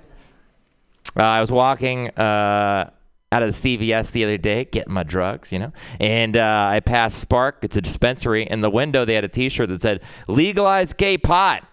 Uh, 1.18 1.24
I 1.24 1.40
was 1.40 1.52
walking 1.52 2.10
uh, 2.10 2.90
out 3.32 3.44
of 3.44 3.62
the 3.62 3.78
CVS 3.78 4.12
the 4.12 4.26
other 4.26 4.38
day, 4.38 4.66
getting 4.66 4.94
my 4.94 5.04
drugs, 5.04 5.54
you 5.54 5.60
know, 5.60 5.72
and 6.00 6.36
uh, 6.36 6.68
I 6.70 6.82
passed 6.82 7.20
Spark. 7.20 7.60
It's 7.62 7.78
a 7.78 7.82
dispensary. 7.82 8.44
In 8.44 8.62
the 8.62 8.70
window, 8.70 9.06
they 9.06 9.14
had 9.14 9.24
a 9.24 9.30
T-shirt 9.30 9.70
that 9.70 9.82
said 9.82 10.02
"Legalize 10.28 10.94
gay 10.94 11.18
pot." 11.18 11.66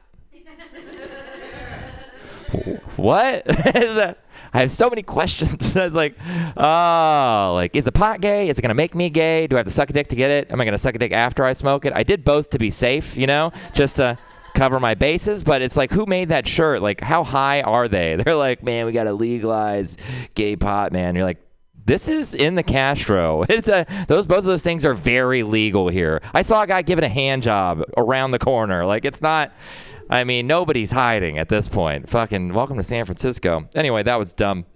What? 2.96 3.44
I 4.54 4.60
have 4.60 4.70
so 4.70 4.90
many 4.90 5.02
questions. 5.02 5.76
I 5.76 5.86
was 5.86 5.94
like, 5.94 6.16
oh, 6.56 7.52
like, 7.54 7.74
is 7.74 7.84
the 7.84 7.92
pot 7.92 8.20
gay? 8.20 8.48
Is 8.48 8.58
it 8.58 8.62
going 8.62 8.68
to 8.68 8.74
make 8.74 8.94
me 8.94 9.08
gay? 9.10 9.46
Do 9.46 9.56
I 9.56 9.60
have 9.60 9.66
to 9.66 9.72
suck 9.72 9.90
a 9.90 9.92
dick 9.92 10.08
to 10.08 10.16
get 10.16 10.30
it? 10.30 10.50
Am 10.50 10.60
I 10.60 10.64
going 10.64 10.72
to 10.72 10.78
suck 10.78 10.94
a 10.94 10.98
dick 10.98 11.12
after 11.12 11.44
I 11.44 11.52
smoke 11.52 11.84
it? 11.84 11.92
I 11.94 12.02
did 12.02 12.24
both 12.24 12.50
to 12.50 12.58
be 12.58 12.70
safe, 12.70 13.16
you 13.16 13.26
know, 13.26 13.52
just 13.72 13.96
to 13.96 14.18
cover 14.54 14.78
my 14.78 14.94
bases. 14.94 15.42
But 15.42 15.62
it's 15.62 15.76
like, 15.76 15.90
who 15.90 16.06
made 16.06 16.28
that 16.28 16.46
shirt? 16.46 16.82
Like, 16.82 17.00
how 17.00 17.24
high 17.24 17.62
are 17.62 17.88
they? 17.88 18.16
They're 18.24 18.34
like, 18.34 18.62
man, 18.62 18.86
we 18.86 18.92
got 18.92 19.04
to 19.04 19.12
legalize 19.12 19.96
gay 20.34 20.56
pot, 20.56 20.92
man. 20.92 21.14
You're 21.14 21.24
like, 21.24 21.38
this 21.84 22.06
is 22.06 22.34
in 22.34 22.54
the 22.54 22.62
Castro. 22.62 23.44
It's 23.48 23.68
a, 23.68 23.86
those 24.06 24.26
both 24.26 24.38
of 24.38 24.44
those 24.44 24.62
things 24.62 24.84
are 24.84 24.94
very 24.94 25.42
legal 25.42 25.88
here. 25.88 26.20
I 26.32 26.42
saw 26.42 26.62
a 26.62 26.66
guy 26.66 26.82
giving 26.82 27.04
a 27.04 27.08
hand 27.08 27.42
job 27.42 27.82
around 27.96 28.30
the 28.30 28.38
corner. 28.38 28.84
Like 28.84 29.04
it's 29.04 29.20
not. 29.20 29.52
I 30.10 30.24
mean, 30.24 30.46
nobody's 30.46 30.90
hiding 30.90 31.38
at 31.38 31.48
this 31.48 31.68
point. 31.68 32.08
Fucking 32.08 32.52
welcome 32.52 32.76
to 32.76 32.82
San 32.82 33.04
Francisco. 33.04 33.68
Anyway, 33.74 34.02
that 34.02 34.18
was 34.18 34.32
dumb. 34.32 34.66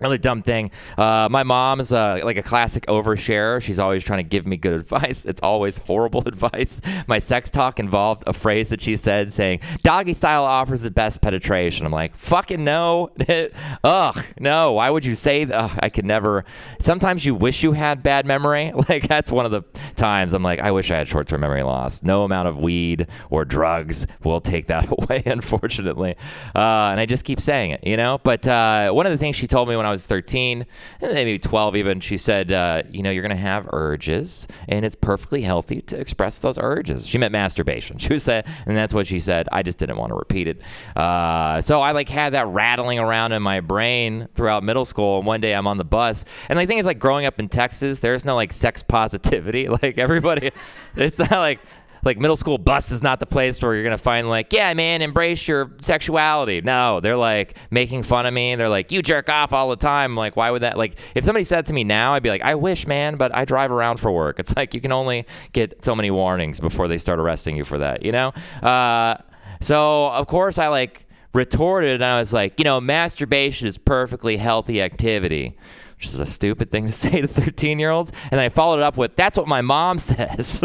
Another 0.00 0.16
dumb 0.16 0.40
thing. 0.42 0.70
Uh, 0.96 1.28
my 1.30 1.42
mom's 1.42 1.92
uh, 1.92 2.20
like 2.24 2.38
a 2.38 2.42
classic 2.42 2.86
oversharer. 2.86 3.60
She's 3.62 3.78
always 3.78 4.02
trying 4.02 4.20
to 4.20 4.28
give 4.28 4.46
me 4.46 4.56
good 4.56 4.72
advice. 4.80 5.26
It's 5.26 5.42
always 5.42 5.76
horrible 5.78 6.22
advice. 6.26 6.80
My 7.06 7.18
sex 7.18 7.50
talk 7.50 7.78
involved 7.78 8.24
a 8.26 8.32
phrase 8.32 8.70
that 8.70 8.80
she 8.80 8.96
said 8.96 9.32
saying, 9.32 9.60
doggy 9.82 10.14
style 10.14 10.44
offers 10.44 10.82
the 10.82 10.90
best 10.90 11.20
penetration. 11.20 11.84
I'm 11.84 11.92
like, 11.92 12.16
fucking 12.16 12.64
no. 12.64 13.10
Ugh, 13.84 14.24
no. 14.38 14.72
Why 14.72 14.88
would 14.88 15.04
you 15.04 15.14
say 15.14 15.44
that? 15.44 15.78
I 15.82 15.90
could 15.90 16.06
never. 16.06 16.46
Sometimes 16.80 17.26
you 17.26 17.34
wish 17.34 17.62
you 17.62 17.72
had 17.72 18.02
bad 18.02 18.26
memory. 18.26 18.72
Like, 18.88 19.06
that's 19.06 19.30
one 19.30 19.44
of 19.44 19.52
the 19.52 19.62
times 19.94 20.32
I'm 20.32 20.42
like, 20.42 20.58
I 20.58 20.70
wish 20.70 20.90
I 20.90 20.96
had 20.96 21.06
short 21.06 21.28
term 21.28 21.42
memory 21.42 21.62
loss. 21.62 22.02
No 22.02 22.24
amount 22.24 22.48
of 22.48 22.58
weed 22.58 23.06
or 23.28 23.44
drugs 23.44 24.06
will 24.24 24.40
take 24.40 24.66
that 24.66 24.88
away, 24.90 25.22
unfortunately. 25.26 26.16
Uh, 26.56 26.88
and 26.90 26.98
I 26.98 27.06
just 27.06 27.24
keep 27.24 27.40
saying 27.40 27.72
it, 27.72 27.86
you 27.86 27.96
know? 27.96 28.18
But 28.18 28.48
uh, 28.48 28.90
one 28.90 29.06
of 29.06 29.12
the 29.12 29.18
things 29.18 29.36
she 29.36 29.46
told 29.46 29.68
me 29.68 29.76
when 29.76 29.86
I 29.86 29.89
was 29.90 30.06
13, 30.06 30.66
eh, 31.00 31.12
maybe 31.12 31.38
12 31.38 31.76
even, 31.76 32.00
she 32.00 32.16
said, 32.16 32.52
uh, 32.52 32.82
you 32.90 33.02
know, 33.02 33.10
you're 33.10 33.22
going 33.22 33.30
to 33.30 33.36
have 33.36 33.68
urges, 33.72 34.46
and 34.68 34.84
it's 34.84 34.94
perfectly 34.94 35.42
healthy 35.42 35.80
to 35.82 35.98
express 35.98 36.40
those 36.40 36.58
urges. 36.58 37.06
She 37.06 37.18
meant 37.18 37.32
masturbation. 37.32 37.98
She 38.10 38.14
was 38.14 38.24
saying, 38.24 38.44
and 38.66 38.76
that's 38.76 38.92
what 38.92 39.06
she 39.06 39.20
said. 39.20 39.48
I 39.52 39.62
just 39.62 39.78
didn't 39.78 39.96
want 39.96 40.10
to 40.10 40.16
repeat 40.16 40.48
it. 40.48 40.60
Uh, 40.96 41.60
so 41.60 41.80
I 41.80 41.92
like 41.92 42.08
had 42.08 42.32
that 42.32 42.48
rattling 42.48 42.98
around 42.98 43.32
in 43.32 43.42
my 43.42 43.60
brain 43.60 44.26
throughout 44.34 44.64
middle 44.64 44.84
school. 44.84 45.18
And 45.18 45.26
one 45.26 45.40
day 45.40 45.54
I'm 45.54 45.66
on 45.66 45.78
the 45.78 45.84
bus, 45.84 46.24
and 46.48 46.58
the 46.58 46.66
thing 46.66 46.78
is, 46.78 46.86
like 46.86 46.98
growing 46.98 47.26
up 47.26 47.38
in 47.38 47.48
Texas, 47.48 48.00
there's 48.00 48.24
no 48.24 48.34
like 48.34 48.52
sex 48.52 48.82
positivity. 48.82 49.68
Like 49.80 49.98
everybody, 49.98 50.50
it's 50.96 51.18
not 51.18 51.30
like 51.30 51.60
like 52.04 52.18
middle 52.18 52.36
school 52.36 52.58
bus 52.58 52.90
is 52.92 53.02
not 53.02 53.20
the 53.20 53.26
place 53.26 53.60
where 53.62 53.74
you're 53.74 53.84
gonna 53.84 53.98
find 53.98 54.28
like, 54.28 54.52
yeah, 54.52 54.72
man, 54.74 55.02
embrace 55.02 55.46
your 55.46 55.72
sexuality. 55.80 56.60
No, 56.60 57.00
they're 57.00 57.16
like 57.16 57.56
making 57.70 58.02
fun 58.02 58.26
of 58.26 58.34
me. 58.34 58.54
They're 58.54 58.68
like, 58.68 58.92
you 58.92 59.02
jerk 59.02 59.28
off 59.28 59.52
all 59.52 59.70
the 59.70 59.76
time. 59.76 60.16
Like, 60.16 60.36
why 60.36 60.50
would 60.50 60.62
that? 60.62 60.78
Like, 60.78 60.96
if 61.14 61.24
somebody 61.24 61.44
said 61.44 61.66
to 61.66 61.72
me 61.72 61.84
now, 61.84 62.14
I'd 62.14 62.22
be 62.22 62.30
like, 62.30 62.42
I 62.42 62.54
wish, 62.54 62.86
man, 62.86 63.16
but 63.16 63.34
I 63.34 63.44
drive 63.44 63.70
around 63.70 63.98
for 63.98 64.10
work. 64.10 64.38
It's 64.38 64.54
like 64.56 64.74
you 64.74 64.80
can 64.80 64.92
only 64.92 65.26
get 65.52 65.84
so 65.84 65.94
many 65.94 66.10
warnings 66.10 66.60
before 66.60 66.88
they 66.88 66.98
start 66.98 67.18
arresting 67.18 67.56
you 67.56 67.64
for 67.64 67.78
that. 67.78 68.04
You 68.04 68.12
know? 68.12 68.28
Uh, 68.62 69.16
so 69.60 70.10
of 70.10 70.26
course 70.26 70.58
I 70.58 70.68
like 70.68 71.06
retorted 71.34 71.96
and 71.96 72.04
I 72.04 72.18
was 72.18 72.32
like, 72.32 72.58
you 72.58 72.64
know, 72.64 72.80
masturbation 72.80 73.68
is 73.68 73.78
perfectly 73.78 74.36
healthy 74.36 74.82
activity. 74.82 75.56
Which 76.00 76.06
is 76.06 76.18
a 76.18 76.24
stupid 76.24 76.70
thing 76.70 76.86
to 76.86 76.92
say 76.92 77.20
to 77.20 77.28
13 77.28 77.78
year 77.78 77.90
olds. 77.90 78.10
And 78.30 78.32
then 78.32 78.40
I 78.40 78.48
followed 78.48 78.78
it 78.78 78.82
up 78.84 78.96
with, 78.96 79.16
that's 79.16 79.36
what 79.36 79.46
my 79.46 79.60
mom 79.60 79.98
says. 79.98 80.64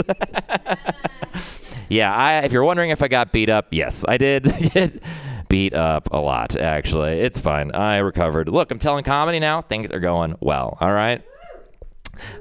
yeah, 1.90 2.16
I, 2.16 2.38
if 2.40 2.54
you're 2.54 2.64
wondering 2.64 2.92
if 2.92 3.04
I 3.04 3.10
got 3.10 3.34
beat 3.34 3.50
up, 3.50 3.68
yes, 3.72 4.06
I 4.08 4.18
did 4.18 4.44
get 4.74 5.04
beat 5.50 5.74
up 5.74 6.08
a 6.14 6.18
lot, 6.18 6.56
actually. 6.56 7.20
It's 7.20 7.38
fine. 7.38 7.72
I 7.76 7.98
recovered. 7.98 8.48
Look, 8.48 8.72
I'm 8.72 8.80
telling 8.80 9.04
comedy 9.04 9.40
now. 9.40 9.60
Things 9.60 9.92
are 9.92 10.00
going 10.00 10.38
well. 10.40 10.78
All 10.80 10.94
right. 10.94 11.22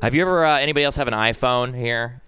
Have 0.00 0.14
you 0.14 0.22
ever, 0.22 0.44
uh, 0.44 0.58
anybody 0.58 0.84
else 0.84 0.94
have 0.94 1.08
an 1.08 1.14
iPhone 1.14 1.76
here? 1.76 2.22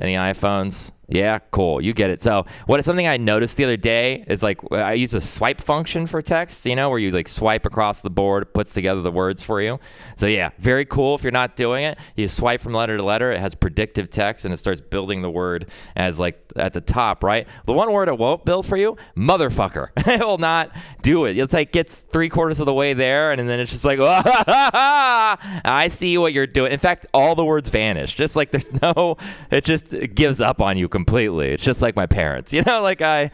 Any 0.00 0.14
iPhones? 0.14 0.90
Yeah, 1.08 1.38
cool. 1.50 1.82
You 1.82 1.92
get 1.92 2.10
it. 2.10 2.22
So, 2.22 2.46
what 2.66 2.80
is 2.80 2.86
something 2.86 3.06
I 3.06 3.16
noticed 3.16 3.56
the 3.56 3.64
other 3.64 3.76
day 3.76 4.24
is 4.26 4.42
like 4.42 4.60
I 4.72 4.94
use 4.94 5.14
a 5.14 5.20
swipe 5.20 5.60
function 5.60 6.06
for 6.06 6.22
text, 6.22 6.64
you 6.66 6.76
know, 6.76 6.88
where 6.88 6.98
you 6.98 7.10
like 7.10 7.28
swipe 7.28 7.66
across 7.66 8.00
the 8.00 8.10
board, 8.10 8.52
puts 8.54 8.72
together 8.72 9.02
the 9.02 9.12
words 9.12 9.42
for 9.42 9.60
you. 9.60 9.78
So, 10.16 10.26
yeah, 10.26 10.50
very 10.58 10.84
cool. 10.84 11.14
If 11.14 11.22
you're 11.22 11.32
not 11.32 11.56
doing 11.56 11.84
it, 11.84 11.98
you 12.16 12.26
swipe 12.28 12.60
from 12.60 12.72
letter 12.72 12.96
to 12.96 13.02
letter. 13.02 13.32
It 13.32 13.40
has 13.40 13.54
predictive 13.54 14.08
text 14.08 14.44
and 14.44 14.54
it 14.54 14.56
starts 14.56 14.80
building 14.80 15.22
the 15.22 15.30
word 15.30 15.68
as 15.94 16.18
like 16.18 16.40
at 16.56 16.72
the 16.72 16.80
top, 16.80 17.22
right? 17.22 17.46
The 17.66 17.72
one 17.72 17.92
word 17.92 18.08
it 18.08 18.16
won't 18.16 18.44
build 18.44 18.66
for 18.66 18.76
you, 18.76 18.96
motherfucker. 19.16 19.88
it 19.96 20.20
will 20.20 20.38
not 20.38 20.74
do 21.02 21.26
it. 21.26 21.36
It's 21.36 21.52
like 21.52 21.72
gets 21.72 21.94
three 21.94 22.28
quarters 22.28 22.60
of 22.60 22.66
the 22.66 22.74
way 22.74 22.94
there, 22.94 23.32
and 23.32 23.48
then 23.48 23.60
it's 23.60 23.72
just 23.72 23.84
like, 23.84 23.98
ah, 24.02 25.60
I 25.64 25.88
see 25.88 26.16
what 26.18 26.32
you're 26.32 26.46
doing. 26.46 26.72
In 26.72 26.78
fact, 26.78 27.06
all 27.12 27.34
the 27.34 27.44
words 27.44 27.68
vanish. 27.68 28.14
Just 28.14 28.36
like 28.36 28.50
there's 28.50 28.72
no, 28.82 29.16
it 29.50 29.64
just 29.64 29.90
gives 30.14 30.40
up 30.40 30.60
on 30.62 30.78
you 30.78 30.88
completely. 30.94 31.48
It's 31.48 31.64
just 31.64 31.82
like 31.82 31.96
my 31.96 32.06
parents, 32.06 32.52
you 32.56 32.62
know, 32.62 32.80
like 32.80 33.02
I 33.02 33.32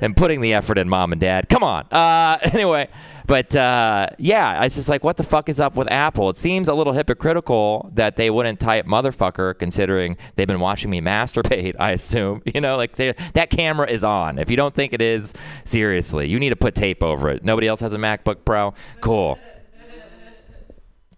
am 0.00 0.14
putting 0.14 0.40
the 0.40 0.54
effort 0.54 0.78
in, 0.78 0.88
mom 0.88 1.12
and 1.12 1.20
dad. 1.20 1.48
Come 1.50 1.62
on. 1.62 1.86
Uh, 1.92 2.38
anyway. 2.52 2.88
But 3.26 3.54
uh, 3.54 4.06
yeah, 4.16 4.58
I 4.58 4.68
just 4.68 4.88
like, 4.88 5.04
what 5.04 5.18
the 5.18 5.22
fuck 5.22 5.50
is 5.50 5.60
up 5.60 5.76
with 5.76 5.92
Apple? 5.92 6.30
It 6.30 6.38
seems 6.38 6.66
a 6.66 6.72
little 6.72 6.94
hypocritical 6.94 7.90
that 7.92 8.16
they 8.16 8.30
wouldn't 8.30 8.58
type 8.58 8.86
motherfucker, 8.86 9.58
considering 9.58 10.16
they've 10.34 10.48
been 10.48 10.60
watching 10.60 10.88
me 10.88 11.00
masturbate. 11.12 11.76
I 11.78 11.90
assume, 11.90 12.40
you 12.46 12.62
know, 12.62 12.78
like 12.78 12.96
they, 12.96 13.12
that 13.34 13.50
camera 13.50 13.86
is 13.86 14.02
on. 14.02 14.38
If 14.38 14.50
you 14.50 14.56
don't 14.56 14.74
think 14.74 14.94
it 14.94 15.02
is, 15.02 15.34
seriously, 15.64 16.26
you 16.26 16.38
need 16.38 16.50
to 16.50 16.56
put 16.56 16.74
tape 16.74 17.02
over 17.02 17.28
it. 17.28 17.44
Nobody 17.44 17.68
else 17.68 17.80
has 17.80 17.92
a 17.92 17.98
MacBook 17.98 18.46
Pro. 18.46 18.72
Cool. 19.02 19.38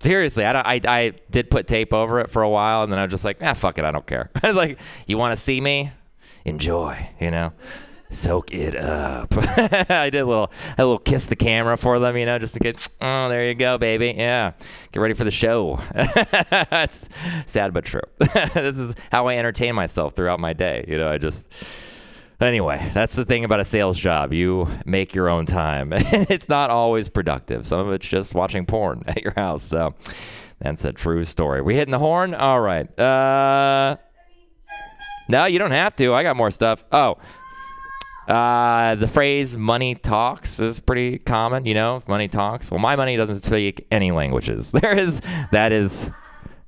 Seriously, 0.00 0.46
I, 0.46 0.60
I, 0.60 0.80
I 0.86 1.12
did 1.30 1.50
put 1.50 1.66
tape 1.66 1.92
over 1.92 2.20
it 2.20 2.30
for 2.30 2.42
a 2.42 2.48
while, 2.48 2.82
and 2.82 2.92
then 2.92 2.98
I 2.98 3.02
was 3.02 3.10
just 3.10 3.24
like, 3.24 3.38
ah, 3.42 3.52
fuck 3.52 3.78
it, 3.78 3.84
I 3.84 3.90
don't 3.90 4.06
care. 4.06 4.30
I 4.42 4.48
was 4.48 4.56
like, 4.56 4.78
you 5.06 5.18
want 5.18 5.36
to 5.36 5.42
see 5.42 5.60
me? 5.60 5.92
Enjoy, 6.46 7.10
you 7.20 7.30
know? 7.30 7.52
Soak 8.08 8.52
it 8.52 8.74
up. 8.74 9.28
I 9.90 10.08
did 10.10 10.20
a 10.20 10.24
little, 10.24 10.50
a 10.78 10.82
little 10.82 10.98
kiss 10.98 11.26
the 11.26 11.36
camera 11.36 11.76
for 11.76 11.98
them, 11.98 12.16
you 12.16 12.24
know, 12.24 12.38
just 12.38 12.54
to 12.54 12.60
get, 12.60 12.88
oh, 13.00 13.28
there 13.28 13.46
you 13.46 13.54
go, 13.54 13.78
baby. 13.78 14.14
Yeah, 14.16 14.52
get 14.90 15.00
ready 15.00 15.14
for 15.14 15.24
the 15.24 15.30
show. 15.30 15.78
it's 15.94 17.08
sad 17.46 17.72
but 17.72 17.84
true. 17.84 18.00
this 18.18 18.78
is 18.78 18.94
how 19.12 19.28
I 19.28 19.36
entertain 19.36 19.74
myself 19.74 20.14
throughout 20.14 20.40
my 20.40 20.54
day. 20.54 20.84
You 20.88 20.96
know, 20.96 21.08
I 21.08 21.18
just, 21.18 21.46
Anyway, 22.40 22.90
that's 22.94 23.14
the 23.14 23.24
thing 23.24 23.44
about 23.44 23.60
a 23.60 23.64
sales 23.64 23.98
job. 23.98 24.32
You 24.32 24.66
make 24.86 25.14
your 25.14 25.28
own 25.28 25.44
time. 25.44 25.92
it's 25.94 26.48
not 26.48 26.70
always 26.70 27.10
productive. 27.10 27.66
Some 27.66 27.86
of 27.86 27.92
it's 27.92 28.08
just 28.08 28.34
watching 28.34 28.64
porn 28.64 29.04
at 29.08 29.22
your 29.22 29.34
house. 29.36 29.62
So 29.62 29.94
that's 30.58 30.84
a 30.84 30.92
true 30.92 31.24
story. 31.24 31.60
We 31.60 31.74
hitting 31.74 31.92
the 31.92 31.98
horn? 31.98 32.34
All 32.34 32.60
right. 32.60 32.98
Uh, 32.98 33.96
no, 35.28 35.44
you 35.44 35.58
don't 35.58 35.70
have 35.70 35.94
to. 35.96 36.14
I 36.14 36.22
got 36.22 36.36
more 36.36 36.50
stuff. 36.50 36.82
Oh. 36.90 37.18
Uh, 38.26 38.94
the 38.94 39.08
phrase 39.08 39.56
money 39.56 39.94
talks 39.94 40.60
is 40.60 40.78
pretty 40.78 41.18
common, 41.18 41.66
you 41.66 41.74
know, 41.74 42.00
money 42.06 42.28
talks. 42.28 42.70
Well, 42.70 42.78
my 42.78 42.94
money 42.94 43.16
doesn't 43.16 43.42
speak 43.42 43.86
any 43.90 44.12
languages. 44.12 44.72
There 44.80 44.96
is, 44.96 45.20
that 45.50 45.72
is 45.72 46.10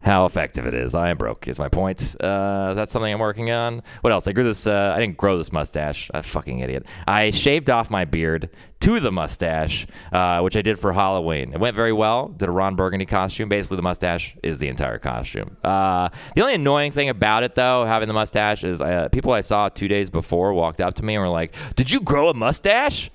how 0.03 0.27
effective 0.27 0.67
it 0.67 0.75
is. 0.75 0.95
I 0.95 1.11
am 1.11 1.17
broke, 1.17 1.49
is 1.49 1.59
my 1.59 1.69
point. 1.69 2.17
Uh, 2.21 2.75
that's 2.75 2.93
something 2.93 3.13
I'm 3.13 3.21
working 3.21 3.51
on. 3.51 3.83
What 4.01 4.13
else? 4.13 4.27
I 4.27 4.33
grew 4.33 4.45
this, 4.45 4.67
uh, 4.67 4.93
I 4.95 5.01
didn't 5.01 5.17
grow 5.17 5.39
this 5.39 5.53
mustache. 5.53 6.11
A 6.13 6.23
fucking 6.23 6.59
idiot. 6.59 6.87
I 7.07 7.31
shaved 7.31 7.71
off 7.71 7.89
my 7.89 8.05
beard 8.05 8.51
to 8.81 8.99
the 8.99 9.13
mustache, 9.13 9.87
uh, 10.13 10.41
which 10.41 10.57
I 10.57 10.63
did 10.63 10.77
for 10.79 10.93
Halloween. 10.93 11.53
It 11.53 11.61
went 11.61 11.77
very 11.77 11.93
well. 11.93 12.29
Did 12.29 12.49
a 12.49 12.53
Ron 12.53 12.75
Burgundy 12.75 13.07
costume. 13.07 13.49
Basically, 13.49 13.77
the 13.77 13.83
mustache 13.83 14.37
is 14.43 14.59
the 14.59 14.67
entire 14.67 14.99
costume. 14.99 15.57
Uh, 15.63 16.09
the 16.35 16.43
only 16.43 16.55
annoying 16.55 16.91
thing 16.91 17.09
about 17.09 17.45
it, 17.45 17.55
though, 17.55 17.85
having 17.85 18.09
the 18.09 18.15
mustache, 18.15 18.65
is 18.65 18.81
uh, 18.81 19.09
people 19.11 19.33
I 19.33 19.41
saw 19.41 19.69
two 19.69 19.87
days 19.87 20.11
before 20.11 20.53
walked 20.53 20.81
up 20.81 20.95
to 20.95 21.05
me 21.05 21.15
and 21.15 21.23
were 21.23 21.29
like, 21.29 21.55
Did 21.77 21.93
you 21.93 22.01
grow 22.01 22.29
a 22.29 22.35
mustache? 22.35 23.11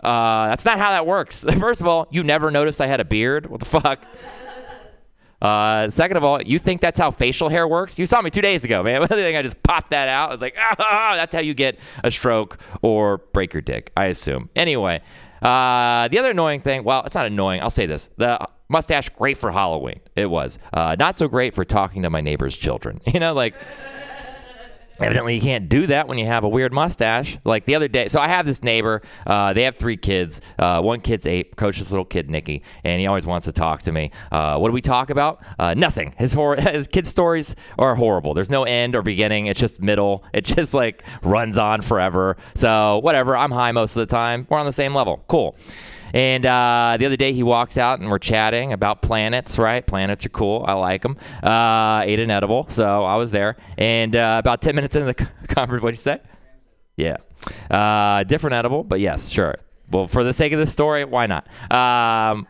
Uh, 0.00 0.48
that's 0.48 0.66
not 0.66 0.78
how 0.78 0.90
that 0.90 1.06
works. 1.06 1.44
First 1.58 1.80
of 1.80 1.86
all, 1.86 2.06
you 2.10 2.22
never 2.22 2.50
noticed 2.50 2.82
I 2.82 2.86
had 2.86 3.00
a 3.00 3.06
beard. 3.06 3.46
What 3.46 3.60
the 3.60 3.66
fuck? 3.66 4.04
Uh, 5.44 5.90
second 5.90 6.16
of 6.16 6.24
all, 6.24 6.40
you 6.40 6.58
think 6.58 6.80
that's 6.80 6.96
how 6.96 7.10
facial 7.10 7.50
hair 7.50 7.68
works? 7.68 7.98
You 7.98 8.06
saw 8.06 8.22
me 8.22 8.30
two 8.30 8.40
days 8.40 8.64
ago, 8.64 8.82
man. 8.82 9.02
I 9.02 9.06
think 9.06 9.36
I 9.36 9.42
just 9.42 9.62
popped 9.62 9.90
that 9.90 10.08
out. 10.08 10.30
I 10.30 10.32
was 10.32 10.40
like, 10.40 10.56
ah, 10.78 11.12
that's 11.16 11.34
how 11.34 11.42
you 11.42 11.52
get 11.52 11.78
a 12.02 12.10
stroke 12.10 12.58
or 12.80 13.18
break 13.18 13.52
your 13.52 13.60
dick, 13.60 13.92
I 13.94 14.06
assume. 14.06 14.48
Anyway, 14.56 15.02
uh, 15.42 16.08
the 16.08 16.18
other 16.18 16.30
annoying 16.30 16.60
thing, 16.60 16.82
well, 16.82 17.02
it's 17.04 17.14
not 17.14 17.26
annoying. 17.26 17.60
I'll 17.60 17.68
say 17.68 17.84
this. 17.84 18.08
The 18.16 18.38
mustache, 18.70 19.10
great 19.10 19.36
for 19.36 19.52
Halloween. 19.52 20.00
It 20.16 20.30
was. 20.30 20.58
Uh, 20.72 20.96
not 20.98 21.14
so 21.14 21.28
great 21.28 21.54
for 21.54 21.66
talking 21.66 22.02
to 22.04 22.10
my 22.10 22.22
neighbor's 22.22 22.56
children. 22.56 23.02
You 23.12 23.20
know, 23.20 23.34
like. 23.34 23.54
Evidently, 25.00 25.34
you 25.34 25.40
can't 25.40 25.68
do 25.68 25.86
that 25.88 26.06
when 26.06 26.18
you 26.18 26.26
have 26.26 26.44
a 26.44 26.48
weird 26.48 26.72
mustache. 26.72 27.36
Like 27.44 27.64
the 27.64 27.74
other 27.74 27.88
day, 27.88 28.06
so 28.08 28.20
I 28.20 28.28
have 28.28 28.46
this 28.46 28.62
neighbor. 28.62 29.02
Uh, 29.26 29.52
they 29.52 29.64
have 29.64 29.76
three 29.76 29.96
kids. 29.96 30.40
Uh, 30.58 30.80
one 30.80 31.00
kid's 31.00 31.26
eight. 31.26 31.56
Coach 31.56 31.78
this 31.78 31.90
little 31.90 32.04
kid, 32.04 32.30
Nikki, 32.30 32.62
and 32.84 33.00
he 33.00 33.06
always 33.06 33.26
wants 33.26 33.44
to 33.46 33.52
talk 33.52 33.82
to 33.82 33.92
me. 33.92 34.12
Uh, 34.30 34.56
what 34.58 34.68
do 34.68 34.72
we 34.72 34.80
talk 34.80 35.10
about? 35.10 35.42
Uh, 35.58 35.74
nothing. 35.74 36.14
His 36.16 36.32
hor- 36.32 36.56
his 36.60 36.86
kid 36.86 37.06
stories 37.06 37.56
are 37.78 37.94
horrible. 37.96 38.34
There's 38.34 38.50
no 38.50 38.64
end 38.64 38.94
or 38.94 39.02
beginning. 39.02 39.46
It's 39.46 39.60
just 39.60 39.80
middle. 39.80 40.24
It 40.34 40.44
just 40.44 40.74
like 40.74 41.04
runs 41.22 41.58
on 41.58 41.80
forever. 41.80 42.36
So 42.54 42.98
whatever. 42.98 43.36
I'm 43.36 43.52
high 43.52 43.70
most 43.72 43.94
of 43.96 44.00
the 44.00 44.12
time. 44.12 44.46
We're 44.50 44.58
on 44.58 44.66
the 44.66 44.72
same 44.72 44.92
level. 44.94 45.24
Cool. 45.28 45.56
And 46.14 46.46
uh, 46.46 46.96
the 46.98 47.06
other 47.06 47.16
day 47.16 47.32
he 47.32 47.42
walks 47.42 47.76
out 47.76 47.98
and 47.98 48.08
we're 48.08 48.18
chatting 48.18 48.72
about 48.72 49.02
planets, 49.02 49.58
right? 49.58 49.84
Planets 49.84 50.24
are 50.24 50.30
cool. 50.30 50.64
I 50.66 50.74
like 50.74 51.02
them. 51.02 51.18
Uh, 51.42 52.02
ate 52.04 52.20
an 52.20 52.30
edible, 52.30 52.66
so 52.68 53.04
I 53.04 53.16
was 53.16 53.32
there. 53.32 53.56
And 53.76 54.14
uh, 54.14 54.36
about 54.38 54.62
10 54.62 54.76
minutes 54.76 54.94
into 54.94 55.12
the 55.12 55.14
conference, 55.48 55.82
what'd 55.82 55.98
you 55.98 56.02
say? 56.02 56.20
Yeah. 56.96 57.16
Uh, 57.68 58.22
different 58.22 58.54
edible, 58.54 58.84
but 58.84 59.00
yes, 59.00 59.28
sure. 59.28 59.56
Well, 59.90 60.06
for 60.06 60.22
the 60.22 60.32
sake 60.32 60.52
of 60.52 60.60
the 60.60 60.66
story, 60.66 61.04
why 61.04 61.26
not? 61.26 61.48
Um, 61.70 62.46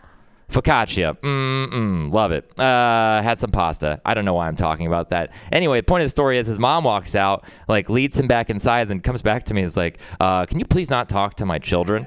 focaccia. 0.51 1.19
Mm-mm, 1.21 2.13
love 2.13 2.33
it. 2.33 2.45
Uh, 2.61 3.23
had 3.23 3.41
some 3.41 3.51
pasta. 3.51 4.01
I 4.05 4.13
don't 4.13 4.27
know 4.27 4.35
why 4.35 4.47
I'm 4.47 4.57
talking 4.57 4.87
about 4.87 5.09
that. 5.09 5.33
Anyway, 5.51 5.81
the 5.81 5.85
point 5.85 6.03
of 6.03 6.05
the 6.05 6.11
story 6.11 6.37
is 6.37 6.47
his 6.47 6.59
mom 6.59 6.85
walks 6.85 7.15
out, 7.15 7.45
like 7.67 7.89
leads 7.89 8.19
him 8.19 8.29
back 8.29 8.51
inside, 8.51 8.89
then 8.89 9.01
comes 9.01 9.23
back 9.23 9.45
to 9.45 9.55
me 9.55 9.63
and 9.63 9.69
is 9.69 9.77
like, 9.77 9.99
uh, 10.21 10.45
can 10.45 10.59
you 10.59 10.67
please 10.67 10.91
not 10.91 11.09
talk 11.09 11.35
to 11.37 11.47
my 11.47 11.59
children? 11.59 12.07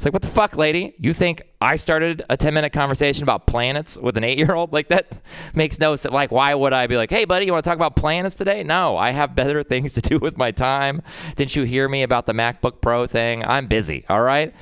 It's 0.00 0.06
like, 0.06 0.14
what 0.14 0.22
the 0.22 0.28
fuck, 0.28 0.56
lady? 0.56 0.94
You 0.98 1.12
think 1.12 1.42
I 1.60 1.76
started 1.76 2.24
a 2.30 2.34
10 2.34 2.54
minute 2.54 2.72
conversation 2.72 3.22
about 3.22 3.46
planets 3.46 3.98
with 3.98 4.16
an 4.16 4.24
eight 4.24 4.38
year 4.38 4.54
old? 4.54 4.72
Like, 4.80 4.88
that 4.88 5.12
makes 5.54 5.78
no 5.78 5.94
sense. 5.94 6.14
Like, 6.14 6.30
why 6.30 6.54
would 6.54 6.72
I 6.72 6.86
be 6.86 6.96
like, 6.96 7.10
hey, 7.10 7.26
buddy, 7.26 7.44
you 7.44 7.52
want 7.52 7.62
to 7.64 7.68
talk 7.68 7.76
about 7.76 7.96
planets 7.96 8.34
today? 8.34 8.62
No, 8.62 8.96
I 8.96 9.10
have 9.10 9.34
better 9.34 9.62
things 9.72 9.92
to 9.92 10.00
do 10.00 10.18
with 10.18 10.38
my 10.38 10.52
time. 10.52 11.02
Didn't 11.36 11.54
you 11.54 11.64
hear 11.64 11.86
me 11.86 12.02
about 12.02 12.24
the 12.24 12.32
MacBook 12.32 12.80
Pro 12.80 13.06
thing? 13.06 13.44
I'm 13.44 13.66
busy, 13.66 14.06
all 14.08 14.22
right? 14.22 14.54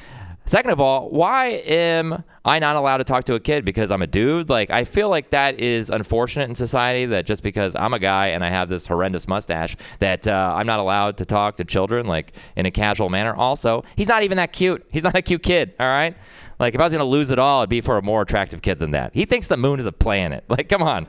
Second 0.49 0.71
of 0.71 0.81
all, 0.81 1.11
why 1.11 1.49
am 1.67 2.25
I 2.43 2.59
not 2.59 2.77
allowed 2.77 2.97
to 2.99 3.05
talk 3.05 3.25
to 3.25 3.35
a 3.35 3.41
kid 3.41 3.67
because 3.67 3.91
I'm 3.91 4.01
a 4.01 4.07
dude? 4.07 4.49
Like, 4.49 4.71
I 4.71 4.85
feel 4.85 5.11
like 5.11 5.29
that 5.29 5.61
is 5.61 5.91
unfortunate 5.91 6.49
in 6.49 6.55
society 6.55 7.05
that 7.05 7.27
just 7.27 7.43
because 7.43 7.77
I'm 7.77 7.93
a 7.93 7.99
guy 7.99 8.29
and 8.29 8.43
I 8.43 8.49
have 8.49 8.71
this 8.71 8.87
horrendous 8.87 9.29
mustache, 9.29 9.77
that 9.99 10.27
uh, 10.27 10.55
I'm 10.57 10.67
not 10.67 10.81
allowed 10.81 11.19
to 11.19 11.27
talk 11.27 11.59
to 11.59 11.67
children, 11.67 12.07
like, 12.07 12.33
in 12.57 12.65
a 12.65 12.71
casual 12.71 13.11
manner. 13.11 13.35
Also, 13.35 13.85
he's 13.95 14.09
not 14.09 14.23
even 14.23 14.39
that 14.39 14.55
cute. 14.55 14.87
He's 14.91 15.03
not 15.03 15.15
a 15.15 15.21
cute 15.21 15.43
kid, 15.43 15.75
all 15.79 15.87
right? 15.87 16.17
Like, 16.59 16.75
if 16.75 16.81
I 16.81 16.85
was 16.85 16.93
going 16.95 17.01
to 17.01 17.05
lose 17.05 17.31
it 17.31 17.39
all, 17.39 17.61
it'd 17.61 17.69
be 17.69 17.83
for 17.83 17.99
a 17.99 18.03
more 18.03 18.23
attractive 18.23 18.63
kid 18.63 18.79
than 18.79 18.93
that. 18.93 19.11
He 19.13 19.27
thinks 19.27 19.49
the 19.49 19.59
moon 19.59 19.81
is 19.81 19.87
a 19.87 19.93
planet. 19.93 20.45
Like, 20.49 20.71
come 20.71 20.83
on. 20.83 21.09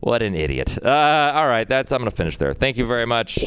What 0.00 0.20
an 0.20 0.34
idiot. 0.34 0.76
Uh, 0.84 1.32
all 1.34 1.48
right, 1.48 1.66
that's, 1.66 1.92
I'm 1.92 2.00
going 2.00 2.10
to 2.10 2.16
finish 2.16 2.36
there. 2.36 2.52
Thank 2.52 2.76
you 2.76 2.84
very 2.84 3.06
much. 3.06 3.38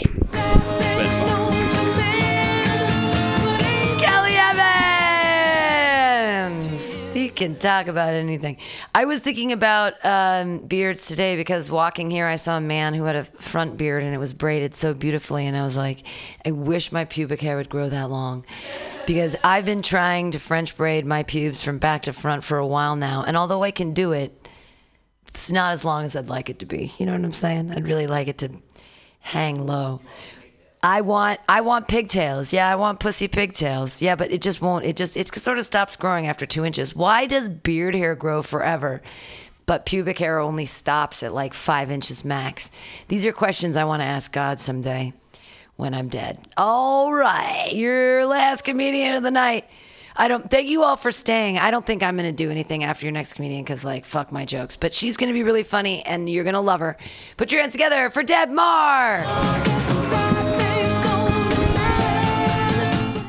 Can 7.40 7.56
talk 7.56 7.88
about 7.88 8.14
anything. 8.14 8.58
I 8.94 9.06
was 9.06 9.22
thinking 9.22 9.52
about 9.52 9.94
um, 10.06 10.60
beards 10.60 11.08
today 11.08 11.36
because 11.36 11.72
walking 11.72 12.12
here, 12.12 12.28
I 12.28 12.36
saw 12.36 12.58
a 12.58 12.62
man 12.62 12.94
who 12.94 13.06
had 13.06 13.16
a 13.16 13.24
front 13.24 13.78
beard 13.78 14.04
and 14.04 14.14
it 14.14 14.20
was 14.20 14.34
braided 14.34 14.76
so 14.76 14.94
beautifully, 14.94 15.48
and 15.48 15.58
I 15.58 15.64
was 15.64 15.76
like, 15.76 16.04
I 16.46 16.52
wish 16.52 16.92
my 16.92 17.06
pubic 17.06 17.42
hair 17.42 17.56
would 17.56 17.70
grow 17.70 17.90
that 17.90 18.10
long. 18.10 18.46
Because 19.08 19.36
I've 19.44 19.66
been 19.66 19.82
trying 19.82 20.32
to 20.32 20.40
French 20.40 20.78
braid 20.78 21.06
my 21.06 21.24
pubes 21.24 21.64
from 21.64 21.80
back 21.80 22.04
to 22.04 22.14
front 22.14 22.44
for 22.44 22.60
a 22.60 22.68
while 22.68 22.96
now, 22.96 23.24
and 23.26 23.36
although 23.36 23.64
I 23.64 23.72
can 23.72 23.94
do 23.94 24.12
it, 24.12 24.48
it's 25.28 25.52
not 25.52 25.74
as 25.74 25.86
long 25.86 26.06
as 26.06 26.16
I'd 26.16 26.30
like 26.30 26.50
it 26.50 26.60
to 26.60 26.66
be. 26.66 26.94
You 26.98 27.06
know 27.06 27.14
what 27.14 27.24
I'm 27.24 27.34
saying? 27.34 27.72
I'd 27.72 27.88
really 27.88 28.08
like 28.08 28.28
it 28.28 28.38
to 28.40 28.50
hang 29.22 29.66
low. 29.66 30.02
I 30.82 31.02
want 31.02 31.40
I 31.50 31.62
want 31.62 31.88
pigtails. 31.88 32.54
Yeah, 32.54 32.72
I 32.72 32.76
want 32.76 33.00
pussy 33.00 33.28
pigtails. 33.28 34.02
Yeah, 34.02 34.16
but 34.16 34.32
it 34.32 34.42
just 34.42 34.62
won't. 34.62 34.86
It 34.86 34.96
just 34.96 35.18
it 35.18 35.34
sort 35.36 35.58
of 35.58 35.66
stops 35.66 35.96
growing 35.96 36.28
after 36.28 36.46
two 36.46 36.64
inches. 36.64 36.96
Why 36.96 37.26
does 37.26 37.50
beard 37.50 37.96
hair 37.96 38.16
grow 38.16 38.42
forever, 38.42 39.02
but 39.66 39.86
pubic 39.86 40.18
hair 40.20 40.40
only 40.40 40.66
stops 40.66 41.22
at 41.22 41.34
like 41.34 41.54
five 41.54 41.92
inches 41.92 42.24
max? 42.24 42.72
These 43.10 43.26
are 43.26 43.34
questions 43.34 43.76
I 43.76 43.84
want 43.84 44.02
to 44.02 44.06
ask 44.06 44.32
God 44.32 44.60
someday 44.60 45.14
when 45.76 45.94
I'm 45.94 46.08
dead. 46.08 46.40
All 46.56 47.14
right, 47.14 47.74
your 47.74 48.26
last 48.26 48.64
comedian 48.64 49.16
of 49.16 49.24
the 49.24 49.32
night. 49.32 49.66
I 50.16 50.28
don't 50.28 50.50
thank 50.52 50.68
you 50.68 50.84
all 50.84 50.98
for 50.98 51.12
staying. 51.12 51.58
I 51.58 51.72
don't 51.72 51.86
think 51.86 52.04
I'm 52.04 52.18
going 52.18 52.28
to 52.28 52.34
do 52.34 52.52
anything 52.52 52.84
after 52.84 53.06
your 53.06 53.14
next 53.14 53.34
comedian 53.34 53.64
because, 53.64 53.86
like, 53.86 54.04
fuck 54.04 54.34
my 54.34 54.44
jokes. 54.44 54.76
But 54.76 54.94
she's 54.94 55.16
going 55.16 55.30
to 55.30 55.34
be 55.34 55.44
really 55.44 55.64
funny 55.64 56.04
and 56.06 56.30
you're 56.30 56.44
going 56.44 56.56
to 56.56 56.60
love 56.60 56.82
her. 56.82 56.98
Put 57.38 57.54
your 57.54 57.62
hands 57.62 57.72
together 57.72 58.10
for 58.10 58.22
Deb 58.22 58.50
Marr. 58.50 59.24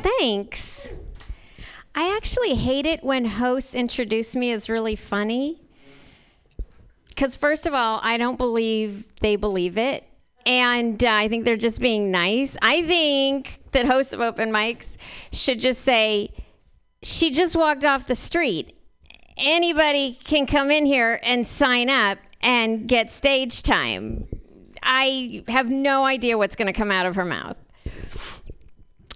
Thanks. 0.02 0.94
I 1.94 2.16
actually 2.16 2.54
hate 2.54 2.86
it 2.86 3.02
when 3.02 3.24
hosts 3.24 3.74
introduce 3.74 4.36
me 4.36 4.52
as 4.52 4.68
really 4.68 4.96
funny. 4.96 5.60
Because, 7.08 7.36
first 7.36 7.66
of 7.66 7.74
all, 7.74 8.00
I 8.02 8.16
don't 8.16 8.38
believe 8.38 9.06
they 9.20 9.36
believe 9.36 9.76
it. 9.76 10.04
And 10.46 11.02
uh, 11.04 11.10
I 11.10 11.28
think 11.28 11.44
they're 11.44 11.56
just 11.56 11.80
being 11.80 12.10
nice. 12.10 12.56
I 12.62 12.82
think 12.86 13.60
that 13.72 13.84
hosts 13.84 14.12
of 14.12 14.20
open 14.20 14.50
mics 14.50 14.96
should 15.32 15.60
just 15.60 15.82
say, 15.82 16.30
she 17.02 17.30
just 17.30 17.56
walked 17.56 17.84
off 17.84 18.06
the 18.06 18.14
street. 18.14 18.74
Anybody 19.36 20.18
can 20.24 20.46
come 20.46 20.70
in 20.70 20.86
here 20.86 21.20
and 21.22 21.46
sign 21.46 21.90
up 21.90 22.18
and 22.40 22.88
get 22.88 23.10
stage 23.10 23.62
time. 23.62 24.26
I 24.82 25.44
have 25.48 25.68
no 25.68 26.04
idea 26.04 26.38
what's 26.38 26.56
going 26.56 26.66
to 26.66 26.72
come 26.72 26.90
out 26.90 27.04
of 27.04 27.16
her 27.16 27.24
mouth. 27.24 27.56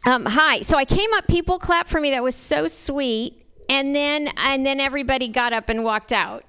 Um, 0.07 0.27
hi. 0.27 0.61
So 0.61 0.77
I 0.77 0.85
came 0.85 1.13
up. 1.15 1.27
People 1.27 1.59
clapped 1.59 1.89
for 1.89 2.01
me. 2.01 2.11
That 2.11 2.23
was 2.23 2.37
so 2.37 2.69
sweet. 2.69 3.47
And 3.69 3.97
then 3.97 4.29
and 4.37 4.65
then 4.65 4.81
everybody 4.81 5.29
got 5.29 5.53
up 5.53 5.69
and 5.69 5.85
walked 5.85 6.13
out. 6.13 6.45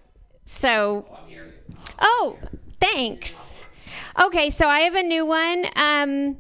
So. 0.46 1.06
Oh, 2.00 2.38
thanks. 2.80 3.66
Okay, 4.24 4.50
so 4.50 4.68
I 4.68 4.82
have 4.82 4.96
a 4.96 5.04
new 5.04 5.26
one. 5.26 5.66
Um, 5.76 6.38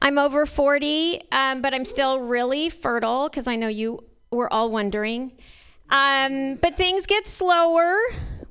I'm 0.00 0.18
over 0.18 0.44
40, 0.44 1.22
um, 1.30 1.62
but 1.62 1.72
I'm 1.72 1.84
still 1.84 2.20
really 2.20 2.68
fertile 2.68 3.28
because 3.28 3.46
I 3.46 3.56
know 3.56 3.68
you 3.68 4.04
were 4.30 4.52
all 4.52 4.70
wondering. 4.70 5.32
Um, 5.90 6.56
but 6.56 6.76
things 6.76 7.06
get 7.06 7.26
slower 7.26 7.96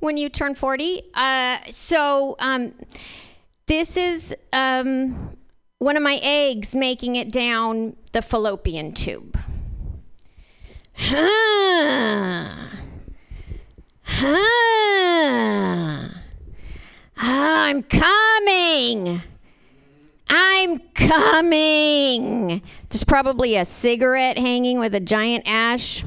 when 0.00 0.16
you 0.16 0.28
turn 0.28 0.54
40. 0.54 1.02
Uh, 1.12 1.58
so 1.68 2.36
um, 2.38 2.72
this 3.66 3.96
is 3.96 4.34
um, 4.52 5.31
one 5.82 5.96
of 5.96 6.02
my 6.02 6.20
eggs 6.22 6.74
making 6.76 7.16
it 7.16 7.32
down 7.32 7.96
the 8.12 8.22
fallopian 8.22 8.92
tube. 8.92 9.36
Huh. 10.94 12.48
Huh. 14.04 14.48
I'm 17.16 17.82
coming. 17.82 19.20
I'm 20.30 20.78
coming. 20.94 22.62
There's 22.88 23.04
probably 23.04 23.56
a 23.56 23.64
cigarette 23.64 24.38
hanging 24.38 24.78
with 24.78 24.94
a 24.94 25.00
giant 25.00 25.48
ash, 25.48 26.04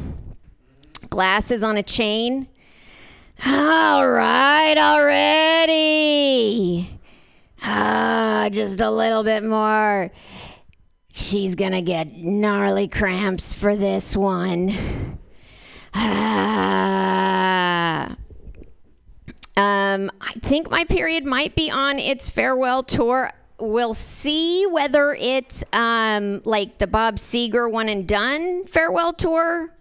glasses 1.10 1.64
on 1.64 1.76
a 1.76 1.84
chain. 1.84 2.48
All 3.46 4.08
right, 4.08 4.78
already. 4.78 5.76
Ah, 7.68 8.48
just 8.52 8.80
a 8.80 8.92
little 8.92 9.24
bit 9.24 9.44
more. 9.44 10.12
She's 11.12 11.56
gonna 11.56 11.82
get 11.82 12.16
gnarly 12.16 12.88
cramps 12.88 13.54
for 13.56 13.76
this 13.76 14.16
one. 14.16 14.72
Ah. 15.96 16.96
Um, 19.58 20.12
I 20.22 20.34
think 20.42 20.70
my 20.70 20.84
period 20.84 21.26
might 21.26 21.56
be 21.56 21.72
on 21.72 21.98
its 21.98 22.30
farewell 22.30 22.84
tour. 22.84 23.32
We'll 23.58 23.94
see 23.94 24.68
whether 24.68 25.16
it's 25.18 25.64
um, 25.74 26.42
like 26.44 26.78
the 26.78 26.88
Bob 26.88 27.16
Seger 27.16 27.72
one 27.72 27.90
and 27.90 28.06
done 28.08 28.66
farewell 28.66 29.14
tour 29.14 29.74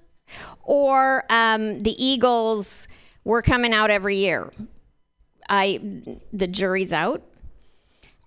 or 0.62 1.24
um, 1.28 1.80
the 1.80 2.02
Eagles. 2.02 2.88
We're 3.24 3.42
coming 3.42 3.74
out 3.74 3.90
every 3.90 4.16
year. 4.16 4.50
I 5.48 5.80
the 6.32 6.46
jury's 6.46 6.92
out. 6.92 7.22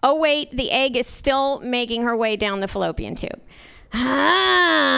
Oh 0.04 0.20
wait, 0.20 0.52
the 0.52 0.72
egg 0.72 0.96
is 0.96 1.08
still 1.08 1.60
making 1.62 2.04
her 2.04 2.16
way 2.16 2.36
down 2.36 2.60
the 2.60 2.68
fallopian 2.68 3.16
tube. 3.16 3.42
Ah. 3.94 4.98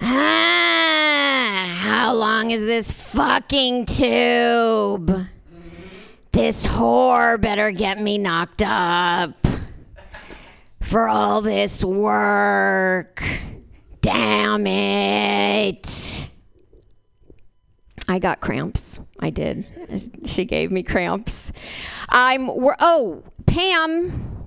Ah, 0.00 1.76
how 1.80 2.14
long 2.14 2.50
is 2.50 2.60
this 2.60 2.92
fucking 2.92 3.86
tube? 3.86 5.26
This 6.32 6.66
whore 6.66 7.40
better 7.40 7.70
get 7.70 8.00
me 8.00 8.18
knocked 8.18 8.62
up 8.62 9.46
for 10.80 11.08
all 11.08 11.40
this 11.40 11.84
work. 11.84 13.22
Damn 14.00 14.66
it. 14.66 16.28
I 18.08 18.18
got 18.18 18.40
cramps. 18.40 19.00
I 19.20 19.30
did. 19.30 19.66
She 20.26 20.44
gave 20.44 20.70
me 20.70 20.82
cramps. 20.82 21.52
I'm 22.08 22.46
we're, 22.46 22.76
oh, 22.80 23.22
Pam 23.46 24.44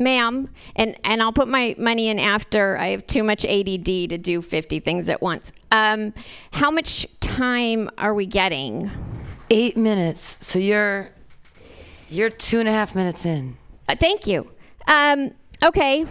ma'am 0.00 0.48
and 0.76 0.98
and 1.04 1.22
i'll 1.22 1.32
put 1.32 1.46
my 1.46 1.74
money 1.78 2.08
in 2.08 2.18
after. 2.18 2.76
I 2.78 2.88
have 2.88 3.06
too 3.06 3.22
much 3.22 3.44
add 3.44 3.66
to 3.84 4.18
do 4.18 4.42
50 4.42 4.80
things 4.80 5.08
at 5.08 5.20
once. 5.22 5.52
Um, 5.70 6.14
how 6.52 6.70
much 6.70 7.06
time 7.20 7.90
are 7.98 8.14
we 8.14 8.26
getting? 8.26 8.90
Eight 9.50 9.76
minutes. 9.76 10.44
So 10.44 10.58
you're 10.58 11.10
you're 12.08 12.30
two 12.30 12.58
and 12.58 12.68
a 12.68 12.72
half 12.72 12.94
minutes 12.94 13.26
in. 13.26 13.56
Uh, 13.88 13.94
thank 13.94 14.26
you. 14.26 14.50
Um, 14.88 15.32
okay. 15.62 16.06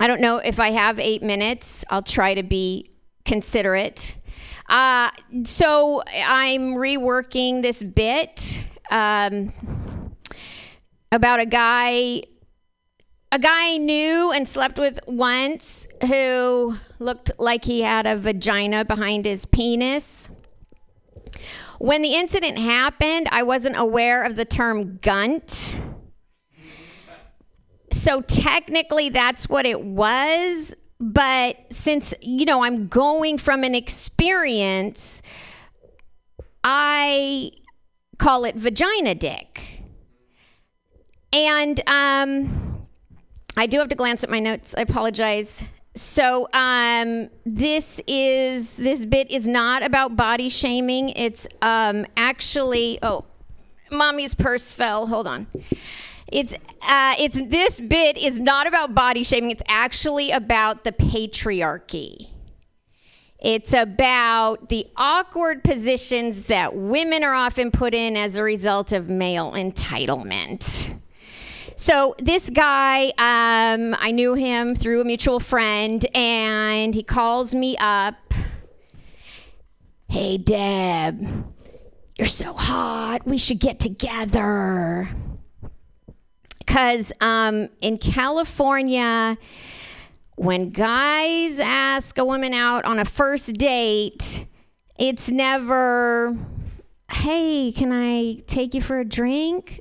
I 0.00 0.06
don't 0.06 0.20
know 0.20 0.38
if 0.38 0.58
i 0.58 0.70
have 0.70 0.98
eight 0.98 1.22
minutes. 1.22 1.84
I'll 1.90 2.02
try 2.02 2.34
to 2.34 2.42
be 2.42 2.90
considerate 3.24 4.16
uh, 4.68 5.10
so 5.44 6.02
i'm 6.26 6.74
reworking 6.74 7.62
this 7.62 7.82
bit 7.82 8.64
um, 8.90 9.52
about 11.12 11.40
a 11.40 11.46
guy 11.46 12.22
a 13.34 13.38
guy 13.38 13.74
I 13.74 13.78
knew 13.78 14.30
and 14.30 14.48
slept 14.48 14.78
with 14.78 15.00
once 15.08 15.88
who 16.06 16.76
looked 17.00 17.32
like 17.36 17.64
he 17.64 17.82
had 17.82 18.06
a 18.06 18.16
vagina 18.16 18.84
behind 18.84 19.24
his 19.24 19.44
penis. 19.44 20.30
When 21.80 22.02
the 22.02 22.14
incident 22.14 22.58
happened, 22.58 23.26
I 23.32 23.42
wasn't 23.42 23.76
aware 23.76 24.22
of 24.22 24.36
the 24.36 24.44
term 24.44 24.98
gunt. 24.98 25.74
So 27.90 28.20
technically, 28.20 29.08
that's 29.08 29.48
what 29.48 29.66
it 29.66 29.82
was. 29.82 30.76
But 31.00 31.56
since, 31.70 32.14
you 32.20 32.44
know, 32.44 32.62
I'm 32.62 32.86
going 32.88 33.38
from 33.38 33.64
an 33.64 33.74
experience, 33.74 35.22
I 36.62 37.52
call 38.18 38.44
it 38.44 38.54
vagina 38.54 39.14
dick. 39.14 39.82
And, 41.32 41.80
um, 41.88 42.86
I 43.56 43.66
do 43.66 43.78
have 43.78 43.88
to 43.88 43.94
glance 43.94 44.24
at 44.24 44.30
my 44.30 44.40
notes. 44.40 44.74
I 44.76 44.82
apologize. 44.82 45.62
So 45.94 46.48
um, 46.52 47.28
this 47.46 48.00
is 48.08 48.76
this 48.76 49.06
bit 49.06 49.30
is 49.30 49.46
not 49.46 49.84
about 49.84 50.16
body 50.16 50.48
shaming. 50.48 51.10
It's 51.10 51.46
um, 51.62 52.04
actually 52.16 52.98
oh, 53.02 53.24
mommy's 53.92 54.34
purse 54.34 54.72
fell. 54.72 55.06
Hold 55.06 55.28
on. 55.28 55.46
It's 56.34 56.52
uh, 56.82 57.14
it's 57.20 57.40
this 57.42 57.80
bit 57.80 58.18
is 58.18 58.40
not 58.40 58.66
about 58.66 58.92
body 58.92 59.22
shaming. 59.22 59.52
It's 59.52 59.62
actually 59.68 60.32
about 60.32 60.82
the 60.82 60.90
patriarchy. 60.90 62.30
It's 63.40 63.72
about 63.72 64.68
the 64.68 64.84
awkward 64.96 65.62
positions 65.62 66.46
that 66.46 66.74
women 66.74 67.22
are 67.22 67.34
often 67.34 67.70
put 67.70 67.94
in 67.94 68.16
as 68.16 68.36
a 68.36 68.42
result 68.42 68.90
of 68.92 69.08
male 69.08 69.52
entitlement. 69.52 70.98
So 71.76 72.16
this 72.18 72.50
guy, 72.50 73.12
um, 73.18 73.94
I 73.96 74.10
knew 74.10 74.34
him 74.34 74.74
through 74.74 75.02
a 75.02 75.04
mutual 75.04 75.38
friend, 75.38 76.04
and 76.16 76.92
he 76.96 77.04
calls 77.04 77.54
me 77.54 77.76
up. 77.78 78.34
Hey, 80.08 80.38
Deb, 80.38 81.20
you're 82.18 82.26
so 82.26 82.52
hot. 82.54 83.24
We 83.24 83.38
should 83.38 83.60
get 83.60 83.78
together. 83.78 85.06
Because 86.64 87.12
um, 87.20 87.68
in 87.80 87.98
California, 87.98 89.36
when 90.36 90.70
guys 90.70 91.60
ask 91.60 92.18
a 92.18 92.24
woman 92.24 92.52
out 92.54 92.84
on 92.84 92.98
a 92.98 93.04
first 93.04 93.52
date, 93.54 94.46
it's 94.98 95.30
never, 95.30 96.36
hey, 97.10 97.72
can 97.72 97.92
I 97.92 98.40
take 98.46 98.74
you 98.74 98.80
for 98.82 98.98
a 99.00 99.04
drink? 99.04 99.80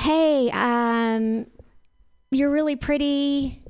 hey, 0.00 0.50
um, 0.52 1.46
you're 2.30 2.50
really 2.50 2.76
pretty. 2.76 3.60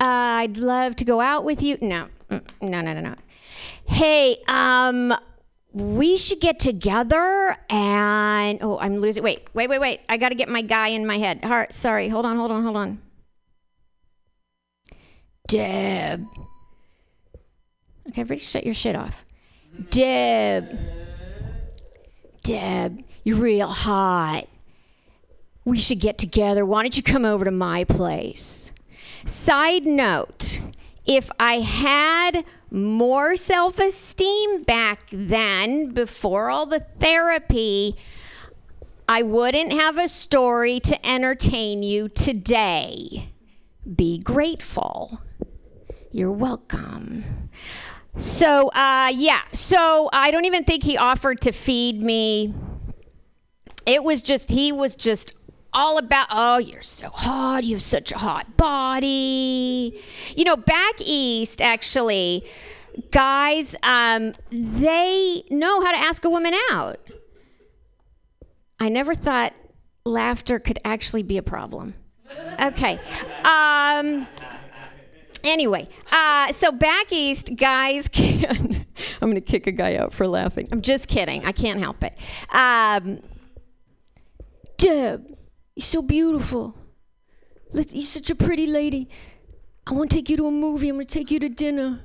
Uh, 0.00 0.40
I'd 0.40 0.56
love 0.56 0.96
to 0.96 1.04
go 1.04 1.20
out 1.20 1.44
with 1.44 1.62
you. 1.62 1.76
No, 1.82 2.08
Mm, 2.30 2.42
no, 2.62 2.80
no, 2.80 2.92
no, 2.94 3.00
no. 3.00 3.14
Hey, 3.86 4.38
um, 4.48 5.12
we 5.76 6.16
should 6.16 6.40
get 6.40 6.58
together 6.58 7.54
and 7.68 8.58
oh, 8.62 8.78
I'm 8.78 8.96
losing. 8.96 9.22
Wait, 9.22 9.46
wait, 9.52 9.68
wait, 9.68 9.78
wait. 9.78 10.00
I 10.08 10.16
got 10.16 10.30
to 10.30 10.34
get 10.34 10.48
my 10.48 10.62
guy 10.62 10.88
in 10.88 11.06
my 11.06 11.18
head. 11.18 11.44
Heart, 11.44 11.74
sorry. 11.74 12.08
Hold 12.08 12.24
on, 12.24 12.36
hold 12.38 12.50
on, 12.50 12.62
hold 12.62 12.76
on. 12.76 13.02
Deb, 15.46 16.24
Okay, 18.08 18.22
everybody 18.22 18.40
shut 18.40 18.64
your 18.64 18.72
shit 18.72 18.96
off. 18.96 19.26
Deb. 19.90 20.78
Deb, 22.42 23.04
you're 23.22 23.36
real 23.36 23.68
hot. 23.68 24.46
We 25.66 25.78
should 25.78 26.00
get 26.00 26.16
together. 26.16 26.64
Why 26.64 26.82
don't 26.82 26.96
you 26.96 27.02
come 27.02 27.26
over 27.26 27.44
to 27.44 27.50
my 27.50 27.84
place? 27.84 28.72
Side 29.26 29.84
note 29.84 30.62
if 31.06 31.30
I 31.38 31.60
had 31.60 32.44
more 32.70 33.36
self 33.36 33.78
esteem 33.78 34.64
back 34.64 35.00
then, 35.10 35.92
before 35.92 36.50
all 36.50 36.66
the 36.66 36.80
therapy, 36.80 37.96
I 39.08 39.22
wouldn't 39.22 39.72
have 39.72 39.98
a 39.98 40.08
story 40.08 40.80
to 40.80 41.06
entertain 41.06 41.82
you 41.82 42.08
today. 42.08 43.30
Be 43.94 44.18
grateful. 44.18 45.20
You're 46.10 46.32
welcome. 46.32 47.24
So, 48.16 48.68
uh, 48.68 49.12
yeah. 49.14 49.42
So 49.52 50.10
I 50.12 50.30
don't 50.32 50.44
even 50.44 50.64
think 50.64 50.82
he 50.82 50.96
offered 50.96 51.40
to 51.42 51.52
feed 51.52 52.02
me. 52.02 52.52
It 53.86 54.02
was 54.02 54.22
just, 54.22 54.50
he 54.50 54.72
was 54.72 54.96
just 54.96 55.35
all 55.76 55.98
about, 55.98 56.26
oh, 56.30 56.56
you're 56.56 56.80
so 56.80 57.10
hot. 57.10 57.62
You 57.62 57.74
have 57.74 57.82
such 57.82 58.10
a 58.10 58.16
hot 58.16 58.56
body. 58.56 60.00
You 60.34 60.44
know, 60.44 60.56
back 60.56 60.94
east, 61.00 61.60
actually, 61.60 62.44
guys, 63.10 63.76
um, 63.82 64.32
they 64.50 65.42
know 65.50 65.84
how 65.84 65.92
to 65.92 65.98
ask 65.98 66.24
a 66.24 66.30
woman 66.30 66.54
out. 66.70 66.98
I 68.80 68.88
never 68.88 69.14
thought 69.14 69.52
laughter 70.06 70.58
could 70.58 70.78
actually 70.82 71.22
be 71.22 71.36
a 71.36 71.42
problem. 71.42 71.94
Okay. 72.58 72.98
Um, 73.44 74.26
anyway, 75.44 75.88
uh, 76.10 76.52
so 76.52 76.72
back 76.72 77.12
east, 77.12 77.54
guys 77.54 78.08
can. 78.12 78.86
I'm 79.20 79.30
going 79.30 79.34
to 79.34 79.40
kick 79.42 79.66
a 79.66 79.72
guy 79.72 79.96
out 79.96 80.14
for 80.14 80.26
laughing. 80.26 80.68
I'm 80.72 80.80
just 80.80 81.08
kidding. 81.08 81.44
I 81.44 81.52
can't 81.52 81.80
help 81.80 82.02
it. 82.02 82.18
Um, 82.50 83.20
Deb, 84.78 85.36
you're 85.76 85.84
so 85.84 86.00
beautiful. 86.00 86.74
You're 87.72 88.02
such 88.02 88.30
a 88.30 88.34
pretty 88.34 88.66
lady. 88.66 89.10
I 89.86 89.92
want 89.92 90.10
to 90.10 90.16
take 90.16 90.30
you 90.30 90.36
to 90.38 90.46
a 90.46 90.50
movie. 90.50 90.88
I'm 90.88 90.96
going 90.96 91.06
to 91.06 91.14
take 91.14 91.30
you 91.30 91.38
to 91.40 91.50
dinner. 91.50 92.00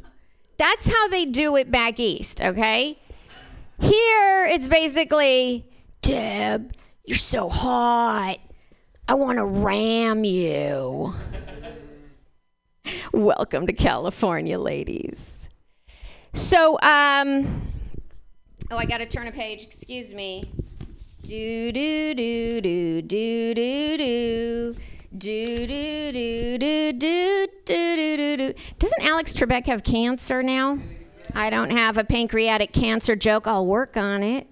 That's 0.58 0.86
how 0.86 1.08
they 1.08 1.26
do 1.26 1.56
it 1.56 1.72
back 1.72 1.98
east, 1.98 2.42
okay? 2.42 3.00
Here, 3.80 4.46
it's 4.46 4.68
basically, 4.68 5.66
Deb, 6.02 6.74
you're 7.08 7.18
so 7.18 7.48
hot. 7.48 8.38
I 9.08 9.14
want 9.14 9.38
to 9.40 9.46
ram 9.46 10.26
you. 10.26 11.16
Welcome 13.14 13.68
to 13.68 13.74
California, 13.74 14.60
ladies. 14.60 15.48
So, 16.34 16.74
um, 16.82 17.62
oh, 18.70 18.78
I 18.78 18.86
got 18.86 18.98
to 18.98 19.06
turn 19.06 19.28
a 19.28 19.32
page. 19.32 19.64
Excuse 19.64 20.14
me. 20.14 20.44
Do 21.24 21.72
do 21.72 22.16
do 22.16 22.62
do 22.62 23.02
do 23.04 23.54
do 23.54 23.98
do. 23.98 24.76
Do 25.16 25.68
do 25.68 26.12
do 26.12 26.58
do 26.58 26.94
do 26.94 27.48
do 27.66 28.18
do 28.18 28.38
do. 28.38 28.54
Doesn't 28.80 29.04
Alex 29.04 29.32
Trebek 29.34 29.68
have 29.68 29.84
cancer 29.84 30.42
now? 30.42 30.80
I 31.36 31.52
don't 31.52 31.70
have 31.70 32.00
a 32.00 32.04
pancreatic 32.04 32.74
cancer 32.74 33.16
joke. 33.16 33.46
I'll 33.46 33.68
work 33.68 33.98
on 33.98 34.24
it. 34.24 34.48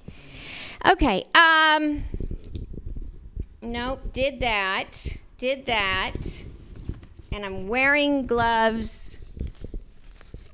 Okay. 0.87 1.25
Um. 1.33 2.03
Nope. 3.63 4.13
Did 4.13 4.39
that. 4.41 5.17
Did 5.39 5.65
that. 5.65 6.21
And 7.31 7.45
I'm 7.45 7.67
wearing 7.67 8.27
gloves. 8.27 9.19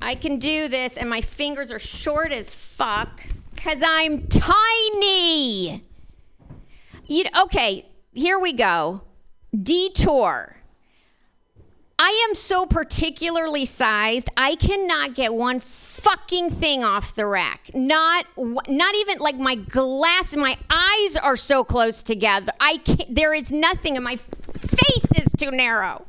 I 0.02 0.16
can 0.16 0.40
do 0.40 0.70
this, 0.70 0.96
and 0.98 1.10
my 1.10 1.20
fingers 1.20 1.74
are 1.74 1.80
short 1.80 2.32
as 2.32 2.56
fuck 2.56 3.22
because 3.54 3.84
I'm 3.86 4.28
tiny. 4.28 5.84
You, 7.08 7.26
okay, 7.44 7.88
here 8.14 8.40
we 8.40 8.54
go. 8.54 9.02
Detour. 9.54 10.56
I 11.98 12.28
am 12.28 12.36
so 12.36 12.66
particularly 12.66 13.66
sized. 13.66 14.30
I 14.36 14.56
cannot 14.56 15.16
get 15.16 15.34
one 15.34 15.60
fucking 15.60 16.50
thing 16.50 16.84
off 16.84 17.16
the 17.16 17.26
rack. 17.26 17.72
Not 17.74 18.26
not 18.36 18.96
even 18.96 19.20
like 19.20 19.38
my 19.38 19.56
glass 19.56 20.36
my 20.36 20.58
eyes 20.70 21.16
are 21.16 21.38
so 21.38 21.64
close 21.64 22.04
together. 22.04 22.52
I 22.60 22.78
can't, 22.78 23.16
there 23.16 23.34
is 23.34 23.52
nothing 23.52 23.96
and 23.96 24.04
my 24.04 24.18
face 24.18 25.06
is 25.16 25.28
too 25.38 25.52
narrow. 25.52 26.06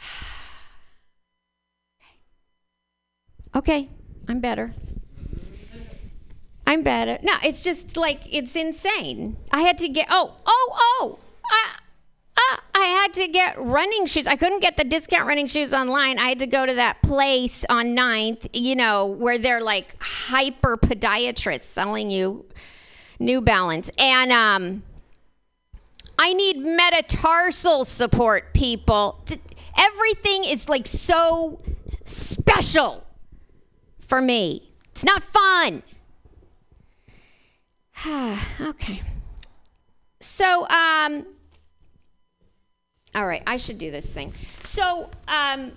Okay, 3.54 3.88
I'm 4.28 4.40
better. 4.40 4.72
I'm 6.68 6.82
better. 6.82 7.18
No, 7.22 7.32
it's 7.42 7.62
just 7.62 7.96
like 7.96 8.20
it's 8.30 8.54
insane. 8.54 9.38
I 9.50 9.62
had 9.62 9.78
to 9.78 9.88
get 9.88 10.06
oh 10.10 10.36
oh 10.44 10.72
oh. 11.00 11.18
I, 11.50 11.78
uh, 12.36 12.56
I 12.74 12.84
had 12.84 13.14
to 13.14 13.26
get 13.28 13.58
running 13.58 14.04
shoes. 14.04 14.26
I 14.26 14.36
couldn't 14.36 14.60
get 14.60 14.76
the 14.76 14.84
discount 14.84 15.26
running 15.26 15.46
shoes 15.46 15.72
online. 15.72 16.18
I 16.18 16.28
had 16.28 16.40
to 16.40 16.46
go 16.46 16.66
to 16.66 16.74
that 16.74 17.00
place 17.02 17.64
on 17.70 17.96
9th, 17.96 18.50
you 18.52 18.76
know, 18.76 19.06
where 19.06 19.38
they're 19.38 19.62
like 19.62 19.96
hyper 19.98 20.76
podiatrists 20.76 21.62
selling 21.62 22.10
you 22.10 22.44
New 23.18 23.40
Balance. 23.40 23.90
And 23.98 24.30
um, 24.30 24.82
I 26.18 26.34
need 26.34 26.58
metatarsal 26.58 27.86
support, 27.86 28.52
people. 28.52 29.22
Th- 29.24 29.40
Everything 29.78 30.44
is 30.44 30.68
like 30.68 30.86
so 30.86 31.58
special 32.04 33.06
for 34.06 34.20
me. 34.20 34.70
It's 34.90 35.02
not 35.04 35.22
fun. 35.22 35.82
okay. 38.60 39.02
So, 40.20 40.66
um, 40.68 41.26
all 43.14 43.26
right, 43.26 43.42
I 43.46 43.56
should 43.56 43.78
do 43.78 43.90
this 43.90 44.12
thing. 44.12 44.32
So, 44.62 45.10
um, 45.26 45.72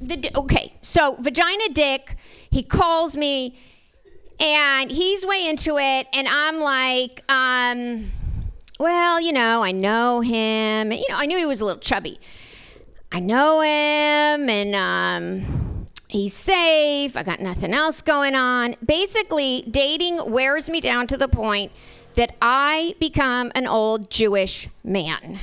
the 0.00 0.30
okay, 0.36 0.72
so 0.80 1.16
vagina 1.18 1.68
dick, 1.72 2.16
he 2.50 2.62
calls 2.62 3.16
me, 3.16 3.58
and 4.40 4.90
he's 4.90 5.26
way 5.26 5.48
into 5.48 5.76
it, 5.78 6.06
and 6.12 6.28
I'm 6.28 6.60
like, 6.60 7.22
um, 7.30 8.06
well, 8.78 9.20
you 9.20 9.32
know, 9.32 9.62
I 9.62 9.72
know 9.72 10.20
him. 10.20 10.92
You 10.92 11.04
know, 11.08 11.16
I 11.16 11.26
knew 11.26 11.36
he 11.36 11.46
was 11.46 11.60
a 11.60 11.64
little 11.64 11.80
chubby. 11.80 12.20
I 13.10 13.20
know 13.20 13.60
him, 13.60 14.48
and 14.48 14.74
um, 14.74 15.67
he's 16.08 16.34
safe. 16.34 17.16
I 17.16 17.22
got 17.22 17.40
nothing 17.40 17.72
else 17.72 18.02
going 18.02 18.34
on. 18.34 18.76
Basically, 18.84 19.64
dating 19.70 20.30
wears 20.30 20.68
me 20.68 20.80
down 20.80 21.06
to 21.08 21.16
the 21.16 21.28
point 21.28 21.72
that 22.14 22.34
I 22.42 22.94
become 22.98 23.52
an 23.54 23.66
old 23.66 24.10
Jewish 24.10 24.68
man. 24.82 25.38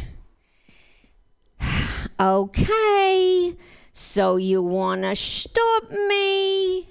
okay, 2.19 3.55
so 3.93 4.35
you 4.35 4.61
want 4.61 5.03
to 5.03 5.15
stop 5.15 5.89
me? 5.89 6.89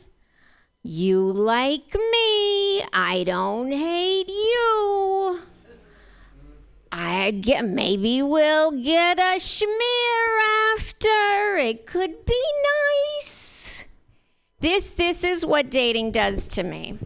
You 0.83 1.33
like 1.33 1.95
me. 1.95 2.83
I 2.93 3.25
don't 3.27 3.73
hate 3.73 4.29
you. 4.29 5.41
I 6.93 7.33
get 7.33 7.65
maybe 7.65 8.23
we'll 8.23 8.71
get 8.71 9.19
a 9.19 9.41
schmear 9.41 10.77
after. 10.77 11.57
It 11.57 11.87
could 11.87 12.25
be 12.25 12.43
nice. 13.19 13.64
This 14.65 14.89
this 14.89 15.25
is 15.25 15.45
what 15.45 15.71
dating 15.71 16.13
does 16.13 16.47
to 16.47 16.63
me. 16.63 16.99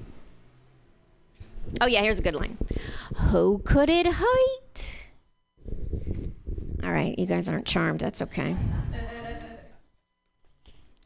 Oh 1.80 1.86
yeah, 1.86 2.02
here's 2.02 2.20
a 2.20 2.22
good 2.22 2.36
line. 2.36 2.56
Who 3.16 3.59
could 3.64 3.90
it 3.90 4.06
hurt? 4.06 5.06
All 6.85 6.93
right, 6.93 7.18
you 7.18 7.26
guys 7.26 7.48
aren't 7.48 7.66
charmed. 7.66 7.98
That's 7.98 8.22
okay. 8.22 8.55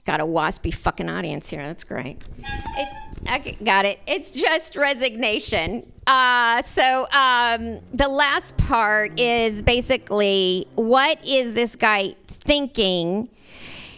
Got 0.04 0.20
a 0.20 0.26
waspy 0.26 0.74
fucking 0.74 1.08
audience 1.08 1.48
here. 1.48 1.62
That's 1.62 1.84
great. 1.84 2.20
It, 2.76 3.44
g- 3.44 3.64
got 3.64 3.86
it. 3.86 4.00
It's 4.06 4.30
just 4.30 4.76
resignation. 4.76 5.90
Uh, 6.06 6.60
so 6.64 7.08
um, 7.12 7.80
the 7.94 8.08
last 8.08 8.58
part 8.58 9.18
is 9.18 9.62
basically 9.62 10.68
what 10.74 11.18
is 11.26 11.54
this 11.54 11.76
guy 11.76 12.14
thinking? 12.26 13.30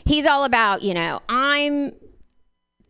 He's 0.05 0.25
all 0.25 0.45
about, 0.45 0.83
you 0.83 0.95
know, 0.95 1.21
I'm 1.29 1.95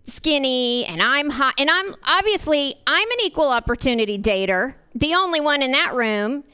skinny 0.04 0.84
and 0.86 1.02
I'm 1.02 1.30
hot 1.30 1.54
and 1.58 1.70
I'm 1.70 1.94
obviously 2.04 2.74
I'm 2.86 3.10
an 3.10 3.16
equal 3.24 3.48
opportunity 3.48 4.18
dater, 4.18 4.74
the 4.94 5.14
only 5.14 5.40
one 5.40 5.62
in 5.62 5.72
that 5.72 5.94
room. 5.94 6.44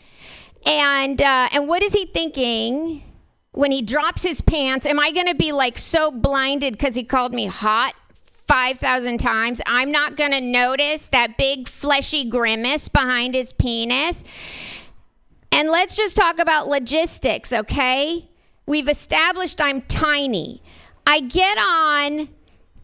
And 0.67 1.21
uh, 1.21 1.49
and 1.53 1.69
what 1.69 1.83
is 1.83 1.93
he 1.93 2.07
thinking 2.07 3.03
when 3.53 3.73
he 3.73 3.83
drops 3.83 4.23
his 4.23 4.41
pants? 4.41 4.87
Am 4.87 5.01
I 5.01 5.11
going 5.13 5.27
to 5.27 5.35
be 5.35 5.53
like 5.53 5.79
so 5.79 6.11
blinded 6.11 6.75
because 6.75 6.95
he 6.95 7.05
called 7.05 7.33
me 7.33 7.47
hot 7.47 7.95
five 8.47 8.79
thousand 8.79 9.19
times? 9.19 9.61
I'm 9.67 9.91
not 9.91 10.17
going 10.17 10.33
to 10.33 10.41
notice 10.41 11.09
that 11.09 11.37
big 11.39 11.69
fleshy 11.69 12.29
grimace 12.29 12.89
behind 12.89 13.35
his 13.35 13.53
penis. 13.53 14.25
And 15.53 15.69
let's 15.69 15.97
just 15.97 16.17
talk 16.17 16.39
about 16.39 16.69
logistics, 16.69 17.53
okay? 17.53 18.29
We've 18.67 18.89
established 18.89 19.61
I'm 19.61 19.83
tiny. 19.83 20.63
I 21.07 21.21
get 21.21 21.59
on 21.59 22.29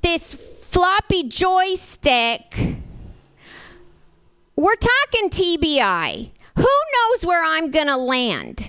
this 0.00 0.34
floppy 0.76 1.22
joystick. 1.22 2.54
We're 4.56 4.76
talking 4.76 5.30
TBI. 5.30 6.30
Who 6.56 6.62
knows 6.62 7.24
where 7.24 7.42
I'm 7.42 7.70
going 7.70 7.86
to 7.86 7.96
land? 7.96 8.68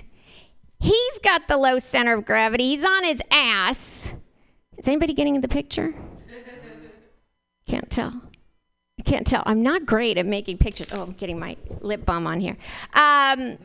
He's 0.80 1.18
got 1.18 1.48
the 1.48 1.58
low 1.58 1.78
center 1.78 2.14
of 2.14 2.24
gravity. 2.24 2.64
He's 2.64 2.82
on 2.82 3.04
his 3.04 3.20
ass. 3.30 4.14
Is 4.78 4.88
anybody 4.88 5.12
getting 5.12 5.38
the 5.42 5.48
picture? 5.48 5.94
Can't 7.66 7.90
tell. 7.90 8.22
I 8.98 9.02
can't 9.02 9.26
tell. 9.26 9.42
I'm 9.44 9.62
not 9.62 9.84
great 9.84 10.16
at 10.16 10.24
making 10.24 10.56
pictures. 10.56 10.88
Oh, 10.90 11.02
I'm 11.02 11.12
getting 11.12 11.38
my 11.38 11.58
lip 11.82 12.06
balm 12.06 12.26
on 12.26 12.40
here. 12.40 12.56
Um, 12.94 13.58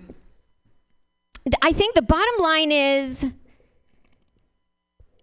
I 1.62 1.72
think 1.72 1.96
the 1.96 2.02
bottom 2.02 2.36
line 2.40 2.74
is 2.74 3.34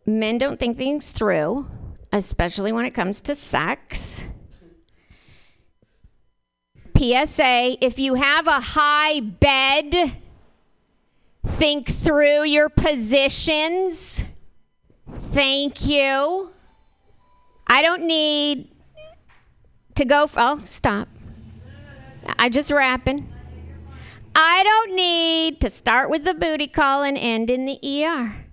men 0.06 0.38
don't 0.38 0.58
think 0.58 0.78
things 0.78 1.10
through, 1.10 1.66
especially 2.12 2.72
when 2.72 2.84
it 2.84 2.92
comes 2.92 3.20
to 3.22 3.34
sex. 3.34 4.28
PSA 6.96 7.78
if 7.80 7.98
you 7.98 8.14
have 8.14 8.46
a 8.46 8.60
high 8.60 9.20
bed, 9.20 10.12
think 11.46 11.88
through 11.88 12.44
your 12.44 12.68
positions. 12.68 14.24
Thank 15.10 15.86
you. 15.86 16.50
I 17.66 17.82
don't 17.82 18.06
need 18.06 18.70
to 19.94 20.04
go. 20.04 20.24
F- 20.24 20.34
oh, 20.36 20.58
stop. 20.58 21.08
I 22.38 22.48
just 22.48 22.70
rapping. 22.70 23.26
I 24.34 24.62
don't 24.62 24.96
need 24.96 25.60
to 25.62 25.70
start 25.70 26.10
with 26.10 26.24
the 26.24 26.34
booty 26.34 26.66
call 26.66 27.02
and 27.02 27.16
end 27.16 27.50
in 27.50 27.64
the 27.64 27.78
ER. 27.82 28.46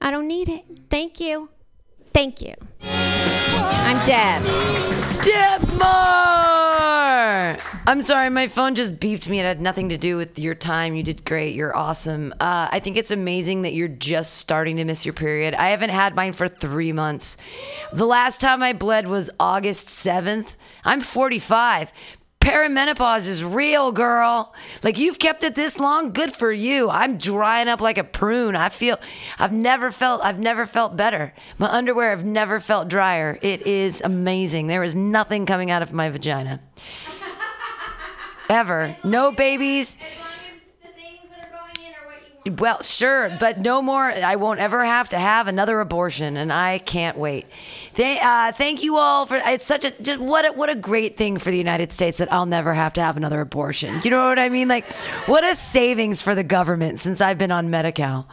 I 0.00 0.10
don't 0.10 0.28
need 0.28 0.48
it. 0.48 0.64
Thank 0.88 1.20
you. 1.20 1.48
Thank 2.12 2.42
you. 2.42 2.54
I'm 2.82 4.06
Deb. 4.06 4.42
Deb 5.22 5.68
Moore! 5.78 7.58
I'm 7.86 8.02
sorry, 8.02 8.30
my 8.30 8.46
phone 8.46 8.74
just 8.74 9.00
beeped 9.00 9.28
me. 9.28 9.40
It 9.40 9.44
had 9.44 9.60
nothing 9.60 9.88
to 9.88 9.98
do 9.98 10.16
with 10.16 10.38
your 10.38 10.54
time. 10.54 10.94
You 10.94 11.02
did 11.02 11.24
great. 11.24 11.54
You're 11.54 11.76
awesome. 11.76 12.32
Uh, 12.40 12.68
I 12.70 12.80
think 12.80 12.96
it's 12.96 13.10
amazing 13.10 13.62
that 13.62 13.74
you're 13.74 13.88
just 13.88 14.34
starting 14.34 14.76
to 14.76 14.84
miss 14.84 15.04
your 15.04 15.12
period. 15.12 15.54
I 15.54 15.70
haven't 15.70 15.90
had 15.90 16.14
mine 16.14 16.32
for 16.32 16.46
three 16.46 16.92
months. 16.92 17.36
The 17.92 18.06
last 18.06 18.40
time 18.40 18.62
I 18.62 18.72
bled 18.72 19.08
was 19.08 19.30
August 19.40 19.88
7th. 19.88 20.54
I'm 20.84 21.00
45. 21.00 21.92
Perimenopause 22.40 23.28
is 23.28 23.44
real, 23.44 23.92
girl. 23.92 24.54
Like 24.82 24.98
you've 24.98 25.18
kept 25.18 25.44
it 25.44 25.54
this 25.54 25.78
long, 25.78 26.12
good 26.12 26.34
for 26.34 26.50
you. 26.50 26.88
I'm 26.88 27.18
drying 27.18 27.68
up 27.68 27.82
like 27.82 27.98
a 27.98 28.04
prune. 28.04 28.56
I 28.56 28.70
feel 28.70 28.98
I've 29.38 29.52
never 29.52 29.90
felt 29.90 30.24
I've 30.24 30.38
never 30.38 30.64
felt 30.64 30.96
better. 30.96 31.34
My 31.58 31.68
underwear 31.68 32.10
have 32.10 32.24
never 32.24 32.58
felt 32.58 32.88
drier. 32.88 33.38
It 33.42 33.66
is 33.66 34.00
amazing. 34.00 34.68
There 34.68 34.82
is 34.82 34.94
nothing 34.94 35.44
coming 35.44 35.70
out 35.70 35.82
of 35.82 35.92
my 35.92 36.08
vagina. 36.08 36.60
Ever. 38.48 38.96
No 39.04 39.32
babies. 39.32 39.98
Well, 42.48 42.82
sure, 42.82 43.30
but 43.38 43.58
no 43.58 43.82
more. 43.82 44.10
I 44.10 44.36
won't 44.36 44.60
ever 44.60 44.82
have 44.82 45.10
to 45.10 45.18
have 45.18 45.46
another 45.46 45.78
abortion, 45.80 46.38
and 46.38 46.50
I 46.50 46.78
can't 46.78 47.18
wait. 47.18 47.44
They, 47.96 48.18
uh, 48.18 48.52
thank 48.52 48.82
you 48.82 48.96
all 48.96 49.26
for. 49.26 49.36
It's 49.36 49.66
such 49.66 49.84
a 49.84 49.90
just, 50.02 50.20
what 50.20 50.46
a, 50.46 50.52
what 50.52 50.70
a 50.70 50.74
great 50.74 51.18
thing 51.18 51.36
for 51.36 51.50
the 51.50 51.58
United 51.58 51.92
States 51.92 52.16
that 52.16 52.32
I'll 52.32 52.46
never 52.46 52.72
have 52.72 52.94
to 52.94 53.02
have 53.02 53.18
another 53.18 53.42
abortion. 53.42 54.00
You 54.04 54.10
know 54.10 54.26
what 54.26 54.38
I 54.38 54.48
mean? 54.48 54.68
Like, 54.68 54.86
what 55.26 55.44
a 55.44 55.54
savings 55.54 56.22
for 56.22 56.34
the 56.34 56.44
government 56.44 56.98
since 56.98 57.20
I've 57.20 57.36
been 57.36 57.52
on 57.52 57.68
Medi-Cal. 57.68 58.26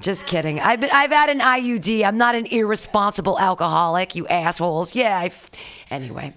Just 0.00 0.26
kidding. 0.26 0.60
I've 0.60 0.80
been, 0.80 0.90
I've 0.92 1.10
had 1.10 1.28
an 1.28 1.40
IUD. 1.40 2.04
I'm 2.04 2.16
not 2.16 2.34
an 2.34 2.46
irresponsible 2.46 3.38
alcoholic. 3.38 4.14
You 4.14 4.26
assholes. 4.28 4.94
Yeah. 4.94 5.18
I've, 5.18 5.50
anyway, 5.90 6.32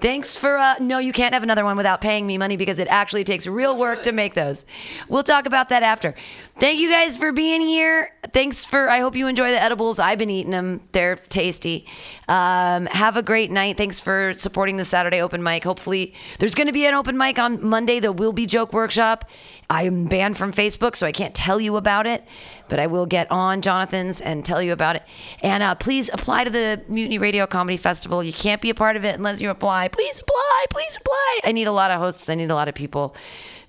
thanks 0.00 0.36
for. 0.36 0.56
Uh, 0.56 0.76
no, 0.80 0.98
you 0.98 1.12
can't 1.12 1.34
have 1.34 1.42
another 1.42 1.64
one 1.64 1.76
without 1.76 2.00
paying 2.00 2.26
me 2.26 2.38
money 2.38 2.56
because 2.56 2.78
it 2.78 2.88
actually 2.88 3.24
takes 3.24 3.46
real 3.46 3.76
work 3.76 4.02
to 4.04 4.12
make 4.12 4.34
those. 4.34 4.64
We'll 5.08 5.22
talk 5.22 5.46
about 5.46 5.68
that 5.70 5.82
after. 5.82 6.14
Thank 6.58 6.80
you 6.80 6.90
guys 6.90 7.18
for 7.18 7.32
being 7.32 7.60
here. 7.60 8.12
Thanks 8.32 8.64
for. 8.64 8.88
I 8.88 9.00
hope 9.00 9.14
you 9.14 9.26
enjoy 9.26 9.50
the 9.50 9.60
edibles. 9.60 9.98
I've 9.98 10.18
been 10.18 10.30
eating 10.30 10.52
them. 10.52 10.80
They're 10.92 11.16
tasty. 11.16 11.86
Um, 12.28 12.86
have 12.86 13.16
a 13.16 13.22
great 13.22 13.50
night. 13.50 13.76
Thanks 13.76 14.00
for 14.00 14.32
supporting 14.36 14.78
the 14.78 14.84
Saturday 14.84 15.20
open 15.20 15.42
mic. 15.42 15.64
Hopefully, 15.64 16.14
there's 16.38 16.54
going 16.54 16.66
to 16.66 16.72
be 16.72 16.86
an 16.86 16.94
open 16.94 17.18
mic 17.18 17.38
on 17.38 17.62
Monday. 17.62 18.00
There 18.00 18.12
will 18.12 18.32
be 18.32 18.46
joke 18.46 18.72
workshop. 18.72 19.30
I'm 19.68 20.06
banned 20.06 20.38
from 20.38 20.52
Facebook, 20.52 20.94
so 20.94 21.06
I 21.06 21.12
can't 21.12 21.34
tell 21.34 21.60
you 21.60 21.76
about 21.76 22.06
it, 22.06 22.24
but 22.68 22.78
I 22.78 22.86
will 22.86 23.06
get 23.06 23.30
on 23.30 23.62
Jonathan's 23.62 24.20
and 24.20 24.44
tell 24.44 24.62
you 24.62 24.72
about 24.72 24.96
it. 24.96 25.02
And 25.42 25.62
uh, 25.62 25.74
please 25.74 26.08
apply 26.12 26.44
to 26.44 26.50
the 26.50 26.82
Mutiny 26.88 27.18
Radio 27.18 27.46
Comedy 27.46 27.76
Festival. 27.76 28.22
You 28.22 28.32
can't 28.32 28.62
be 28.62 28.70
a 28.70 28.74
part 28.76 28.96
of 28.96 29.04
it 29.04 29.16
unless 29.16 29.40
you 29.40 29.50
apply. 29.50 29.88
Please 29.88 30.20
apply. 30.20 30.64
Please 30.70 30.96
apply. 30.96 31.40
I 31.44 31.52
need 31.52 31.66
a 31.66 31.72
lot 31.72 31.90
of 31.90 31.98
hosts. 31.98 32.28
I 32.28 32.34
need 32.34 32.50
a 32.50 32.54
lot 32.54 32.68
of 32.68 32.74
people. 32.74 33.16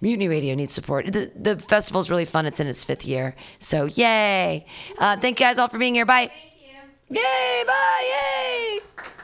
Mutiny 0.01 0.27
Radio 0.27 0.53
needs 0.53 0.73
support. 0.73 1.11
The, 1.11 1.31
the 1.35 1.57
festival 1.57 1.99
is 2.01 2.09
really 2.11 2.25
fun. 2.25 2.45
It's 2.45 2.59
in 2.59 2.67
its 2.67 2.83
fifth 2.83 3.05
year. 3.05 3.35
So, 3.59 3.85
yay. 3.85 4.67
Uh, 4.99 5.17
thank 5.17 5.39
you 5.39 5.45
guys 5.45 5.57
all 5.57 5.67
for 5.67 5.79
being 5.79 5.95
here. 5.95 6.05
Bye. 6.05 6.31
Yay, 7.09 7.63
bye, 7.65 8.03
yay. 8.03 8.79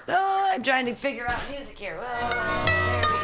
Oh, 0.08 0.50
I'm 0.52 0.64
trying 0.64 0.86
to 0.86 0.96
figure 0.96 1.28
out 1.28 1.40
music 1.52 1.78
here. 1.78 1.98
Whoa, 1.98 3.20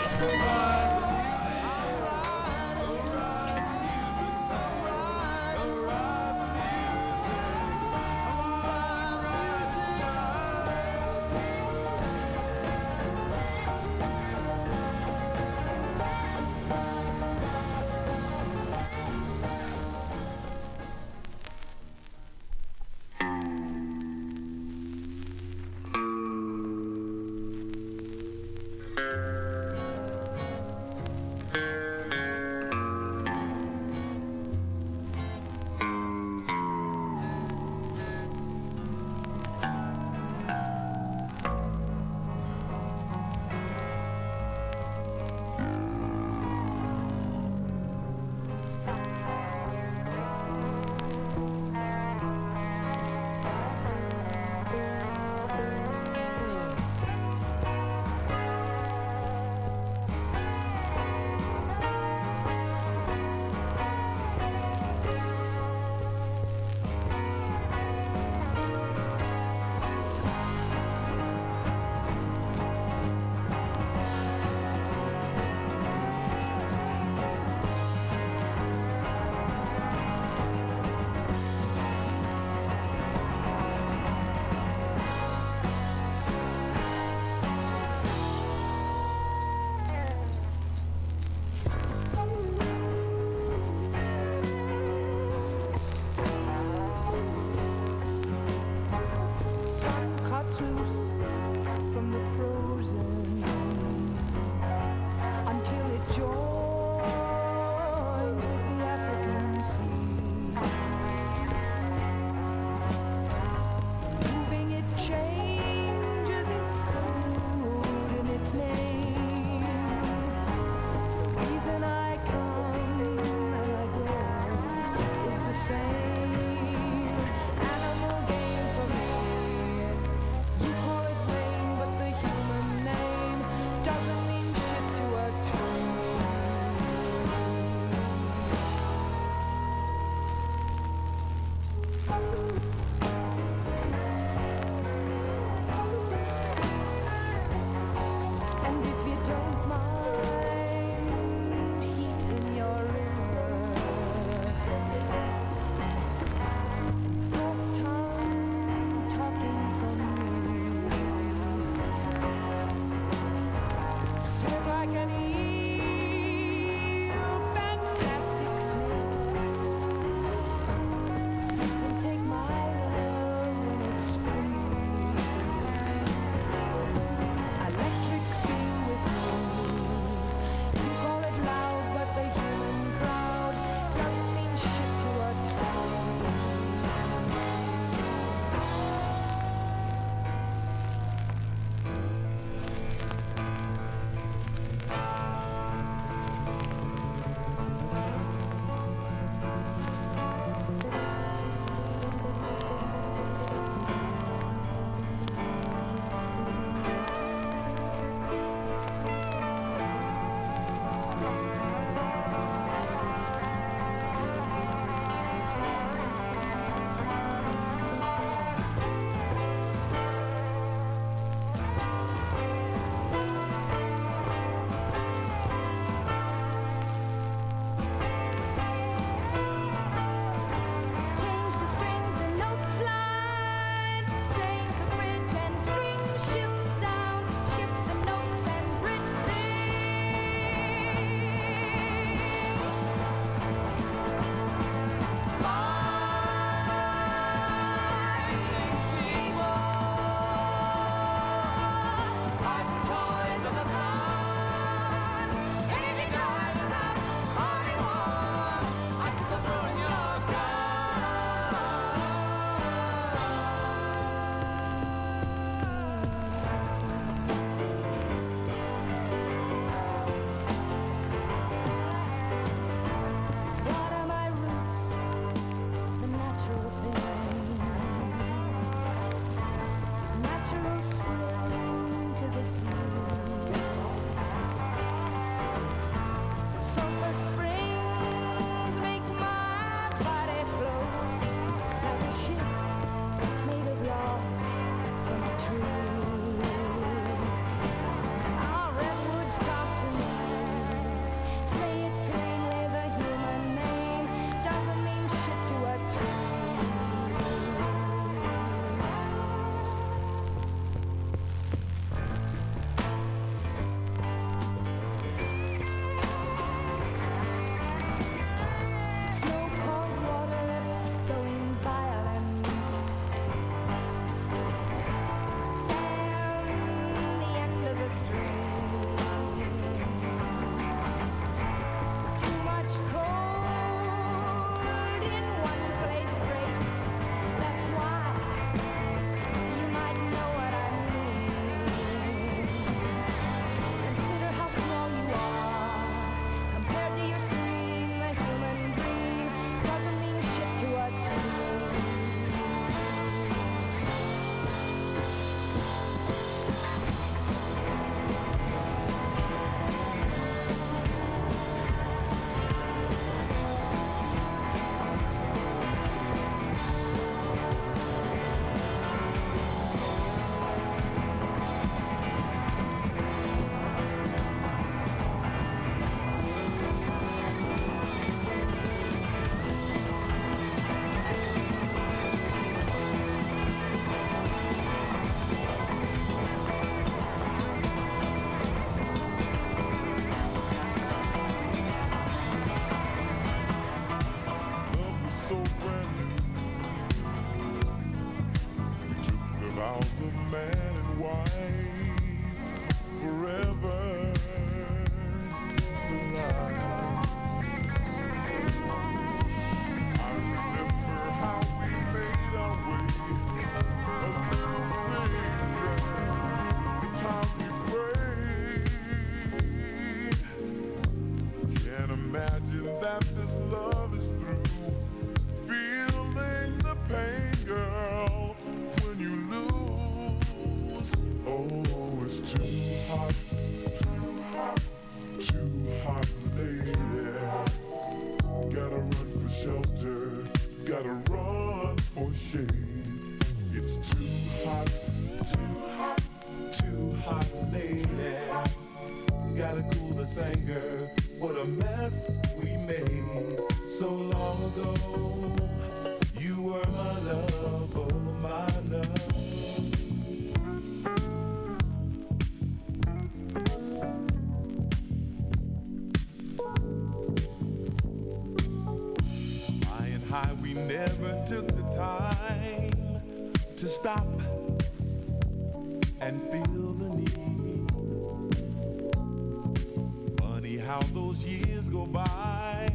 how 480.70 480.80
those 480.94 481.26
years 481.26 481.68
go 481.68 481.84
by, 481.88 482.70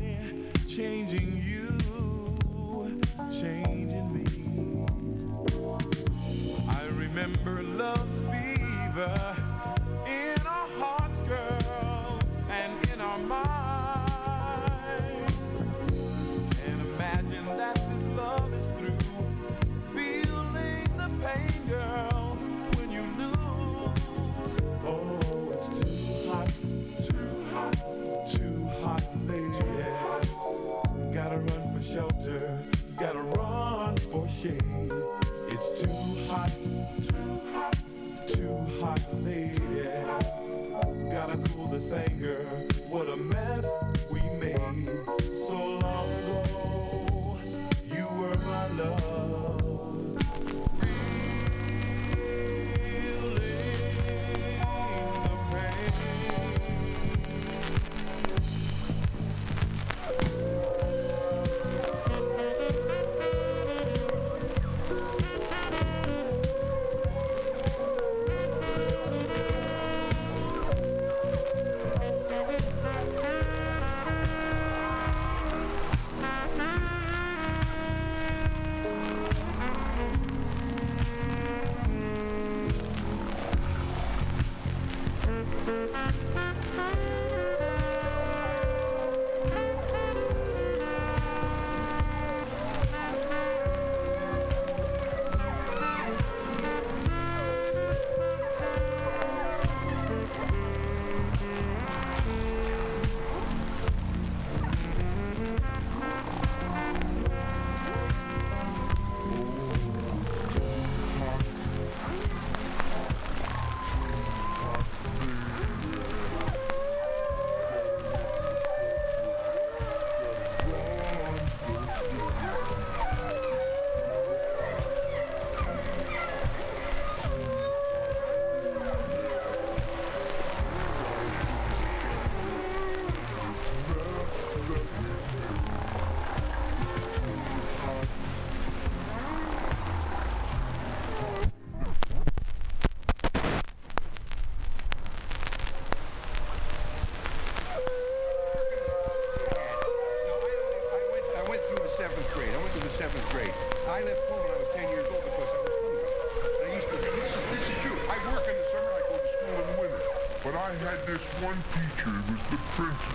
changing 0.66 1.40
you, 1.46 1.78
changing 3.30 4.12
me. 4.12 4.24
I 6.68 6.86
remember 6.86 7.62
love's 7.62 8.18
fever 8.18 9.36
in 10.08 10.36
our 10.44 10.66
hearts, 10.80 11.20
girl, 11.20 12.18
and 12.50 12.72
in 12.92 13.00
our 13.00 13.18
minds. 13.18 13.50
And 16.66 16.80
imagine 16.94 17.46
that 17.56 17.76
this 17.92 18.04
love 18.16 18.52
is 18.54 18.66
through, 18.76 18.98
feeling 19.94 20.84
the 20.96 21.08
pain, 21.24 21.66
girl, 21.68 22.13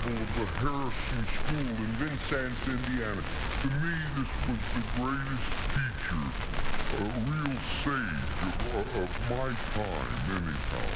principal 0.10 0.22
of 0.22 0.36
the 0.36 0.46
Harrison 0.60 1.24
School 1.38 1.70
in 1.70 1.92
Vincennes, 1.98 2.62
Indiana. 2.68 3.22
To 3.62 3.68
me, 3.82 3.96
this 4.16 4.32
was 4.48 4.62
the 4.74 4.84
greatest 4.98 5.50
teacher, 5.70 6.24
a 6.98 7.14
real 7.30 7.58
sage 7.84 8.34
of, 8.74 8.88
of 8.98 9.12
my 9.30 9.50
time, 9.76 10.14
anyhow. 10.34 10.90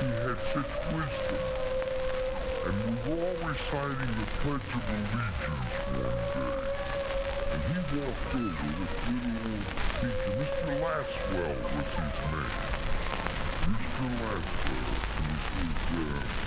He 0.00 0.06
had 0.22 0.38
such 0.52 0.72
wisdom. 0.94 1.42
And 2.64 2.74
we 2.84 2.94
were 3.10 3.20
all 3.24 3.38
reciting 3.48 4.12
the 4.14 4.26
Pledge 4.40 4.70
of 4.74 4.84
Allegiance 4.94 5.74
one 5.94 6.22
day. 6.34 6.62
And 7.52 7.60
he 7.70 7.78
walked 7.98 8.34
over, 8.34 8.70
this 8.78 8.94
little 9.10 9.36
old 9.44 9.66
teacher, 10.00 10.32
Mr. 10.38 10.70
Laswell 10.80 11.56
was 11.74 11.90
his 11.94 12.14
name. 12.30 12.54
Mr. 13.74 14.06
Laswell. 14.22 14.94
And 15.18 15.36
he 15.54 15.70
says, 15.88 16.30
uh, 16.30 16.43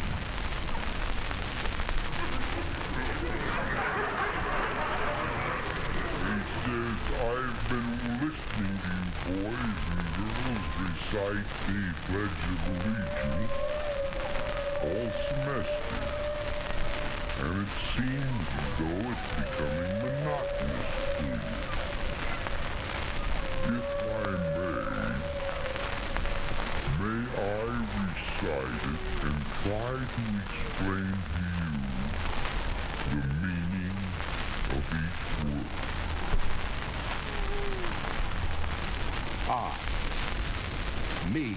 it 17.58 17.68
seems 17.96 18.48
as 18.54 18.70
though 18.78 19.02
it's 19.10 19.28
becoming 19.34 19.94
monotonous 20.04 20.94
to 21.18 21.24
you. 21.26 21.42
If 23.78 23.90
I 24.06 24.30
may, 24.54 25.10
may 27.00 27.22
I 27.34 27.66
recite 27.98 28.84
it 28.94 29.06
and 29.26 29.40
try 29.64 29.92
to 29.98 30.24
explain 30.38 31.18
to 31.18 31.42
you 33.10 33.22
the 33.22 33.28
meaning 33.42 33.98
of 34.70 34.84
each 35.02 35.22
word. 35.42 35.70
I, 39.50 39.74
me, 41.34 41.48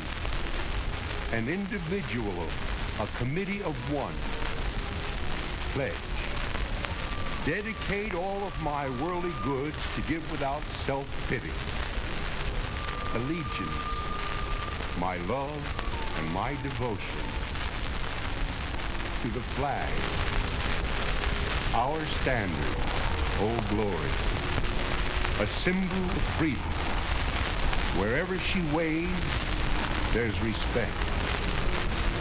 an 1.32 1.44
individual, 1.48 2.48
a 3.00 3.06
committee 3.18 3.62
of 3.62 3.76
one, 3.92 4.14
pledge. 5.72 5.94
Dedicate 7.46 8.14
all 8.14 8.42
of 8.44 8.62
my 8.62 8.88
worldly 9.02 9.32
goods 9.42 9.76
to 9.94 10.02
give 10.02 10.30
without 10.30 10.62
self-pity. 10.84 11.50
Allegiance, 13.14 13.70
my 14.98 15.16
love 15.26 15.62
and 16.18 16.32
my 16.32 16.50
devotion 16.62 17.20
to 19.22 19.28
the 19.28 19.40
flag, 19.56 19.92
our 21.74 22.04
standard, 22.22 22.76
oh 23.40 23.66
glory, 23.70 24.12
a 25.40 25.46
symbol 25.46 26.04
of 26.04 26.22
freedom. 26.36 26.72
Wherever 27.98 28.38
she 28.38 28.60
waves, 28.74 29.12
there's 30.12 30.40
respect. 30.42 31.19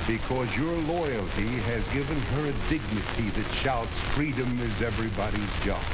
Because 0.10 0.49
your 0.57 0.73
loyalty 0.90 1.61
has 1.69 1.88
given 1.94 2.18
her 2.34 2.49
a 2.49 2.53
dignity 2.65 3.30
that 3.30 3.45
shouts 3.61 3.94
freedom 4.18 4.49
is 4.57 4.81
everybody's 4.81 5.53
job. 5.61 5.86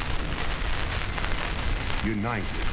United. 2.08 2.64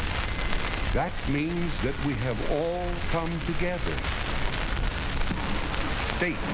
That 0.95 1.11
means 1.35 1.75
that 1.83 1.99
we 2.07 2.15
have 2.23 2.39
all 2.55 2.87
come 3.11 3.27
together. 3.51 3.97
States, 6.15 6.47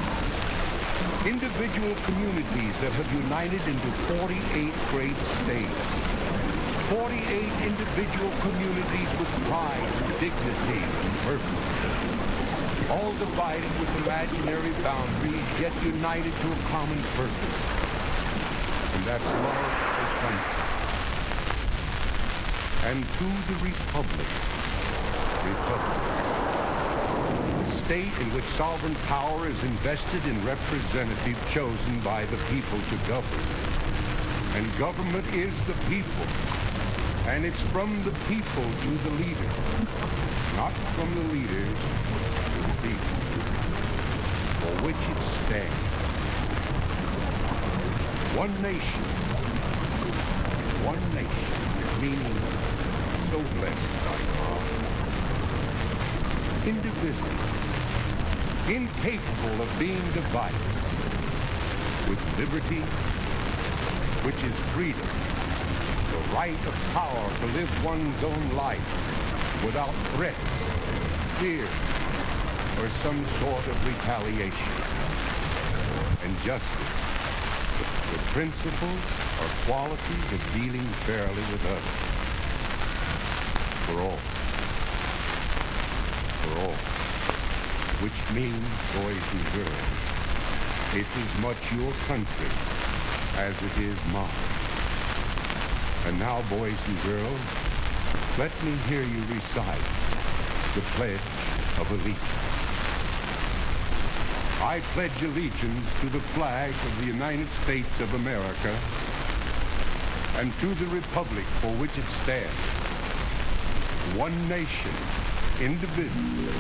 individual 1.29 1.93
communities 2.09 2.73
that 2.81 2.93
have 2.97 3.13
united 3.13 3.61
into 3.69 3.89
48 4.17 4.73
great 4.89 5.21
states. 5.45 5.85
48 6.97 7.45
individual 7.61 8.33
communities 8.41 9.11
with 9.21 9.29
pride 9.53 9.85
dignity 10.17 10.81
and 10.81 11.13
purpose. 11.29 12.18
All 12.91 13.13
divided 13.13 13.69
with 13.79 14.07
imaginary 14.07 14.73
boundaries, 14.83 15.61
yet 15.61 15.75
united 15.85 16.33
to 16.33 16.49
a 16.49 16.57
common 16.73 16.97
purpose. 17.21 17.59
And 18.97 19.05
that's 19.05 19.29
love 19.29 19.73
for 19.93 20.09
country. 20.25 20.69
And 22.89 23.05
to 23.05 23.29
the 23.45 23.57
Republic. 23.61 24.31
Republic. 25.45 26.01
The 27.69 27.77
state 27.85 28.15
in 28.25 28.33
which 28.33 28.49
sovereign 28.57 28.97
power 29.05 29.47
is 29.47 29.63
invested 29.65 30.25
in 30.25 30.43
representative 30.43 31.37
chosen 31.53 32.01
by 32.01 32.25
the 32.25 32.39
people 32.49 32.81
to 32.89 32.97
govern. 33.05 33.45
And 34.57 34.65
government 34.79 35.29
is 35.35 35.53
the 35.69 35.77
people. 35.93 36.25
And 37.27 37.45
it's 37.45 37.61
from 37.69 37.93
the 38.05 38.17
people 38.33 38.65
to 38.65 38.91
the 39.05 39.11
leader. 39.21 39.51
Not 40.57 40.73
from 40.97 41.13
the 41.15 41.35
leaders 41.35 41.77
which 44.83 44.97
it 44.97 45.21
stands. 45.47 45.89
One 48.39 48.55
nation. 48.63 49.03
One 50.87 51.03
nation. 51.15 51.49
Meaning 52.01 52.39
so 53.31 53.39
blessed 53.59 53.91
by 54.07 54.19
God. 54.39 54.63
Indivisible. 56.67 57.43
Incapable 58.71 59.63
of 59.63 59.71
being 59.79 60.07
divided. 60.15 60.73
With 62.09 62.21
liberty, 62.39 62.83
which 64.25 64.41
is 64.45 64.55
freedom. 64.73 65.09
The 66.15 66.23
right 66.35 66.63
of 66.67 66.75
power 66.95 67.27
to 67.41 67.47
live 67.59 67.85
one's 67.85 68.23
own 68.23 68.57
life 68.57 68.87
without 69.65 69.93
threats, 70.15 70.39
fear, 71.41 71.67
or 72.79 72.89
some 73.03 73.19
sort 73.43 73.67
of 73.67 73.77
retaliation. 73.87 74.73
And 76.23 76.33
justice, 76.47 76.95
the 78.13 78.19
principles 78.31 79.03
or 79.43 79.49
qualities 79.67 80.27
of 80.33 80.41
dealing 80.55 80.87
fairly 81.03 81.45
with 81.51 81.63
others. 81.67 81.99
For 83.87 83.99
all. 83.99 84.21
For 86.43 86.53
all. 86.63 86.77
Which 87.99 88.19
means, 88.31 88.63
boys 88.95 89.27
and 89.35 89.45
girls, 89.59 89.99
it's 90.95 91.15
as 91.19 91.33
much 91.43 91.59
your 91.75 91.93
country 92.07 92.53
as 93.39 93.55
it 93.59 93.79
is 93.83 93.99
mine. 94.13 94.29
And 96.07 96.19
now, 96.21 96.43
boys 96.49 96.79
and 96.87 97.03
girls, 97.03 97.41
let 98.39 98.53
me 98.63 98.73
hear 98.87 99.03
you 99.03 99.21
recite 99.35 99.83
the 100.75 100.81
Pledge 100.95 101.21
of 101.81 101.91
Allegiance. 101.91 102.48
I 104.61 104.81
pledge 104.93 105.23
allegiance 105.23 105.87
to 106.01 106.07
the 106.07 106.19
flag 106.35 106.71
of 106.71 106.99
the 106.99 107.07
United 107.07 107.47
States 107.63 108.01
of 108.01 108.13
America 108.15 108.75
and 110.39 110.53
to 110.59 110.75
the 110.75 110.87
republic 110.95 111.45
for 111.63 111.71
which 111.79 111.95
it 111.97 112.05
stands, 112.27 112.51
one 114.19 114.35
nation, 114.49 114.91
indivisible, 115.63 116.51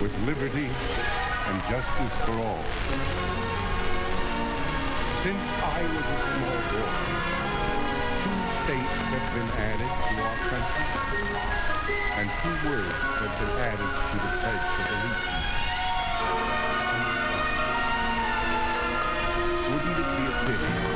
with 0.00 0.16
liberty 0.24 0.64
and 0.64 1.56
justice 1.68 2.16
for 2.24 2.40
all. 2.40 2.64
Since 5.20 5.44
I 5.60 5.80
was 5.92 6.06
a 6.08 6.18
small 6.24 6.60
boy, 6.72 6.88
two 8.24 8.40
states 8.64 8.96
have 9.12 9.26
been 9.36 9.50
added 9.60 9.92
to 9.92 10.12
our 10.24 10.38
country, 10.48 10.88
and 12.16 12.26
two 12.40 12.56
words 12.64 12.96
have 13.20 13.34
been 13.44 13.54
added 13.60 13.90
to 14.08 14.16
the 14.24 14.30
Pledge 14.40 14.68
of 14.80 14.88
Allegiance. 14.88 15.39
It 20.50 20.89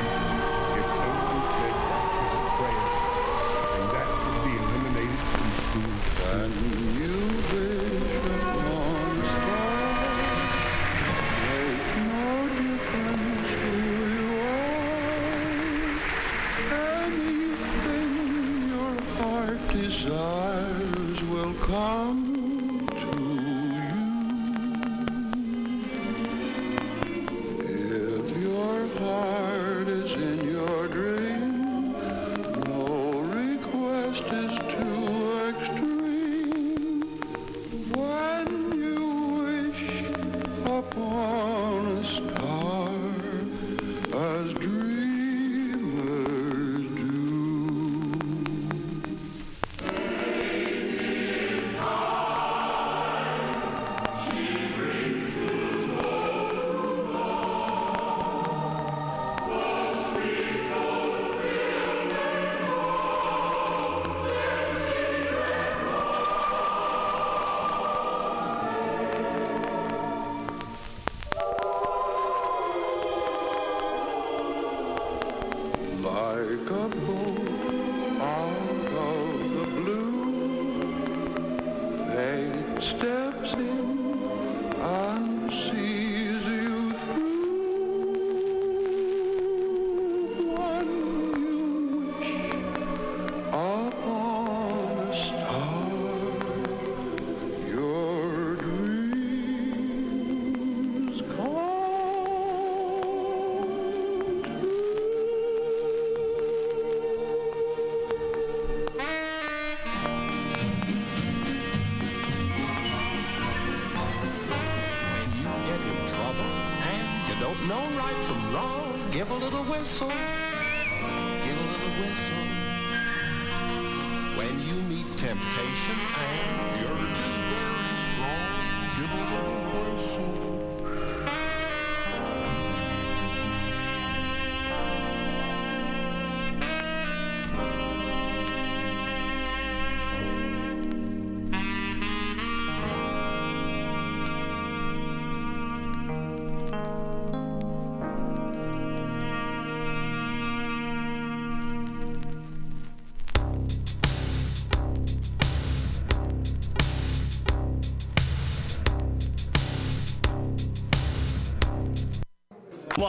a 119.67 120.24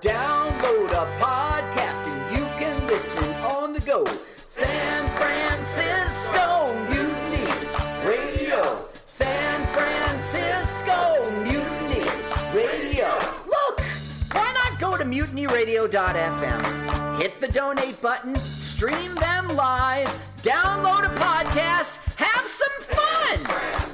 Download 0.00 0.90
a 0.90 1.06
podcast 1.18 2.06
and 2.06 2.36
you 2.36 2.44
can 2.58 2.86
listen 2.86 3.32
on 3.44 3.72
the 3.72 3.80
go. 3.80 4.04
San 4.48 5.08
Francisco 5.16 6.74
Mutiny 6.90 7.50
Radio. 8.04 8.86
San 9.06 9.66
Francisco 9.72 11.30
Mutiny 11.42 12.04
Radio. 12.54 13.08
Look, 13.46 13.80
why 14.32 14.52
not 14.52 14.78
go 14.78 14.96
to 14.98 15.04
mutinyradio.fm? 15.04 16.62
Hit 17.20 17.40
the 17.40 17.48
donate 17.48 18.00
button, 18.02 18.36
stream 18.58 19.14
them 19.14 19.48
live, 19.48 20.08
download 20.42 21.06
a 21.06 21.14
podcast, 21.14 21.96
have 22.16 22.46
some 22.46 22.82
fun. 22.96 23.85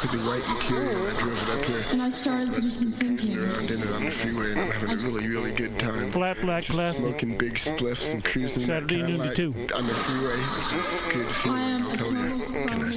Cadillac 0.00 0.02
with 0.02 0.10
the 0.12 0.28
white 0.28 0.60
interior. 0.62 1.10
I 1.10 1.20
drove 1.20 1.42
it 1.42 1.58
up 1.58 1.64
here. 1.64 1.84
And 1.90 2.02
I 2.02 2.10
started 2.10 2.52
to 2.52 2.60
do 2.60 2.70
some 2.70 2.90
thinking. 2.92 3.38
Around 3.38 3.70
in 3.70 3.82
it 3.82 3.90
on 3.90 4.04
the 4.04 4.10
freeway 4.10 4.52
and 4.52 4.60
I'm 4.60 4.70
having 4.70 4.90
a 4.90 4.96
really, 4.96 5.26
really 5.28 5.52
good 5.52 5.78
time. 5.78 6.10
Flat 6.12 6.40
black 6.40 6.64
Just 6.64 6.76
plastic. 6.76 7.04
Smoking 7.04 7.38
big 7.38 7.54
spliffs 7.54 8.04
and 8.10 8.24
cruising 8.24 8.60
Saturday 8.60 9.02
noon 9.02 9.20
to 9.20 9.28
Cadillac 9.28 9.68
two. 9.68 9.74
on 9.74 9.86
the 9.86 9.94
freeway. 9.94 10.34
It's 10.38 11.12
good 11.12 11.52
I 11.52 11.60
am 11.60 11.86
a 11.90 11.96
total 11.96 12.14
What 12.14 12.46
can 12.48 12.68
I 12.68 12.78
phony, 12.78 12.96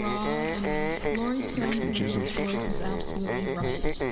fraud, 0.00 0.64
and 1.04 1.18
Laurie 1.20 1.40
Stone's 1.40 2.30
voice 2.30 2.66
is 2.66 2.82
absolutely 2.82 3.54
right. 3.56 4.02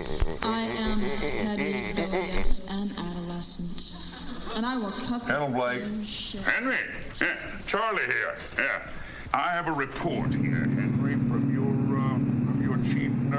I 0.43 0.61
am 0.61 1.01
petty, 1.21 1.93
bilious, 1.95 2.71
and 2.71 2.91
adolescent. 2.99 3.95
And 4.57 4.65
I 4.67 4.77
will 4.77 4.91
cut 4.91 5.27
the 5.27 5.33
Hello, 5.35 5.49
Blake. 5.49 5.83
shit. 6.05 6.41
Henry, 6.43 6.77
yeah, 7.21 7.37
Charlie 7.67 8.05
here. 8.07 8.35
Yeah, 8.59 8.81
I 9.35 9.51
have 9.51 9.69
a 9.69 9.73
report 9.73 10.35
here, 10.35 10.65
Henry, 10.65 11.13
from 11.15 11.53
your 11.53 11.69
uh, 11.99 12.15
from 12.15 12.63
your 12.63 12.79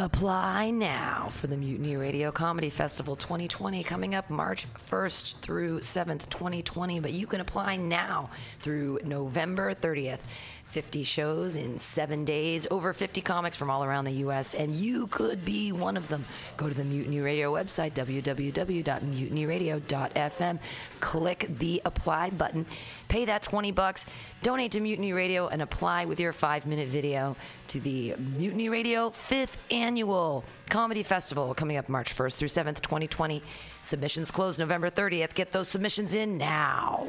Apply 0.00 0.70
now 0.70 1.26
for 1.32 1.48
the 1.48 1.56
Mutiny 1.56 1.96
Radio 1.96 2.30
Comedy 2.30 2.70
Festival 2.70 3.16
2020 3.16 3.82
coming 3.82 4.14
up 4.14 4.30
March 4.30 4.72
1st 4.74 5.40
through 5.40 5.80
7th, 5.80 6.30
2020. 6.30 7.00
But 7.00 7.12
you 7.14 7.26
can 7.26 7.40
apply 7.40 7.78
now 7.78 8.30
through 8.60 9.00
November 9.02 9.74
30th. 9.74 10.20
50 10.68 11.02
shows 11.02 11.56
in 11.56 11.78
seven 11.78 12.26
days, 12.26 12.66
over 12.70 12.92
50 12.92 13.22
comics 13.22 13.56
from 13.56 13.70
all 13.70 13.84
around 13.84 14.04
the 14.04 14.12
U.S., 14.12 14.54
and 14.54 14.74
you 14.74 15.06
could 15.06 15.42
be 15.42 15.72
one 15.72 15.96
of 15.96 16.08
them. 16.08 16.26
Go 16.58 16.68
to 16.68 16.74
the 16.74 16.84
Mutiny 16.84 17.20
Radio 17.20 17.54
website, 17.54 17.94
www.mutinyradio.fm, 17.94 20.58
click 21.00 21.46
the 21.58 21.80
apply 21.86 22.28
button, 22.30 22.66
pay 23.08 23.24
that 23.24 23.40
20 23.42 23.72
bucks, 23.72 24.04
donate 24.42 24.72
to 24.72 24.80
Mutiny 24.80 25.14
Radio, 25.14 25.48
and 25.48 25.62
apply 25.62 26.04
with 26.04 26.20
your 26.20 26.34
five 26.34 26.66
minute 26.66 26.88
video 26.88 27.34
to 27.68 27.80
the 27.80 28.14
Mutiny 28.36 28.68
Radio 28.68 29.08
5th 29.08 29.56
Annual 29.70 30.44
Comedy 30.68 31.02
Festival 31.02 31.54
coming 31.54 31.78
up 31.78 31.88
March 31.88 32.14
1st 32.14 32.34
through 32.34 32.48
7th, 32.48 32.82
2020. 32.82 33.42
Submissions 33.82 34.30
close 34.30 34.58
November 34.58 34.90
30th. 34.90 35.34
Get 35.34 35.50
those 35.50 35.68
submissions 35.68 36.12
in 36.12 36.36
now. 36.36 37.08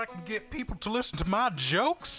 I 0.00 0.04
can 0.04 0.22
get 0.24 0.48
people 0.48 0.76
to 0.76 0.90
listen 0.90 1.18
to 1.18 1.28
my 1.28 1.50
jokes? 1.56 2.16